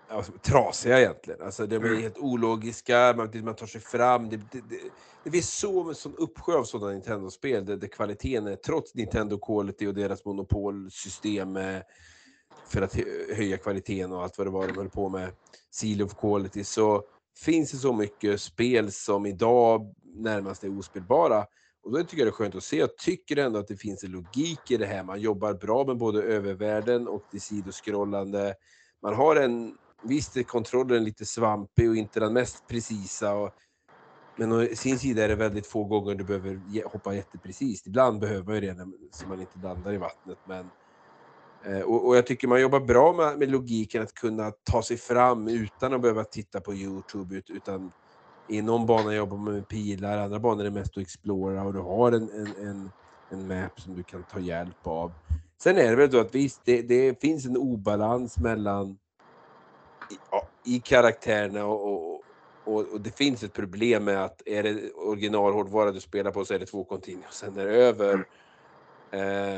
Alltså, 0.08 0.32
trasiga 0.32 1.00
egentligen. 1.00 1.42
Alltså 1.42 1.68
de 1.68 1.76
är 1.76 1.86
mm. 1.86 2.02
helt 2.02 2.18
ologiska, 2.18 3.14
man, 3.18 3.44
man 3.44 3.56
tar 3.56 3.68
sig 3.68 3.82
fram. 3.82 4.30
Det, 4.30 4.38
det, 4.38 4.62
det, 4.70 4.80
det 5.24 5.32
finns 5.32 5.54
så 5.54 5.94
sån 5.94 6.16
uppsjö 6.16 6.54
av 6.54 6.64
sådana 6.64 6.92
Nintendo-spel 6.92 7.66
där, 7.66 7.78
där 7.78 7.88
kvaliteten 7.88 8.48
är, 8.48 8.56
trots 8.56 8.96
Nintendo 8.96 9.38
Quality 9.38 9.88
och 9.88 9.94
deras 9.94 10.26
monopolsystem 10.26 11.60
för 12.68 12.82
att 12.82 12.96
höja 13.36 13.58
kvaliteten 13.58 14.12
och 14.12 14.24
allt 14.24 14.38
vad 14.38 14.48
det 14.48 14.52
var 14.52 14.68
de 14.68 14.78
höll 14.78 14.90
på 14.90 15.10
med, 15.10 15.32
Seal 15.74 16.02
of 16.02 16.14
Quality, 16.16 16.64
så 16.64 17.04
finns 17.38 17.72
det 17.72 17.78
så 17.78 17.94
mycket 17.94 18.42
spel 18.42 18.92
som 18.92 19.26
idag 19.26 19.94
närmast 20.16 20.64
är 20.64 20.80
ospelbara. 20.80 21.46
Och 21.84 21.92
då 21.92 22.04
tycker 22.04 22.18
jag 22.18 22.28
det 22.28 22.30
är 22.30 22.32
skönt 22.32 22.56
att 22.56 22.64
se. 22.64 22.78
Jag 22.78 22.98
tycker 22.98 23.38
ändå 23.38 23.60
att 23.60 23.68
det 23.68 23.78
finns 23.78 24.04
en 24.04 24.12
logik 24.12 24.72
i 24.72 24.78
det 24.78 24.86
här. 24.86 25.04
Man 25.04 25.22
jobbar 25.22 25.54
bra 25.54 25.86
med 25.86 25.98
både 25.98 26.24
övervärlden 26.24 27.08
och 27.08 27.24
det 27.32 27.40
sidoskrollande. 27.40 28.56
Man 29.02 29.16
har 29.16 29.36
en, 29.36 29.78
visst 30.04 30.38
är 30.38 30.44
kontrollen 30.44 31.04
lite 31.04 31.26
svampig 31.26 31.90
och 31.90 31.96
inte 31.96 32.20
den 32.20 32.34
mest 32.34 32.68
precisa. 32.68 33.34
Och, 33.34 33.52
men 34.36 34.52
å 34.52 34.68
sin 34.76 35.00
sida 35.00 35.24
är 35.24 35.28
det 35.28 35.36
väldigt 35.36 35.68
få 35.68 35.84
gånger 35.84 36.16
du 36.16 36.24
behöver 36.24 36.84
hoppa 36.92 37.16
jätteprecis. 37.16 37.88
Ibland 37.88 38.20
behöver 38.20 38.44
man 38.44 38.56
ju 38.56 38.62
det 38.62 38.88
så 39.12 39.28
man 39.28 39.40
inte 39.40 39.60
landar 39.60 39.94
i 39.94 39.98
vattnet. 39.98 40.38
Men 40.48 40.70
och, 41.86 42.08
och, 42.08 42.18
jag 42.18 42.26
tycker 42.26 42.48
man 42.48 42.62
jobbar 42.62 42.80
bra 42.80 43.14
med, 43.14 43.40
med, 43.40 43.52
logiken 43.52 44.04
att 44.04 44.14
kunna 44.14 44.52
ta 44.52 44.82
sig 44.82 44.98
fram 44.98 45.48
utan 45.48 45.94
att 45.94 46.02
behöva 46.02 46.24
titta 46.24 46.62
på 46.62 46.74
Youtube. 46.74 47.42
Utan 47.50 47.92
i 48.48 48.62
någon 48.62 48.86
bana 48.86 49.16
jobbar 49.16 49.38
man 49.38 49.54
med 49.54 49.68
pilar, 49.68 50.18
andra 50.18 50.40
banor 50.40 50.60
är 50.60 50.64
det 50.64 50.72
mest 50.72 50.98
att 50.98 51.04
explora 51.04 51.64
och 51.64 51.74
du 51.74 51.80
har 51.80 52.12
en, 52.12 52.30
en, 52.30 52.68
en, 52.68 52.92
en 53.30 53.48
map 53.48 53.82
som 53.82 53.96
du 53.96 54.04
kan 54.04 54.24
ta 54.24 54.40
hjälp 54.40 54.88
av. 54.88 55.12
Sen 55.58 55.78
är 55.78 55.90
det 55.90 55.96
väl 55.96 56.10
då 56.10 56.20
att 56.20 56.36
visst, 56.36 56.62
det, 56.66 56.82
det 56.82 57.22
finns 57.22 57.46
en 57.46 57.58
obalans 57.58 58.38
mellan 58.38 58.98
i, 60.66 60.76
i 60.76 60.80
karaktärerna 60.80 61.66
och, 61.66 62.14
och, 62.14 62.24
och, 62.94 63.02
det 63.02 63.18
finns 63.18 63.44
ett 63.44 63.54
problem 63.54 64.04
med 64.04 64.24
att 64.24 64.42
är 64.46 64.64
det 64.64 64.92
originalhårdvara 64.92 65.92
du 65.92 66.02
spelar 66.02 66.32
på 66.32 66.46
så 66.46 66.54
är 66.54 66.60
det 66.60 66.66
två 66.66 66.84
continuous, 66.84 67.34
sen 67.34 67.58
är 67.58 67.66
det 67.66 67.76
över. 67.76 68.28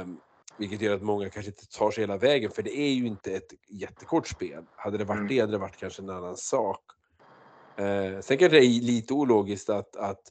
Um, 0.02 0.20
vilket 0.58 0.82
gör 0.82 0.96
att 0.96 1.02
många 1.02 1.30
kanske 1.30 1.52
inte 1.52 1.68
tar 1.68 1.92
sig 1.92 2.04
hela 2.04 2.18
vägen, 2.18 2.52
för 2.52 2.64
det 2.64 2.78
är 2.78 2.94
ju 2.94 3.08
inte 3.08 3.32
ett 3.32 3.54
jättekort 3.68 4.28
spel. 4.28 4.64
Hade 4.76 4.98
det 4.98 5.04
varit 5.04 5.18
mm. 5.18 5.28
det 5.28 5.40
hade 5.40 5.52
det 5.52 5.58
varit 5.58 5.78
kanske 5.78 6.02
en 6.02 6.10
annan 6.10 6.38
sak. 6.38 6.82
Eh, 7.78 8.20
sen 8.22 8.38
kanske 8.38 8.60
det 8.60 8.66
är 8.66 8.82
lite 8.82 9.14
ologiskt 9.14 9.70
att, 9.70 9.96
att, 9.96 10.22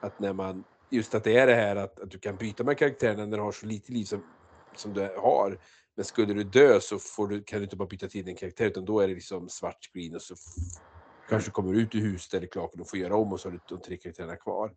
att 0.00 0.20
när 0.20 0.32
man, 0.32 0.64
just 0.90 1.14
att 1.14 1.24
det 1.24 1.36
är 1.36 1.46
det 1.46 1.54
här 1.54 1.76
att, 1.76 2.00
att 2.00 2.10
du 2.10 2.18
kan 2.18 2.36
byta 2.36 2.64
med 2.64 2.78
karaktärerna 2.78 3.26
när 3.26 3.36
du 3.36 3.42
har 3.42 3.52
så 3.52 3.66
lite 3.66 3.92
liv 3.92 4.04
som, 4.04 4.22
som 4.76 4.94
du 4.94 5.00
har. 5.18 5.58
Men 5.94 6.04
skulle 6.04 6.34
du 6.34 6.44
dö 6.44 6.80
så 6.80 6.98
får 6.98 7.28
du, 7.28 7.42
kan 7.42 7.58
du 7.58 7.64
inte 7.64 7.76
bara 7.76 7.88
byta 7.88 8.08
till 8.08 8.24
din 8.24 8.36
karaktär 8.36 8.66
utan 8.66 8.84
då 8.84 9.00
är 9.00 9.08
det 9.08 9.14
liksom 9.14 9.48
svart 9.48 9.84
screen 9.92 10.14
och 10.14 10.22
så 10.22 10.34
kanske 11.28 11.48
du 11.48 11.52
kommer 11.52 11.74
ut 11.74 11.94
ur 11.94 12.00
huset 12.00 12.34
eller 12.34 12.46
klaken 12.46 12.80
och 12.80 12.90
får 12.90 12.98
göra 12.98 13.16
om 13.16 13.32
och 13.32 13.40
så 13.40 13.48
har 13.48 13.52
du 13.52 13.60
de 13.68 13.80
tre 13.80 13.96
karaktärerna 13.96 14.36
kvar. 14.36 14.72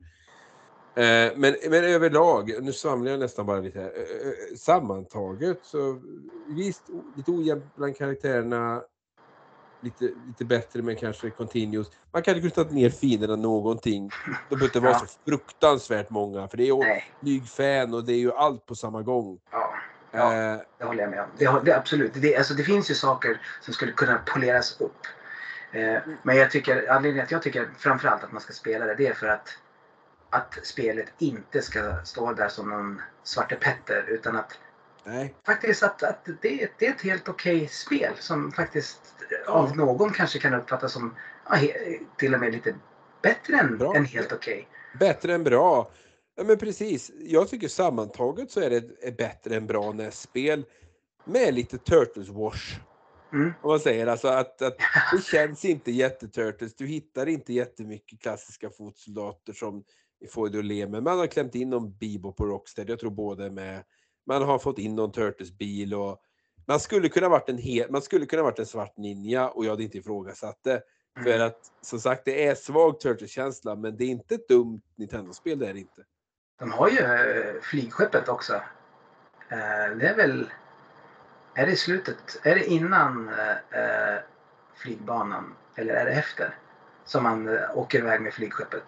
Eh, 0.95 1.31
men, 1.35 1.55
men 1.69 1.83
överlag, 1.83 2.51
nu 2.61 2.73
svamlar 2.73 3.11
jag 3.11 3.19
nästan 3.19 3.45
bara 3.45 3.59
lite 3.59 3.79
här. 3.79 3.91
Eh, 3.95 4.27
eh, 4.27 4.57
sammantaget 4.57 5.59
så 5.63 6.01
visst, 6.47 6.83
lite 7.15 7.31
ojämnt 7.31 7.75
bland 7.75 7.97
karaktärerna. 7.97 8.81
Lite, 9.81 10.09
lite 10.27 10.45
bättre 10.45 10.81
men 10.81 10.95
kanske 10.95 11.29
continuous. 11.29 11.91
Man 12.11 12.23
kan 12.23 12.35
inte 12.35 12.49
ta 12.49 12.63
ner 12.63 12.89
finerna 12.89 13.35
någonting. 13.35 14.09
De 14.49 14.55
behöver 14.55 14.65
inte 14.65 14.79
vara 14.79 14.99
så 14.99 15.05
fruktansvärt 15.25 16.09
många 16.09 16.47
för 16.47 16.57
det 16.57 16.69
är 16.69 17.03
flygfan 17.19 17.93
och 17.93 18.05
det 18.05 18.13
är 18.13 18.17
ju 18.17 18.31
allt 18.31 18.65
på 18.65 18.75
samma 18.75 19.01
gång. 19.01 19.39
Ja, 19.51 19.73
ja 20.11 20.61
det 20.77 20.85
håller 20.85 21.01
jag 21.01 21.09
med 21.09 21.19
om. 21.19 21.29
Det, 21.37 21.61
det, 21.65 21.77
absolut. 21.77 22.11
Det, 22.13 22.37
alltså, 22.37 22.53
det 22.53 22.63
finns 22.63 22.91
ju 22.91 22.95
saker 22.95 23.41
som 23.61 23.73
skulle 23.73 23.91
kunna 23.91 24.21
poleras 24.25 24.81
upp. 24.81 25.07
men 26.23 26.37
jag 26.37 26.51
tycker, 26.51 26.91
anledningen 26.91 27.25
att 27.25 27.31
jag 27.31 27.41
tycker 27.41 27.69
framförallt 27.77 28.23
att 28.23 28.31
man 28.31 28.41
ska 28.41 28.53
spela 28.53 28.85
det, 28.85 28.95
det 28.95 29.07
är 29.07 29.13
för 29.13 29.27
att 29.27 29.57
att 30.33 30.59
spelet 30.63 31.13
inte 31.17 31.61
ska 31.61 31.95
stå 32.03 32.33
där 32.33 32.49
som 32.49 32.69
någon 32.69 33.01
Svarte 33.23 33.55
Petter 33.55 34.05
utan 34.07 34.35
att 34.35 34.59
Nej. 35.03 35.35
faktiskt 35.45 35.83
att, 35.83 36.03
att 36.03 36.25
det, 36.41 36.69
det 36.79 36.87
är 36.87 36.91
ett 36.91 37.01
helt 37.01 37.29
okej 37.29 37.55
okay 37.55 37.67
spel 37.67 38.13
som 38.19 38.51
faktiskt 38.51 38.99
av 39.47 39.77
någon 39.77 40.11
kanske 40.11 40.39
kan 40.39 40.53
uppfattas 40.53 40.93
som 40.93 41.15
ja, 41.49 41.57
till 42.17 42.33
och 42.33 42.39
med 42.39 42.51
lite 42.51 42.75
bättre 43.21 43.57
än, 43.57 43.81
än 43.95 44.05
helt 44.05 44.31
okej. 44.31 44.53
Okay. 44.53 45.07
Bättre 45.07 45.33
än 45.33 45.43
bra. 45.43 45.91
Ja 46.35 46.43
men 46.43 46.57
precis. 46.57 47.11
Jag 47.19 47.49
tycker 47.49 47.67
sammantaget 47.67 48.51
så 48.51 48.59
är 48.59 48.69
det 48.69 49.07
ett 49.07 49.17
bättre 49.17 49.55
än 49.55 49.67
bra 49.67 49.91
NES-spel 49.91 50.65
med 51.25 51.53
lite 51.53 51.77
Turtles 51.77 52.29
Wash. 52.29 52.79
Mm. 53.33 53.53
Om 53.61 53.69
man 53.69 53.79
säger 53.79 54.07
alltså 54.07 54.27
att, 54.27 54.61
att 54.61 54.77
det 55.11 55.23
känns 55.23 55.65
inte 55.65 55.91
jätteturtles. 55.91 56.75
Du 56.75 56.87
hittar 56.87 57.27
inte 57.27 57.53
jättemycket 57.53 58.21
klassiska 58.21 58.69
fotsoldater 58.69 59.53
som 59.53 59.83
i 60.23 60.27
Foyd 60.27 60.55
och 60.55 60.63
le, 60.63 60.87
men 60.87 61.03
man 61.03 61.17
har 61.17 61.27
klämt 61.27 61.55
in 61.55 61.69
någon 61.69 61.97
Bibo 61.97 62.31
på 62.31 62.45
Rockstead. 62.45 62.89
Jag 62.89 62.99
tror 62.99 63.11
både 63.11 63.49
med, 63.49 63.83
man 64.27 64.41
har 64.41 64.59
fått 64.59 64.79
in 64.79 64.95
någon 64.95 65.11
Turtles-bil 65.11 65.93
och 65.93 66.21
man 66.67 66.79
skulle 66.79 67.09
kunna 67.09 67.29
varit 67.29 67.49
en 67.49 67.57
hel, 67.57 67.91
man 67.91 68.01
skulle 68.01 68.25
kunna 68.25 68.43
varit 68.43 68.59
en 68.59 68.65
svart 68.65 68.97
ninja 68.97 69.49
och 69.49 69.65
jag 69.65 69.69
hade 69.69 69.83
inte 69.83 69.97
ifrågasatt 69.97 70.59
det. 70.63 70.81
Mm. 71.17 71.23
För 71.23 71.45
att 71.45 71.59
som 71.81 71.99
sagt, 71.99 72.25
det 72.25 72.47
är 72.47 72.55
svag 72.55 72.99
Turtles-känsla, 72.99 73.75
men 73.75 73.97
det 73.97 74.03
är 74.03 74.07
inte 74.07 74.35
ett 74.35 74.47
dumt 74.47 74.81
Nintendo-spel, 74.95 75.59
det 75.59 75.67
är 75.67 75.73
det 75.73 75.79
inte. 75.79 76.03
De 76.59 76.71
har 76.71 76.89
ju 76.89 76.99
äh, 76.99 77.61
flygskeppet 77.61 78.29
också. 78.29 78.53
Äh, 79.49 79.97
det 79.97 80.07
är 80.07 80.15
väl, 80.15 80.49
är 81.53 81.65
det 81.65 81.75
slutet, 81.75 82.39
är 82.43 82.55
det 82.55 82.65
innan 82.65 83.29
äh, 83.29 84.21
flygbanan 84.75 85.55
eller 85.75 85.93
är 85.93 86.05
det 86.05 86.11
efter? 86.11 86.57
Som 87.05 87.23
man 87.23 87.59
åker 87.75 87.99
iväg 87.99 88.21
med 88.21 88.33
flygskeppet? 88.33 88.83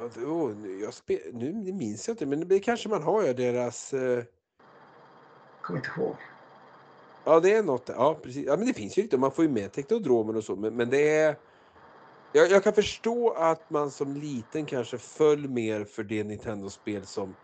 Oh, 0.00 0.52
jag 0.80 0.94
spe, 0.94 1.18
nu 1.32 1.52
minns 1.72 2.08
jag 2.08 2.14
inte, 2.14 2.26
men 2.26 2.48
det 2.48 2.60
kanske 2.60 2.88
man 2.88 3.02
har, 3.02 3.22
ja, 3.22 3.32
deras... 3.32 3.94
Eh... 3.94 4.24
Kommer 5.60 5.78
inte 5.78 5.90
ihåg. 5.96 6.16
Ja, 7.24 7.40
det 7.40 7.52
är 7.52 7.62
något. 7.62 7.88
Ja, 7.88 8.18
precis. 8.22 8.46
Ja, 8.46 8.56
men 8.56 8.66
det 8.66 8.74
finns 8.74 8.98
ju 8.98 9.02
lite. 9.02 9.18
Man 9.18 9.32
får 9.32 9.44
ju 9.44 9.50
med 9.50 9.72
teknodromen 9.72 10.36
och 10.36 10.44
så, 10.44 10.56
men, 10.56 10.76
men 10.76 10.90
det 10.90 11.16
är... 11.16 11.36
Jag, 12.32 12.50
jag, 12.50 12.64
kan 12.64 12.72
förstå 12.72 13.30
att 13.30 13.70
man 13.70 13.90
som 13.90 14.16
liten 14.16 14.66
kanske 14.66 14.98
föll 14.98 15.48
mer 15.48 15.84
för 15.84 16.02
det 16.02 16.24
Nintendo-spel 16.24 17.06
som 17.06 17.34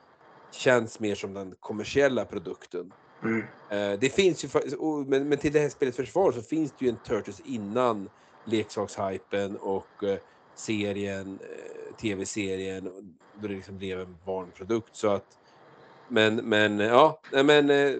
känns 0.51 1.01
mer 1.01 1.15
som 1.15 1.35
den 1.35 1.55
kommersiella 1.61 2.25
produkten. 2.25 2.93
Mm. 3.23 3.41
Eh, 3.71 3.99
det 4.01 4.15
finns 4.15 4.45
ju, 4.45 4.49
men, 5.07 5.29
men 5.29 5.39
till 5.39 5.53
det 5.53 5.61
här 5.61 5.69
spelets 5.69 5.97
försvar 5.97 6.33
så 6.33 6.43
finns 6.43 6.73
det 6.79 6.85
ju 6.85 6.89
en 6.89 6.97
Turtles 6.97 7.41
innan 7.41 8.09
leksakshypen 8.45 9.57
och 9.57 10.05
eh, 10.05 10.19
serien, 10.55 11.39
eh, 11.43 11.97
tv-serien, 11.97 12.85
då 13.35 13.49
det 13.49 13.55
liksom 13.55 13.79
blev 13.79 14.01
en 14.01 14.17
barnprodukt. 14.25 14.97
Så 14.97 15.09
att, 15.09 15.27
men, 16.09 16.37
men 16.37 16.79
ja, 16.79 17.21
men 17.31 17.71
eh, 17.71 17.95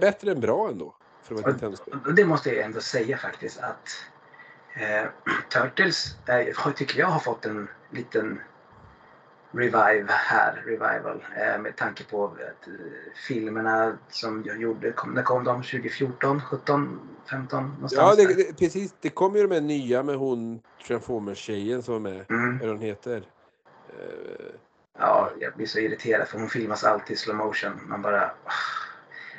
bättre 0.00 0.30
än 0.30 0.40
bra 0.40 0.68
ändå. 0.68 0.94
För 1.22 2.12
det 2.12 2.24
måste 2.24 2.50
jag 2.50 2.64
ändå 2.64 2.80
säga 2.80 3.18
faktiskt 3.18 3.58
att 3.58 3.88
eh, 4.74 5.08
Turtles 5.52 6.16
eh, 6.28 6.72
tycker 6.72 6.98
jag 6.98 7.06
har 7.06 7.20
fått 7.20 7.44
en 7.44 7.68
liten 7.90 8.40
revive 9.58 10.06
här, 10.08 10.62
revival, 10.66 11.24
eh, 11.36 11.58
med 11.58 11.76
tanke 11.76 12.04
på 12.04 12.24
att, 12.24 12.68
eh, 12.68 12.74
filmerna 13.28 13.98
som 14.08 14.42
jag 14.46 14.60
gjorde, 14.60 14.92
kom, 14.92 15.14
när 15.14 15.22
kom 15.22 15.44
de? 15.44 15.62
2014, 15.62 16.40
17, 16.40 17.00
15? 17.30 17.64
Någonstans 17.64 18.18
ja, 18.18 18.26
det, 18.26 18.34
det, 18.34 18.58
precis. 18.58 18.94
Det 19.00 19.10
kom 19.10 19.36
ju 19.36 19.42
de 19.46 19.54
här 19.54 19.60
nya 19.60 20.02
med 20.02 20.16
hon 20.16 20.60
Transformers-tjejen 20.86 21.82
som 21.82 21.94
var 21.94 22.00
med, 22.00 22.30
mm. 22.30 22.58
vad 22.58 22.68
hon 22.68 22.80
heter. 22.80 23.16
Uh, 23.16 24.56
Ja, 24.98 25.30
jag 25.40 25.52
blir 25.54 25.66
så 25.66 25.78
irriterad 25.78 26.28
för 26.28 26.38
hon 26.38 26.48
filmas 26.48 26.84
alltid 26.84 27.14
i 27.14 27.18
slow 27.18 27.36
motion. 27.36 27.72
Man 27.86 28.02
bara... 28.02 28.30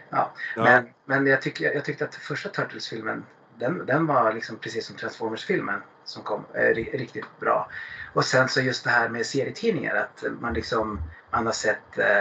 Ja. 0.09 0.31
Ja. 0.55 0.63
Men, 0.63 0.87
men 1.05 1.27
jag, 1.27 1.41
tycker, 1.41 1.73
jag 1.73 1.85
tyckte 1.85 2.05
att 2.05 2.15
första 2.15 2.49
Turtles-filmen 2.49 3.23
den, 3.59 3.85
den 3.85 4.05
var 4.05 4.33
liksom 4.33 4.57
precis 4.57 4.85
som 4.85 4.95
Transformers-filmen 4.95 5.81
som 6.03 6.23
kom 6.23 6.45
eh, 6.53 6.59
ri- 6.59 6.97
riktigt 6.97 7.39
bra. 7.39 7.69
Och 8.17 8.25
sen 8.25 8.49
så 8.49 8.61
just 8.61 8.83
det 8.83 8.89
här 8.89 9.09
med 9.09 9.25
serietidningar 9.25 9.95
att 9.95 10.23
man 10.41 10.53
liksom 10.53 11.01
man 11.31 11.45
har 11.45 11.53
sett 11.53 11.97
eh, 11.97 12.19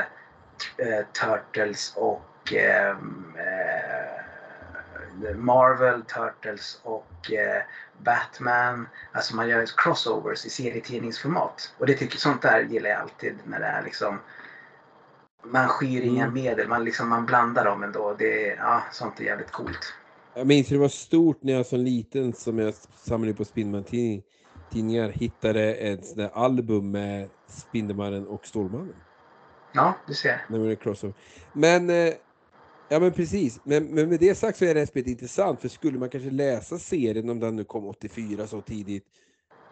eh, 0.87 1.05
Turtles 1.21 1.93
och 1.97 2.53
eh, 2.53 2.91
eh, 2.91 4.17
Marvel, 5.37 6.03
Turtles 6.03 6.81
och 6.83 7.33
eh, 7.33 7.63
Batman. 8.05 8.89
Alltså 9.13 9.37
man 9.37 9.49
gör 9.49 9.67
crossovers 9.77 10.47
i 10.47 10.51
serietidningsformat. 10.51 11.75
Och 11.79 11.87
det 11.87 11.95
tycker, 11.95 12.19
sånt 12.19 12.43
där 12.43 12.61
gillar 12.61 12.91
jag 12.91 13.01
alltid 13.01 13.35
när 13.45 13.61
det 13.61 13.67
är 13.67 13.83
liksom 13.83 14.19
man 15.43 15.69
skyr 15.69 16.03
inga 16.03 16.23
Mm. 16.25 16.35
medel, 16.35 16.69
man, 16.69 16.85
liksom, 16.85 17.09
man 17.09 17.27
blandar 17.27 17.65
dem 17.65 17.83
ändå. 17.83 18.17
Det, 18.19 18.51
är- 18.51 18.57
ja, 18.57 18.83
sånt 18.93 19.21
är 19.21 19.25
jävligt 19.25 19.53
coolt. 19.53 19.95
Jag 20.35 20.47
minns 20.47 20.69
det 20.69 20.79
var 20.79 20.89
stort 20.89 21.43
när 21.43 21.53
jag 21.53 21.67
som 21.67 21.81
liten 21.81 22.33
som 22.33 22.59
jag 22.59 22.75
samlade 22.97 23.35
på 23.35 23.45
Spindelman-tidningar 24.71 25.09
hittade 25.09 25.75
ett 25.75 26.17
där 26.17 26.31
album 26.35 26.91
med 26.91 27.29
Spindelmannen 27.49 28.27
och 28.27 28.47
Stålmannen. 28.47 28.95
Ja, 29.73 29.95
du 30.07 30.15
ser. 30.15 30.45
När 30.49 30.59
man 30.59 30.69
är 30.71 30.75
crossover. 30.75 31.15
Men, 31.53 31.91
eh, 31.91 32.13
ja 32.89 33.01
men 33.01 33.13
precis. 33.13 33.61
Men, 33.65 33.85
men 33.87 34.09
med 34.09 34.21
det 34.21 34.35
sagt 34.35 34.59
så 34.59 34.65
är 34.65 34.75
det 34.75 34.81
här 34.81 34.87
spelet 34.87 35.09
intressant 35.09 35.61
för 35.61 35.69
skulle 35.69 35.99
man 35.99 36.09
kanske 36.11 36.31
läsa 36.31 36.79
serien 36.79 37.29
om 37.31 37.41
den 37.41 37.57
nu 37.57 37.65
kom 37.65 37.87
84 37.87 38.47
så 38.47 38.61
tidigt 38.61 39.05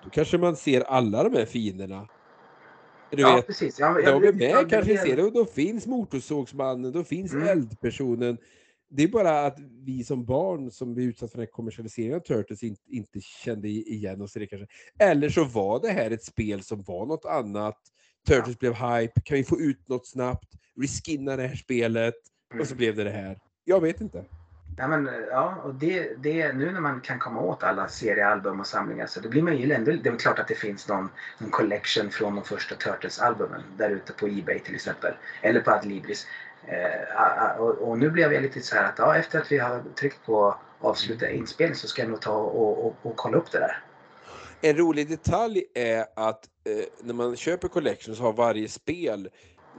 då 0.05 0.11
kanske 0.11 0.39
man 0.39 0.57
ser 0.57 0.81
alla 0.81 1.25
de 1.25 1.37
här 1.39 1.47
fienderna. 1.47 2.09
Du 3.11 3.23
ja, 3.23 3.37
vet, 3.37 3.47
precis. 3.47 3.79
Ja, 3.81 3.93
de 3.95 4.07
är 4.07 4.11
jag- 4.27 4.37
med 4.37 4.51
jag- 4.51 4.71
kanske 4.71 4.93
i 4.93 4.95
jag- 4.95 5.07
serien 5.07 5.27
och 5.27 5.33
då 5.33 5.45
finns 5.45 5.87
Motorsågsmannen, 5.87 6.93
då 6.93 7.05
finns 7.05 7.33
Mm. 7.33 7.49
Eldpersonen. 7.49 8.39
Det 8.97 9.03
är 9.03 9.09
bara 9.09 9.47
att 9.47 9.59
vi 9.85 10.05
som 10.05 10.25
barn 10.25 10.71
som 10.71 10.95
blir 10.95 11.07
utsatta 11.07 11.31
för 11.31 11.39
den 11.39 11.47
här 11.47 11.53
kommersialiseringen 11.53 12.17
av 12.17 12.21
Turtles 12.21 12.63
inte, 12.63 12.83
inte 12.87 13.21
kände 13.21 13.69
igen 13.69 14.23
oss 14.23 14.37
i 14.37 14.41
det 14.41 14.47
kanske. 14.47 14.67
Eller 14.99 15.29
så 15.29 15.45
var 15.45 15.81
det 15.81 15.89
här 15.89 16.11
ett 16.11 16.25
spel 16.25 16.63
som 16.63 16.83
var 16.83 17.07
något 17.07 17.25
annat. 17.25 17.79
Turtles 18.29 18.59
blev 18.59 18.75
hype, 18.75 19.21
kan 19.25 19.37
vi 19.37 19.45
få 19.45 19.61
ut 19.61 19.89
något 19.89 20.07
snabbt? 20.07 20.49
Reskinna 20.81 21.37
det 21.37 21.47
här 21.47 21.57
spelet. 21.57 22.15
Och 22.61 22.67
så 22.67 22.73
Mm. 22.73 22.79
blev 22.79 22.97
det 22.97 23.05
det 23.05 23.11
här. 23.11 23.39
Jag 23.65 23.81
vet 23.81 24.01
inte. 24.01 24.25
Ja, 24.77 24.89
men, 24.89 25.11
ja, 25.31 25.55
och 25.65 25.75
det, 25.75 26.23
det, 26.23 26.53
nu 26.53 26.73
när 26.73 26.81
man 26.81 27.01
kan 27.01 27.19
komma 27.19 27.41
åt 27.41 27.63
alla 27.63 27.89
seriealbum 27.89 28.61
och 28.61 28.67
samlingar 28.67 29.07
så 29.07 29.21
det 29.21 29.29
blir 29.29 29.43
man 29.43 29.57
ju 29.57 29.73
ändå, 29.73 29.93
det 29.93 30.09
är 30.09 30.11
väl 30.11 30.21
klart 30.21 30.39
att 30.39 30.49
det 30.49 30.55
finns 30.55 30.89
någon, 30.89 31.09
någon 31.39 31.51
collection 31.51 32.11
från 32.11 32.35
de 32.35 32.45
första 32.45 32.75
Turtles-albumen 32.75 33.63
där 33.79 33.91
ute 33.91 34.13
på 34.13 34.27
Ebay 34.27 34.59
till 34.59 34.75
exempel. 34.75 35.15
Eller 35.43 35.61
på 35.61 35.71
Adlibris. 35.71 36.27
Eh, 36.69 37.17
ah, 37.17 37.47
ah, 37.47 37.59
och, 37.59 37.89
och 37.89 37.99
nu 37.99 38.11
blev 38.11 38.33
jag 38.33 38.43
lite 38.43 38.61
så 38.61 38.77
här 38.77 38.85
att 38.85 38.99
ja, 38.99 39.17
efter 39.17 39.41
att 39.41 39.53
vi 39.53 39.59
har 39.59 39.83
tryckt 39.99 40.27
på 40.27 40.57
avsluta 40.81 41.31
inspelning 41.31 41.75
så 41.75 41.89
ska 41.89 42.03
jag 42.03 42.11
nog 42.11 42.21
ta 42.21 42.33
och, 42.37 42.87
och, 42.87 42.95
och 43.03 43.17
kolla 43.17 43.39
upp 43.39 43.51
det 43.53 43.59
där. 43.59 43.85
En 44.61 44.77
rolig 44.77 45.09
detalj 45.09 45.65
är 45.75 46.07
att 46.17 46.49
eh, 46.65 46.85
när 47.03 47.15
man 47.15 47.37
köper 47.37 47.69
Collection 47.69 48.17
så 48.17 48.23
har 48.23 48.33
varje 48.33 48.69
spel, 48.69 49.29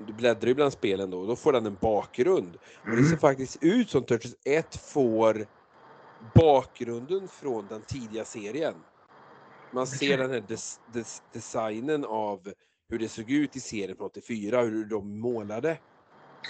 du 0.07 0.14
bläddrar 0.14 0.48
ju 0.48 0.56
bland 0.56 0.74
spelen 0.74 1.10
då, 1.10 1.26
då 1.26 1.36
får 1.36 1.53
den 1.53 1.66
en 1.66 1.76
bakgrund. 1.82 2.56
Och 2.84 2.90
det 2.91 2.98
ser 3.03 3.07
Mm. 3.07 3.20
faktiskt 3.20 3.57
ut 3.64 3.90
som 3.90 4.03
Turtles 4.03 4.36
1 4.45 4.76
får 4.76 5.45
bakgrunden 6.36 7.28
från 7.28 7.68
den 7.68 7.82
tidiga 7.82 8.26
serien. 8.26 8.76
Man 9.74 9.88
ser 9.88 10.18
den 10.18 10.32
här 10.32 10.41
des, 10.41 10.80
des, 10.86 11.24
designen 11.34 12.06
av 12.06 12.53
hur 12.90 12.99
det 12.99 13.10
såg 13.10 13.30
ut 13.32 13.56
i 13.56 13.60
serien 13.60 13.98
från 13.98 14.06
84, 14.06 14.62
hur 14.62 14.86
de 14.86 15.20
målade. 15.20 15.78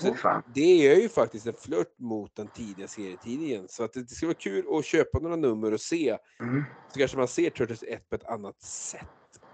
Så 0.02 0.14
fan. 0.14 0.44
det 0.46 0.92
är 0.92 1.02
ju 1.02 1.10
faktiskt 1.10 1.48
en 1.48 1.54
flört 1.54 2.00
mot 2.00 2.36
den 2.36 2.48
tidiga 2.48 2.88
serietidningen. 2.88 3.68
Så 3.70 3.84
att 3.84 3.94
det, 3.94 4.10
ska 4.10 4.26
vara 4.26 4.38
kul 4.40 4.66
att 4.80 4.86
köpa 4.86 5.20
några 5.20 5.36
nummer 5.36 5.74
och 5.74 5.82
se. 5.82 6.18
Mm. 6.40 6.64
Så 6.94 7.00
kanske 7.00 7.18
man 7.18 7.28
ser 7.28 7.50
Turtles 7.50 7.84
1 7.84 8.10
på 8.10 8.16
ett 8.16 8.26
annat 8.26 8.62
sätt. 8.62 9.02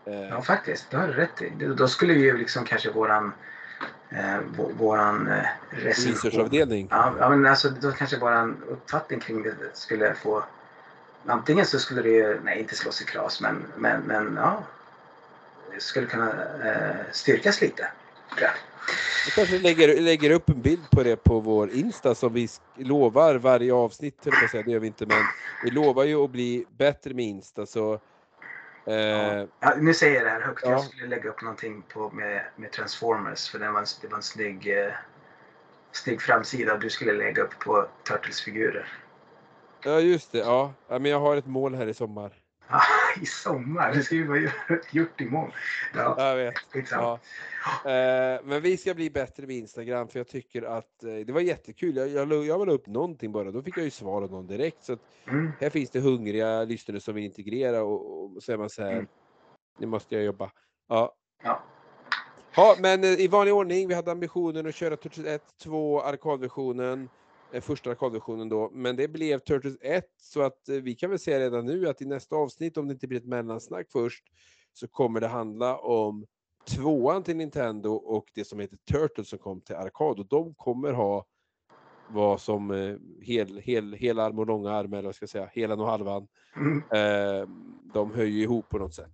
Eh, 0.05 0.13
Ja, 0.13 0.41
faktiskt. 0.41 0.91
Det 0.91 0.97
har 0.97 1.07
du 1.07 1.13
rätt 1.13 1.41
i. 1.41 1.49
Då 1.77 1.87
skulle 1.87 2.13
ju 2.13 2.37
liksom 2.37 2.65
kanske 2.65 2.91
våran, 2.91 3.31
eh, 4.09 4.39
vå- 4.57 4.73
våran 4.77 5.27
eh, 5.27 5.45
recension-. 5.69 6.87
Ja, 6.89 7.13
ja, 7.19 7.29
men 7.29 7.45
alltså 7.45 7.69
då 7.69 7.91
kanske 7.91 8.17
våran 8.19 8.63
uppfattning 8.69 9.19
kring 9.19 9.43
det 9.43 9.55
skulle 9.73 10.15
få... 10.15 10.43
Antingen 11.25 11.65
så 11.65 11.79
skulle 11.79 12.01
det 12.01 12.09
ju, 12.09 12.39
nej 12.43 12.59
inte 12.59 12.75
slås 12.75 13.01
i 13.01 13.05
kras, 13.05 13.41
men, 13.41 13.63
men, 13.77 14.01
men 14.01 14.35
ja. 14.35 14.63
Det 15.73 15.81
skulle 15.81 16.07
kunna 16.07 16.29
eh, 16.65 16.95
styrkas 17.11 17.61
lite. 17.61 17.87
Jag. 18.37 18.51
Vi 19.25 19.31
kanske 19.31 19.59
lägger, 19.59 20.01
lägger 20.01 20.31
upp 20.31 20.49
en 20.49 20.61
bild 20.61 20.89
på 20.91 21.03
det 21.03 21.15
på 21.15 21.39
vår 21.39 21.69
Insta 21.69 22.15
som 22.15 22.33
vi 22.33 22.47
lovar 22.75 23.35
varje 23.35 23.73
avsnitt, 23.73 24.27
att 24.27 24.51
säga, 24.51 24.63
det 24.63 24.71
gör 24.71 24.79
vi 24.79 24.87
inte, 24.87 25.05
men 25.05 25.23
vi 25.63 25.71
lovar 25.71 26.03
ju 26.03 26.23
att 26.23 26.31
bli 26.31 26.65
bättre 26.77 27.13
med 27.13 27.25
Insta 27.25 27.65
så 27.65 27.93
eh, 28.85 29.45
Ja, 29.59 29.75
nu 29.77 29.93
säger 29.93 30.15
jag 30.15 30.25
det 30.25 30.29
här 30.29 30.41
högt. 30.41 30.61
Ja. 30.63 30.71
Jag 30.71 30.83
skulle 30.83 31.07
lägga 31.07 31.29
upp 31.29 31.41
någonting 31.41 31.81
på, 31.93 32.09
med, 32.09 32.45
med 32.55 32.71
Transformers 32.71 33.49
för 33.49 33.59
det 33.59 33.71
var 33.71 33.79
en, 33.79 33.85
det 34.01 34.07
var 34.07 34.17
en 34.17 34.23
snygg, 34.23 34.67
eh, 34.67 34.93
snygg 35.91 36.21
framsida 36.21 36.73
och 36.73 36.79
du 36.79 36.89
skulle 36.89 37.13
lägga 37.13 37.43
upp 37.43 37.59
på 37.59 37.87
Turtles-figurer. 38.03 38.87
Ja 39.83 39.99
just 39.99 40.31
det, 40.31 40.37
ja. 40.37 40.73
ja. 40.87 40.99
Men 40.99 41.11
jag 41.11 41.19
har 41.19 41.35
ett 41.35 41.47
mål 41.47 41.75
här 41.75 41.87
i 41.87 41.93
sommar. 41.93 42.31
I 43.21 43.25
sommar? 43.25 43.93
Det 43.93 44.03
ska 44.03 44.15
ju 44.15 44.27
vara 44.27 44.39
gjort 44.91 45.21
imorgon. 45.21 45.51
Ja, 45.95 46.15
Jag 46.29 46.35
vet. 46.35 46.53
Ja. 46.91 47.19
Eh, 47.91 48.39
men 48.43 48.61
vi 48.61 48.77
ska 48.77 48.93
bli 48.93 49.09
bättre 49.09 49.47
med 49.47 49.55
Instagram 49.55 50.07
för 50.07 50.19
jag 50.19 50.27
tycker 50.27 50.61
att 50.61 51.03
eh, 51.03 51.13
det 51.25 51.33
var 51.33 51.41
jättekul. 51.41 51.95
Jag, 51.95 52.07
jag, 52.09 52.45
jag 52.45 52.67
la 52.67 52.73
upp 52.73 52.87
någonting 52.87 53.31
bara, 53.31 53.51
då 53.51 53.61
fick 53.61 53.77
jag 53.77 53.83
ju 53.85 53.91
svar 53.91 54.21
av 54.21 54.31
någon 54.31 54.47
direkt. 54.47 54.83
Så 54.83 54.97
Mm. 55.27 55.51
här 55.59 55.69
finns 55.69 55.89
det 55.89 55.99
hungriga 55.99 56.63
lyssnare 56.63 56.99
som 56.99 57.15
vill 57.15 57.23
integrera 57.23 57.83
och, 57.83 58.23
och 58.35 58.43
så 58.43 58.51
är 58.51 58.57
man 58.57 58.69
så 58.69 58.83
här, 58.83 58.91
Mm. 58.91 59.07
nu 59.79 59.87
måste 59.87 60.15
jag 60.15 60.23
jobba. 60.23 60.51
Ja. 60.89 61.15
Ja. 61.43 61.63
Ja, 62.55 62.75
men 62.79 63.03
eh, 63.03 63.09
i 63.09 63.27
vanlig 63.27 63.53
ordning, 63.53 63.87
vi 63.87 63.93
hade 63.93 64.11
ambitionen 64.11 64.67
att 64.67 64.75
köra 64.75 64.97
Turtles 64.97 65.27
1, 65.27 65.41
2, 65.63 66.01
arkadversionen, 66.01 67.09
första 67.59 67.89
arkadversionen 67.89 68.49
då, 68.49 68.69
men 68.73 68.95
det 68.95 69.07
blev 69.07 69.39
Turtles 69.39 69.77
1 69.81 70.05
så 70.21 70.41
att 70.41 70.69
eh, 70.69 70.75
vi 70.75 70.95
kan 70.95 71.09
väl 71.09 71.19
säga 71.19 71.39
redan 71.39 71.65
nu 71.65 71.87
att 71.87 72.01
i 72.01 72.05
nästa 72.05 72.35
avsnitt, 72.35 72.77
om 72.77 72.87
det 72.87 72.93
inte 72.93 73.07
blir 73.07 73.19
ett 73.19 73.25
mellansnack 73.25 73.87
först, 73.91 74.23
så 74.73 74.87
kommer 74.87 75.21
det 75.21 75.27
handla 75.27 75.77
om 75.77 76.25
tvåan 76.69 77.23
till 77.23 77.35
Nintendo 77.35 77.91
och 77.93 78.25
det 78.33 78.45
som 78.45 78.59
heter 78.59 78.77
Turtles 78.91 79.29
som 79.29 79.39
kom 79.39 79.61
till 79.61 79.75
arkad 79.75 80.19
och 80.19 80.27
de 80.27 80.53
kommer 80.53 80.93
ha 80.93 81.25
vad 82.07 82.41
som 82.41 82.71
eh, 82.71 82.95
hel, 83.21 83.57
hel, 83.57 83.93
hela 83.93 84.23
arm 84.23 84.39
och 84.39 84.47
långa 84.47 84.71
arm, 84.71 84.93
eller 84.93 85.03
vad 85.03 85.15
ska 85.15 85.23
jag 85.23 85.29
säga, 85.29 85.49
helan 85.53 85.79
och 85.79 85.87
halvan. 85.87 86.27
Mm. 86.55 86.77
Eh, 86.77 87.47
de 87.93 88.11
ju 88.15 88.41
ihop 88.41 88.69
på 88.69 88.77
något 88.77 88.93
sätt. 88.93 89.11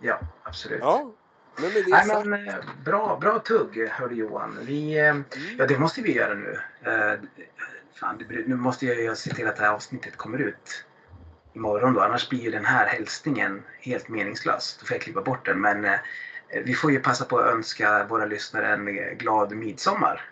ja, 0.00 0.20
absolut. 0.42 0.78
Ja, 0.80 1.12
men 1.60 1.72
med 1.72 1.84
det 1.84 1.90
Nej, 1.90 2.06
sagt. 2.06 2.26
men, 2.26 2.48
eh, 2.48 2.54
bra, 2.84 3.18
bra 3.20 3.38
tugg, 3.38 3.88
hörde 3.88 4.14
Johan. 4.14 4.58
Vi, 4.62 4.98
eh, 4.98 5.16
ja, 5.58 5.66
det 5.66 5.78
måste 5.78 6.02
vi 6.02 6.12
göra 6.12 6.34
nu. 6.34 6.58
Eh, 6.82 7.20
fan, 7.94 8.24
nu 8.46 8.56
måste 8.56 8.86
jag 8.86 8.96
ju 8.96 9.14
se 9.14 9.34
till 9.34 9.48
att 9.48 9.56
det 9.56 9.62
här 9.62 9.72
avsnittet 9.72 10.16
kommer 10.16 10.38
ut 10.38 10.84
imorgon 11.52 11.94
då. 11.94 12.00
Annars 12.00 12.28
blir 12.28 12.40
ju 12.40 12.50
den 12.50 12.64
här 12.64 12.86
hälsningen 12.86 13.62
helt 13.80 14.08
meningslös. 14.08 14.76
Då 14.80 14.86
får 14.86 14.94
jag 14.94 15.02
klippa 15.02 15.22
bort 15.22 15.46
den. 15.46 15.60
Men 15.60 15.84
eh, 15.84 16.00
vi 16.64 16.74
får 16.74 16.92
ju 16.92 17.00
passa 17.00 17.24
på 17.24 17.38
att 17.38 17.52
önska 17.52 18.06
våra 18.06 18.24
lyssnare 18.24 18.72
en 18.72 18.88
eh, 18.88 19.12
glad 19.12 19.52
midsommar. 19.52 20.30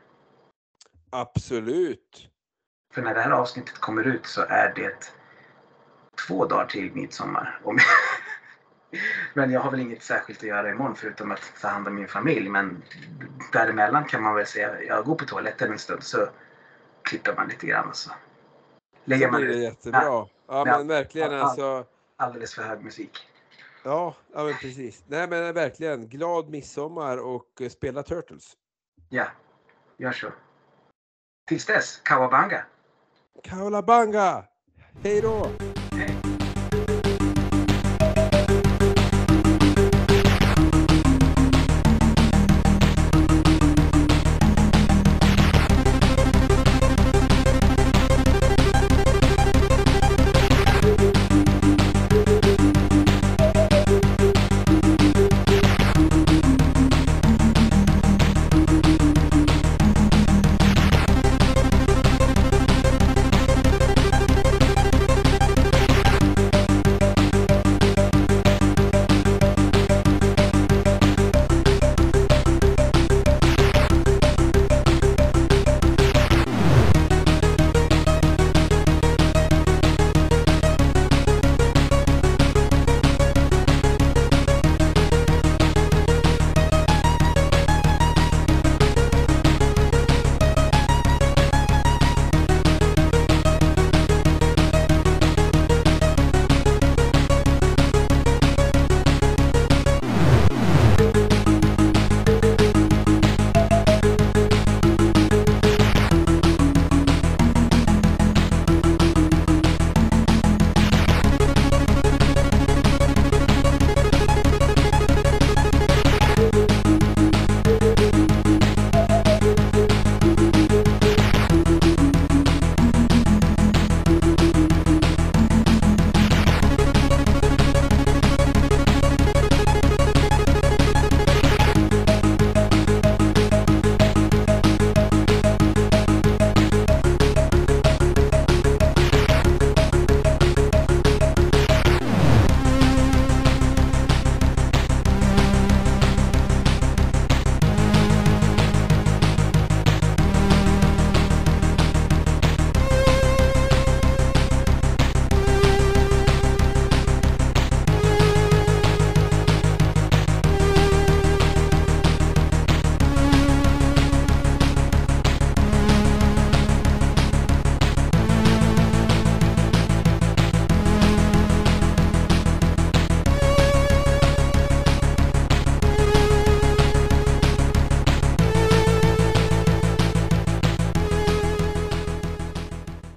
Absolut. 1.11 2.29
För 2.95 3.03
när 3.03 3.15
det 3.15 3.21
här 3.21 3.31
avsnittet 3.31 3.79
kommer 3.79 4.05
ut 4.05 4.27
så 4.27 4.43
är 4.49 4.73
det 4.77 5.13
två 6.27 6.47
dagar 6.47 6.67
till 6.67 6.95
midsommar. 6.95 7.61
Om 7.65 7.79
men 9.35 9.51
jag 9.51 9.61
har 9.61 9.71
väl 9.71 9.81
inget 9.81 10.03
särskilt 10.03 10.39
att 10.39 10.49
göra 10.49 10.71
imorgon 10.71 10.97
förutom 10.97 11.33
att 11.33 11.53
ta 11.63 11.69
hand 11.69 11.89
om 11.89 11.95
min 11.95 12.09
familj. 12.09 12.49
Men 12.49 12.83
däremellan 13.53 14.05
kan 14.05 14.23
man 14.23 14.35
väl 14.35 14.47
säga, 14.47 14.83
jag 14.83 15.05
går 15.05 15.15
på 15.15 15.25
toaletten 15.25 15.73
en 15.73 15.79
stund 15.79 16.03
så 16.03 16.29
klipper 17.07 17.35
man 17.37 17.49
lite 17.49 17.67
grann. 17.67 17.95
Så 17.95 18.11
lägger 19.05 19.27
Så 19.27 19.33
man 19.33 19.41
blir 19.41 19.55
det 19.55 19.63
jättebra. 19.63 20.03
Ja, 20.03 20.29
Ja. 20.49 20.65
men 20.65 20.87
verkligen 20.89 21.33
Ja. 21.33 21.39
alltså. 21.43 21.85
alldeles 22.17 22.55
för 22.55 22.63
hög 22.63 22.85
musik. 22.85 23.19
Ja, 23.85 24.15
ja 24.35 24.45
men 24.45 24.55
precis. 24.55 25.05
Nej 25.07 25.29
men 25.29 25.55
verkligen. 25.55 26.09
Glad 26.09 26.49
midsommar 26.49 27.17
och 27.19 27.61
eh, 27.61 27.69
spela 27.69 28.03
Turtles. 28.03 28.53
Ja, 29.09 29.27
gör 29.97 30.13
så. 30.13 30.29
Tills 31.49 31.67
dess, 31.67 32.01
Kawabanga! 32.05 32.65
Kaolabanga! 33.43 34.45
Hej 35.03 35.21
då! 35.21 35.49